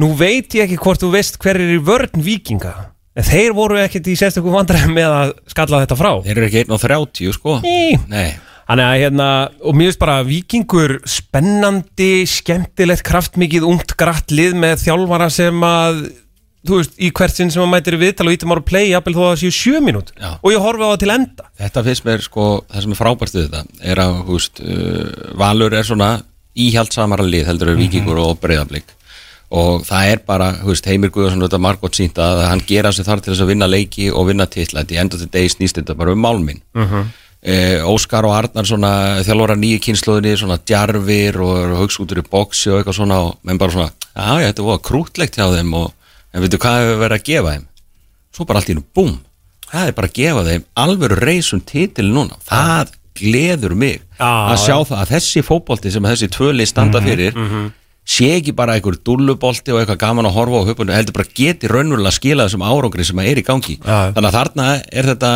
Nú 0.00 0.14
veit 0.16 0.54
ég 0.56 0.64
ekki 0.64 0.78
hvort 0.80 1.02
þú 1.02 1.12
veist 1.12 1.36
hver 1.42 1.60
er 1.60 1.74
í 1.76 1.80
vörn 1.84 2.22
vikinga 2.24 2.74
en 3.18 3.26
þeir 3.26 3.54
voru 3.54 3.78
ekkert 3.82 4.08
í 4.08 4.16
sérstökum 4.18 4.56
vandræðum 4.56 4.94
með 4.96 5.14
að 5.14 5.32
skalla 5.52 5.82
þetta 5.84 5.98
frá. 6.00 6.10
Þeir 6.24 6.36
eru 6.36 6.48
ekki 6.48 6.62
1 6.64 6.74
og 6.74 6.82
30 6.82 7.34
sko. 7.36 7.56
Nei. 7.66 7.98
Nei, 8.08 8.30
Þannig 8.68 8.84
að 8.84 8.98
hérna, 9.00 9.26
og 9.64 9.76
mér 9.76 9.88
finnst 9.88 10.00
bara 10.02 10.14
vikingur 10.28 10.98
spennandi, 11.08 12.26
skemmtilegt, 12.28 13.00
kraftmikið, 13.06 13.64
ungt, 13.64 13.94
gratt 13.96 14.34
lið 14.34 14.58
með 14.60 14.82
þjálfara 14.82 15.30
sem 15.32 15.62
að, 15.64 16.02
þú 16.68 16.80
veist, 16.80 16.94
í 17.00 17.10
hvert 17.18 17.34
sinn 17.38 17.52
sem 17.54 17.64
að 17.64 17.70
mætir 17.72 17.96
í 17.96 18.00
viðtal 18.02 18.28
og 18.28 18.36
ítum 18.36 18.54
ára 18.54 18.64
play, 18.68 18.90
jafnvel 18.92 19.14
þó 19.16 19.22
að 19.24 19.30
það 19.32 19.40
séu 19.42 19.56
sjö 19.58 19.82
mínút 19.84 20.12
Já. 20.14 20.30
og 20.36 20.52
ég 20.52 20.64
horfi 20.64 20.84
á 20.84 20.90
það 20.92 21.00
til 21.02 21.14
enda. 21.16 21.48
þetta 21.64 21.84
finnst 21.88 22.06
mér 22.06 22.24
sko 22.26 22.48
það 22.68 22.84
sem 22.84 22.94
er 22.94 23.00
frábært 23.00 23.38
við 23.38 23.48
þetta 23.48 23.90
er 23.92 24.02
að 24.04 24.14
þú 24.28 24.38
veist, 24.38 24.62
uh, 24.62 25.34
Valur 25.42 25.76
er 25.78 25.88
svona 25.88 26.10
íhjaldsamara 26.58 27.26
lið 27.26 27.50
heldur 27.52 27.72
er 27.72 27.78
vikingur 27.80 28.20
og 28.22 28.38
breyðablík 28.42 28.94
og 29.58 29.84
það 29.88 30.10
er 30.12 30.20
bara, 30.28 30.50
þú 30.60 30.72
veist, 30.74 30.88
Heimir 30.90 31.12
Guðarsson 31.14 31.44
þetta 31.46 31.60
margótt 31.64 31.96
sínt 31.96 32.18
að 32.20 32.42
hann 32.50 32.60
gera 32.68 32.92
sig 32.92 33.06
þar 33.06 33.22
til 33.24 33.32
þess 33.32 33.44
að 33.46 33.52
vinna 33.54 33.68
leiki 33.70 34.10
og 34.12 34.28
vinna 34.28 34.44
titla, 34.50 34.82
þetta 34.84 34.96
í 34.96 35.00
enda 35.00 35.20
til 35.22 35.30
degi 35.32 35.54
snýst 35.54 35.80
þetta 35.80 35.96
bara 35.96 36.12
um 36.12 36.20
málminn 36.20 36.60
eh, 37.40 37.80
Óskar 37.86 38.26
og 38.28 38.34
Arnar 38.36 38.68
svona 38.68 38.90
þjálfara 39.24 39.56
nýju 39.56 39.80
kynnslóðinni, 39.86 40.34
svona 40.36 40.58
djarfir 40.60 41.38
og 41.40 41.78
hugskútur 41.80 42.20
í 42.20 42.26
boksi 42.28 42.72
og 42.72 42.80
eitthvað 42.82 42.98
svona 43.00 43.22
og 43.24 43.38
menn 43.46 43.60
bara 43.60 43.72
svona, 43.72 43.92
já, 44.12 44.28
já, 44.42 44.50
þetta 44.50 44.68
var 44.68 44.82
krútlegt 44.90 45.38
hjá 45.38 45.46
þeim 45.54 45.72
og, 45.80 45.94
en 46.34 46.44
veitu 46.44 46.60
hvað 46.60 46.78
hefur 46.82 47.02
verið 47.04 47.18
að 47.18 47.26
gefa 47.30 47.54
þeim? 47.56 47.66
Svo 48.36 48.46
bara 48.48 48.60
allt 48.62 48.70
í 48.70 48.76
nú, 48.78 48.84
búm. 48.94 49.16
Það 49.68 49.88
er 49.90 49.96
bara 49.98 50.08
að 50.10 50.16
gefa 50.20 50.44
þeim 50.46 50.64
alvöru 50.84 51.18
reysum 51.20 51.60
titil 51.68 52.08
núna, 52.12 52.38
það 52.48 52.94
gleður 53.18 53.74
mig 53.74 53.98
Já, 54.18 54.30
að 54.52 54.60
sjá 54.62 54.76
það 54.86 55.00
að 55.02 55.10
þessi 55.16 55.42
fótbolti 55.42 55.90
sem 55.90 56.06
þessi 56.06 56.28
tvöli 56.30 56.66
standa 56.70 57.00
fyrir 57.02 57.34
sé 58.08 58.28
ekki 58.38 58.54
bara 58.56 58.76
einhver 58.78 58.94
dullubolti 59.04 59.74
og 59.74 59.82
eitthvað 59.82 59.98
gaman 60.00 60.24
að 60.30 60.36
horfa 60.38 60.60
á 60.64 60.68
höpunum, 60.70 60.94
heldur 60.96 61.16
bara 61.18 61.28
geti 61.36 61.68
raunverulega 61.68 62.14
skila 62.16 62.46
þessum 62.46 62.62
árangri 62.64 63.04
sem 63.04 63.18
er 63.20 63.36
í 63.36 63.44
gangi. 63.44 63.74
Já. 63.82 64.14
þannig 64.16 64.28
að 64.30 64.36
þarna 64.38 64.68
er 64.88 65.08
þetta 65.10 65.32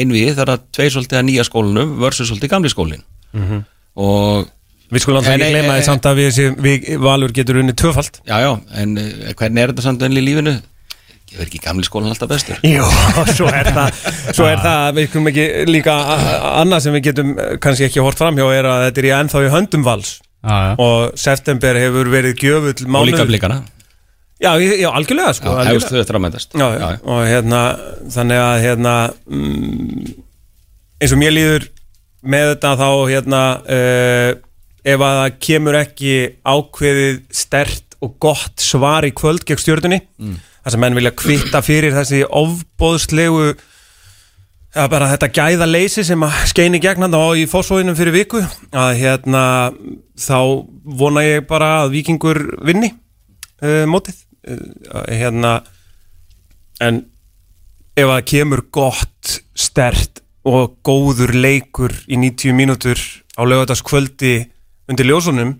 einvið, 0.00 0.30
það 0.30 0.44
er 0.46 0.52
að 0.54 0.62
tvei 0.72 0.86
svolítið 0.94 1.18
að 1.20 1.26
nýja 1.28 1.44
skólanum 1.50 1.92
versus 2.00 2.30
svolítið 2.30 2.52
gamli 2.54 2.72
skólin 2.72 3.04
og 4.00 4.48
Við 4.94 5.02
skulum 5.04 5.18
alltaf 5.20 5.34
ekki 5.34 5.48
gleyma 5.54 5.72
eh, 5.74 5.80
því 5.80 5.86
samt 5.88 6.06
að 6.10 6.20
við, 6.20 6.28
séum- 6.36 6.60
við 6.64 6.86
Valur 7.02 7.32
getur 7.34 7.58
unni 7.62 7.74
tvöfalt. 7.76 8.20
já, 8.28 8.36
já, 8.44 8.52
en 8.82 8.94
eh, 9.02 9.34
hvernig 9.34 9.64
er 9.64 9.72
þetta 9.74 9.84
samt 9.88 10.04
enn 10.06 10.16
í 10.20 10.22
lífinu? 10.24 10.54
Gefur 11.34 11.48
ekki 11.48 11.58
gamli 11.64 11.82
skólan 11.88 12.12
alltaf 12.12 12.28
bestur? 12.30 12.60
Jó, 12.76 12.84
svo 13.34 13.48
er 13.50 13.66
það, 13.74 13.96
svo 14.36 14.46
er 14.46 14.60
það, 14.62 14.90
við 15.00 15.08
skulum 15.10 15.30
ekki 15.32 15.46
líka 15.72 15.94
annað 16.62 16.84
sem 16.84 16.94
við 16.98 17.06
getum 17.08 17.32
eh, 17.42 17.54
kannski 17.64 17.88
ekki 17.88 18.04
hort 18.04 18.20
framhjá 18.20 18.46
er 18.60 18.68
að 18.70 18.84
þetta 18.88 19.02
er 19.02 19.08
í 19.08 19.14
ennþá 19.18 19.42
í 19.48 19.52
höndum 19.56 19.86
vals 19.88 20.12
Já, 20.44 20.54
já. 20.68 20.72
og 20.84 21.14
september 21.18 21.78
hefur 21.80 22.10
verið 22.12 22.36
gjöfull 22.44 22.74
og 22.84 22.90
mánuð. 22.92 23.10
líka 23.14 23.24
blikana 23.32 23.62
Já, 24.44 24.50
ég- 24.60 24.76
já, 24.82 24.88
algjörlega 24.92 25.32
sko. 25.38 25.52
Já, 25.56 25.72
eftir 25.78 26.18
að 26.18 26.22
mætast 26.26 26.52
já, 26.58 26.66
já. 26.76 26.88
og 27.06 27.20
hérna 27.24 27.60
þannig 28.12 28.40
að 28.44 28.56
hérna 28.66 28.94
mm, 29.24 30.08
eins 31.00 31.14
og 31.16 31.20
mér 31.22 31.32
líður 31.32 31.66
með 32.34 32.50
þetta 32.52 32.72
þá 32.82 32.88
hérna 33.14 33.40
uh, 33.64 34.30
ef 34.84 35.00
að 35.00 35.20
það 35.20 35.36
kemur 35.46 35.78
ekki 35.80 36.16
ákveðið 36.44 37.20
stert 37.34 37.96
og 38.04 38.18
gott 38.20 38.60
svar 38.60 39.06
í 39.08 39.14
kvöld 39.16 39.46
gegn 39.48 39.62
stjórnunni 39.62 40.00
mm. 40.02 40.34
þar 40.64 40.74
sem 40.74 40.84
menn 40.84 40.98
vilja 40.98 41.14
kvitta 41.16 41.62
fyrir 41.64 41.96
þessi 41.96 42.24
ofbóðslegu 42.28 43.54
Já, 44.74 44.88
bara 44.90 45.06
þetta 45.06 45.28
gæða 45.30 45.66
leysi 45.70 46.02
sem 46.02 46.22
að 46.26 46.32
skeini 46.50 46.80
gegn 46.82 47.04
hann 47.06 47.14
á 47.14 47.30
í 47.38 47.44
fósfóðinum 47.46 47.94
fyrir 47.94 48.16
viku 48.16 48.40
að 48.74 48.96
hérna 48.98 49.42
þá 50.18 50.66
vona 50.98 51.22
ég 51.22 51.44
bara 51.46 51.84
að 51.84 51.92
vikingur 51.92 52.40
vinni 52.66 52.90
uh, 53.62 53.84
mótið 53.86 54.18
uh, 54.50 55.04
hérna 55.06 55.60
en 56.82 57.04
ef 57.94 58.10
að 58.10 58.24
kemur 58.32 58.64
gott, 58.74 59.36
stert 59.54 60.24
og 60.42 60.74
góður 60.82 61.36
leikur 61.38 61.94
í 62.10 62.18
90 62.18 62.58
mínútur 62.58 62.98
á 63.38 63.46
lögataskvöldi 63.46 64.34
undir 64.90 65.08
ljósunum 65.08 65.56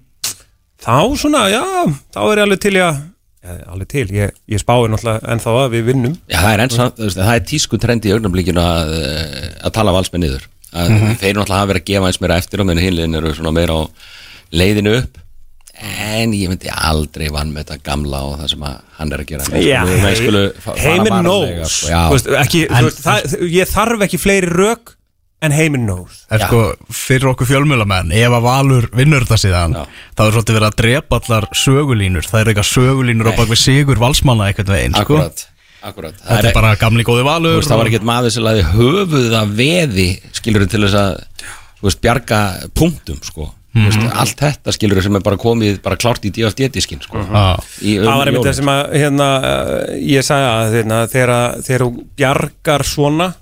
þá 0.84 0.96
svona, 1.16 1.46
já, 1.52 1.64
þá 2.12 2.22
er 2.26 2.40
ég 2.40 2.46
alveg 2.46 2.64
til 2.64 2.76
ég 2.78 2.86
að 2.86 3.02
alveg 3.44 3.88
til, 3.90 4.06
ég, 4.14 4.32
ég 4.50 4.60
spái 4.60 4.88
náttúrulega 4.88 5.32
ennþá 5.34 5.54
að 5.64 5.74
við 5.74 5.88
vinnum. 5.90 6.14
Já, 6.30 6.38
það 6.40 6.52
er, 6.52 6.62
enn, 6.64 6.94
veist, 7.00 7.18
það 7.18 7.34
er 7.34 7.42
tísku 7.50 7.80
trend 7.80 8.06
í 8.08 8.14
augnablikinu 8.14 8.62
að, 8.62 8.94
eh, 9.00 9.50
að 9.68 9.74
tala 9.76 9.94
valsmenn 9.96 10.24
niður. 10.24 10.46
Að 10.74 10.94
þeir 11.20 11.36
náttúrulega 11.36 11.60
hafa 11.60 11.70
verið 11.70 11.82
að 11.82 11.90
gefa 11.90 12.08
eins 12.08 12.20
meira 12.22 12.38
eftir 12.40 12.62
og 12.62 12.68
menn 12.70 12.80
hinliðin 12.82 13.18
eru 13.20 13.34
svona 13.36 13.52
meira 13.54 13.76
á 13.76 13.82
leiðinu 14.54 14.96
upp. 15.02 15.20
En 15.74 16.32
ég 16.32 16.50
myndi 16.50 16.70
aldrei 16.70 17.28
vann 17.34 17.50
með 17.52 17.66
þetta 17.66 17.84
gamla 17.84 18.20
og 18.28 18.36
það 18.40 18.50
sem 18.52 18.66
að 18.66 18.74
hann 18.98 19.14
er 19.14 19.22
að 19.24 19.30
gera. 19.30 19.46
Fara 20.64 20.76
heiminn 20.80 21.18
knows 21.26 21.78
sko. 21.82 23.44
Ég 23.50 23.72
þarf 23.74 24.06
ekki 24.06 24.22
fleiri 24.22 24.52
rök 24.54 24.94
en 25.42 25.52
heiminn 25.52 25.84
knows 25.86 26.22
En 26.30 26.40
sko, 26.40 26.60
fyrir 26.88 27.26
okkur 27.32 27.46
fjölmjölamenn, 27.50 28.12
ef 28.16 28.32
að 28.32 28.44
Valur 28.46 28.86
vinnur 28.96 29.24
þetta 29.26 29.38
síðan, 29.42 29.74
Já. 29.76 29.82
þá 30.16 30.22
er 30.26 30.32
svolítið 30.36 30.56
verið 30.58 30.68
að 30.70 30.76
drepa 30.80 31.18
allar 31.20 31.48
sögulínur. 31.52 32.28
Það 32.30 32.40
er 32.40 32.52
eitthvað 32.52 32.70
sögulínur 32.70 33.28
á 33.28 33.32
bakvið 33.36 33.60
sigur 33.60 34.00
valsmanna 34.00 34.48
veginn, 34.54 34.94
sko. 34.94 35.18
akkurat, 35.18 35.44
akkurat 35.82 36.14
Það 36.22 36.30
Þetta 36.38 36.48
er 36.48 36.54
bara 36.54 36.76
gamli 36.80 37.04
góði 37.04 37.24
Þú 37.24 37.28
Valur. 37.28 37.58
veist, 37.58 37.68
það 37.70 37.82
var 37.82 37.90
ekkert 37.92 38.08
maður 38.08 38.30
sem 38.32 38.42
laði 38.46 38.64
höfuð 38.72 39.36
að 39.42 39.52
veði 39.60 40.08
skilur 40.32 40.66
til 40.68 40.80
þess 40.86 40.94
að 40.94 41.20
veist, 41.84 42.00
bjarga 42.00 42.40
punktum 42.74 43.20
sko. 43.22 43.50
mm 43.74 43.84
veist, 43.90 44.04
allt 44.14 44.38
þetta 44.40 44.72
skilur 44.72 45.02
sem 45.02 45.16
er 45.16 45.20
bara 45.20 45.36
komið 45.36 45.80
bara 45.82 45.96
klárt 46.00 46.24
í 46.24 46.30
DFD-diskin 46.30 47.02
sko. 47.02 47.18
Í- 47.82 47.98
um 47.98 48.06
Það 48.06 48.16
var 48.20 48.26
einmitt 48.30 48.46
það 48.46 48.54
sem 48.54 48.70
að 48.70 48.92
hérna, 48.94 49.28
ég 49.98 50.22
sagði 50.24 50.48
að 50.54 50.76
hérna, 50.78 50.98
þegar, 51.10 51.62
þegar 51.66 51.82
þú 51.84 52.04
bjargar 52.16 52.84
svona 52.86 53.34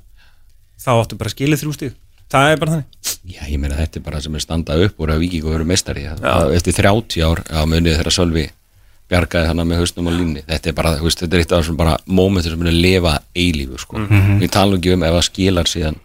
þá 0.82 0.92
áttu 0.96 1.18
bara 1.20 1.30
að 1.30 1.36
skilja 1.36 1.60
þrjú 1.62 1.76
stíð 1.78 1.94
það 2.32 2.48
er 2.48 2.62
bara 2.62 2.74
þannig. 2.76 3.12
Já, 3.32 3.42
ég 3.46 3.60
meina 3.60 3.78
þetta 3.78 4.00
er 4.00 4.06
bara 4.06 4.22
sem 4.24 4.34
er 4.36 4.42
standað 4.42 4.86
upp 4.86 5.04
er 5.04 5.12
að 5.14 5.22
viking 5.22 5.46
og 5.46 5.54
verið 5.56 5.70
meistari 5.70 6.08
að, 6.10 6.24
eftir 6.56 6.76
30 6.78 7.24
ár 7.26 7.42
á 7.52 7.60
munið 7.68 7.98
þegar 8.00 8.16
Sölvi 8.16 8.48
bjargaði 9.12 9.50
hana 9.50 9.66
með 9.68 9.82
hausnum 9.82 10.08
og 10.08 10.16
línni. 10.16 10.42
Þetta 10.48 10.70
er 10.70 10.76
bara, 10.78 10.92
veist, 11.02 11.20
þetta 11.20 11.36
er 11.36 11.44
eitt 11.44 11.52
af 11.52 11.62
þessum 11.62 11.78
bara 11.78 11.94
mómentur 12.08 12.54
sem 12.54 12.62
munið 12.62 12.78
lifa 12.80 13.14
eilífu 13.36 13.80
sko. 13.82 14.02
við 14.40 14.52
talum 14.54 14.80
ekki 14.80 14.94
um 14.96 15.06
ef 15.06 15.16
það 15.18 15.24
skilar 15.28 15.70
síðan 15.70 15.98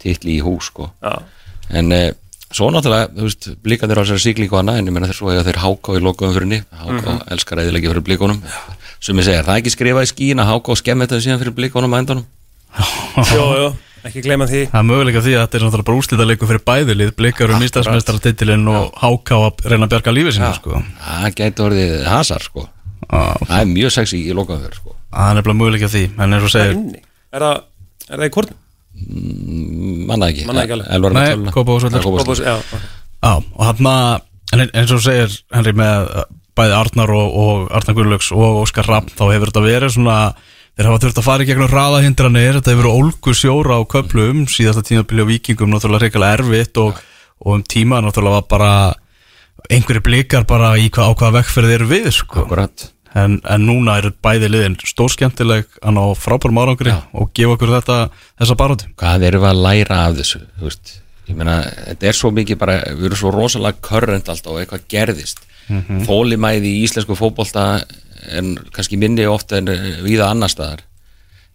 titli 0.00 0.38
í 0.38 0.44
hús 0.44 0.70
sko. 0.72 0.90
Já. 1.04 1.14
en 1.70 1.92
eh, 1.96 2.10
svo 2.54 2.70
náttúrulega, 2.72 3.10
þú 3.14 3.28
veist, 3.28 3.48
blíkandir 3.64 4.00
á 4.00 4.02
þessari 4.04 4.24
síklíku 4.24 4.58
hana, 4.58 4.78
en 4.78 4.88
ég 4.88 4.94
meina 4.94 5.08
þess 5.10 5.24
að 5.24 5.46
þeir 5.48 5.60
háká 5.62 5.96
í 5.96 6.02
lokaðum 6.04 6.34
fyrir 6.36 6.46
henni, 6.46 6.60
háká 6.70 7.16
elskar 7.34 7.62
eðilegi 7.64 7.90
fyrir 7.90 8.04
blíkunum, 8.06 8.42
sem 9.02 9.18
ég 9.18 9.26
segja, 9.26 9.40
er 9.42 9.48
það 9.48 9.62
ekki 9.62 9.72
skrifað 9.74 10.06
í 10.06 10.10
skín 10.12 10.42
að 10.44 10.52
háká 10.52 10.74
og 10.74 10.80
skemmi 10.80 11.08
þetta 11.08 11.24
síðan 11.24 11.40
fyrir 11.40 11.56
blíkunum 11.56 11.96
á 11.96 11.98
endanum? 11.98 12.28
Jó, 13.34 13.46
jó, 13.58 13.66
ekki 14.08 14.22
gleyma 14.24 14.46
því. 14.50 14.62
Það 14.72 14.80
er 14.80 14.86
möguleika 14.90 15.22
því 15.24 15.34
að 15.34 15.42
þetta 15.44 15.58
er 15.58 15.64
náttúrulega 15.64 15.88
bara 15.88 16.00
úslita 16.00 16.26
leikur 16.28 16.50
fyrir 16.50 16.64
bæðilið, 16.70 17.10
blikar 17.18 17.54
um 17.54 17.64
ístafsmeistaratitilinn 17.66 18.66
og 18.72 18.84
háká 19.00 19.34
að 19.40 19.64
reyna 19.72 19.88
að 19.88 19.92
bjarga 19.94 20.14
lífið 20.16 20.36
sinni, 20.38 20.52
sko. 20.58 20.82
það 21.04 21.28
gæti 21.40 21.64
orðið 21.64 21.94
hasar 22.10 22.42
sko. 22.44 22.66
Já. 23.04 23.22
það 23.44 23.56
er 23.60 23.70
mjög 23.70 23.90
sexy 23.98 24.20
í 24.24 24.36
lokaðum 24.36 24.66
fyrir 24.66 24.78
sko. 24.80 24.90
Það 25.14 25.30
er 25.30 25.34
nefnilega 25.38 25.60
möguleika 25.60 25.88
því, 25.92 26.04
en 26.18 26.36
eins 26.36 26.44
og 26.44 26.50
er 26.50 26.54
segir, 26.54 27.00
Er 27.34 27.42
það, 27.42 27.56
er 28.08 28.20
það 28.20 28.28
í 28.28 28.34
korn? 28.38 28.52
manna 30.08 30.28
ekki, 30.30 30.44
Nei. 30.46 30.66
Já, 33.24 33.32
og 33.56 33.62
hann 33.64 33.86
en 34.52 34.70
eins 34.70 34.92
og 34.92 35.00
þú 35.00 35.04
segir, 35.06 35.36
Henry, 35.54 35.72
með 35.76 36.10
bæði 36.54 36.74
Arnar 36.78 37.12
og, 37.14 37.36
og 37.40 37.62
Arnar 37.74 37.96
Gunnlaugs 37.96 38.30
og 38.34 38.60
Óskar 38.62 38.86
Rapp, 38.90 39.10
þá 39.10 39.24
hefur 39.32 39.50
þetta 39.50 39.64
verið 39.64 39.94
svona 39.96 40.18
þeir 40.74 40.88
hafa 40.90 41.02
þurft 41.04 41.20
að 41.20 41.26
fara 41.28 41.44
í 41.44 41.48
gegnum 41.48 41.70
hraðahindranir. 41.70 42.58
Þetta 42.58 42.72
hefur 42.72 42.82
verið 42.82 42.98
ólgu 42.98 43.34
sjóra 43.38 43.78
á 43.78 43.82
köplum 43.94 44.44
síðasta 44.50 44.84
tímabili 44.86 45.26
á 45.26 45.30
vikingum, 45.30 45.70
náttúrulega 45.70 46.08
reyngilega 46.08 46.38
erfitt 46.40 46.80
og, 46.82 46.98
og 47.44 47.58
um 47.58 47.62
tíma 47.62 48.02
náttúrulega 48.02 48.40
var 48.40 48.48
bara 48.50 48.72
einhverju 49.70 50.02
blikar 50.04 50.46
bara 50.48 50.74
í 50.80 50.90
hvað, 50.92 51.14
á 51.14 51.16
hvaða 51.20 51.36
vekkferð 51.38 51.76
eru 51.78 51.88
við 51.92 52.10
sko. 52.16 52.48
En, 53.14 53.38
en 53.46 53.62
núna 53.62 54.00
eru 54.00 54.10
bæði 54.24 54.50
liðin 54.50 54.74
stórskemmtileg 54.90 55.68
hann 55.84 56.00
á 56.02 56.06
frábærum 56.18 56.58
árangri 56.58 56.90
Já. 56.90 56.98
og 57.14 57.30
gefa 57.30 57.54
okkur 57.54 57.70
þetta, 57.76 57.98
þessa 58.42 58.56
baróti 58.58 58.88
hvað 58.98 59.26
erum 59.28 59.44
við 59.44 59.50
að 59.52 59.60
læra 59.62 59.98
af 60.08 60.16
þessu 60.18 60.40
þú 60.42 60.66
veist, 60.66 60.94
ég 61.28 61.38
meina, 61.38 61.54
þetta 61.92 62.08
er 62.10 62.18
svo 62.18 62.32
mikið 62.34 62.58
bara, 62.58 62.74
við 62.90 63.06
erum 63.12 63.20
svo 63.20 63.30
rosalega 63.30 63.86
körrend 63.86 64.32
alltaf 64.32 64.50
og 64.50 64.64
eitthvað 64.64 64.88
gerðist. 64.90 65.44
Mm 65.70 66.02
þólimæði 66.04 66.74
í 66.74 66.82
íslensku 66.84 67.14
fótbolta 67.16 67.84
en 68.30 68.54
kannski 68.74 68.98
minni 69.00 69.26
ofta 69.28 69.58
en 69.60 69.70
eh, 69.72 70.02
víða 70.04 70.30
annar 70.32 70.52
staðar. 70.52 70.84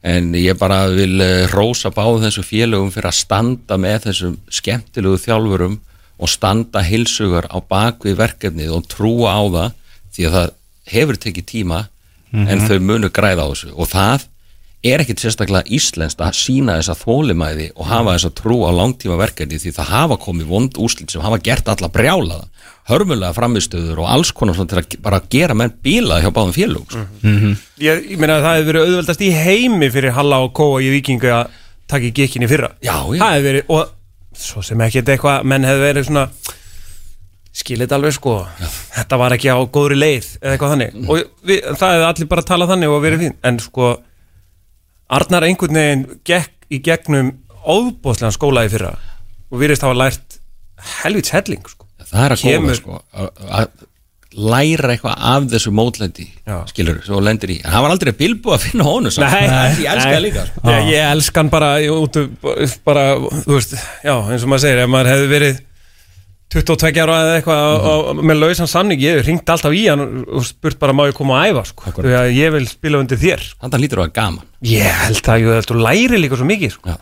En 0.05 0.32
ég 0.38 0.57
bara 0.59 0.86
vil 0.93 1.20
eh, 1.24 1.45
rósa 1.51 1.91
báðum 1.91 2.24
þessum 2.24 2.47
félögum 2.47 2.91
fyrir 2.93 3.11
að 3.11 3.20
standa 3.20 3.78
með 3.82 4.09
þessum 4.09 4.39
skemmtilegu 4.59 5.20
þjálfurum 5.26 5.80
og 6.20 6.32
standa 6.32 6.84
hilsugar 6.84 7.47
á 7.51 7.57
bakvið 7.63 8.20
verkefnið 8.20 8.76
og 8.76 8.88
trúa 8.91 9.36
á 9.39 9.43
það 9.47 9.78
því 10.15 10.28
að 10.28 10.36
það 10.38 10.53
hefur 10.89 11.20
tekið 11.26 11.47
tíma 11.47 11.80
en 12.34 12.61
þau 12.67 12.78
munu 12.84 13.09
græða 13.13 13.45
á 13.45 13.49
þessu. 13.51 13.72
Og 13.74 13.89
það 13.89 14.28
er 14.84 15.03
ekkit 15.03 15.19
sérstaklega 15.23 15.67
íslenskt 15.75 16.21
að 16.23 16.38
sína 16.39 16.77
þessa 16.80 16.95
þólimæði 17.01 17.69
og 17.75 17.89
hafa 17.89 18.15
þessa 18.15 18.32
trú 18.38 18.61
á 18.63 18.71
langtíma 18.71 19.17
verkefni 19.19 19.59
því 19.59 19.73
það 19.75 19.89
hafa 19.91 20.17
komið 20.23 20.51
vond 20.53 20.80
úrslit 20.80 21.11
sem 21.11 21.23
hafa 21.23 21.41
gert 21.43 21.67
alla 21.71 21.89
brjálaða 21.91 22.47
hörmulega 22.89 23.36
framistöður 23.36 24.01
og 24.03 24.09
alls 24.09 24.32
konar 24.36 24.57
til 24.57 24.80
að 24.80 24.95
bara 25.03 25.19
gera 25.32 25.55
menn 25.57 25.73
bílað 25.84 26.23
hjá 26.23 26.32
báðum 26.34 26.55
félög 26.55 26.93
sko. 26.93 27.03
Ég, 27.84 28.05
ég 28.13 28.21
meina 28.21 28.39
að 28.39 28.45
það 28.47 28.55
hefur 28.57 28.69
verið 28.71 28.88
auðveldast 28.88 29.25
í 29.25 29.30
heimi 29.36 29.89
fyrir 29.93 30.15
Halla 30.15 30.39
og 30.45 30.53
Kóa 30.57 30.80
í 30.82 30.89
Vikingu 30.95 31.30
að 31.36 31.51
taka 31.89 32.07
í 32.07 32.13
gekkinni 32.15 32.49
fyrra. 32.49 32.71
Já, 32.82 32.95
já. 33.13 33.19
Það 33.21 33.36
hefur 33.36 33.47
verið, 33.49 33.75
og 33.75 34.39
svo 34.47 34.63
sem 34.65 34.82
ekki 34.86 35.03
eitthvað 35.03 35.45
menn 35.51 35.67
hefur 35.67 35.86
verið 35.86 36.09
svona 36.09 36.25
skilit 37.59 37.93
alveg 37.93 38.15
sko. 38.15 38.36
Þetta 38.95 39.21
var 39.21 39.36
ekki 39.36 39.53
á 39.53 39.57
góðri 39.69 39.99
leið 39.99 40.30
eða 40.39 40.55
eitthvað 40.55 40.75
þannig. 40.75 40.99
Og 41.05 41.49
við, 41.49 41.65
það 41.69 41.95
hefur 41.95 42.09
allir 42.09 42.32
bara 42.34 42.47
talað 42.49 42.73
þannig 42.73 42.95
og 42.95 43.03
verið 43.05 43.25
fín 43.25 43.38
en 43.49 43.61
sko 43.63 43.89
Arnar 45.10 45.45
einhvern 45.47 45.74
veginn 45.80 46.03
gekk 46.28 46.68
í 46.70 46.82
gegnum 46.86 47.32
óbóðslegan 47.66 48.36
skóla 48.36 48.66
í 48.68 48.72
fyrra 48.72 48.93
og 49.49 49.62
virðist 49.62 49.82
hafa 49.86 49.97
lært 49.97 50.39
helvits 51.03 51.34
helling 51.34 51.66
sko 51.68 51.88
það 52.10 52.26
er 52.28 52.36
að 52.36 52.43
koma 52.45 52.76
sko, 52.78 52.99
að- 53.14 53.47
að 53.60 53.88
læra 54.39 54.91
eitthvað 54.93 55.16
af 55.34 55.45
þessu 55.49 55.72
mótlendi 55.74 56.28
skilur, 56.70 56.99
svo 57.05 57.18
lendir 57.26 57.49
í 57.55 57.57
en 57.64 57.72
hann 57.74 57.82
var 57.84 57.91
aldrei 57.95 58.14
bilbú 58.14 58.53
að 58.53 58.62
finna 58.68 58.86
honum 58.86 59.12
samt. 59.12 59.26
Nei, 59.34 59.82
ég 59.82 59.89
elska 59.89 60.12
það 60.14 60.22
líka 60.28 60.43
sko. 60.45 60.62
ég, 60.70 60.89
ég 60.93 61.07
elska 61.16 61.41
hann 61.41 61.49
bara 61.49 61.70
af- 61.82 62.78
bara, 62.86 63.05
þú 63.18 63.55
veist, 63.57 63.74
já, 64.05 64.14
eins 64.30 64.45
og 64.45 64.49
maður 64.53 64.64
segir 64.68 64.84
ef 64.84 64.89
maður 64.93 65.12
hefði 65.16 65.30
verið 65.34 65.60
22 66.50 66.97
ára 67.04 67.16
eða 67.24 67.34
eitthvað 67.38 67.64
mm 67.70 67.88
-hmm. 68.20 68.28
með 68.30 68.39
lausan 68.41 68.68
samning 68.68 69.02
ég 69.02 69.18
hef 69.20 69.28
ringt 69.28 69.50
alltaf 69.50 69.74
í 69.74 69.84
hann 69.89 70.26
og- 70.26 70.45
spurt 70.45 70.80
bara 70.80 70.93
má 70.93 71.06
ég 71.08 71.14
koma 71.14 71.38
að 71.43 71.52
æfa 71.54 71.66
sko. 71.66 71.91
Að 72.02 72.32
ég 72.34 72.52
vil 72.52 72.68
spila 72.68 72.97
undir 73.00 73.18
þér 73.18 73.41
þannig 73.62 73.82
lítur 73.84 74.02
á 74.02 74.06
að 74.10 74.14
gaman 74.14 74.45
ég 74.64 74.89
held 75.06 75.22
að 75.30 75.39
ég 75.39 75.54
held 75.54 75.66
að 75.66 75.70
þú 75.70 75.84
læri 75.84 76.18
líka 76.18 76.36
svo 76.38 76.45
mikið 76.50 76.72
sko. 76.72 76.89
Já. 76.89 76.97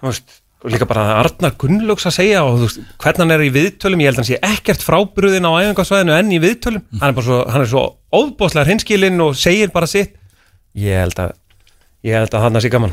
Þú 0.00 0.06
veist, 0.10 0.28
og 0.64 0.70
líka 0.70 0.86
bara 0.86 1.02
að 1.06 1.18
Arnar 1.24 1.54
Gunnlaugs 1.56 2.06
að 2.06 2.12
segja 2.18 2.44
og 2.44 2.60
veist, 2.60 2.80
hvernig 2.98 3.18
hann 3.18 3.30
er 3.30 3.40
í 3.40 3.50
viðtölum 3.54 4.00
ég 4.00 4.06
held 4.10 4.18
að 4.18 4.22
hann 4.22 4.30
sé 4.32 4.38
ekkert 4.42 4.82
frábröðin 4.84 5.48
á 5.48 5.52
æfingarsvæðinu 5.62 6.18
enn 6.18 6.32
í 6.32 6.38
viðtölum, 6.42 6.82
hann 7.00 7.08
er 7.08 7.16
bara 7.16 7.26
svo 7.26 7.38
hann 7.48 7.62
er 7.62 7.66
svo 7.72 7.84
óbóðslega 8.12 8.68
hinskilinn 8.68 9.20
og 9.20 9.34
segir 9.36 9.70
bara 9.72 9.86
sitt 9.86 10.12
ég 10.76 11.00
held 11.00 11.18
að 11.18 11.32
ég 12.04 12.12
held 12.20 12.34
að 12.34 12.40
hann 12.42 12.60
sé 12.60 12.68
gaman 12.68 12.92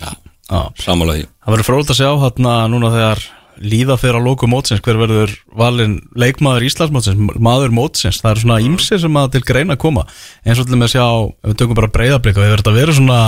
Já, 0.00 0.12
Já. 0.50 0.60
sammála 0.76 1.14
því 1.16 1.24
Það 1.44 1.52
verður 1.54 1.68
fróðilegt 1.68 1.90
að 1.94 2.00
sjá 2.00 2.10
hérna 2.22 2.68
núna 2.68 2.90
þegar 2.92 3.18
líða 3.60 3.96
fyrir 4.00 4.18
að 4.18 4.26
lóku 4.26 4.48
mótsins 4.50 4.82
hver 4.84 4.98
verður 5.00 5.32
valinn 5.58 5.98
leikmaður 6.18 6.66
Íslandsmótsins, 6.68 7.18
maður 7.42 7.74
mótsins? 7.74 8.20
Það 8.22 8.30
er 8.32 8.42
svona 8.42 8.60
ímsir 8.64 9.02
sem 9.02 9.18
að 9.18 9.32
til 9.34 9.42
greina 9.48 9.76
koma. 9.80 10.06
Eins 10.46 10.62
og 10.62 10.68
til 10.68 10.78
með 10.78 10.88
að 10.88 10.94
sjá, 10.94 11.06
ef 11.42 11.50
við 11.52 11.58
tökum 11.62 11.78
bara 11.80 11.90
breyðablika 11.96 12.42
við 12.42 12.54
verðum 12.54 12.72
að 12.72 12.80
vera 12.80 12.96
svona, 12.98 13.18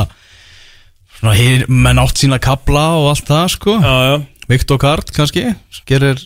svona 1.18 1.34
hér, 1.40 1.66
menn 1.68 2.02
átt 2.04 2.22
sína 2.22 2.40
kabla 2.42 2.86
og 3.00 3.10
allt 3.12 3.28
það 3.28 3.50
sko, 3.56 3.76
já, 3.82 3.94
já. 4.10 4.16
Viktor 4.54 4.80
Kart 4.80 5.12
kannski, 5.16 5.46
gerir 5.88 6.24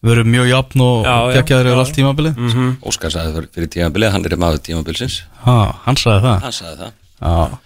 verður 0.00 0.28
mjög 0.32 0.46
jafn 0.48 0.84
og 0.84 1.08
já. 1.08 1.16
yfir 1.44 1.72
allt 1.74 1.96
tímabilið. 1.96 2.38
Mm. 2.40 2.70
Óskar 2.88 3.12
sagði 3.12 3.34
það 3.34 3.50
fyrir 3.56 3.72
tímabilið, 3.74 4.14
hann 4.14 4.28
er 4.28 4.36
maður 4.40 4.62
tímabilsins. 4.68 5.18
Ha, 5.44 5.58
hann 5.84 6.00
sagði 6.00 6.22
það? 6.28 6.46
Hann 6.46 6.56
sagði 6.56 6.92
það. 7.20 7.58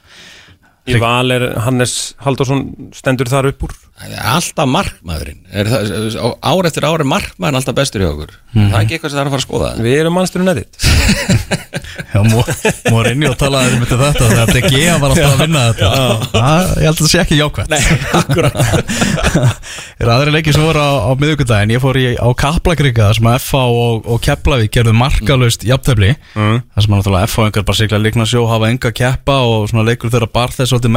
Í 0.84 0.98
val 1.00 1.32
er 1.32 1.46
Hannes 1.64 1.94
Halldórsson 2.20 2.90
stendur 2.92 3.30
þar 3.30 3.48
upp 3.52 3.62
úr 3.64 3.72
alltaf 3.94 4.66
markmaðurinn. 4.68 5.38
Er 5.54 5.68
það, 5.70 6.16
ár 6.42 6.66
eftir 6.66 6.84
ár 6.88 6.98
er 7.04 7.06
markmaðurinn 7.06 7.60
alltaf 7.60 7.76
bestur 7.78 8.02
í 8.02 8.08
okkur? 8.08 8.32
Það 8.54 8.74
er 8.74 8.80
ekki 8.82 8.96
eitthvað 8.96 9.10
sem 9.12 9.18
það 9.18 9.22
er 9.22 9.28
að 9.28 9.34
fara 9.34 9.40
að 9.40 9.46
skoða 9.46 9.68
Við 9.82 9.94
erum 10.00 10.14
mannsturinn 10.18 10.50
edit 10.52 10.72
Já, 12.14 12.20
Morinni 12.94 13.26
og 13.26 13.34
talaði 13.38 13.74
um 13.74 13.82
þetta 13.82 13.96
þetta 14.00 14.26
þegar 14.30 14.52
DG 14.54 14.74
var 15.02 15.10
alltaf 15.14 15.32
að 15.34 15.40
vinna 15.42 15.62
þetta. 15.68 15.88
Það- 16.34 16.70
Ég 16.74 16.86
held 16.86 16.94
að 16.94 17.00
það 17.00 17.10
sé 17.10 17.20
ekki 17.22 17.38
jákvæmt 17.38 17.70
Nei, 17.70 17.82
akkurat. 18.20 18.54
Er 20.04 20.10
aðri 20.14 20.34
leikir 20.34 20.54
sem 20.56 20.64
voru 20.66 20.82
á, 20.82 20.90
á 21.06 21.10
miðugundaginn 21.18 21.74
Ég 21.74 21.82
fór 21.82 21.98
í, 21.98 22.04
á 22.18 22.28
Kaplakriga 22.38 23.08
þar 23.10 23.18
sem 23.18 23.28
að 23.30 23.38
FH 23.42 23.62
og, 23.78 24.06
og 24.14 24.22
Keflavík 24.26 24.72
gerðu 24.74 24.94
markalust 24.98 25.66
jafntefli. 25.66 26.12
Mm. 26.34 26.62
þar 26.74 26.86
sem 26.86 26.94
að 26.94 27.02
náttúrulega 27.02 27.30
FH 27.30 27.46
engar 27.48 27.66
bara 27.70 27.78
sigla 27.80 28.02
líkna 28.02 28.26
sjó 28.30 28.44
hafa 28.50 28.70
enga 28.70 28.94
keppa 28.94 29.36
og 29.48 29.66
svona 29.70 29.86
leikur 29.88 30.10
þeirra 30.14 30.30
bar 30.34 30.54
þess 30.54 30.70
svolítið 30.74 30.94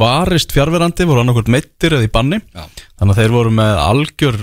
varist 0.00 0.52
fjárverandi 0.54 1.06
voru 1.08 1.20
annarkvöld 1.24 1.50
meittir 1.52 1.96
eða 1.98 2.06
í 2.06 2.12
banni. 2.12 2.38
Já. 2.54 2.64
þannig 2.98 3.14
að 3.14 3.20
þeir 3.22 3.34
voru 3.38 3.50
með 3.58 3.82
algjör 3.84 4.38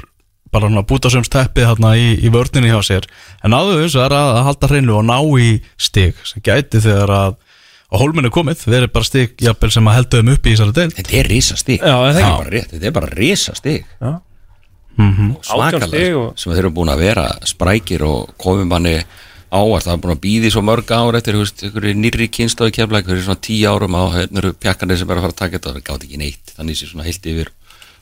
bara 0.55 0.69
hann 0.69 0.79
að 0.79 0.85
búta 0.87 1.09
sem 1.11 1.23
steppið 1.27 1.65
hérna 1.67 1.95
í, 1.99 2.11
í 2.23 2.29
vörninni 2.31 2.69
hjá 2.71 2.79
sér. 2.87 3.07
En 3.43 3.51
náðu 3.51 3.79
þessu 3.81 3.99
er 4.05 4.13
að, 4.15 4.29
að 4.37 4.45
halda 4.47 4.69
hreinu 4.71 4.93
og 4.95 5.03
ná 5.09 5.17
í 5.41 5.49
stig 5.75 6.15
sem 6.23 6.43
gæti 6.45 6.79
þegar 6.85 7.11
að 7.11 7.33
á 7.85 7.95
hólminu 8.01 8.31
komið, 8.33 8.63
verið 8.71 8.91
bara 8.95 9.05
stig 9.07 9.35
jafnvel 9.43 9.71
sem 9.75 9.87
að 9.91 9.97
heldu 9.99 10.21
þeim 10.21 10.31
upp 10.33 10.47
í 10.47 10.53
þessari 10.55 10.73
deil 10.79 10.93
Þetta 10.95 11.17
er 11.19 11.27
risa 11.29 11.55
stig 11.59 11.83
Já, 11.83 11.93
er 11.95 12.15
það 12.15 12.21
ekki? 12.21 12.31
bara 12.39 12.53
rétt, 12.55 12.71
Þetta 12.71 12.87
er 12.89 12.95
bara 12.95 13.11
risa 13.19 13.53
stig 13.59 13.83
Já. 13.99 14.13
og 14.95 15.03
Átján 15.03 15.35
svakalega 15.43 16.17
og- 16.21 16.39
sem 16.39 16.51
þeir 16.53 16.59
eru 16.63 16.71
búin 16.79 16.89
að 16.95 17.03
vera 17.03 17.25
sprækir 17.45 18.01
og 18.07 18.33
komum 18.41 18.67
manni 18.71 18.95
ávart 19.55 19.87
það 19.87 19.93
er 19.95 20.01
búin 20.03 20.15
að 20.15 20.21
býði 20.25 20.51
svo 20.53 20.63
mörg 20.65 20.91
ár 20.91 21.17
eftir 21.19 21.37
þú 21.37 21.43
veist, 21.43 21.63
ykkur 21.69 21.87
nýrri 21.99 22.27
kynstóði 22.37 22.75
kefla 22.75 23.01
ykkur 23.03 23.21
svona 23.23 23.43
tíu 23.47 23.71
árum 23.71 23.97
á 23.97 24.03
hérna 24.13 24.41
eru 24.43 24.53
pjakkanir 24.53 24.99
sem 24.99 25.09
er 25.09 25.21
að 25.21 25.25
fara 25.25 25.35
að 25.35 25.41
taka 25.41 25.57
þetta 25.57 25.71
og 25.71 25.77
það 25.77 25.87
gátt 25.89 26.05
ekki 26.07 26.21
neitt 26.21 26.53
þannig 26.57 26.79
sé 26.79 26.89
svona 26.89 27.07
heilt 27.07 27.29
yfir 27.31 27.51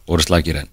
voru 0.09 0.25
slagir 0.25 0.59
en 0.63 0.69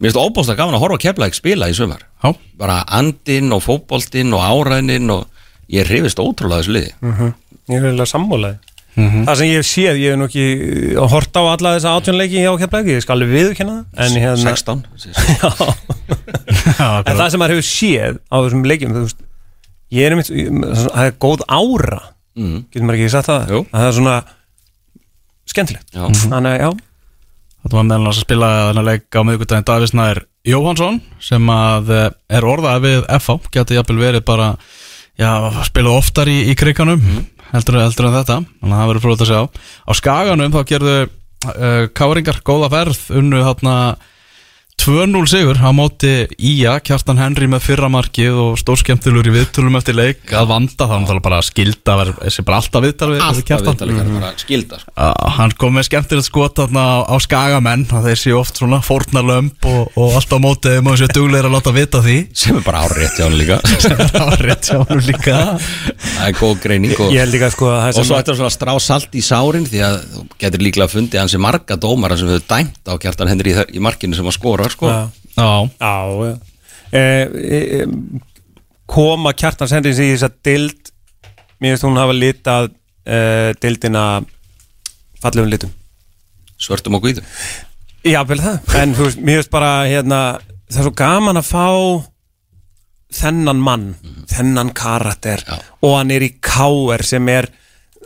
mér 0.00 0.10
finnst 0.10 0.22
óbúst 0.22 0.56
gaman 0.58 0.78
að 0.78 0.84
horfa 0.84 0.98
að 0.98 1.04
kefla 1.06 1.28
ekki 1.28 1.38
spila 1.38 1.70
í 1.70 1.76
sumar. 1.78 2.02
Já, 2.24 2.32
bara 2.58 2.80
andinn 2.90 3.54
og 3.54 3.62
fótboltinn 3.62 4.34
og 4.34 4.42
áræðinn 4.42 5.12
og 5.14 5.28
ég 5.70 5.86
hrifist 5.86 6.18
ótrúlega 6.18 6.62
þessu 6.64 6.74
liði. 6.74 6.92
Mhm. 7.00 7.34
Ég 7.70 7.78
er 7.78 7.84
eiginlega 7.92 8.10
sammálaði 8.10 8.58
Það 8.92 9.36
sem 9.38 9.48
ég 9.48 9.54
hef 9.56 9.64
séð, 9.68 9.98
ég 10.02 10.12
hef 10.12 10.18
nú 10.20 10.26
ekki 10.28 10.42
uh, 10.98 11.06
hort 11.08 11.32
á 11.32 11.42
alla 11.48 11.70
þessa 11.78 11.94
átjónleiki 11.96 12.42
hjá 12.42 12.52
Keflæki, 12.60 12.96
ég 12.98 13.04
skal 13.04 13.14
alveg 13.16 13.30
viðurkenna 13.32 13.76
það 13.88 14.04
en 14.04 14.12
hérna 14.20 14.52
ég 19.92 20.06
er 20.06 20.14
einmitt 20.14 20.30
það 20.32 21.04
er 21.06 21.18
góð 21.22 21.44
ára. 21.48 22.00
Mm. 22.38 22.62
getur 22.72 22.88
maður 22.88 22.98
ekki 22.98 23.12
sagt 23.12 23.28
það? 23.28 23.50
Jú. 23.52 23.60
að 23.68 23.78
það 23.78 23.90
er 23.90 23.96
svona 23.98 24.16
skemmtilegt. 25.52 25.88
Já. 25.92 26.04
þannig 26.22 26.52
að 26.52 26.62
já, 26.62 26.70
þetta 27.62 27.76
var 27.76 27.82
annars 27.84 28.20
að 28.20 28.24
spila 28.24 28.52
þennan 28.70 28.88
leik 28.88 29.18
á 29.18 29.20
miðugundaginn 29.28 29.68
Davís 29.68 29.92
Nær 29.98 30.22
Jóhansson 30.48 31.02
sem 31.22 31.52
að 31.52 31.92
eh, 31.94 32.08
er 32.38 32.46
orðað 32.48 32.86
við 32.86 33.04
FH, 33.18 33.52
geti 33.54 33.76
jafnvel 33.76 34.00
verið 34.00 34.24
bara 34.26 34.48
já, 35.20 35.30
spilað 35.68 35.98
oftar 36.00 36.30
í, 36.32 36.38
í 36.50 36.56
kriganum 36.58 37.02
heldur, 37.52 37.78
heldur 37.82 38.08
en 38.08 38.16
þetta. 38.16 38.38
Þannig 38.62 38.74
að 38.74 38.80
það 38.80 38.90
verður 38.90 39.04
fróðið 39.06 39.26
að 39.26 39.32
sjá. 39.32 39.68
Á 39.84 39.92
skaganum 39.98 40.54
þá 40.54 40.60
gerðu 40.72 40.96
uh, 41.02 41.84
káringar 41.96 42.40
góða 42.46 42.70
ferð 42.72 43.02
unnu 43.20 43.42
þarna 43.44 43.76
2-0 44.82 45.14
sigur 45.30 45.54
á 45.62 45.70
móti 45.70 46.26
Ía, 46.42 46.72
Kjartan 46.82 47.20
Henry 47.20 47.46
með 47.46 47.60
fyrramarkið 47.68 48.38
og 48.42 48.56
stórskemmtilur 48.58 49.28
í 49.30 49.34
viðtölum 49.36 49.76
eftir 49.78 49.94
leik 49.94 50.32
að 50.34 50.48
vanda 50.50 50.88
þá 50.90 50.94
náttúrulega 50.96 51.22
bara 51.22 51.36
skilda 51.46 51.94
þessi 52.08 52.42
bara 52.48 52.58
alltaf 52.58 52.82
viðtal 52.82 53.08
við, 53.12 53.22
alltaf 53.22 53.62
viðtalið 53.62 54.00
mm. 54.00 54.16
bara 54.16 54.30
skilda 54.42 54.80
sko. 54.82 54.94
Uh, 54.96 55.12
hann 55.36 55.54
kom 55.62 55.78
með 55.78 55.86
skemmtilegt 55.86 56.26
skot 56.26 56.58
þarna 56.58 56.82
á, 56.82 56.94
á 57.06 57.16
skagamenn 57.22 57.84
að 57.94 58.08
þeir 58.08 58.20
séu 58.24 58.34
oft 58.40 58.58
svona 58.58 58.80
fórnarlömp 58.82 59.68
og, 59.70 60.00
og 60.02 60.16
allt 60.18 60.34
á 60.34 60.38
mótið 60.42 60.80
um 60.80 60.90
og 60.90 60.98
þessu 60.98 61.14
dugleir 61.14 61.46
að 61.46 61.54
láta 61.54 61.74
vita 61.78 62.02
því 62.02 62.18
sem 62.42 62.58
er 62.58 62.66
bara 62.66 62.82
árétt 62.88 63.20
hjá 63.20 63.26
hann 63.28 63.38
líka 63.38 63.60
sem 63.86 64.02
er 64.02 64.18
árétt 64.18 64.72
hjá 64.72 64.80
hann 64.82 65.04
líka 65.06 65.38
það 65.60 66.26
er 66.26 66.36
góð 66.40 66.58
greining 66.66 66.96
og, 66.98 67.14
ég 67.14 67.22
held 67.22 67.36
líka 67.38 67.52
sko 67.54 67.70
að 67.70 67.84
það 67.84 68.02
og 68.02 68.10
svo 68.10 68.18
ættir 68.18 68.40
það 68.42 68.50
að 68.50 68.56
strá 68.58 68.74
salt 68.88 69.14
í 69.14 69.22
sárin 69.30 69.70
því 69.70 69.86
að 69.92 69.96
þú 70.10 70.26
getur 70.42 70.66
líklega 70.66 70.94
fundið 70.96 71.22
hansi 71.22 71.42
marga 71.46 71.78
dómara 71.78 72.18
sem 72.18 72.34
hefur 72.34 72.50
dæmt 72.50 72.90
á 72.90 72.98
kjartan 72.98 73.30
Henry 73.30 73.54
í, 73.54 73.66
í 73.78 73.84
markinu 73.84 74.18
sem 74.18 74.26
að 74.26 74.38
skora 74.40 74.71
sko. 74.72 74.90
Já. 74.90 75.02
Já, 75.36 75.50
Já, 75.80 75.94
já. 76.28 76.34
Eh, 76.92 77.28
eh, 77.56 77.86
koma 78.92 79.32
kjartan 79.32 79.70
sendins 79.70 80.00
í 80.02 80.10
þess 80.12 80.26
að 80.28 80.38
dild 80.44 80.90
mér 81.62 81.72
finnst 81.72 81.86
hún 81.86 82.00
hafa 82.00 82.16
litað 82.16 82.70
eh, 83.06 83.52
dildina 83.62 84.04
fallegum 85.22 85.48
litum 85.52 85.72
svörtum 86.60 86.98
og 86.98 87.06
guðum 87.06 87.24
Já, 88.02 88.18
vel 88.26 88.40
það, 88.42 88.56
en 88.80 88.96
þú 88.98 89.04
veist, 89.06 89.20
mér 89.22 89.38
finnst 89.38 89.52
bara 89.54 89.70
hérna, 89.86 90.20
það 90.66 90.80
er 90.80 90.86
svo 90.88 90.94
gaman 90.98 91.38
að 91.38 91.48
fá 91.48 91.66
þennan 93.14 93.60
mann 93.62 93.88
þennan 94.32 94.72
karakter 94.76 95.44
Já. 95.46 95.58
og 95.86 95.96
hann 95.96 96.10
er 96.12 96.24
í 96.26 96.32
káer 96.42 97.04
sem 97.06 97.28
er 97.30 97.48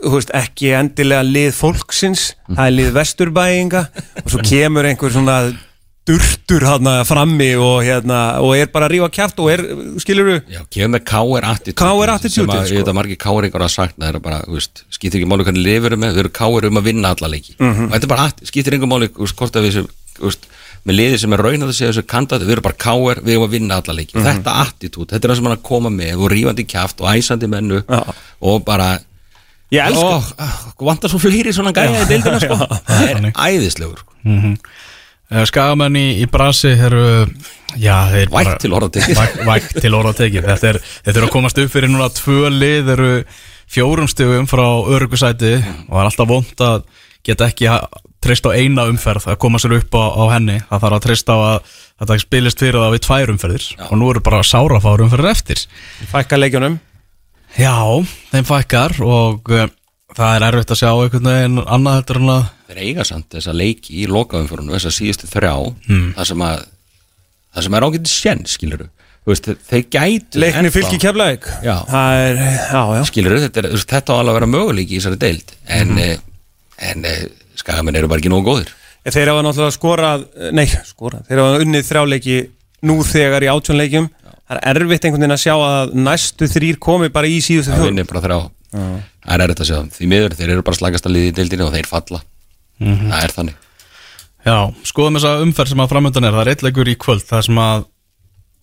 þú 0.02 0.18
veist, 0.18 0.34
ekki 0.36 0.74
endilega 0.76 1.24
lið 1.26 1.54
fólksins 1.56 2.28
það 2.50 2.66
er 2.66 2.76
lið 2.76 2.92
vesturbæinga 3.00 3.86
og 4.22 4.28
svo 4.30 4.44
kemur 4.44 4.86
einhver 4.90 5.14
svona 5.14 5.40
durtur 6.06 6.62
hann 6.68 6.86
frammi 7.08 7.48
og, 7.58 7.80
hérna, 7.86 8.18
og 8.44 8.52
er 8.56 8.68
bara 8.70 8.86
að 8.86 8.92
rífa 8.94 9.08
kjátt 9.16 9.40
og 9.42 9.48
er, 9.50 9.62
skilur 10.02 10.28
du 10.30 10.52
Já, 10.54 10.60
kemur 10.70 10.92
með 10.94 11.04
KR 11.10 11.46
attitude, 11.50 12.30
sem 12.30 12.46
að 12.46 12.60
sko. 12.62 12.74
ég 12.76 12.78
veit 12.84 12.90
að 12.92 12.98
margir 12.98 13.18
einhver 13.26 13.64
að 13.66 13.72
sagt 13.74 13.96
það 13.98 14.12
er 14.14 14.18
bara, 14.22 14.38
þú 14.46 14.54
veist, 14.58 14.84
skýtir 14.94 15.18
ekki 15.20 15.30
máli 15.32 15.46
hvernig 15.48 15.64
lifur 15.66 15.96
með, 15.98 16.14
þau 16.14 16.22
eru 16.24 16.32
K.R. 16.38 16.68
um 16.70 16.78
að 16.82 16.86
vinna 16.90 17.10
alla 17.16 17.28
leiki 17.34 17.56
Mhm. 17.58 17.88
og 17.88 17.96
þetta 17.96 18.06
er 18.06 18.12
bara, 18.14 18.28
skýtir 18.52 18.76
einhver 18.78 18.92
máli 18.94 19.08
þú 19.10 19.26
veist, 19.26 19.36
hvort 19.40 19.58
að 19.58 19.66
við 19.66 19.72
sem, 19.80 19.88
þú 20.20 20.24
veist, 20.30 20.46
með 20.86 20.94
liði 21.00 21.18
sem 21.18 21.32
er 21.34 21.42
raunað 21.42 21.68
að 21.72 21.74
segja 21.80 21.90
þessu 21.92 22.06
kandat, 22.06 22.42
við 22.46 22.54
erum 22.54 22.62
bara 22.62 22.78
K.R. 22.86 23.20
við 23.26 23.34
erum 23.34 23.48
að 23.48 23.54
vinna 23.58 23.74
alla 23.82 23.94
leiki, 23.98 24.14
Mhm. 24.14 24.24
þetta 24.30 24.54
attitude 24.62 25.10
þetta 25.10 25.24
er 25.24 25.30
það 25.34 25.36
sem 25.36 25.44
hann 25.50 25.56
að 25.58 25.62
koma 25.66 25.90
með 25.90 26.22
og 26.22 26.30
rífandi 26.30 26.66
kjaft 26.70 27.00
og 27.02 27.10
æsandi 27.10 27.48
mennu 27.50 27.82
Já. 27.82 28.14
og 28.40 28.64
bara 28.64 29.00
Ég 29.72 29.82
elska 29.82 29.98
Ó, 29.98 30.22
ah, 30.38 30.58
vantar 30.78 31.10
svo 31.10 31.18
fleiri 31.18 31.50
svona 31.52 31.72
gæja 31.74 32.04
í 32.04 32.06
deildina 32.06 32.38
sko 32.38 32.54
það 32.86 33.08
er 33.10 33.32
æðislegur 33.34 33.98
sko. 33.98 34.12
uh, 34.22 34.54
skagamenn 35.50 35.98
í, 35.98 36.06
í 36.22 36.26
brasi 36.30 36.70
eru, 36.74 37.26
já, 37.74 37.96
þeir 38.12 38.32
vægt 38.34 38.60
til 38.62 38.72
orða 38.78 38.92
tekið 38.94 39.20
vægt, 39.20 39.40
vægt 39.48 39.78
til 39.82 39.94
orða 39.98 40.14
tekið 40.20 40.48
þetta 40.52 40.72
er, 40.72 40.80
þetta 41.08 41.20
er 41.20 41.26
að 41.26 41.34
komast 41.34 41.62
upp 41.62 41.72
fyrir 41.72 41.90
núna 41.90 42.10
tvö 42.14 42.50
lið 42.54 42.92
eru 42.94 43.10
fjórum 43.66 44.10
stigum 44.10 44.46
frá 44.46 44.66
örugusæti 44.66 45.56
og 45.58 45.90
það 45.90 46.02
er 46.02 46.10
alltaf 46.10 46.30
vond 46.30 46.66
að 46.68 46.84
geta 47.26 47.48
ekki 47.50 47.70
treyst 48.22 48.46
á 48.46 48.50
eina 48.54 48.86
umferð 48.90 49.28
að 49.30 49.38
koma 49.42 49.60
sér 49.62 49.76
upp 49.78 49.94
á, 49.94 50.04
á 50.14 50.24
henni. 50.34 50.58
Það 50.68 50.82
þarf 50.84 50.96
að 50.96 51.04
treysta 51.06 51.36
á 51.36 51.38
að 51.46 51.72
þetta 52.00 52.18
spilist 52.22 52.62
fyrir 52.62 52.82
það 52.82 52.94
við 52.94 53.04
tvær 53.06 53.32
umferðir. 53.34 53.66
Og 53.88 53.96
nú 54.00 54.10
eru 54.12 54.22
bara 54.26 54.42
sárafár 54.46 55.04
umferðir 55.04 55.32
eftir. 55.32 55.62
Fækka 56.12 56.40
leikjunum. 56.40 56.78
Já, 57.56 57.76
þeim 58.32 58.46
fækkar 58.46 58.98
og 59.06 59.52
uh, 59.54 59.68
það 60.16 60.34
er 60.36 60.46
erfitt 60.50 60.74
að 60.74 60.80
sjá 60.82 60.90
einhvern 60.92 61.30
veginn 61.30 61.62
annað 61.64 62.00
heldur 62.00 62.22
en 62.22 62.34
að 62.34 62.44
þeir 62.68 62.82
eiga 62.84 63.04
samt 63.06 63.30
þessa 63.36 63.54
leiki 63.56 64.02
í 64.02 64.06
lokaumfórunu 64.10 64.74
þessa 64.76 64.92
síðustu 64.94 65.30
þrjá 65.30 65.54
Hmm. 65.88 66.12
það 66.16 66.30
sem 66.32 66.46
að 66.46 66.62
það 67.56 67.66
sem 67.68 67.74
er 67.78 67.86
ágætið 67.88 68.12
sjenn 68.12 68.46
skilur 68.46 68.86
veist, 69.26 69.48
þeir 69.70 69.84
gætu 69.90 70.38
leikni 70.42 70.70
já, 72.70 72.82
já 73.00 73.02
skilur 73.10 73.38
þetta, 73.42 73.66
þú 73.66 73.78
veist, 73.78 73.90
þetta 73.90 74.14
á 74.14 74.18
alveg 74.20 74.32
að 74.34 74.38
vera 74.40 74.50
möguleiki 74.54 74.94
í 74.94 75.00
þessari 75.00 75.22
deild 75.24 75.54
en, 75.66 75.94
mm 75.96 76.32
en 76.76 77.04
eh, 77.08 77.22
skagamenn 77.56 77.96
eru 77.96 78.08
bara 78.10 78.20
ekki 78.20 78.28
nógu 78.28 78.50
góðir. 78.50 78.72
Þeir 79.06 79.30
hafa 79.30 79.42
náttúrulega 79.46 79.74
skorað, 79.76 80.24
nei, 80.52 80.66
skorað, 80.84 81.22
þeir 81.28 81.40
hafa 81.40 81.60
unnið 81.64 81.86
þrjáleiki 81.88 82.36
nú 82.90 82.96
þegar 83.06 83.46
í 83.46 83.50
átjónleikjum. 83.52 84.08
Það 84.46 84.60
er 84.70 84.80
erfitt 84.82 85.06
einhvern 85.06 85.22
veginn 85.24 85.34
að 85.36 85.42
sjá 85.42 85.54
að 85.56 85.94
næstu 86.06 86.48
þrýr 86.52 86.76
komi 86.82 87.08
bara 87.14 87.30
í 87.30 87.38
síðustu 87.42 87.72
þrjá. 87.72 87.86
Það 89.24 89.34
er 89.38 89.44
erfitt 89.46 89.62
að 89.64 89.70
sjá 89.70 89.78
því 89.96 90.08
miður, 90.12 90.36
þeir 90.36 90.52
eru 90.52 90.66
bara 90.68 90.76
slagast 90.82 91.08
að 91.08 91.14
liði 91.16 91.30
í 91.32 91.36
deildinni 91.38 91.64
og 91.66 91.72
þeir 91.74 91.88
falla 91.90 92.20
Mhm. 92.80 93.10
það 93.12 93.22
er 93.24 93.32
þannig 93.36 93.62
Já, 94.46 94.56
skoðum 94.86 95.16
þessa 95.18 95.30
umferð 95.42 95.68
sem 95.72 95.80
að 95.82 95.90
framöndan 95.90 96.24
er 96.28 96.34
Það 96.36 96.42
er 96.46 96.50
eitthvað 96.54 96.90
í 96.92 96.96
kvöld 97.02 97.24
Það 97.26 97.40
sem 97.48 97.58
að 97.58 97.86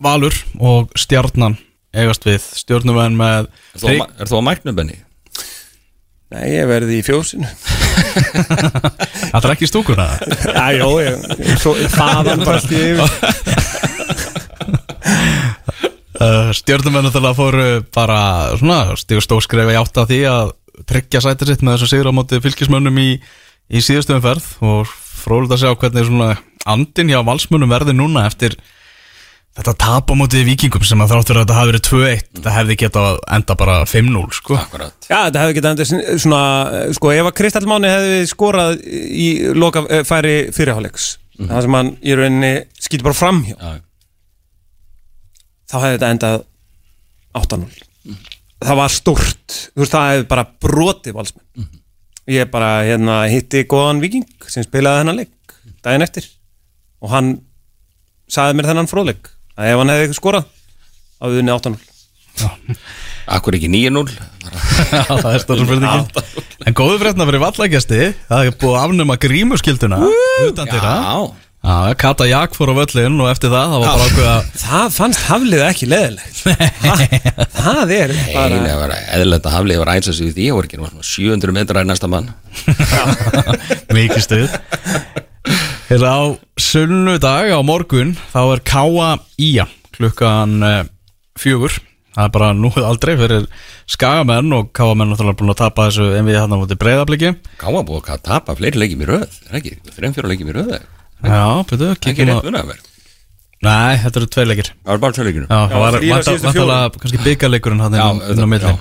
Valur 0.04 0.36
og 0.64 0.94
Stjarnan 0.98 1.56
eigast 1.94 2.24
við 2.26 2.46
stjórnumenn 2.62 3.14
með 3.18 3.48
Er 3.84 4.26
þú, 4.26 4.38
á- 4.40 4.46
mæknum, 4.46 4.74
Benny? 4.78 4.96
Nei, 6.34 6.48
ég 6.56 6.66
verði 6.66 6.96
í 6.98 7.02
fjósinu. 7.06 7.46
Það 9.30 9.44
er 9.44 9.52
ekki 9.52 9.66
í 9.68 9.70
stúkuna 9.70 10.06
Já, 10.18 10.64
jó, 10.74 10.88
ég, 11.04 11.28
svo 11.62 11.74
þaðan 11.92 12.42
bara 12.48 12.62
stíð 12.64 12.86
yfir. 12.96 14.14
uh, 16.18 16.50
Stjórnumenn 16.56 17.10
þegar 17.14 17.36
fóru 17.38 17.66
bara 17.94 18.18
svona 18.58 18.80
stígur 19.00 19.24
stóskrefi 19.26 19.76
átt 19.78 20.00
að 20.02 20.10
því 20.12 20.20
að 20.32 20.52
tryggja 20.90 21.22
sætið 21.24 21.52
sitt 21.52 21.62
með 21.64 21.76
þess 21.76 21.86
að 21.86 21.92
sigur 21.94 22.10
á 22.10 22.16
móti 22.18 22.40
fylgismönnum 22.44 22.98
í, 23.04 23.08
í 23.72 23.80
síðustu 23.84 24.16
umferð 24.18 24.46
og 24.64 24.88
fróðilegt 25.24 25.56
að 25.56 25.62
sjá 25.64 25.74
hvernig 25.80 26.08
svona 26.08 26.30
andin 26.68 27.12
hjá 27.12 27.20
valsmönnum 27.24 27.72
verði 27.72 27.94
núna 27.96 28.26
eftir 28.28 28.56
þetta 29.54 29.74
tap 29.78 30.10
á 30.10 30.14
móti 30.18 30.42
vikingum 30.46 30.82
sem 30.84 31.00
að 31.04 31.12
þráttur 31.12 31.38
að 31.38 31.44
þetta 31.44 31.56
hafi 31.58 31.70
verið 31.70 31.84
2-1 31.88 32.22
þetta 32.38 32.54
hefði 32.56 32.76
getað 32.82 33.08
að 33.10 33.18
enda 33.36 33.56
bara 33.60 33.76
5-0 33.86 34.24
sko. 34.34 34.56
Akkurat. 34.58 34.96
Já, 35.06 35.18
þetta 35.28 35.42
hefði 35.44 35.56
getað 35.58 35.74
endur 35.74 36.18
svona, 36.24 36.40
sko, 36.98 37.12
ef 37.14 37.28
að 37.30 37.36
Kristall 37.38 37.68
Máni 37.70 37.92
hefði 37.92 38.24
skorað 38.32 38.80
í 38.90 39.28
loka 39.54 39.84
eh, 39.86 40.02
færi 40.08 40.34
fyrirháleiks 40.56 41.06
það 41.38 41.62
sem 41.66 41.76
hann 41.78 41.92
í 42.02 42.16
rauninni 42.18 42.52
skýtur 42.82 43.06
bara 43.08 43.18
framhjá 43.20 43.54
Já, 43.54 43.70
þá 45.70 45.76
hefði 45.84 45.94
þetta 45.96 46.10
endað 46.16 46.36
8-0 47.38 48.18
það 48.64 48.78
var 48.80 48.92
stórt 48.94 49.56
þú 49.74 49.82
veist, 49.84 49.94
það 49.94 50.10
hefði 50.12 50.28
bara 50.34 50.46
brotið 50.66 51.16
valsmenn 51.20 51.70
ég 52.30 52.50
bara 52.52 52.70
hérna, 52.86 53.22
hitti 53.28 53.64
góðan 53.68 54.00
viking 54.04 54.26
sem 54.48 54.64
spilaði 54.64 55.02
þennan 55.02 55.18
leik 55.22 55.56
daginn 55.84 56.04
eftir 56.06 56.28
og 57.04 57.12
hann 57.12 57.32
sagði 58.32 58.58
mér 58.58 58.70
þennan 58.70 58.88
fróðleik 58.90 59.28
að 59.58 59.72
ef 59.72 59.80
hann 59.82 59.92
hefði 59.92 60.16
skorað 60.18 60.46
á 61.20 61.24
viðunni 61.28 61.54
8-0 61.54 61.76
Akkur 63.34 63.54
ekki 63.56 63.68
9-0 63.70 64.08
Já, 64.94 65.04
það 65.06 65.28
er 65.30 65.42
stóra 65.42 65.64
spurningin. 65.64 66.08
En 66.66 66.74
góðu 66.76 66.98
frétna 67.00 67.26
fyrir 67.28 67.40
vallagjasti 67.44 68.00
Það 68.26 68.48
er 68.48 68.56
búið 68.58 68.74
að 68.74 68.86
afnuma 68.88 69.16
grímuskilduna 69.22 70.00
Utan 70.48 70.68
það 70.72 71.30
Já, 71.64 71.94
Kata 71.96 72.26
Jak 72.28 72.52
fór 72.52 72.68
á 72.70 72.74
völlin 72.76 73.14
og 73.24 73.30
eftir 73.30 73.48
það 73.48 73.70
Það 73.72 73.80
var 73.80 73.86
bara 73.88 74.04
ákveð 74.04 74.26
að 74.28 74.48
það 74.64 74.88
fannst 74.92 75.20
haflið 75.24 75.62
ekki 75.64 75.86
leðilegt 75.88 76.40
það 77.54 77.92
er 77.96 78.12
Nei, 78.12 78.34
bara 78.34 78.58
það 78.66 78.80
var 78.82 78.92
eðlilegt 79.00 79.48
að 79.48 79.54
haflið 79.56 79.80
var 79.80 79.92
ætsa 79.94 80.12
sig 80.12 80.28
við 80.28 80.34
því 80.36 80.48
og 80.52 80.66
ekki 80.66 80.80
svona 80.82 81.06
700 81.08 81.54
metrar 81.56 81.86
í 81.86 81.88
næsta 81.88 82.10
mann. 82.12 82.28
Mikið 83.96 84.20
stuð. 84.26 84.58
Hérna 85.88 86.12
á 86.12 86.22
sunnudag 86.60 87.48
á 87.52 87.60
morgun 87.64 88.12
Þá 88.32 88.40
er 88.44 88.62
Káa 88.68 89.08
Ía 89.40 89.64
Klukkan 89.96 90.54
uh, 90.64 90.82
fjögur. 91.40 91.76
Það 92.14 92.26
er 92.28 92.34
bara 92.36 92.50
núið 92.56 92.84
aldrei 92.90 93.14
fyrir 93.20 93.46
skagamenn 93.90 94.52
og 94.56 94.68
káamenn 94.76 95.14
náttúrulega 95.14 95.40
búin 95.40 95.54
að 95.54 95.62
tapa 95.62 95.88
þessu 95.88 96.10
en 96.18 96.28
við 96.28 96.38
hann 96.42 96.52
á 96.52 96.60
móti 96.60 96.76
breyðabliki 96.76 97.32
Gáða 97.60 97.86
búið 97.88 98.12
að 98.18 98.22
tapa 98.28 98.56
fleiri 98.60 98.84
leikjum 98.84 99.04
í 99.06 99.08
röð 99.08 99.40
er 99.48 99.58
ekki, 99.62 99.74
þreim 99.96 100.14
fjóra 100.16 100.30
leikjum 100.32 100.52
í 100.52 100.56
röð 100.58 100.70
eða? 100.76 100.84
Já, 101.22 101.62
betur, 101.70 101.92
ekki 101.94 102.10
kíkjum 102.10 102.28
rétt 102.32 102.48
vera 102.72 102.82
Nei, 103.64 103.96
þetta 104.02 104.20
eru 104.20 104.26
tvei 104.28 104.44
leikir. 104.44 104.66
Það 104.84 104.90
var 104.92 104.98
bara 105.00 105.14
leikjum 105.28 105.44
Já, 105.48 105.60
það 105.70 105.80
var 105.84 105.94
vantalega 106.44 106.90
kannski 107.00 107.20
byggarleikurinn 107.24 107.80
hann 107.80 107.94
inn 107.96 108.42
á- 108.44 108.50
milli. 108.54 108.72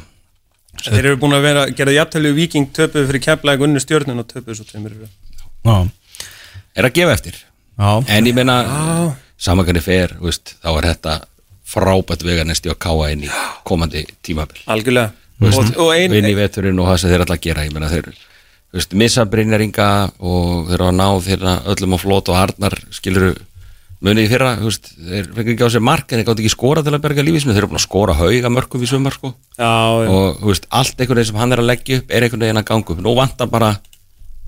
þeir 0.84 1.06
eru 1.06 1.20
búin 1.22 1.36
að 1.38 1.46
vera 1.46 1.66
gera 1.72 1.92
jafntölu 1.96 2.34
viking 2.36 2.68
töpuð 2.76 3.08
fyrir 3.12 3.24
keflæk 3.24 3.62
unni 3.64 3.80
stjórnun 3.80 4.20
og 4.20 4.28
töpuð 4.28 4.58
svo 4.60 4.66
tveimur 4.68 4.92
Er 6.76 6.84
að 6.90 6.94
gefa 6.98 7.14
eftir. 7.14 7.36
Já, 7.80 8.04
En 8.10 8.26
ég 8.26 8.34
meina, 8.36 9.16
samangarni 9.38 9.82
fer 9.82 10.16
veist, 10.20 10.56
þá 10.64 10.70
er 10.78 10.88
þetta 10.94 11.14
frábært 11.74 12.24
veganesti 12.26 12.70
að 12.70 12.80
káa 12.82 13.12
inn 13.14 13.24
í 13.24 13.30
komandi 13.64 14.04
tímabil. 14.26 14.60
Algjörlega. 14.68 15.14
Og, 15.44 15.72
og 15.78 15.90
ein, 15.96 16.14
inn 16.14 16.26
í 16.30 16.36
veturinn 16.38 16.80
og 16.80 16.88
það 16.92 17.00
sem 17.02 17.10
þeir 17.14 17.24
að 17.26 17.42
gera 17.42 17.64
ég 17.66 17.74
meina 17.74 17.90
þeir 17.92 18.12
þú 18.74 18.80
veist, 18.80 18.94
missa 18.98 19.26
Brynjaringa 19.30 19.88
og 20.18 20.70
þeir 20.70 20.76
eru 20.80 20.86
að 20.90 20.95
ná 20.98 21.08
þeirra 21.28 21.52
öllum 21.74 21.94
á 21.94 21.98
flót 22.02 22.32
og 22.34 22.40
harnar 22.40 22.76
skiluru 22.90 23.36
munið 24.04 24.26
í 24.26 24.32
fyrra 24.32 24.56
þú 24.60 24.68
veist, 24.68 24.90
þeir 24.98 25.28
fengur 25.36 25.54
ekki 25.54 25.68
á 25.70 25.74
sig 25.76 25.84
mark 25.86 26.10
en 26.10 26.20
þeir 26.20 26.28
gátt 26.28 26.41
ekki 26.41 26.52
skora 26.52 26.84
til 26.84 26.94
að 26.95 27.04
berga 27.06 27.24
lífismið 27.28 27.54
þeir 27.56 27.64
eru 27.64 27.70
búin 27.72 27.80
að 27.80 27.86
skora 27.86 28.16
hauga 28.18 28.52
mörgum 28.52 28.84
í 28.84 28.90
sumar 28.90 29.16
sko. 29.16 29.32
já, 29.56 29.70
já. 29.70 30.10
og 30.10 30.41
þú 30.41 30.50
veist, 30.50 30.66
allt 30.74 30.98
einhvern 30.98 31.22
veginn 31.22 31.30
sem 31.30 31.40
hann 31.44 31.56
er 31.56 31.62
að 31.62 31.70
leggja 31.70 32.00
upp 32.02 32.12
er 32.12 32.26
einhvern 32.26 32.44
veginn 32.48 32.62
að 32.64 32.68
ganga 32.72 32.95
upp. 32.95 33.04
Nú 33.06 33.14
vantar 33.16 33.52
bara 33.54 33.70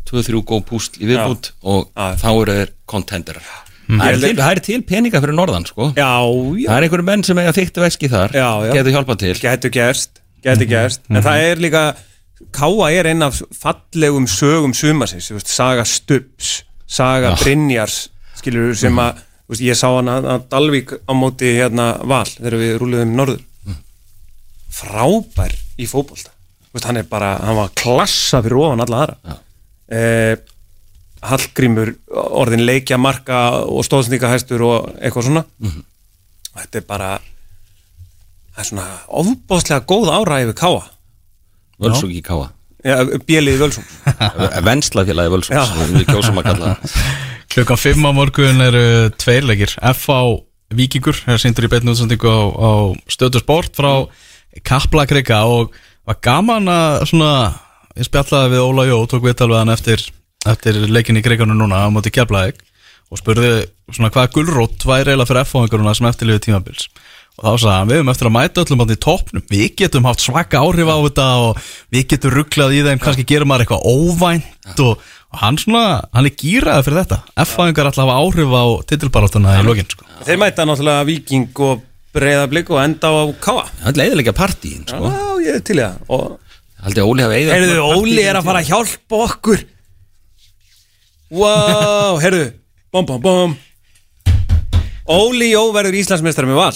2-3 0.10 0.42
góð 0.42 0.66
púsl 0.72 1.00
í 1.00 1.08
viðbútt 1.10 1.54
og 1.64 1.88
Já. 1.94 2.18
þá 2.20 2.28
eru 2.34 2.58
þeir 2.60 2.74
kontenderar 2.90 3.46
það, 3.46 4.04
er 4.10 4.20
til, 4.22 4.34
það 4.42 4.52
er 4.52 4.62
til 4.68 4.82
peninga 4.90 5.22
fyrir 5.24 5.38
norðan 5.38 5.70
sko. 5.70 5.88
já, 5.96 6.12
já, 6.60 6.68
það 6.68 6.76
er 6.76 6.88
einhverjum 6.90 7.10
menn 7.14 7.26
sem 7.26 7.42
eiga 7.42 7.56
þykkt 7.56 7.82
veski 7.86 8.12
þar 8.12 8.36
getur 8.74 8.94
hjálpað 8.98 9.22
til. 9.24 9.34
Getur 9.46 9.74
gerst 9.74 10.22
getur 10.46 10.70
gerst, 10.70 11.02
en 11.10 11.24
það 11.26 11.48
er 11.48 11.64
líka 11.64 11.84
Káa 12.56 12.92
er 12.92 13.08
einn 13.08 13.24
af 13.24 13.40
fallegum 13.56 14.28
sögum 14.28 14.74
sumasins, 14.76 15.32
saga 15.48 15.86
Stubbs 15.88 16.66
saga 16.86 17.34
Brynjars 17.40 18.10
skilur 18.40 18.76
sem 18.78 18.98
að, 19.00 19.22
þú 19.46 19.54
veist, 19.54 19.66
ég 19.66 19.78
sá 19.80 19.88
hann 19.90 20.12
að, 20.12 20.28
að 20.34 20.48
Dalvík 20.52 20.96
á 21.08 21.14
móti 21.18 21.54
hérna 21.58 21.88
val 22.04 22.26
þegar 22.28 22.58
við 22.62 22.74
rúluðum 22.82 23.14
norður. 23.18 23.44
Frábær 24.76 25.56
í 25.80 25.88
veist, 25.88 26.30
hann 26.84 27.00
er 27.00 27.08
bara, 27.10 27.36
hann 27.42 27.60
var 27.60 27.72
klassa 27.78 28.42
fyrir 28.44 28.60
ofan 28.60 28.84
alla 28.86 29.06
aðra. 29.06 29.40
Eh, 29.96 30.36
Hallgrímur 31.26 31.96
orðin 32.14 32.66
leikja 32.68 33.00
marka 33.02 33.64
og 33.66 33.86
stóðsendingahæstur 33.88 34.62
og 34.62 34.92
eitthvað 35.00 35.30
svona. 35.30 35.46
Og 36.52 36.60
þetta 36.60 36.82
er 36.82 36.86
bara 36.86 37.14
það 38.56 38.60
er 38.62 38.68
svona 38.70 38.90
ofbóðslega 39.22 39.88
góð 39.90 40.12
ára 40.14 40.44
yfir 40.44 40.58
Káa 40.60 40.84
völsung 41.82 42.14
í 42.16 42.22
káa 42.26 42.52
ja, 42.86 43.00
Bjelið 43.04 43.62
Völsung. 43.64 43.86
Venslafélagi 44.68 45.34
völsung 45.34 45.58
það 45.58 46.76
Klukkan 47.56 47.80
5 47.80 48.04
á 48.04 48.12
morgun 48.12 48.62
eru 48.66 48.86
tveir 49.16 49.46
leikir. 49.48 49.72
F.A. 49.94 50.18
Víkingur 50.76 51.16
er 51.30 51.40
síndur 51.40 51.68
í 51.68 51.70
beinu 51.72 51.94
útsendingu 51.94 52.28
á, 52.28 52.42
á 52.52 52.72
stöðu 53.08 53.40
sport 53.40 53.78
frá 53.78 53.92
Kaplakrika 54.66 55.44
og 55.48 55.76
var 56.08 56.20
gaman 56.26 56.68
að 56.72 57.06
svona 57.12 57.32
ég 57.96 58.10
spjallaði 58.10 58.56
við 58.56 58.66
Óla 58.66 58.86
Jó, 58.90 58.98
tók 59.08 59.24
viðtal 59.24 59.50
við 59.54 59.60
hann 59.62 59.74
eftir, 59.76 60.04
eftir 60.46 60.82
leikin 60.90 61.22
í 61.22 61.24
kriganum 61.24 61.62
núna 61.62 61.86
á 61.86 61.94
móti 61.94 62.12
Keflavík 62.12 62.60
og 63.14 63.22
spurði 63.22 63.54
svona 63.94 64.12
hvað 64.12 64.34
gulrótt 64.36 64.86
væri 64.88 65.14
eiginlega 65.14 65.30
fyrir 65.30 65.46
F.A.inguruna 65.46 65.96
sem 65.96 66.10
eftirliði 66.10 66.48
tímabils 66.48 66.90
og 67.36 67.44
þá 67.44 67.52
sagði 67.60 67.74
hann, 67.76 67.90
við 67.90 67.98
höfum 68.00 68.12
eftir 68.14 68.30
að 68.30 68.34
mæta 68.36 68.64
öllum 68.64 68.84
átt 68.84 68.94
í 68.94 68.98
toppnum, 69.04 69.44
við 69.52 69.66
getum 69.82 70.06
haft 70.08 70.24
svaka 70.24 70.62
áhrif 70.64 70.88
á 70.88 70.98
þetta 71.04 71.26
og 71.44 71.66
við 71.92 72.06
getum 72.14 72.32
rugglað 72.32 72.76
í 72.78 72.84
þeim. 72.86 73.02
Kannski 73.04 73.26
gerum 73.28 73.52
maður 73.52 73.66
eitthvað 73.66 73.90
óvænt 73.92 74.84
og, 74.86 75.04
og 75.34 75.42
hann 75.42 75.60
svona, 75.60 75.84
hann 76.16 76.30
er 76.30 76.38
gýraði 76.40 76.86
fyrir 76.88 77.02
þetta. 77.02 77.20
F.A.ingar 77.44 77.90
alltaf 77.92 78.06
hafa 78.06 78.22
áhrif 78.24 78.56
á 78.56 78.64
titilbaráttuna 78.94 79.58
í 79.60 79.68
lokin 79.68 79.92
sko. 79.92 80.08
Þeir 80.24 80.42
mæta 80.46 80.68
náttúrulega 80.70 81.10
Víking 81.12 81.62
og 81.68 81.84
breyðablík 82.16 82.72
og 82.72 82.80
enda 82.86 83.12
á 83.12 83.24
Káa 83.44 83.68
Það 83.82 83.92
er 83.92 84.00
leiðilega 84.00 84.36
partíin 84.40 84.88
sko. 84.88 85.12
Já, 85.12 85.28
ég 85.44 85.60
er 85.60 85.68
til 85.68 85.80
það. 85.84 86.00
Og 86.16 86.42
Óli 86.86 87.26
hafi 87.26 87.40
eigið 87.42 87.52
Heyrðu, 87.52 87.78
Óli 88.00 88.24
er 88.24 88.40
að 88.40 88.48
fara 88.48 88.64
að 88.64 88.72
hjálpa 88.72 89.22
okkur. 89.26 89.70
Wow, 91.36 92.20
heyrðu. 92.24 92.52
Bom, 92.94 93.08
bom, 93.10 93.20
bom. 93.20 93.56
Óli 95.12 95.52
Jó 95.52 95.68
verður 95.76 95.98
Íslandsmeistari 96.00 96.48
með 96.48 96.62
val 96.64 96.76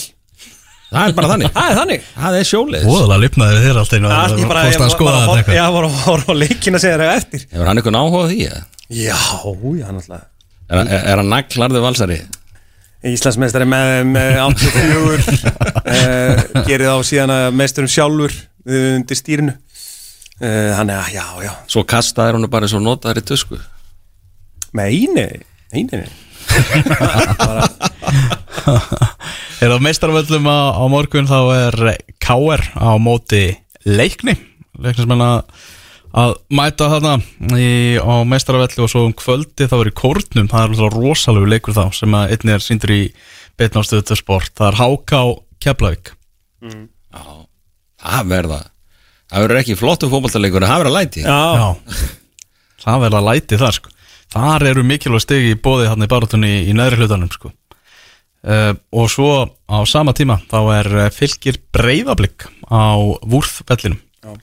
Það 0.90 1.06
er 1.06 1.14
bara 1.20 1.30
þannig. 1.30 1.52
Það 1.58 1.70
er 1.70 1.78
þannig. 1.80 2.08
Það 2.16 2.38
er 2.40 2.48
sjólið 2.50 2.88
Óðalega 2.90 3.22
lifnaði 3.24 3.62
þér 3.66 3.80
alltaf 3.84 3.98
inn 4.00 4.08
bara, 4.50 4.64
ég 4.70 4.82
að 4.82 4.94
skoða 4.96 5.12
bara 5.12 5.20
þetta 5.20 5.30
að 5.30 5.40
eitthvað. 5.42 5.58
ég 5.60 5.76
var 5.76 5.88
að 5.88 5.98
horfa 6.08 6.34
á 6.34 6.42
leikin 6.42 6.80
að 6.80 6.84
segja 6.86 7.00
það 7.02 7.14
eftir. 7.20 7.46
Hefur 7.54 7.70
hann 7.70 8.00
áhuga 8.00 8.20
á 8.20 8.30
því? 8.30 8.40
eða? 8.50 8.62
Já, 8.90 9.18
já, 9.78 9.88
náttúrulega. 9.94 10.26
Er, 10.70 10.80
er, 10.82 11.02
er 11.14 11.22
hann 11.22 11.30
naglarðu 11.30 11.82
valsari? 11.84 12.18
Íslandsmeistari 13.10 13.66
með, 13.70 13.90
með 14.12 14.38
84 14.44 15.38
uh, 15.88 16.64
Gerið 16.68 16.90
á 16.92 16.98
síðan 17.08 17.32
að 17.32 17.46
meisturum 17.56 17.92
sjálfur 17.92 18.34
uh, 18.34 18.96
undir 18.98 19.20
stýrinu. 19.20 19.54
Uh, 20.40 20.74
Þannig 20.76 20.96
að, 20.98 21.14
já, 21.16 21.26
já. 21.46 21.52
Svo 21.72 21.86
kastaði 21.88 22.36
hann 22.36 22.50
bara 22.52 22.68
svo 22.72 22.82
notaður 22.84 23.22
í 23.22 23.26
tusku. 23.30 23.62
Meini, 24.76 25.30
meini 25.72 26.02
Er 26.50 26.66
það 28.66 29.39
meistarvöllum 29.84 30.48
á, 30.48 30.72
á 30.80 30.84
morgun 30.88 31.28
þá 31.28 31.40
er 31.56 31.76
K.R. 32.24 32.64
á 32.80 32.96
móti 33.02 33.44
leikni. 33.84 34.38
Leiknismenn 34.80 35.24
að 35.24 36.38
mæta 36.56 36.88
þarna 36.90 37.18
í, 37.60 38.00
á 38.00 38.16
meistarvelli 38.24 38.82
og 38.86 38.90
svo 38.90 39.04
um 39.10 39.14
kvöldi 39.14 39.68
þá 39.68 39.76
er 39.82 39.92
í 39.92 39.96
kórnum. 40.00 40.48
Það 40.48 40.64
er 40.64 40.72
alltaf 40.74 40.96
rosalegu 40.96 41.52
leikur 41.52 41.76
þá 41.76 41.86
sem 41.98 42.16
að 42.16 42.34
einnig 42.38 42.56
er 42.56 42.66
síndur 42.66 42.96
í 42.96 43.02
beitna 43.60 43.84
á 43.84 43.88
stöðu 43.88 44.08
til 44.10 44.20
sport. 44.22 44.56
Það 44.56 44.72
er 44.72 44.80
Háká 44.80 45.22
Keflavík. 45.60 46.14
Já 46.64 47.24
Það 48.00 48.30
verða 48.32 48.60
Það 49.30 49.44
verður 49.44 49.60
ekki 49.60 49.76
flottum 49.78 50.10
fótballtalegur 50.10 50.64
en 50.64 50.72
það 50.72 50.80
verður 50.82 50.90
að 50.90 50.96
læti. 50.98 51.22
Já, 51.22 51.42
Já, 51.60 52.06
það 52.82 53.04
verða 53.04 53.20
að 53.20 53.28
læti 53.28 53.60
þar 53.62 53.76
sko. 53.76 53.92
Þar 54.34 54.66
eru 54.72 54.86
mikilvæg 54.86 55.22
stegi 55.22 55.52
í 55.54 55.58
bóði 55.60 55.90
hann 55.92 56.06
í 56.06 56.10
barátunni 56.10 56.50
í, 56.50 56.64
í 56.72 56.74
neðri 56.78 57.04
hlutanum 57.04 57.30
sko. 57.34 57.52
Uh, 58.48 58.74
og 58.96 59.12
svo 59.12 59.32
á 59.68 59.78
sama 59.90 60.16
tíma 60.18 60.40
þá 60.52 60.60
er 60.78 60.90
uh, 60.96 61.10
fylgir 61.14 61.60
breyðablík 61.76 62.48
á 62.70 62.96
vúrþvellinum 63.26 64.00
Já. 64.00 64.34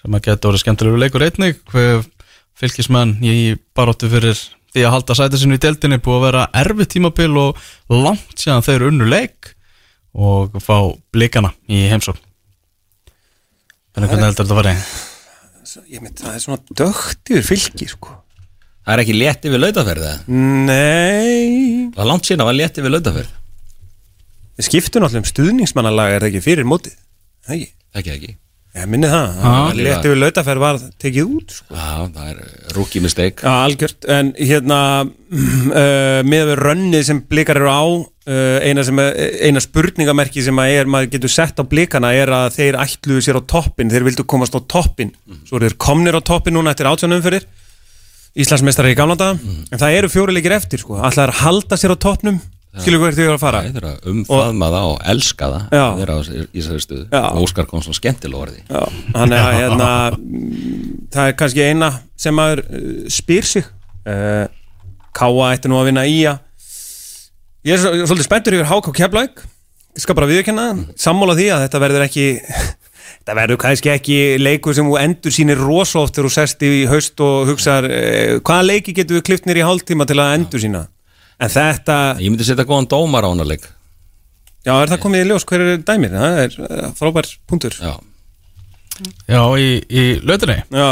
sem 0.00 0.18
að 0.18 0.28
geta 0.28 0.50
orðið 0.50 0.64
skemmtilegu 0.64 1.00
leikur 1.00 1.26
einnig 1.26 1.60
fylgismenn 2.56 3.18
í 3.24 3.56
barátu 3.76 4.08
fyrir 4.12 4.38
því 4.72 4.84
að 4.84 4.94
halda 4.94 5.16
sæti 5.16 5.40
sinu 5.40 5.56
í 5.56 5.62
deildinni 5.62 6.00
búið 6.02 6.18
að 6.18 6.26
vera 6.28 6.46
erfið 6.62 6.92
tímabil 6.96 7.32
og 7.40 7.66
langt 7.92 8.36
síðan 8.40 8.64
þeir 8.64 8.88
unnu 8.90 9.08
leik 9.08 9.52
og 10.16 10.56
fá 10.64 10.78
blikana 11.12 11.52
í 11.68 11.86
heimsókn 11.90 12.22
Þannig 13.96 14.10
hvernig 14.12 14.26
heldur 14.28 14.44
þetta 14.44 14.52
að 14.52 14.58
vera? 14.60 14.72
ég 15.88 16.02
mynd, 16.04 16.18
það 16.20 16.34
er 16.36 16.42
svona 16.44 16.76
dögt 16.78 17.30
yfir 17.32 17.46
fylki, 17.48 17.88
sko 17.90 18.16
Það 18.86 18.94
er 18.94 19.02
ekki 19.02 19.14
létti 19.18 19.50
við 19.50 19.62
lautaferð? 19.64 20.06
Nei. 20.30 21.90
Það 21.90 22.00
var 22.00 22.10
langt 22.12 22.28
síðan 22.28 22.44
að 22.44 22.50
var 22.52 22.58
létti 22.60 22.84
við 22.84 22.92
lautaferð. 22.94 23.32
Við 24.56 24.66
skiptum 24.70 25.02
náttúrulega 25.04 25.24
um 25.24 25.30
stuðningsmannalag 25.32 26.14
er 26.16 26.22
það 26.24 26.30
ekki 26.32 26.44
fyrir 26.46 26.68
mótið? 26.70 26.94
Það 27.46 27.56
ekki, 27.56 27.70
ekki 28.00 28.12
ekki. 28.14 28.34
Ég 28.76 28.88
minni 28.92 29.08
það. 29.08 29.36
Já. 29.40 29.52
Létti 29.80 30.10
við 30.12 30.18
lautaferð 30.20 30.60
var 30.62 30.78
tekið 31.02 31.30
út 31.32 31.54
sko. 31.56 31.76
Já, 31.80 31.90
það 32.14 32.30
er 32.30 32.40
rookie 32.76 33.00
mistake. 33.04 33.40
Já, 33.42 33.52
algjört, 33.66 34.06
en 34.12 34.30
hérna 34.36 34.80
uh, 35.10 36.20
með 36.28 36.46
við 36.52 36.56
rönnið 36.60 37.06
sem 37.08 37.22
blikar 37.30 37.58
eru 37.62 37.72
á 37.72 37.84
uh, 37.88 38.58
eina, 38.62 38.84
sem, 38.86 39.00
er- 39.02 39.38
eina 39.48 39.62
spurningamerki 39.64 40.44
sem 40.44 40.60
að 40.62 40.74
er, 40.76 40.90
maður 40.92 41.12
getur 41.16 41.32
sett 41.32 41.58
á 41.58 41.64
blikana 41.66 42.12
er 42.16 42.32
að 42.36 42.50
þeir 42.60 42.78
ætluðu 42.84 43.24
sér 43.24 43.40
á 43.40 43.48
toppin 43.48 43.90
þeir 43.92 44.06
vildu 44.12 44.28
komast 44.28 44.54
á 44.54 44.60
toppin 44.62 45.10
svo 45.48 45.56
eru 45.58 45.70
þeir 45.70 45.78
komnir 45.88 46.20
á 46.20 46.22
toppin 46.22 46.54
núna 46.60 46.76
eftir 46.76 46.92
átjánum 46.92 47.24
fyrir 48.36 48.44
Íslandsmeistari 48.44 48.92
í 48.92 48.98
gamla 48.98 49.16
daga. 49.16 49.38
En 49.72 49.80
það 49.80 49.96
eru 49.96 50.08
fjóri 50.12 50.34
leikir 50.36 50.52
eftir 50.52 50.82
sko. 50.82 50.98
Alltaf 51.00 51.24
er 51.24 51.32
að 51.32 51.40
halda 51.40 51.78
sér 51.80 51.94
á 51.94 51.96
toppnum? 51.96 52.38
Skilur 52.76 53.00
hvert 53.00 53.16
þau 53.16 53.24
eru 53.24 53.34
að 53.38 53.40
fara? 53.40 53.60
Það 53.64 53.76
er 53.80 53.86
að 53.88 54.08
umfaðma 54.12 54.66
það 54.74 54.86
og 54.90 54.98
elska 55.14 55.46
það. 55.48 55.62
Það 55.72 56.02
er 56.04 56.10
á 56.12 56.16
í 56.20 56.60
þessari 56.60 56.82
stuðu 56.84 57.06
Óskar 57.40 57.66
kom 57.70 57.80
orði. 58.36 58.60
Já, 58.68 58.82
þannig 59.14 59.40
að 59.40 59.56
hérna, 59.56 59.88
mm, 60.12 60.98
það 61.14 61.30
er 61.30 61.36
kannski 61.40 61.64
eina 61.70 61.88
sem 62.20 62.36
maður 62.36 62.62
uh, 62.68 62.90
spyr 63.16 63.48
sig. 63.48 63.64
Uh, 64.04 64.44
Káa 65.16 65.48
ætti 65.54 65.70
nú 65.72 65.78
að 65.80 65.88
vinna 65.88 66.04
í 66.04 66.18
að 66.28 66.42
ég 67.64 67.72
er 67.72 67.80
svo- 67.80 67.94
svolítið 68.04 68.28
spenntur 68.28 68.58
yfir 68.58 68.68
Háká 68.68 68.92
Keflæk 69.00 69.40
ég 69.96 70.04
skal 70.04 70.14
bara 70.18 70.28
viðurkenna 70.28 70.66
sammála 71.00 71.32
því 71.38 71.46
að 71.54 71.62
þetta 71.64 71.80
verður 71.80 72.04
ekki 72.04 72.26
þetta 73.26 73.34
verður 73.40 73.58
kannski 73.58 73.90
ekki 73.90 74.16
leikur 74.38 74.74
sem 74.76 74.86
þú 74.86 74.98
endur 75.00 75.34
sínir 75.34 75.58
rosoft 75.58 76.14
þegar 76.14 76.28
þú 76.28 76.34
sest 76.36 76.60
í 76.62 76.68
haust 76.86 77.22
og 77.26 77.48
hugsar 77.50 77.88
uh, 77.90 78.36
hvaða 78.38 78.66
leiki 78.68 78.94
getur 78.94 79.18
við 79.18 79.24
klift 79.26 79.48
nýr 79.48 79.58
í 79.58 79.64
hálftíma 79.66 80.06
til 80.06 80.20
að 80.22 80.34
endur 80.36 80.62
sína 80.62 80.82
en 81.42 81.50
þetta, 81.50 81.96
Ég 82.22 82.30
myndi 82.30 82.46
setja 82.46 82.64
góðan 82.64 82.86
dómar 82.88 83.26
á 83.26 83.28
hana 83.28 83.44
leik. 83.44 83.66
Já 84.64 84.72
er 84.78 84.88
það 84.88 85.00
komið 85.02 85.24
í 85.24 85.26
ljós? 85.28 85.44
Hver 85.50 85.64
er 85.64 85.82
dæmir, 85.84 86.14
það 86.14 86.38
er 86.44 86.54
uh, 86.62 86.84
frábær 86.96 87.28
punktur. 87.50 87.74
Já, 87.82 87.96
Já, 89.28 89.42
í, 89.60 89.66
í 89.90 90.04
lötunni 90.24 90.62
já, 90.62 90.86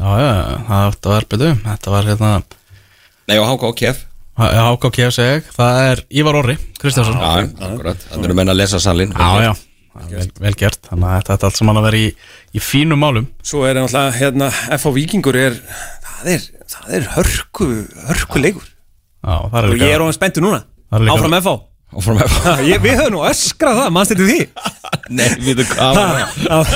Já, 0.00 0.08
já, 0.18 0.32
það 0.66 0.88
þetta 0.96 1.12
var 1.12 1.28
betur. 1.28 1.60
Þetta 1.68 1.92
var 1.92 2.08
hérna 2.08 2.32
nei 3.28 3.36
og 3.38 3.52
háká 3.52 3.74
kef. 3.78 4.06
Háká 4.40 4.88
KF 4.96 5.12
seg 5.12 5.50
Það 5.52 5.78
er 5.90 6.00
Ívar 6.08 6.38
Orri 6.40 6.54
Kristjánsson. 6.80 7.20
Já, 7.20 7.44
akkurat, 7.68 8.08
það 8.08 8.24
eru 8.24 8.36
menn 8.40 8.50
að 8.50 8.62
lesa 8.64 8.80
salin 8.80 9.12
já, 9.12 9.28
já. 9.44 9.52
Vel, 10.08 10.28
vel 10.40 10.54
gert. 10.56 10.80
Þannig 10.88 11.08
að 11.08 11.18
þetta 11.26 11.34
er 11.36 11.48
allt 11.48 11.58
saman 11.60 11.80
að 11.80 11.86
vera 11.88 11.98
í, 12.00 12.06
í 12.56 12.62
fínum 12.64 13.02
málum. 13.02 13.26
Svo 13.44 13.66
er 13.68 13.76
náttúrulega 13.76 14.14
hérna 14.16 14.48
F.A. 14.78 14.92
Víkingur 14.96 15.36
er 15.36 15.58
það 16.06 16.30
er, 16.36 16.46
það 16.72 16.94
er 16.98 17.10
hörku 17.16 17.68
hörku 18.08 18.42
leikur 18.42 18.68
Já, 19.22 19.36
það 19.52 19.58
er 19.58 19.68
og 19.68 19.74
líka 19.76 19.90
ég 19.90 19.94
er 19.98 20.04
ofan 20.06 20.16
spenntur 20.16 20.46
núna. 20.46 20.62
Áfram 20.92 21.36
F.A. 21.42 21.56
Ha, 21.92 22.54
ég, 22.70 22.80
við 22.80 22.96
höfum 22.96 23.18
nú 23.18 23.24
öskrað 23.28 23.82
það, 23.82 23.90
mannst 23.92 24.14
þetta 24.14 24.28
því 24.30 24.38
Nei, 25.12 25.28
við 25.44 25.60
þú 25.60 25.64
hvað 25.72 26.72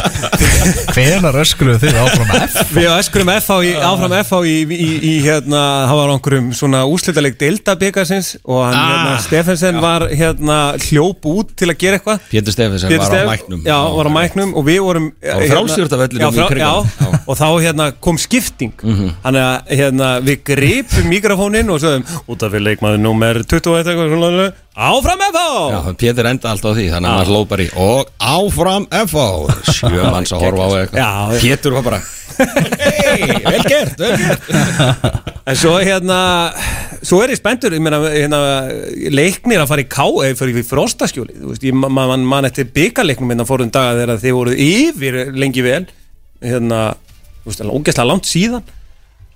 Hvenar 0.95 1.37
öskruðu 1.41 1.79
þið 1.83 1.99
áfram 2.03 2.33
F? 2.37 2.57
við 2.77 2.89
öskrum 2.93 3.31
F.A. 3.33 3.57
Í, 3.65 3.71
áfram 3.89 4.15
F.A. 4.21 4.41
Í, 4.49 4.55
í, 4.77 4.89
í 5.11 5.13
hérna 5.25 5.63
það 5.89 6.01
var 6.01 6.13
einhverjum 6.15 6.49
svona 6.57 6.83
úslitaleg 6.91 7.37
deildabikarsins 7.41 8.33
og 8.45 8.63
hann 8.67 8.77
Ah, 8.77 8.89
hérna 8.91 9.15
Stefensen 9.25 9.81
var 9.83 10.07
hérna 10.13 10.59
hljóp 10.89 11.27
út 11.31 11.55
til 11.59 11.71
að 11.73 11.79
gera 11.81 11.99
eitthvað. 12.01 12.27
Pétur 12.33 12.55
Stefensen 12.57 12.93
Pétur 12.93 13.05
var 13.05 13.09
á 13.09 13.15
Stef- 13.15 13.31
mæknum. 13.33 13.63
Já, 13.67 13.79
var 13.97 14.11
á 14.11 14.13
mæknum 14.19 14.55
og 14.61 14.67
við 14.69 14.81
vorum 14.85 15.09
á 15.23 15.37
frjálsíþróttavellinum 15.47 16.27
Já, 16.27 16.29
í 16.29 16.61
já, 16.61 16.71
Já. 16.77 17.23
og 17.27 17.41
þá 17.41 17.47
hérna 17.65 17.89
kom 18.05 18.21
skipting. 18.21 18.75
Þannig 19.25 19.43
að 19.47 19.75
hérna, 19.81 20.13
við 20.27 20.45
gripum 20.53 21.11
mikrofónin 21.13 21.73
og 21.73 21.83
sögum 21.83 22.07
út 22.29 22.47
af 22.47 22.55
við 22.55 22.67
leikmaður 22.71 23.03
nummer 23.03 23.43
21 23.43 23.83
eitthvað 23.87 24.15
svona, 24.17 24.53
Áfram 24.77 25.17
með 25.17 25.37
Já, 25.73 25.79
þá 25.87 25.93
Pétur 25.97 26.27
enda 26.29 26.51
alltaf 26.53 26.69
á 26.69 26.77
því, 26.77 26.83
þannig 26.93 27.09
að 27.09 27.15
maður 27.17 27.31
hló 27.33 27.39
bara 27.49 27.65
í 27.65 27.69
Og 27.81 28.11
áfram 28.27 28.87
FH 28.91 29.25
Sjö 29.71 30.05
manns 30.15 30.33
að 30.35 30.45
horfa 30.47 30.67
á 30.67 30.71
eitthvað. 30.83 31.41
Pétur 31.45 31.77
var 31.79 31.87
bara 31.87 32.03
Hei, 32.37 33.23
vel 33.47 33.63
gert, 33.65 34.03
En 35.49 35.57
svo 35.57 35.77
hérna 35.81 36.19
Svo 37.07 37.21
er 37.23 37.33
ég 37.33 37.39
spenntur, 37.39 37.73
hérna, 37.77 38.41
leiknir 39.15 39.63
að 39.63 39.71
fara 39.71 39.85
í 39.85 39.89
ká 39.89 40.05
eða 40.05 40.37
fyrir 40.41 40.57
veist, 40.59 41.65
ég 41.65 41.77
man 41.77 42.27
man, 42.27 42.49
eftir 42.49 42.69
byggarleiknum 42.75 43.31
hérna 43.31 43.47
fórum 43.49 43.71
daga 43.73 43.95
þegar 44.01 44.23
þið 44.25 44.37
voruð 44.41 44.63
yfir 44.67 45.19
lengi 45.37 45.65
vel 45.65 45.85
hérna, 46.43 46.81
ógeðslega 47.47 48.09
langt 48.11 48.29
síðan 48.29 48.67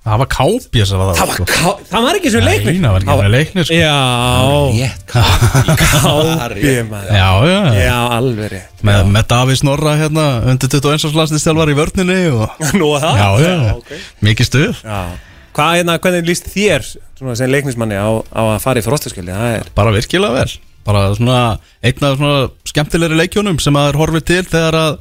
Það 0.01 0.21
var 0.23 0.29
kápja 0.33 0.85
sem 0.89 0.97
var 1.01 1.11
það 1.11 1.19
Það 1.21 1.31
var, 1.31 1.51
ká, 1.51 1.73
það 1.91 2.05
var 2.07 2.17
ekki 2.17 2.31
svo 2.33 2.41
leiknir 2.41 2.73
Nei, 2.73 2.79
það 2.81 2.93
var 2.95 3.03
ekki 3.03 3.11
svona 3.11 3.33
leiknir 3.35 3.67
sko. 3.69 3.75
Já, 3.77 4.89
kápi 5.11 6.73
maður 6.89 7.11
Já, 7.13 7.27
já, 7.51 7.59
Já, 7.77 7.97
alveg 8.17 8.49
rétt 8.55 8.85
Með, 8.89 9.01
með 9.13 9.27
Davís 9.35 9.63
Norra 9.67 9.93
hérna 10.01 10.25
Undir 10.49 10.73
21. 10.73 11.13
landsliðstjálfar 11.19 11.73
í 11.73 11.77
vörninni 11.77 12.17
og... 12.33 12.57
Nú 12.81 12.89
að 12.97 13.05
það? 13.05 13.21
Já, 13.21 13.29
já, 13.45 13.53
ok. 13.75 13.93
mikið 14.31 14.49
stuð 14.49 14.81
Já. 14.81 15.01
Hvað, 15.59 15.77
hérna, 15.83 15.99
hvernig 16.01 16.31
líst 16.31 16.49
þér 16.55 16.89
svona, 16.89 17.37
sem 17.37 17.53
leiknismanni 17.53 18.01
á, 18.01 18.09
á 18.25 18.43
að 18.55 18.59
fara 18.65 18.81
í 18.81 18.87
frostaskjöli? 18.89 19.37
Það 19.37 19.57
er 19.59 19.71
Bara 19.77 19.93
virkilega 19.99 20.41
vel 20.41 20.57
Bara 20.89 21.05
svona 21.19 21.41
Einn 21.85 22.09
af 22.09 22.17
svona 22.17 22.41
skemmtilegri 22.73 23.21
leikjónum 23.21 23.61
Sem 23.61 23.77
maður 23.77 24.01
horfið 24.01 24.29
til 24.33 24.45
þegar 24.49 24.81
að 24.81 24.93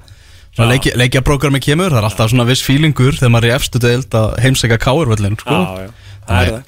svona 0.60 0.70
leiki, 0.74 0.92
Leikjaprógrami 1.00 1.62
kemur 1.64 1.90
Það 1.94 2.02
er 2.04 2.08
alltaf 2.10 2.32
svona 2.34 2.46
viss 2.50 2.64
fílingur 2.68 3.16
Þegar 3.18 3.32
maður 3.34 3.48
er 3.50 3.54
í 3.54 3.56
efstu 3.58 3.82
deild 3.84 4.18
að 4.20 4.36
heimsækja 4.44 4.78
káurvöllin 4.84 5.38
sko. 5.40 5.60
er 6.30 6.60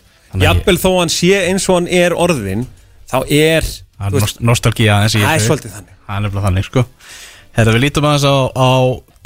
Jafnvel 0.42 0.78
þó 0.80 0.90
hann 1.02 1.12
sé 1.12 1.34
eins 1.50 1.68
og 1.70 1.82
hann 1.82 1.90
er 1.92 2.16
orðin 2.16 2.66
þá 3.12 3.18
er 3.28 3.66
Það 3.68 4.00
þú 4.00 4.08
er 4.08 4.14
veist, 4.16 4.24
nost- 4.24 4.46
nostalgía 4.48 4.94
aðeins 4.96 5.16
í 5.20 5.22
það 5.22 6.16
er 6.16 6.24
nefnilega 6.24 6.46
þannig 6.48 6.66
sko. 6.66 6.84
Herra, 7.52 7.74
við 7.76 7.84
lítum 7.84 8.06
aðeins 8.08 8.24
á, 8.32 8.36
á 8.56 8.72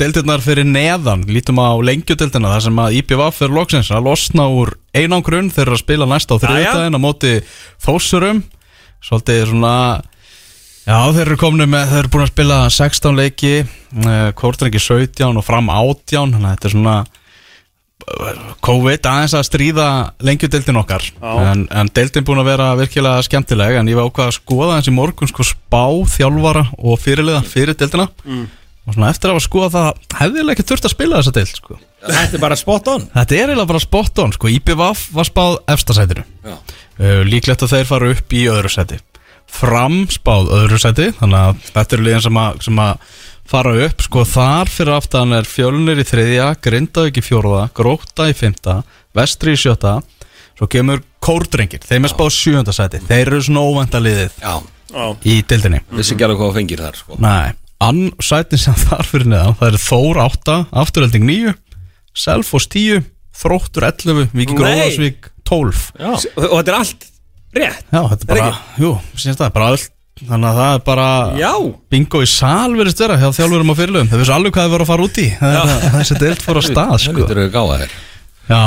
deildirnar 0.01 0.41
fyrir 0.43 0.65
neðan. 0.67 1.21
Lítum 1.29 1.61
á 1.61 1.69
lengjudeildina 1.77 2.49
þar 2.55 2.63
sem 2.65 2.81
að 2.81 2.97
IPVF 2.99 3.41
er 3.45 3.53
loksins 3.53 3.91
að 3.93 4.07
losna 4.09 4.47
úr 4.49 4.73
einangrun 4.97 5.51
eru 5.53 5.77
að 5.77 5.83
spila 5.85 6.07
næst 6.09 6.33
á 6.33 6.35
þriðdæðin 6.41 6.97
á 6.97 7.05
móti 7.05 7.33
þósurum 7.85 8.41
Svolítið 9.05 9.43
svona 9.53 9.73
Já, 10.85 10.99
þeir 11.15 11.23
eru 11.23 11.35
komin 11.41 11.65
með, 11.65 11.87
þeir 11.89 11.99
eru 12.03 12.09
búin 12.13 12.23
að 12.27 12.29
spila 12.29 12.57
16 12.69 13.15
leiki 13.17 13.53
Kvortrengi 14.37 14.81
17 14.81 15.39
og 15.39 15.45
fram 15.45 15.71
18 15.73 16.35
Þannig 16.35 16.43
að 16.45 16.51
þetta 16.51 16.67
er 16.69 16.73
svona 16.75 16.97
eh, 17.01 18.43
COVID 18.67 19.09
aðeins 19.09 19.33
að 19.39 19.47
stríða 19.47 19.87
lengjudeildin 20.27 20.77
okkar. 20.83 21.07
En, 21.25 21.63
en 21.73 21.89
deildin 21.95 22.27
búin 22.27 22.43
að 22.43 22.51
vera 22.51 22.67
virkilega 22.77 23.23
skemmtileg 23.25 23.79
en 23.79 23.89
ég 23.89 23.97
var 23.97 24.11
ákvað 24.11 24.29
að 24.29 24.37
skoða 24.37 24.75
eins 24.77 24.91
í 24.91 24.93
morgun 24.93 25.31
sko 25.31 25.47
spá, 25.47 25.81
þjálfara 26.13 26.67
og 26.77 27.01
fyrirliða 27.01 27.41
fyrir 27.49 27.79
deildina. 27.79 28.05
Og 28.85 28.93
svona 28.93 29.09
eftir 29.09 29.31
að 29.31 29.39
hafa 29.39 29.47
skoða 29.47 29.71
það 29.73 30.19
hefðilega 30.19 30.53
ekki 30.53 30.67
þurft 30.69 30.85
að 30.85 30.93
spila 30.93 31.23
þessa 31.23 31.35
deild 31.39 31.55
sko. 31.63 31.79
Þetta 32.05 32.37
er 32.37 32.45
bara 32.45 32.59
spot 32.61 32.93
on. 32.93 33.09
Þetta 33.15 33.39
er 33.39 33.47
eiginlega 33.47 33.71
bara 33.73 33.81
spot 33.81 34.21
on 34.21 34.37
sko. 34.37 34.53
IPVF 34.53 35.07
var 35.17 35.25
spáð 35.31 35.55
efstasætinu 35.73 36.27
Já. 36.45 36.53
uh, 36.53 37.21
líklegt 37.25 37.65
að 37.65 37.73
þeir 37.73 37.89
fara 37.89 38.13
upp 38.13 38.37
í 38.37 38.45
öðru 38.53 38.69
seti 38.69 39.01
fram 39.51 40.03
spáð 40.11 40.49
öðru 40.57 40.79
seti 40.81 41.09
þannig 41.19 41.39
að 41.39 41.63
þetta 41.71 41.95
eru 41.97 42.05
liðin 42.07 42.23
sem 42.25 42.39
að, 42.41 42.59
sem 42.65 42.79
að 42.83 43.15
fara 43.45 43.73
upp, 43.85 44.01
sko 44.01 44.23
þar 44.27 44.71
fyrir 44.73 44.95
aftan 44.95 45.35
er 45.37 45.45
fjölnir 45.47 46.01
í 46.01 46.05
þriðja, 46.07 46.47
Grindavík 46.65 47.19
í 47.21 47.23
fjórða 47.25 47.67
Gróta 47.77 48.25
í 48.31 48.33
fymta, 48.37 48.79
Vestri 49.15 49.53
í 49.53 49.59
sjötta. 49.59 49.99
Svo 50.55 50.67
kemur 50.71 51.03
Kórdrengir. 51.23 51.83
Þeim 51.85 52.07
er 52.07 52.11
spáð 52.13 52.31
sjönda 52.35 52.73
seti, 52.75 53.01
þeir 53.05 53.27
eru 53.27 53.41
svona 53.43 53.63
óvænta 53.67 53.99
liðið 54.01 54.37
Já, 54.41 54.53
í 55.27 55.37
dildinni 55.47 55.81
vissi 55.93 56.15
ekki 56.15 56.25
alveg 56.27 56.39
hvað 56.41 56.51
þú 56.51 56.57
fengir 56.59 56.83
þar 56.85 56.99
sko. 56.99 57.17
Nei, 57.23 57.53
ann 57.85 58.01
sætin 58.23 58.61
sem 58.61 58.77
þar 58.87 59.09
fyrir 59.09 59.29
neðan 59.33 59.57
það 59.59 59.71
eru 59.71 59.81
Þór 59.85 60.21
8, 60.25 60.57
Afturölding 60.83 61.27
9 61.27 61.55
Selfoss 62.15 62.69
10 62.71 63.03
Þróttur 63.35 63.83
11, 63.89 64.29
Víkingur 64.31 64.63
Nei. 64.69 64.79
Ólasvík 64.79 65.27
12 65.49 65.81
Já, 65.99 66.11
og 66.39 66.53
þetta 66.55 66.71
er 66.71 66.77
allt 66.79 67.09
rétt. 67.61 67.85
Já, 67.91 68.01
þetta 68.11 68.25
er 68.25 68.31
bara, 68.31 68.49
jú, 68.81 68.89
syns 69.15 69.37
það, 69.39 69.53
bara 69.59 69.69
öll 69.75 69.83
Þannig 70.15 70.47
að 70.47 70.57
það 70.61 70.73
er 70.77 70.83
bara 70.87 71.05
Já, 71.35 71.49
bingo 71.91 72.21
í 72.23 72.27
sal 72.31 72.71
verðist 72.77 73.01
vera 73.03 73.17
hjá 73.19 73.25
þjálfurum 73.35 73.71
og 73.73 73.75
fyrirlum 73.75 74.07
Þau 74.07 74.19
vissu 74.21 74.31
alveg 74.31 74.53
hvað 74.55 74.67
þau 74.69 74.71
voru 74.71 74.85
að 74.85 74.91
fara 74.93 75.07
út 75.09 75.17
í. 75.19 75.25
Það 75.41 75.71
er 75.75 75.95
þessi 75.97 76.17
deild 76.21 76.43
fór 76.45 76.55
á 76.55 76.63
stað, 76.63 76.91
það 76.93 77.01
sko. 77.03 77.15
lítur 77.19 77.41
við 77.41 77.49
gáða 77.51 77.79
þér 77.81 77.95
Já, 78.45 78.61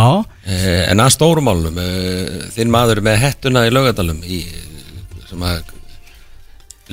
eh, 0.45 0.83
En 0.93 1.01
að 1.01 1.15
stórumálum 1.15 1.81
eh, 1.81 2.35
Þinn 2.53 2.75
maður 2.75 3.01
með 3.07 3.17
hettuna 3.23 3.63
í 3.65 3.73
laugadalum 3.73 4.21
í, 4.29 4.43
sem 5.31 5.47
að 5.49 5.73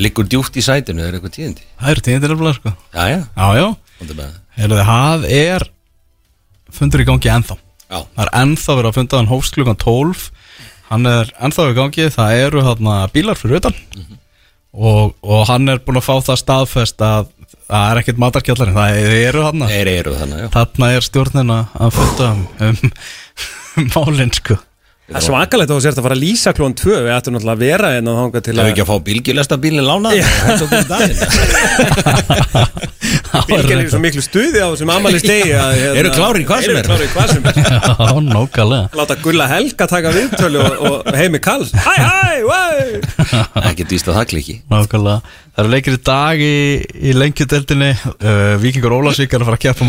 liggur 0.05 0.27
djúpt 0.31 0.55
í 0.59 0.63
sætinu 0.63 1.03
er 1.03 1.15
eitthvað 1.17 1.35
tíðindi? 1.35 1.67
Það 1.79 1.91
eru 1.93 2.03
tíðindilega, 2.07 2.55
sko. 2.57 2.73
Já, 2.95 3.03
já, 3.11 3.19
Já, 3.35 3.45
já, 3.59 3.67
komdu 3.99 4.17
með 4.17 4.25
það. 4.25 4.39
Heyrðu, 4.55 4.79
það 4.89 5.27
er 5.35 5.67
fundur 6.75 7.03
í 7.03 7.07
gangi 7.07 7.31
ennþá. 7.35 7.55
Já, 7.85 7.99
Það 8.01 8.23
er 8.25 8.31
ennþá 8.41 8.75
verið 8.79 8.89
að 8.89 8.97
funda 8.99 9.19
hann 9.21 9.29
hófst 9.31 9.55
klukkan 9.55 9.79
12 9.83 10.25
Hann 10.89 11.09
er 11.09 11.31
ennþá 11.41 11.69
í 11.71 11.77
gangi 11.77 12.09
Það 12.13 12.41
eru 12.43 12.65
þarna 12.65 12.97
bílar 13.13 13.39
fyrir 13.39 13.61
utan. 13.61 13.79
Og, 14.75 15.15
og 15.23 15.45
hann 15.49 15.71
er 15.71 15.79
búin 15.83 16.01
að 16.01 16.07
fá 16.09 16.15
það 16.27 16.41
staðfest 16.41 17.03
að 17.05 17.31
það 17.65 17.89
er 17.89 18.01
ekkert 18.01 18.21
matarkjallari 18.21 18.75
Það 18.75 19.01
eru 19.15 19.43
þarna. 19.47 19.69
Þeir 19.71 19.91
eru 19.95 20.15
þannig, 20.19 20.43
já. 20.43 20.49
Þarna 20.57 20.93
er 20.93 21.09
stjórnin 21.09 21.53
að 21.55 21.91
funda 21.95 22.31
um, 22.35 22.79
um 23.79 23.91
málin 23.95 24.33
sko 24.35 24.59
Það 25.05 25.17
er 25.19 25.21
svakalegt 25.21 25.69
að 25.69 25.77
þú 25.77 25.83
sért 25.85 25.99
að 25.99 26.05
fara 26.07 26.15
að 26.15 26.21
lýsa 26.23 26.51
klón 26.57 26.73
2 26.79 26.95
Við 27.05 27.11
ættum 27.13 27.35
náttúrulega 27.35 27.53
að 27.53 27.61
vera 27.61 27.89
en 27.93 28.07
að 28.09 28.15
þanga 28.17 28.39
til 28.41 28.53
Það 28.55 28.57
er 28.57 28.65
að 28.65 28.69
ekki 28.71 28.81
að 28.81 28.89
fá 28.89 28.97
bílgilesta 29.05 29.55
bílinn 29.61 29.85
lánað 29.85 30.17
Þetta 33.35 33.53
er 33.53 33.69
er 33.85 33.91
svo 33.91 33.99
miklu 34.01 34.23
stuði 34.25 34.63
á 34.65 34.67
þessum 34.71 34.89
amali 34.95 35.19
stegi 35.21 35.53
að, 35.53 35.77
hérna, 35.77 35.99
Eru 36.01 36.09
klárir 36.15 36.41
í 36.41 36.47
hvað 36.49 36.65
sem 36.65 36.73
er? 36.73 36.79
Eru 36.79 36.89
klárir 36.89 37.05
í 37.05 37.09
hvað 37.13 37.27
sem 37.35 37.43
er. 37.45 37.53
Já, 37.85 38.17
nákvæmlega. 38.31 38.85
Láta 38.97 39.15
Gulla 39.21 39.45
Helga 39.51 39.85
taka 39.91 40.09
viðtölu 40.15 40.59
og, 40.63 40.73
og 40.89 41.13
heimi 41.13 41.39
Karls. 41.43 41.69
Hæ, 41.75 41.93
hæ, 42.01 42.41
hæ 42.49 43.69
Ekki 43.69 43.85
dýst 43.93 44.09
að 44.09 44.17
það 44.17 44.29
klikki 44.33 44.55
Nákvæmlega. 44.73 45.19
Það 45.53 45.61
eru 45.67 45.73
leikir 45.75 45.93
í 45.93 46.01
dag 46.09 46.35
í, 46.41 46.81
í 46.81 47.13
lengjudeldinni 47.13 47.91
uh, 47.93 48.57
Víkingur 48.63 48.97
Ólasvík 48.97 49.29
er 49.29 49.41
að 49.45 49.49
fara 49.53 49.59
að 49.61 49.65
keppa 49.69 49.85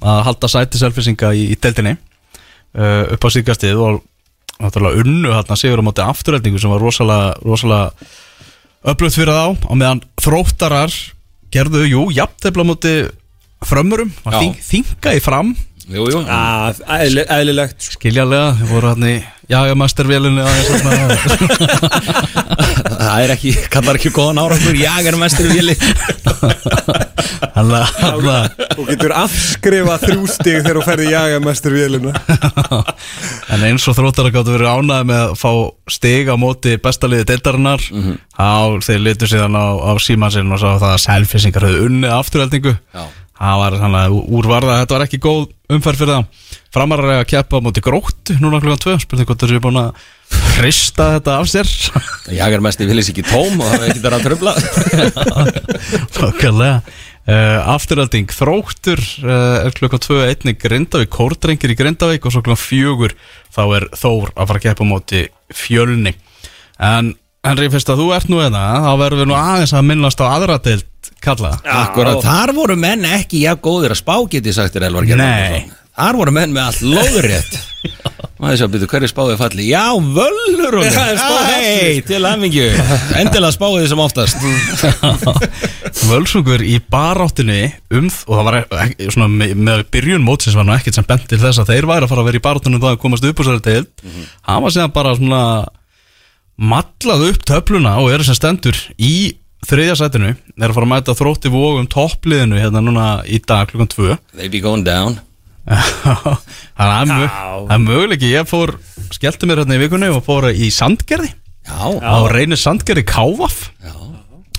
að 0.00 0.10
það 0.10 0.26
halda 0.28 0.52
sæti 0.52 0.80
selfisinga 0.80 1.32
í, 1.36 1.48
í 1.54 1.56
deldinni 1.60 1.96
uh, 1.96 3.14
upp 3.16 3.26
á 3.26 3.28
síkastið 3.32 3.82
og 3.82 4.00
náttúrulega 4.60 5.02
unnu 5.04 5.34
hérna 5.34 5.58
sigur 5.60 5.82
á 5.84 5.86
móti 5.86 6.04
afturöldingu 6.04 6.60
sem 6.60 6.72
var 6.72 6.82
rosalega, 6.82 7.34
rosalega 7.44 7.92
öflugt 8.86 9.18
fyrir 9.18 9.34
þá 9.36 9.68
og 9.68 9.76
meðan 9.76 10.02
þróttarar 10.22 10.94
gerðu, 11.52 11.84
jú, 11.88 12.02
jafntefla 12.16 12.64
á 12.64 12.70
móti 12.70 12.94
frömmurum, 13.66 14.12
Já. 14.24 14.38
þing, 14.40 14.60
þinga 14.62 15.14
í 15.16 15.22
fram 15.24 15.54
Jú, 15.86 16.02
jú. 16.10 16.20
Að, 16.26 16.80
eðli, 16.98 17.22
Eðlilegt 17.30 17.84
sko. 17.84 17.94
skiljanlega, 18.00 18.46
þið 18.58 18.70
voru 18.74 18.88
hann 18.90 19.04
í 19.06 19.12
þarna. 20.66 22.16
Það 23.06 23.20
er 23.22 23.32
ekki, 23.36 23.52
kallar 23.70 23.98
ekki 24.00 24.10
góðan 24.16 24.40
í 25.46 25.52
vili 25.54 25.74
Þannig 27.54 27.76
að- 27.76 28.64
Þú 28.76 28.86
getur 28.90 29.14
afskrifað 29.16 30.02
þrjú 30.08 30.24
stig 30.32 30.58
þegar 30.64 30.78
þú 30.80 30.82
ferði 30.88 31.06
jagamestur 31.12 31.76
vélina 31.76 32.12
En 33.54 33.64
eins 33.68 33.86
og 33.88 33.96
þróttar 33.98 34.28
að 34.30 34.34
gáttu 34.40 34.56
verið 34.56 34.72
ánæði 34.74 35.08
með 35.12 35.22
að 35.22 35.36
fá 35.40 35.52
stig 35.96 36.32
á 36.32 36.36
móti 36.40 36.74
bestaliði 36.82 37.28
deildarinnar 37.30 37.86
þá 37.86 38.50
þeir 38.88 39.04
litur 39.06 39.30
síðan 39.30 39.54
á, 39.60 39.66
á 39.86 39.92
símansinn 40.02 40.50
og 40.50 40.60
sá 40.62 40.68
það 40.74 40.90
að 40.96 41.04
selfisingar 41.06 41.68
höfðu 41.68 41.86
unnið 41.92 42.16
afturheldingu 42.18 42.74
Já. 42.74 43.06
Það 43.36 43.62
var 43.62 43.78
að 44.02 44.18
úrvarða 44.24 44.80
þetta 44.82 44.96
var 44.96 45.06
ekki 45.06 45.22
góð 45.22 45.46
umferð 45.76 46.02
fyrir 46.02 46.14
það 46.14 46.52
framarar 46.76 47.12
er 47.14 47.22
að 47.22 47.30
keppa 47.32 47.58
á 47.58 47.64
móti 47.64 47.82
gróttu 47.84 48.36
núna 48.40 48.60
klukkan 48.62 48.84
2 48.84 49.02
spurning 49.02 49.28
hvort 49.28 49.42
þessu 49.42 49.58
er 49.58 49.64
búin 49.64 49.80
að 49.80 50.04
hrista 50.56 51.08
þetta 51.16 51.34
af 51.40 51.50
sér. 51.50 51.72
Jagar 52.40 52.62
mestur 52.64 52.86
í 52.86 52.90
vili 52.90 53.04
sér 53.04 53.14
ekki 53.14 53.26
tóm 53.28 53.60
og 53.60 53.68
það 53.68 53.76
er 53.76 53.90
ekki 53.90 54.04
þar 54.04 54.16
að 54.16 54.24
tröfla 54.26 54.54
Nákvæmlega. 56.16 56.80
Uh, 57.26 57.72
Afturhalding. 57.72 58.30
Þróttur 58.30 59.00
uh, 59.26 59.64
er 59.66 59.74
klukkan 59.74 60.02
2 60.04 60.20
einnig 60.28 60.60
Grindavík, 60.62 61.10
Kórdrengir 61.10 61.72
í 61.74 61.78
Grindavík 61.78 62.28
og 62.28 62.34
svo 62.34 62.44
klukkan 62.46 62.62
4 62.62 63.16
þá 63.56 63.62
er 63.64 63.88
Þór 63.98 64.30
að 64.30 64.50
fara 64.52 64.60
að 64.60 64.66
keppa 64.68 64.86
á 64.86 64.92
móti 64.92 65.22
fjölni. 65.50 66.14
En 66.78 67.16
Henry, 67.46 67.70
fyrst 67.70 67.90
að 67.92 68.02
þú 68.02 68.10
ert 68.16 68.30
nú 68.32 68.42
eða 68.42 68.66
þá 68.82 68.92
verðum 69.02 69.22
við 69.22 69.30
nú 69.30 69.38
aðeins 69.38 69.74
að 69.76 69.88
minnast 69.92 70.22
á 70.22 70.26
aðra 70.26 70.58
deild 70.64 71.10
kalla. 71.22 71.56
Akkurat, 71.62 72.20
þar 72.24 72.54
voru 72.56 72.76
menn 72.78 73.06
ekki 73.16 73.44
jafn 73.46 73.62
góðir 73.64 73.94
að 73.94 74.02
spá 74.02 74.14
geti 74.30 74.54
sagt 74.54 74.76
þér 74.76 74.88
Elvar 74.90 75.10
Nei. 75.18 75.66
Þar 75.96 76.18
voru 76.18 76.32
menn 76.36 76.52
með 76.52 76.66
allt 76.68 76.82
lóðrétt. 76.84 77.54
Maður 78.42 78.58
sjá, 78.60 78.66
byrju, 78.68 78.86
hverju 78.90 79.08
spáði 79.08 79.36
falli? 79.40 79.64
Já, 79.70 79.84
völlur 79.96 80.74
hún 80.76 80.84
er 80.84 81.20
Æ, 81.56 82.02
til 82.04 82.18
aðmingju 82.20 82.66
Endilega 83.16 83.54
spáði 83.54 83.78
þið 83.80 83.88
sem 83.94 84.02
oftast. 84.04 84.44
Völsungur 86.10 86.60
í 86.60 86.76
baráttunni 86.92 87.62
um 87.96 88.10
og 88.10 88.34
það 88.34 88.44
var 88.50 88.58
ekki, 88.60 89.08
svona, 89.14 89.30
með, 89.32 89.54
með 89.70 89.86
byrjun 89.96 90.26
mótsins 90.26 90.58
var 90.58 90.68
nú 90.68 90.76
ekkert 90.76 90.98
sem 90.98 91.08
bent 91.08 91.24
til 91.30 91.40
þess 91.40 91.62
að 91.62 91.72
þeir 91.72 91.88
væri 91.88 92.04
að 92.04 92.12
fara 92.12 92.26
að 92.26 92.28
vera 92.28 92.42
í 92.42 92.44
baráttunum 92.44 92.82
það 92.84 92.92
að 92.92 93.02
komast 93.06 93.28
upp 93.30 93.40
úr 93.40 93.48
sér 93.48 93.64
deild. 93.64 94.06
Hann 94.50 94.66
var 94.66 94.76
mallað 96.56 97.26
upp 97.30 97.42
töfluna 97.48 97.96
og 98.00 98.12
er 98.14 98.24
sem 98.24 98.36
stendur 98.38 98.78
í 98.96 99.34
þriðja 99.66 99.96
sætinu 99.98 100.30
er 100.32 100.68
að 100.70 100.74
fara 100.76 100.86
að 100.86 100.92
mæta 100.92 101.14
þrótti 101.18 101.50
vógum 101.52 101.88
toppliðinu 101.90 102.60
hérna 102.60 102.82
núna 102.84 103.06
í 103.26 103.40
dag 103.44 103.68
klukkan 103.70 103.90
2 103.92 104.16
They 104.38 104.48
be 104.52 104.60
going 104.64 104.84
down. 104.86 105.18
Þannig 105.66 106.14
að 106.78 107.00
það 107.02 107.24
er 107.26 107.74
er 107.74 107.82
möguleiki 107.82 108.30
ég 108.30 108.46
fór, 108.48 108.76
skellti 109.16 109.48
mér 109.50 109.64
hérna 109.64 109.76
í 109.78 109.82
vikunni 109.82 110.10
og 110.14 110.22
fór 110.26 110.46
í 110.52 110.68
Sandgerði. 110.72 111.32
Já, 111.66 111.82
á 111.98 112.16
reynir 112.30 112.60
Sandgerði 112.60 113.02
Kávaf. 113.10 113.56
Já. 113.82 113.94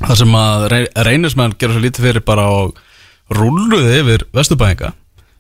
Þar 0.04 0.20
sem 0.20 0.36
að 0.38 0.66
rey- 0.74 0.90
reynismenn 1.08 1.56
gera 1.58 1.74
svo 1.78 1.82
lítið 1.86 2.04
fyrir 2.10 2.26
bara 2.28 2.44
og 2.54 2.76
rulluði 3.34 3.96
yfir 4.04 4.26
vesturbæðinga 4.36 4.92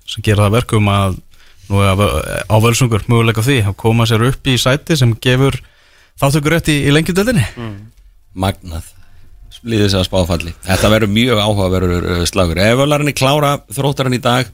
sem 0.07 0.23
gera 0.25 0.47
það 0.47 0.55
verkum 0.57 0.87
að 0.89 1.19
nú 1.67 1.81
er 1.83 1.91
að- 1.91 2.47
á 2.47 2.55
völsungur 2.63 3.03
möguleika 3.11 3.43
á 3.43 3.47
því 3.47 3.57
að 3.67 3.75
koma 3.83 4.07
sér 4.07 4.23
upp 4.31 4.47
í 4.47 4.55
sæti 4.57 4.95
sem 4.97 5.11
gefur 5.21 5.59
þáttökur 6.21 6.55
rétt 6.57 6.71
í, 6.73 6.77
í 6.87 6.93
lengjudeldinni 6.93 7.45
Magnað. 8.37 8.93
Líðið 9.65 9.87
þess 9.87 9.97
að 9.97 10.07
spáði 10.09 10.29
falli 10.29 10.51
Þetta 10.67 10.89
verður 10.93 11.13
mjög 11.15 11.39
áhugaverður 11.41 12.07
uh, 12.13 12.23
slagur. 12.29 12.59
Ef 12.61 12.77
völarinn 12.77 13.09
er 13.09 13.17
klára 13.17 13.51
þróttarinn 13.73 14.17
í 14.19 14.21
dag 14.21 14.51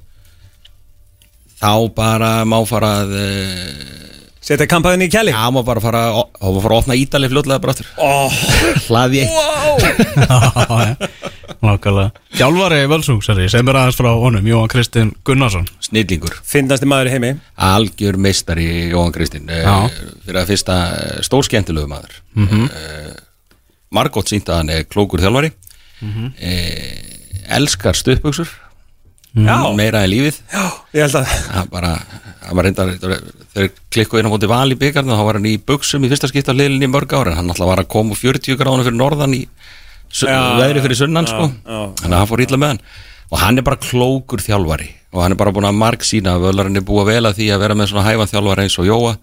Þá 1.60 1.74
bara 1.96 2.32
má 2.48 2.58
fara 2.68 2.94
að 3.04 3.16
uh, 3.20 4.23
Setja 4.44 4.68
kampaðin 4.68 5.06
í 5.06 5.10
kæli 5.12 5.32
Já, 5.32 5.46
má 5.56 5.62
bara 5.64 5.80
fara 5.84 6.02
að 6.12 6.58
má 6.58 6.60
fara 6.66 6.76
að 6.76 6.82
opna 6.82 6.98
ídali 7.00 7.30
fljótlega 7.32 7.62
bara 7.64 7.76
aftur. 7.76 7.88
Oh, 7.96 8.34
Hlaði 8.90 9.24
eitt 9.24 9.32
Nákvæmlega. 11.64 12.10
Hjálfari 12.36 12.82
völsungsari 12.92 13.46
sem 13.52 13.70
er 13.72 13.78
aðeins 13.80 13.96
frá 13.96 14.10
honum 14.20 14.48
Jóhann 14.48 14.72
Kristinn 14.72 15.14
Gunnarsson. 15.24 15.64
Snillingur. 15.86 16.36
Finnasti 16.44 16.90
maður 16.90 17.08
í 17.08 17.14
heimi. 17.16 17.30
Algjör 17.70 18.20
meistari 18.20 18.68
Jóhann 18.92 19.16
Kristinn 19.16 19.48
Já. 19.48 19.78
uh, 19.88 20.02
fyrir 20.26 20.42
að 20.42 20.52
fyrsta 20.52 20.78
uh, 20.92 21.22
stórskemmtilegu 21.24 21.88
maður. 21.88 22.20
Mm 22.36 22.50
-hmm. 22.50 22.68
Margot 23.96 24.28
sínt 24.28 24.50
að 24.52 24.60
hann 24.60 24.74
er 24.76 24.84
klókur 24.90 25.24
þjálfari. 25.24 25.54
Mm 26.04 26.34
elskar 27.48 27.96
stuppbuxur 27.96 28.50
Já. 29.34 29.74
meira 29.76 30.04
en 30.04 30.10
lífið. 30.10 30.36
Já, 30.52 30.64
ég 30.94 31.02
held 31.02 31.16
að 31.16 31.70
bara, 31.72 31.94
hann 32.54 32.60
var 32.62 32.70
reyndar 32.70 32.92
þegar 33.02 33.72
klikkuð 33.92 34.22
inn 34.22 34.30
á 34.30 34.34
móti 34.34 34.50
val 34.52 34.70
í 34.70 34.78
byggarnu 34.80 35.18
þá 35.18 35.26
var 35.28 35.40
hann 35.40 35.50
í 35.50 35.58
buxum 35.58 36.06
í 36.06 36.12
fyrsta 36.12 36.30
skipta 36.30 36.56
liðlinni 36.56 36.88
í 36.88 36.94
mörg 36.94 37.16
ára 37.18 37.34
en 37.34 37.42
hann 37.42 37.50
alltaf 37.52 37.68
var 37.68 37.82
að 37.82 37.90
koma 37.92 38.14
úr 38.14 38.22
40 38.22 38.60
gránu 38.60 38.86
fyrir 38.86 39.00
norðan 39.00 39.36
í 39.36 39.48
veðri 40.14 40.84
fyrir 40.84 41.00
sunnan 41.00 41.30
sko. 41.30 41.50
þannig 41.66 42.12
að 42.12 42.20
hann 42.20 42.30
fór 42.30 42.44
ítla 42.46 42.60
með 42.62 42.74
hann. 42.74 42.84
Og 43.34 43.40
hann 43.42 43.58
er 43.58 43.66
bara 43.66 43.82
klókur 43.82 44.44
þjálfari. 44.44 44.92
Og 45.14 45.24
hann 45.24 45.34
er 45.34 45.40
bara 45.40 45.54
búin 45.54 45.66
að 45.66 45.80
marg 45.80 46.04
sína 46.06 46.36
völarinn 46.42 46.78
er 46.78 46.86
búið 46.86 47.16
að 47.18 47.40
því 47.40 47.48
að 47.54 47.64
vera 47.64 47.78
með 47.78 47.90
svona 47.90 48.06
hæfan 48.06 48.30
þjálfari 48.30 48.68
eins 48.68 48.78
og 48.78 48.90
Jóa 48.90 49.16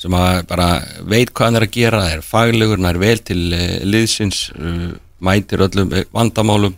sem 0.00 0.14
bara 0.48 0.68
veit 1.06 1.30
hvað 1.30 1.46
hann 1.46 1.58
er 1.60 1.66
að 1.68 1.76
gera 1.76 2.02
er 2.10 2.24
faglegur, 2.26 2.80
hann 2.80 2.90
er 2.90 2.98
vel 2.98 3.20
til 3.22 3.40
uh, 3.54 3.76
liðsins, 3.86 4.48
uh, 4.58 4.88
mætir 5.22 5.62
öllum 5.68 5.92
eh, 5.94 6.08
vandamálum, 6.12 6.74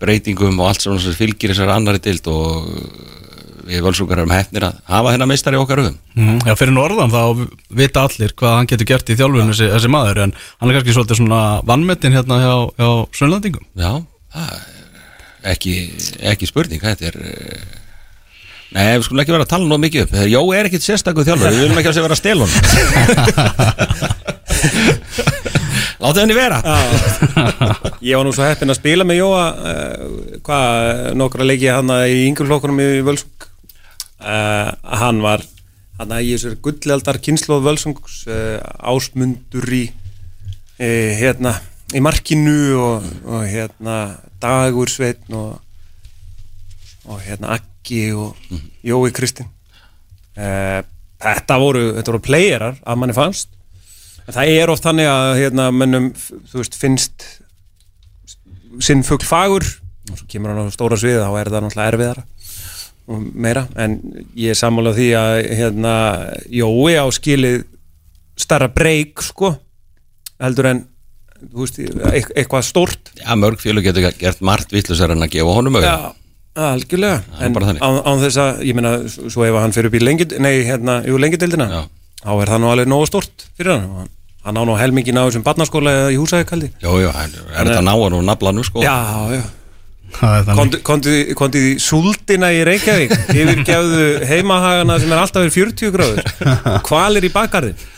breytingum 0.00 0.62
og 0.62 0.70
allt 0.70 0.86
sem 0.86 0.96
fylgir 1.18 1.52
þessar 1.52 1.74
annari 1.74 2.00
dild 2.02 2.24
og 2.32 2.70
við 3.68 3.84
völsungar 3.84 4.20
erum 4.20 4.34
hefnir 4.34 4.66
að 4.68 4.80
hafa 4.90 5.12
hennar 5.14 5.28
meistari 5.30 5.58
í 5.58 5.62
okkar 5.62 5.82
hugum 5.82 5.96
mm. 6.16 6.38
Já, 6.48 6.54
fyrir 6.58 6.74
norðan 6.76 7.12
þá 7.12 7.22
vita 7.80 8.04
allir 8.08 8.34
hvað 8.38 8.56
hann 8.58 8.70
getur 8.70 8.90
gert 8.90 9.12
í 9.12 9.18
þjálfun 9.18 9.50
þessi, 9.52 9.70
þessi 9.74 9.92
maður 9.92 10.22
en 10.26 10.34
hann 10.40 10.70
er 10.70 10.78
kannski 10.78 10.96
svolítið 10.96 11.20
svona 11.20 11.40
vannmetinn 11.68 12.16
hérna 12.16 12.36
hjá, 12.42 12.54
hjá 12.80 12.90
Sunnlandingum 13.20 13.64
Já, 13.80 13.92
er 14.34 15.54
ekki, 15.54 15.74
ekki 16.32 16.50
spurning, 16.50 16.82
þetta 16.84 17.10
er 17.10 17.16
uh, 17.20 17.80
Nei, 18.74 18.96
við 18.98 19.04
skulum 19.06 19.22
ekki 19.22 19.34
vera 19.36 19.46
að 19.46 19.52
tala 19.52 19.70
nóg 19.70 19.80
mikið 19.84 20.00
upp 20.06 20.14
Jó 20.32 20.40
er 20.56 20.66
ekkit 20.70 20.86
sérstakuð 20.88 21.28
þjálfur, 21.28 21.52
við 21.52 21.62
viljum 21.62 21.78
ekki 21.80 21.90
að 21.90 21.96
segja 21.98 22.08
vera 22.08 22.18
honum. 22.34 22.52
Láttu 26.04 26.20
henni 26.20 26.34
vera. 26.36 26.58
Ég 28.04 28.18
var 28.18 28.26
nú 28.26 28.32
svo 28.34 28.44
heppinn 28.44 28.72
að 28.72 28.80
spila 28.80 29.06
með 29.08 29.20
Jóa 29.22 29.44
uh, 29.54 30.02
hvað, 30.44 31.14
nokkra 31.16 31.46
leiki 31.46 31.70
hann 31.70 31.92
í 32.10 32.26
yngjurflokkunum 32.26 32.82
í 32.82 32.88
Völsung 33.06 33.46
uh, 34.20 34.70
hann 35.00 35.20
var 35.24 35.44
hann 35.98 36.14
í 36.18 36.32
þessari 36.34 36.58
gullaldar 36.62 37.20
kynnslóð 37.22 37.68
Völsungs 37.68 38.24
uh, 38.26 38.58
ásmundur 38.82 39.68
í 39.74 39.84
uh, 39.90 41.10
hérna 41.18 41.56
í 41.94 42.02
markinu 42.02 42.58
og, 42.80 43.10
og 43.28 43.44
hérna 43.46 43.98
Dagur 44.42 44.90
Sveitn 44.90 45.36
og, 45.38 45.60
og 47.06 47.20
hérna 47.22 47.54
Aggi 47.58 48.08
og 48.16 48.34
Jói 48.84 49.12
Kristinn. 49.14 49.50
Þetta 50.34 51.58
voru 51.62 51.84
þetta 51.94 52.10
voru 52.10 52.22
playerar 52.24 52.80
að 52.82 52.98
manni 52.98 53.14
fannst. 53.14 53.52
En 54.24 54.34
það 54.34 54.52
er 54.56 54.72
oft 54.72 54.86
þannig 54.88 55.06
að 55.06 55.30
hérna, 55.38 55.68
mennum, 55.70 56.10
þú 56.50 56.58
veist, 56.58 56.78
finnst 56.80 57.26
sinn 58.82 59.04
fugl 59.06 59.28
fagur. 59.28 59.68
Og 60.10 60.18
svo 60.18 60.26
kemur 60.28 60.50
hann 60.50 60.66
á 60.66 60.74
stóra 60.74 60.98
svið 61.00 61.22
þá 61.22 61.30
er 61.38 61.52
það 61.52 61.66
náttúrulega 61.68 61.92
erfiðara 61.92 62.26
meira 63.06 63.66
en 63.76 63.98
ég 64.36 64.54
er 64.54 64.58
sammála 64.58 64.94
því 64.96 65.08
að 65.18 65.38
hérna, 65.58 65.92
Jói 66.48 66.94
á 66.96 67.04
skilið 67.12 67.64
starra 68.40 68.68
breyk 68.72 69.20
sko 69.22 69.54
heldur 70.40 70.66
en 70.72 70.82
veist, 71.54 71.76
eit- 71.78 72.32
eitthvað 72.34 72.64
stórt. 72.66 73.10
Já, 73.20 73.34
mörg 73.36 73.60
fjölu 73.60 73.82
getur 73.84 74.06
gert 74.18 74.40
margt 74.40 74.72
vittlusar 74.72 75.12
en 75.12 75.22
að 75.26 75.34
gefa 75.36 75.56
honum 75.58 75.76
auðvitað 75.76 76.00
Já, 76.00 76.14
Algjörlega, 76.54 77.22
er 77.40 77.48
en 77.50 77.54
án, 77.82 77.96
án 78.06 78.20
þess 78.22 78.38
að, 78.38 78.58
ég 78.62 78.76
meina, 78.78 78.92
svo 79.10 79.42
ef 79.44 79.56
hann 79.58 79.72
fyrir 79.74 79.90
upp 79.90 79.96
í 79.98 80.02
lengi, 80.04 80.26
nei, 80.38 80.52
hérna, 80.62 81.00
jú, 81.02 81.16
lengidildina, 81.18 81.66
Já. 81.66 81.80
þá 82.22 82.30
er 82.44 82.52
það 82.52 82.60
nú 82.62 82.68
alveg 82.70 82.90
nógu 82.92 83.08
stort 83.10 83.46
fyrir 83.58 83.72
hann, 83.74 83.88
hann, 83.98 84.10
hann 84.46 84.60
á 84.60 84.62
nú 84.62 84.76
helmingin 84.78 85.18
á 85.18 85.26
þessum 85.26 85.42
barnaskóla 85.42 85.94
í 86.14 86.18
húsæði 86.20 86.70
Jú, 86.80 86.94
jú, 87.02 87.10
er 87.10 87.34
þetta 87.66 87.80
að 87.82 87.88
ná 87.88 87.94
hann 87.98 88.18
og 88.20 88.24
naflanum 88.30 88.64
sko. 88.66 88.84
Já, 88.86 88.94
já, 89.34 89.42
Kondi 90.84 91.62
í 91.62 91.72
súldina 91.82 92.52
í 92.54 92.62
Reykjavík. 92.66 93.16
Yfirgefðu 93.34 94.04
heimahagana 94.30 95.00
sem 95.02 95.10
er 95.12 95.24
alltaf 95.24 95.44
verið 95.44 95.58
40 95.58 95.94
gráður. 95.94 96.22
Kvalir 96.88 97.26
í 97.26 97.32
bakgarðin 97.34 97.90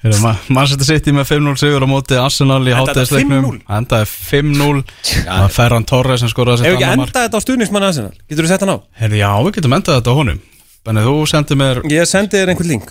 Mann 0.00 0.64
setja 0.64 0.86
sitt 0.88 1.08
í 1.10 1.12
með 1.12 1.26
5-0 1.28 1.60
sigur 1.60 1.84
á 1.84 1.88
móti 1.90 2.16
Arsenal 2.16 2.62
í 2.64 2.72
hátæðisleiknum 2.72 3.42
5-0? 3.44 3.58
Endaði 3.76 4.06
5-0 4.08 4.78
Það 5.10 5.42
er 5.44 5.52
Ferran 5.52 5.84
Torres 5.90 6.22
sem 6.24 6.30
skoraði 6.32 6.64
Ef 6.64 6.64
sitt 6.64 6.72
ekki 6.72 6.86
annar 6.86 6.94
enda 6.94 7.02
mark 7.04 7.16
þetta 7.18 7.36
á 7.36 7.44
stuðnismann 7.44 7.86
Arsenal? 7.90 8.14
Getur 8.24 8.48
þú 8.48 8.52
sett 8.54 8.64
hann 8.64 8.72
á? 8.72 8.78
Herri, 9.02 9.20
já, 9.20 9.28
við 9.44 9.58
getum 9.58 9.76
endað 9.76 9.98
þetta 9.98 10.14
á 10.16 10.16
honum. 10.16 10.40
Benni, 10.88 11.04
þú 11.04 11.14
sendið 11.28 11.60
mér 11.60 11.82
Ég 11.92 12.08
sendi 12.08 12.40
þér 12.40 12.54
einhvern 12.54 12.72
link 12.72 12.88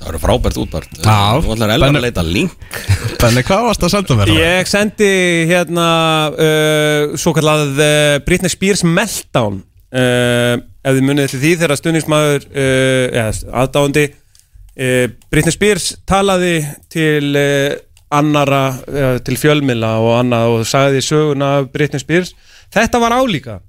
það? 0.00 0.06
Það 0.06 0.08
verður 0.08 0.22
frábært 0.24 0.60
útbart 0.62 0.94
Já. 1.04 1.18
Þú 1.44 1.52
ætlar 1.54 1.72
elvar 1.76 1.98
að 1.98 2.04
leita 2.06 2.24
link 2.24 2.78
Benni, 3.20 3.42
hvað 3.44 3.66
varst 3.68 3.84
að 3.84 3.92
senda 3.94 4.16
mér? 4.16 4.32
Ég 4.40 4.70
sendi 4.70 5.10
hérna 5.50 5.88
uh, 6.32 7.18
svo 7.20 7.34
kallað 7.36 7.76
uh, 7.76 8.16
Britney 8.24 8.52
Spears 8.52 8.82
meltdown 8.86 9.60
uh, 9.60 10.56
ef 10.56 10.96
þið 10.96 11.04
munið 11.04 11.30
til 11.34 11.42
því 11.42 11.52
þegar 11.60 11.80
stuðnismæður 11.80 12.48
uh, 12.48 13.04
eða 13.20 13.54
aðdáandi 13.62 14.06
uh, 14.10 15.06
Britney 15.32 15.54
Spears 15.54 15.92
talaði 16.08 16.54
til 16.92 17.32
uh, 17.36 17.78
annara 18.16 18.62
uh, 18.88 19.16
til 19.24 19.38
fjölmila 19.38 19.96
og 20.02 20.14
annað 20.22 20.54
og 20.56 20.68
sagði 20.68 21.02
söguna 21.04 21.56
af 21.60 21.68
Britney 21.74 22.02
Spears 22.02 22.32
þetta 22.72 23.02
var 23.02 23.14
álíka 23.20 23.60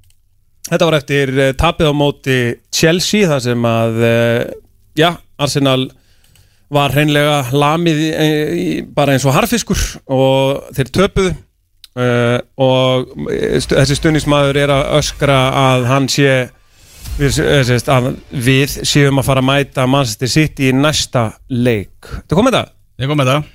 þetta 0.69 0.87
var 0.87 0.97
eftir 1.01 1.33
uh, 1.37 1.51
tapið 1.59 1.91
á 1.91 1.93
móti 1.93 2.39
Chelsea 2.73 3.29
þar 3.29 3.43
sem 3.43 3.67
að 3.67 3.99
uh, 4.01 4.45
já, 4.97 5.11
Arsenal 5.41 5.89
var 6.71 6.93
hreinlega 6.95 7.37
lamið 7.51 8.01
í, 8.01 8.09
í, 8.11 8.65
bara 8.95 9.15
eins 9.15 9.25
og 9.27 9.35
harfiskur 9.35 9.79
og 10.11 10.71
þeir 10.75 10.91
töpuðu 10.95 11.31
uh, 11.99 12.39
og 12.61 13.13
stu, 13.63 13.75
þessi 13.75 13.97
stuðnismæður 13.99 14.61
er 14.63 14.73
að 14.77 14.91
öskra 15.01 15.39
að 15.61 15.87
hann 15.91 16.09
sé 16.11 16.29
við, 17.17 17.39
eh, 17.43 17.63
sést, 17.67 17.91
að 17.91 18.13
við 18.31 18.77
séum 18.87 19.19
að 19.19 19.27
fara 19.31 19.43
að 19.43 19.49
mæta 19.49 19.87
Manchester 19.89 20.31
City 20.31 20.69
í 20.71 20.75
næsta 20.75 21.31
leik 21.51 22.07
Þetta 22.21 22.39
komið 22.39 22.59
það? 22.59 22.77
Ég 23.01 23.11
kom 23.11 23.19
með 23.19 23.33
það. 23.33 23.49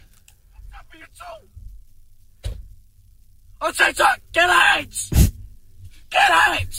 Get 3.67 4.51
out! 4.51 4.95
Get 6.11 6.31
out! 6.31 6.75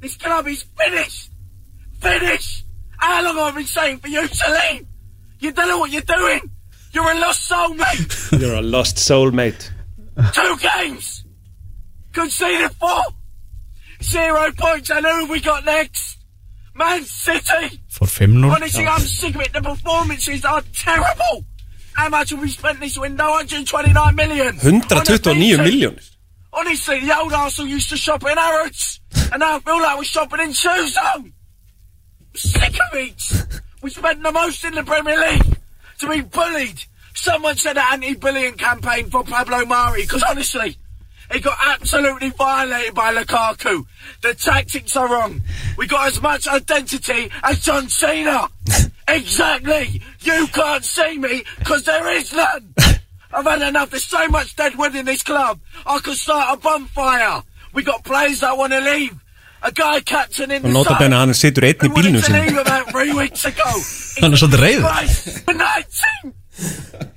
This 0.00 0.16
club 0.16 0.46
is 0.48 0.64
finished. 0.78 1.30
Finished. 2.00 2.64
How 2.98 3.22
long 3.22 3.36
have 3.36 3.54
I 3.54 3.56
been 3.56 3.66
saying 3.66 3.98
for 3.98 4.08
you 4.08 4.26
to 4.26 4.50
leave? 4.50 4.89
You 5.40 5.52
don't 5.52 5.68
know 5.68 5.78
what 5.78 5.90
you're 5.90 6.02
doing. 6.02 6.50
You're 6.92 7.10
a 7.10 7.18
lost 7.18 7.44
soul, 7.46 7.74
mate. 7.74 8.30
You're 8.32 8.54
a 8.54 8.62
lost 8.62 8.96
soulmate 8.96 9.70
Two 10.32 10.56
games. 10.58 11.24
Conceded 12.12 12.72
four. 12.72 13.02
Zero 14.02 14.50
points. 14.56 14.90
And 14.90 15.06
who 15.06 15.20
have 15.20 15.30
we 15.30 15.40
got 15.40 15.64
next? 15.64 16.18
Man 16.74 17.04
City. 17.04 17.80
Fór 17.90 18.06
5-0 18.06 18.54
Honestly, 18.54 18.86
I'm 18.86 19.00
sick 19.00 19.34
of 19.34 19.40
it. 19.40 19.52
The 19.52 19.62
performances 19.62 20.44
are 20.44 20.62
terrible. 20.74 21.44
How 21.94 22.08
much 22.08 22.30
have 22.30 22.40
we 22.40 22.48
spent 22.48 22.80
this 22.80 22.98
window? 22.98 23.30
129 23.30 24.14
million. 24.14 24.48
On 24.48 24.74
a 24.74 24.78
129 24.78 25.64
beach. 25.64 25.74
miljónir 25.74 26.16
Honestly, 26.52 27.00
the 27.00 27.16
old 27.16 27.32
Arsenal 27.32 27.70
used 27.70 27.90
to 27.90 27.96
shop 27.96 28.24
in 28.24 28.36
Harrods, 28.36 29.00
and 29.32 29.38
now 29.38 29.56
I 29.56 29.60
feel 29.60 29.80
like 29.80 29.98
we're 29.98 30.04
shopping 30.04 30.40
in 30.40 30.52
Shoe 30.52 30.88
Zone. 30.88 31.32
Sick 32.34 32.74
of 32.74 32.94
it. 32.94 33.60
we 33.82 33.90
spent 33.90 34.22
the 34.22 34.32
most 34.32 34.64
in 34.64 34.74
the 34.74 34.82
Premier 34.82 35.18
League 35.18 35.58
to 35.98 36.08
be 36.08 36.20
bullied. 36.20 36.84
Someone 37.14 37.56
said 37.56 37.76
an 37.76 37.84
anti-bullying 37.92 38.54
campaign 38.54 39.10
for 39.10 39.24
Pablo 39.24 39.64
Mari, 39.64 40.02
because 40.02 40.22
honestly, 40.22 40.76
he 41.32 41.40
got 41.40 41.58
absolutely 41.60 42.30
violated 42.30 42.94
by 42.94 43.14
Lukaku. 43.14 43.84
The 44.22 44.34
tactics 44.34 44.96
are 44.96 45.08
wrong. 45.08 45.42
We 45.76 45.86
got 45.86 46.08
as 46.08 46.20
much 46.20 46.48
identity 46.48 47.30
as 47.42 47.60
John 47.60 47.88
Cena. 47.88 48.48
exactly. 49.08 50.02
You 50.20 50.46
can't 50.48 50.84
see 50.84 51.18
me, 51.18 51.44
because 51.58 51.84
there 51.84 52.08
is 52.16 52.32
none. 52.32 52.74
I've 53.32 53.44
had 53.44 53.62
enough. 53.62 53.90
There's 53.90 54.04
so 54.04 54.28
much 54.28 54.56
dead 54.56 54.76
wood 54.76 54.94
in 54.96 55.06
this 55.06 55.22
club. 55.22 55.60
I 55.86 56.00
could 56.00 56.16
start 56.16 56.58
a 56.58 56.60
bonfire. 56.60 57.42
We 57.72 57.84
got 57.84 58.04
players 58.04 58.40
that 58.40 58.56
want 58.56 58.72
to 58.72 58.80
leave. 58.80 59.14
Og 59.60 60.72
nota 60.72 60.94
side 60.94 60.98
benni 61.02 61.16
hann 61.20 61.34
situr 61.36 61.66
einn 61.68 61.86
í 61.86 61.90
bílnum 61.94 62.22
ago. 63.50 63.72
Hann 64.20 64.34
er 64.34 64.40
svolítið 64.40 64.62
reiður. 64.64 64.86
Christ, 64.88 65.28
We're 65.46 65.56
19. 65.56 66.32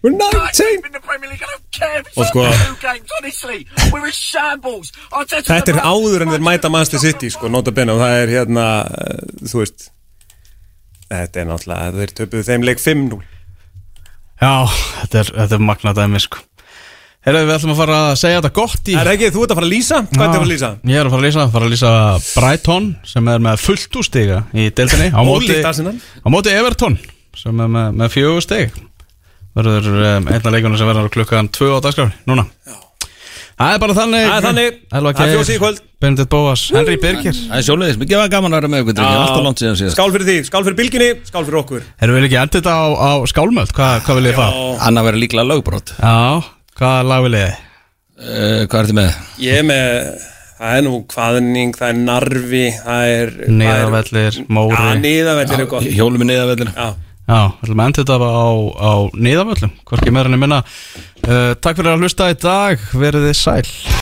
We're 0.03 0.11
19 0.15 0.85
in 0.87 0.91
the 0.93 1.01
Premier 1.03 1.29
League. 1.31 1.43
I 1.43 1.49
don't 1.51 1.71
care 1.71 1.99
if 1.99 2.07
it's 2.07 2.17
Og 2.17 2.27
sko- 2.29 2.43
only 2.45 2.57
two 2.67 2.77
games. 2.83 3.09
Honestly, 3.17 3.59
we're 3.91 4.05
in 4.07 4.15
shambles. 4.15 4.91
Arteta's 5.11 5.49
Þetta 5.51 5.75
er 5.75 5.81
áður 5.83 6.23
en 6.27 6.31
þeir 6.35 6.45
mæta 6.47 6.69
than 6.71 6.99
City 7.03 7.31
sko, 7.33 7.49
nota 7.51 7.71
benni 7.75 7.95
og 7.95 7.99
það 8.03 8.21
er 8.21 8.33
hérna 8.37 8.67
uh, 8.87 9.47
þú 9.47 9.63
veist 9.63 9.89
þetta 11.13 11.41
er 11.43 11.49
náttúrulega, 11.49 11.91
þeir 11.99 12.13
töpuðu 12.19 12.47
þeim 12.47 12.67
leik 12.67 12.81
5-0 12.81 13.19
Já, 14.43 14.53
þetta 15.03 15.19
er, 15.21 15.31
þetta 15.43 15.57
er 15.59 15.63
magnað 15.69 15.99
dæmi 16.01 16.21
sko 16.23 16.41
Herðu, 17.23 17.41
við 17.47 17.53
ætlum 17.55 17.71
að 17.71 17.77
fara 17.79 17.97
að 18.03 18.15
segja 18.19 18.39
þetta 18.41 18.49
gott 18.57 18.89
í 18.91 18.95
Er 18.99 19.09
ekki, 19.13 19.29
þú 19.31 19.43
ert 19.45 19.53
að 19.53 19.59
fara 19.59 19.67
að 19.69 19.73
lýsa? 19.73 19.99
Hvað 20.09 20.13
er 20.13 20.19
það 20.19 20.27
að 20.27 20.33
fara 20.33 20.43
að 20.43 20.51
lýsa? 20.51 20.69
Ég 20.91 20.97
er 20.99 21.07
að 21.07 21.13
fara 21.13 21.21
að 21.21 21.27
lýsa, 21.29 21.45
fara 21.53 21.67
að 21.69 21.73
lýsa 21.73 21.91
Brighton 22.33 22.89
sem 23.13 23.29
er 23.31 23.43
með 23.45 23.61
fullt 23.63 23.99
úr 24.01 24.07
stiga 24.09 24.39
í 24.51 24.65
deildinni. 24.75 25.07
Á 25.15 25.21
móti, 25.23 25.47
Ólíkt 25.53 25.69
Arsenal. 25.71 25.93
á 26.03 26.27
móti 26.35 26.51
Everton 26.57 26.97
sem 27.39 27.63
er 27.63 27.71
með, 27.77 27.95
með 28.01 28.11
fjögur 28.17 28.43
stig. 28.43 28.75
Verður 29.55 29.87
um, 29.93 30.27
einna 30.33 30.51
leikunum 30.57 30.79
sem 30.81 30.89
verður 30.91 31.07
á 31.07 31.13
klukkan 31.15 31.49
2 31.53 31.71
á 31.71 31.79
dagskráni, 31.85 32.19
núna. 32.27 32.43
Það 33.53 33.73
er 33.75 33.81
bara 33.83 33.95
þannig. 33.95 34.23
Það 34.27 34.35
er 34.35 34.45
þannig. 34.47 34.77
Það 34.91 35.23
er 35.23 35.33
fjósi 35.37 35.53
í 35.53 35.59
kvöld. 35.61 35.81
Benedikt 36.03 36.29
Bóas, 36.33 36.63
Henry 36.73 36.95
Birgir. 36.99 37.37
Það 37.37 37.59
er 37.59 37.65
sjóleiðis, 37.67 37.99
mikið 38.01 38.17
var 38.19 38.31
gaman 38.33 38.51
að 38.51 38.59
vera 38.59 38.71
með 38.73 38.81
ykkur 38.83 38.95
drengir, 38.97 39.19
Alltaf 39.23 39.43
langt 39.45 39.61
síðan 39.61 39.77
síðast. 39.79 39.95
Skál 39.95 40.09
fyrir 40.11 40.27
því, 40.27 40.35
skál 40.49 40.63
fyrir 40.65 40.77
bylginni, 40.81 41.07
skál 41.29 41.45
fyrir 41.45 41.59
okkur. 41.61 41.85
Erum 42.03 42.17
við 42.17 42.25
ekki 42.27 42.39
endið 42.41 42.59
þetta 42.59 42.73
á, 42.75 42.83
á 42.91 43.11
skálmöld? 43.31 43.71
Hva, 43.77 43.87
hvað 44.03 44.19
vil 44.19 44.27
ég 44.27 44.35
fá? 44.41 44.47
Anna 44.89 45.05
verður 45.05 45.23
líklega 45.23 45.45
lögbrot. 45.47 45.93
Já, 45.95 46.41
hvað 46.79 47.07
lag 47.09 47.23
vil 47.27 47.37
ég? 47.39 47.55
uh, 48.19 48.61
Hvað 48.69 48.79
ertu 48.83 48.97
með? 48.97 49.17
Ég 49.43 49.59
er 49.61 49.65
með, 49.67 50.25
það 50.59 50.75
er 50.79 50.85
nú 50.87 50.93
hvaðning, 51.13 51.73
það 51.79 51.89
er 51.93 52.01
narfi, 52.09 52.65
það 52.83 53.13
er 53.15 53.33
Niðavellir, 53.61 54.41
Móri. 54.53 54.77
Já, 54.77 54.99
niðavellir 55.03 55.65
er 55.65 55.71
gott. 55.73 55.89
Hjólum 55.97 56.23
í 56.25 56.29
niðavellinu 56.31 56.75
Já, 56.77 56.87
Já, 57.23 57.39
við 57.55 57.63
ætlum 57.69 57.79
að 57.83 57.89
enda 57.89 58.03
þetta 58.03 58.17
á, 58.35 58.51
á 58.83 58.93
niðavöllum 59.27 59.73
Hvorki 59.87 60.11
ég 60.35 60.41
minna. 60.43 60.57
Uh, 61.23 61.53
Takk 61.63 61.79
fyrir 61.79 61.93
að 61.93 62.01
hlusta 62.03 62.27
í 62.33 62.39
dag, 62.43 62.87
verið 62.99 63.29
þið 63.29 63.37
sæl 63.39 63.61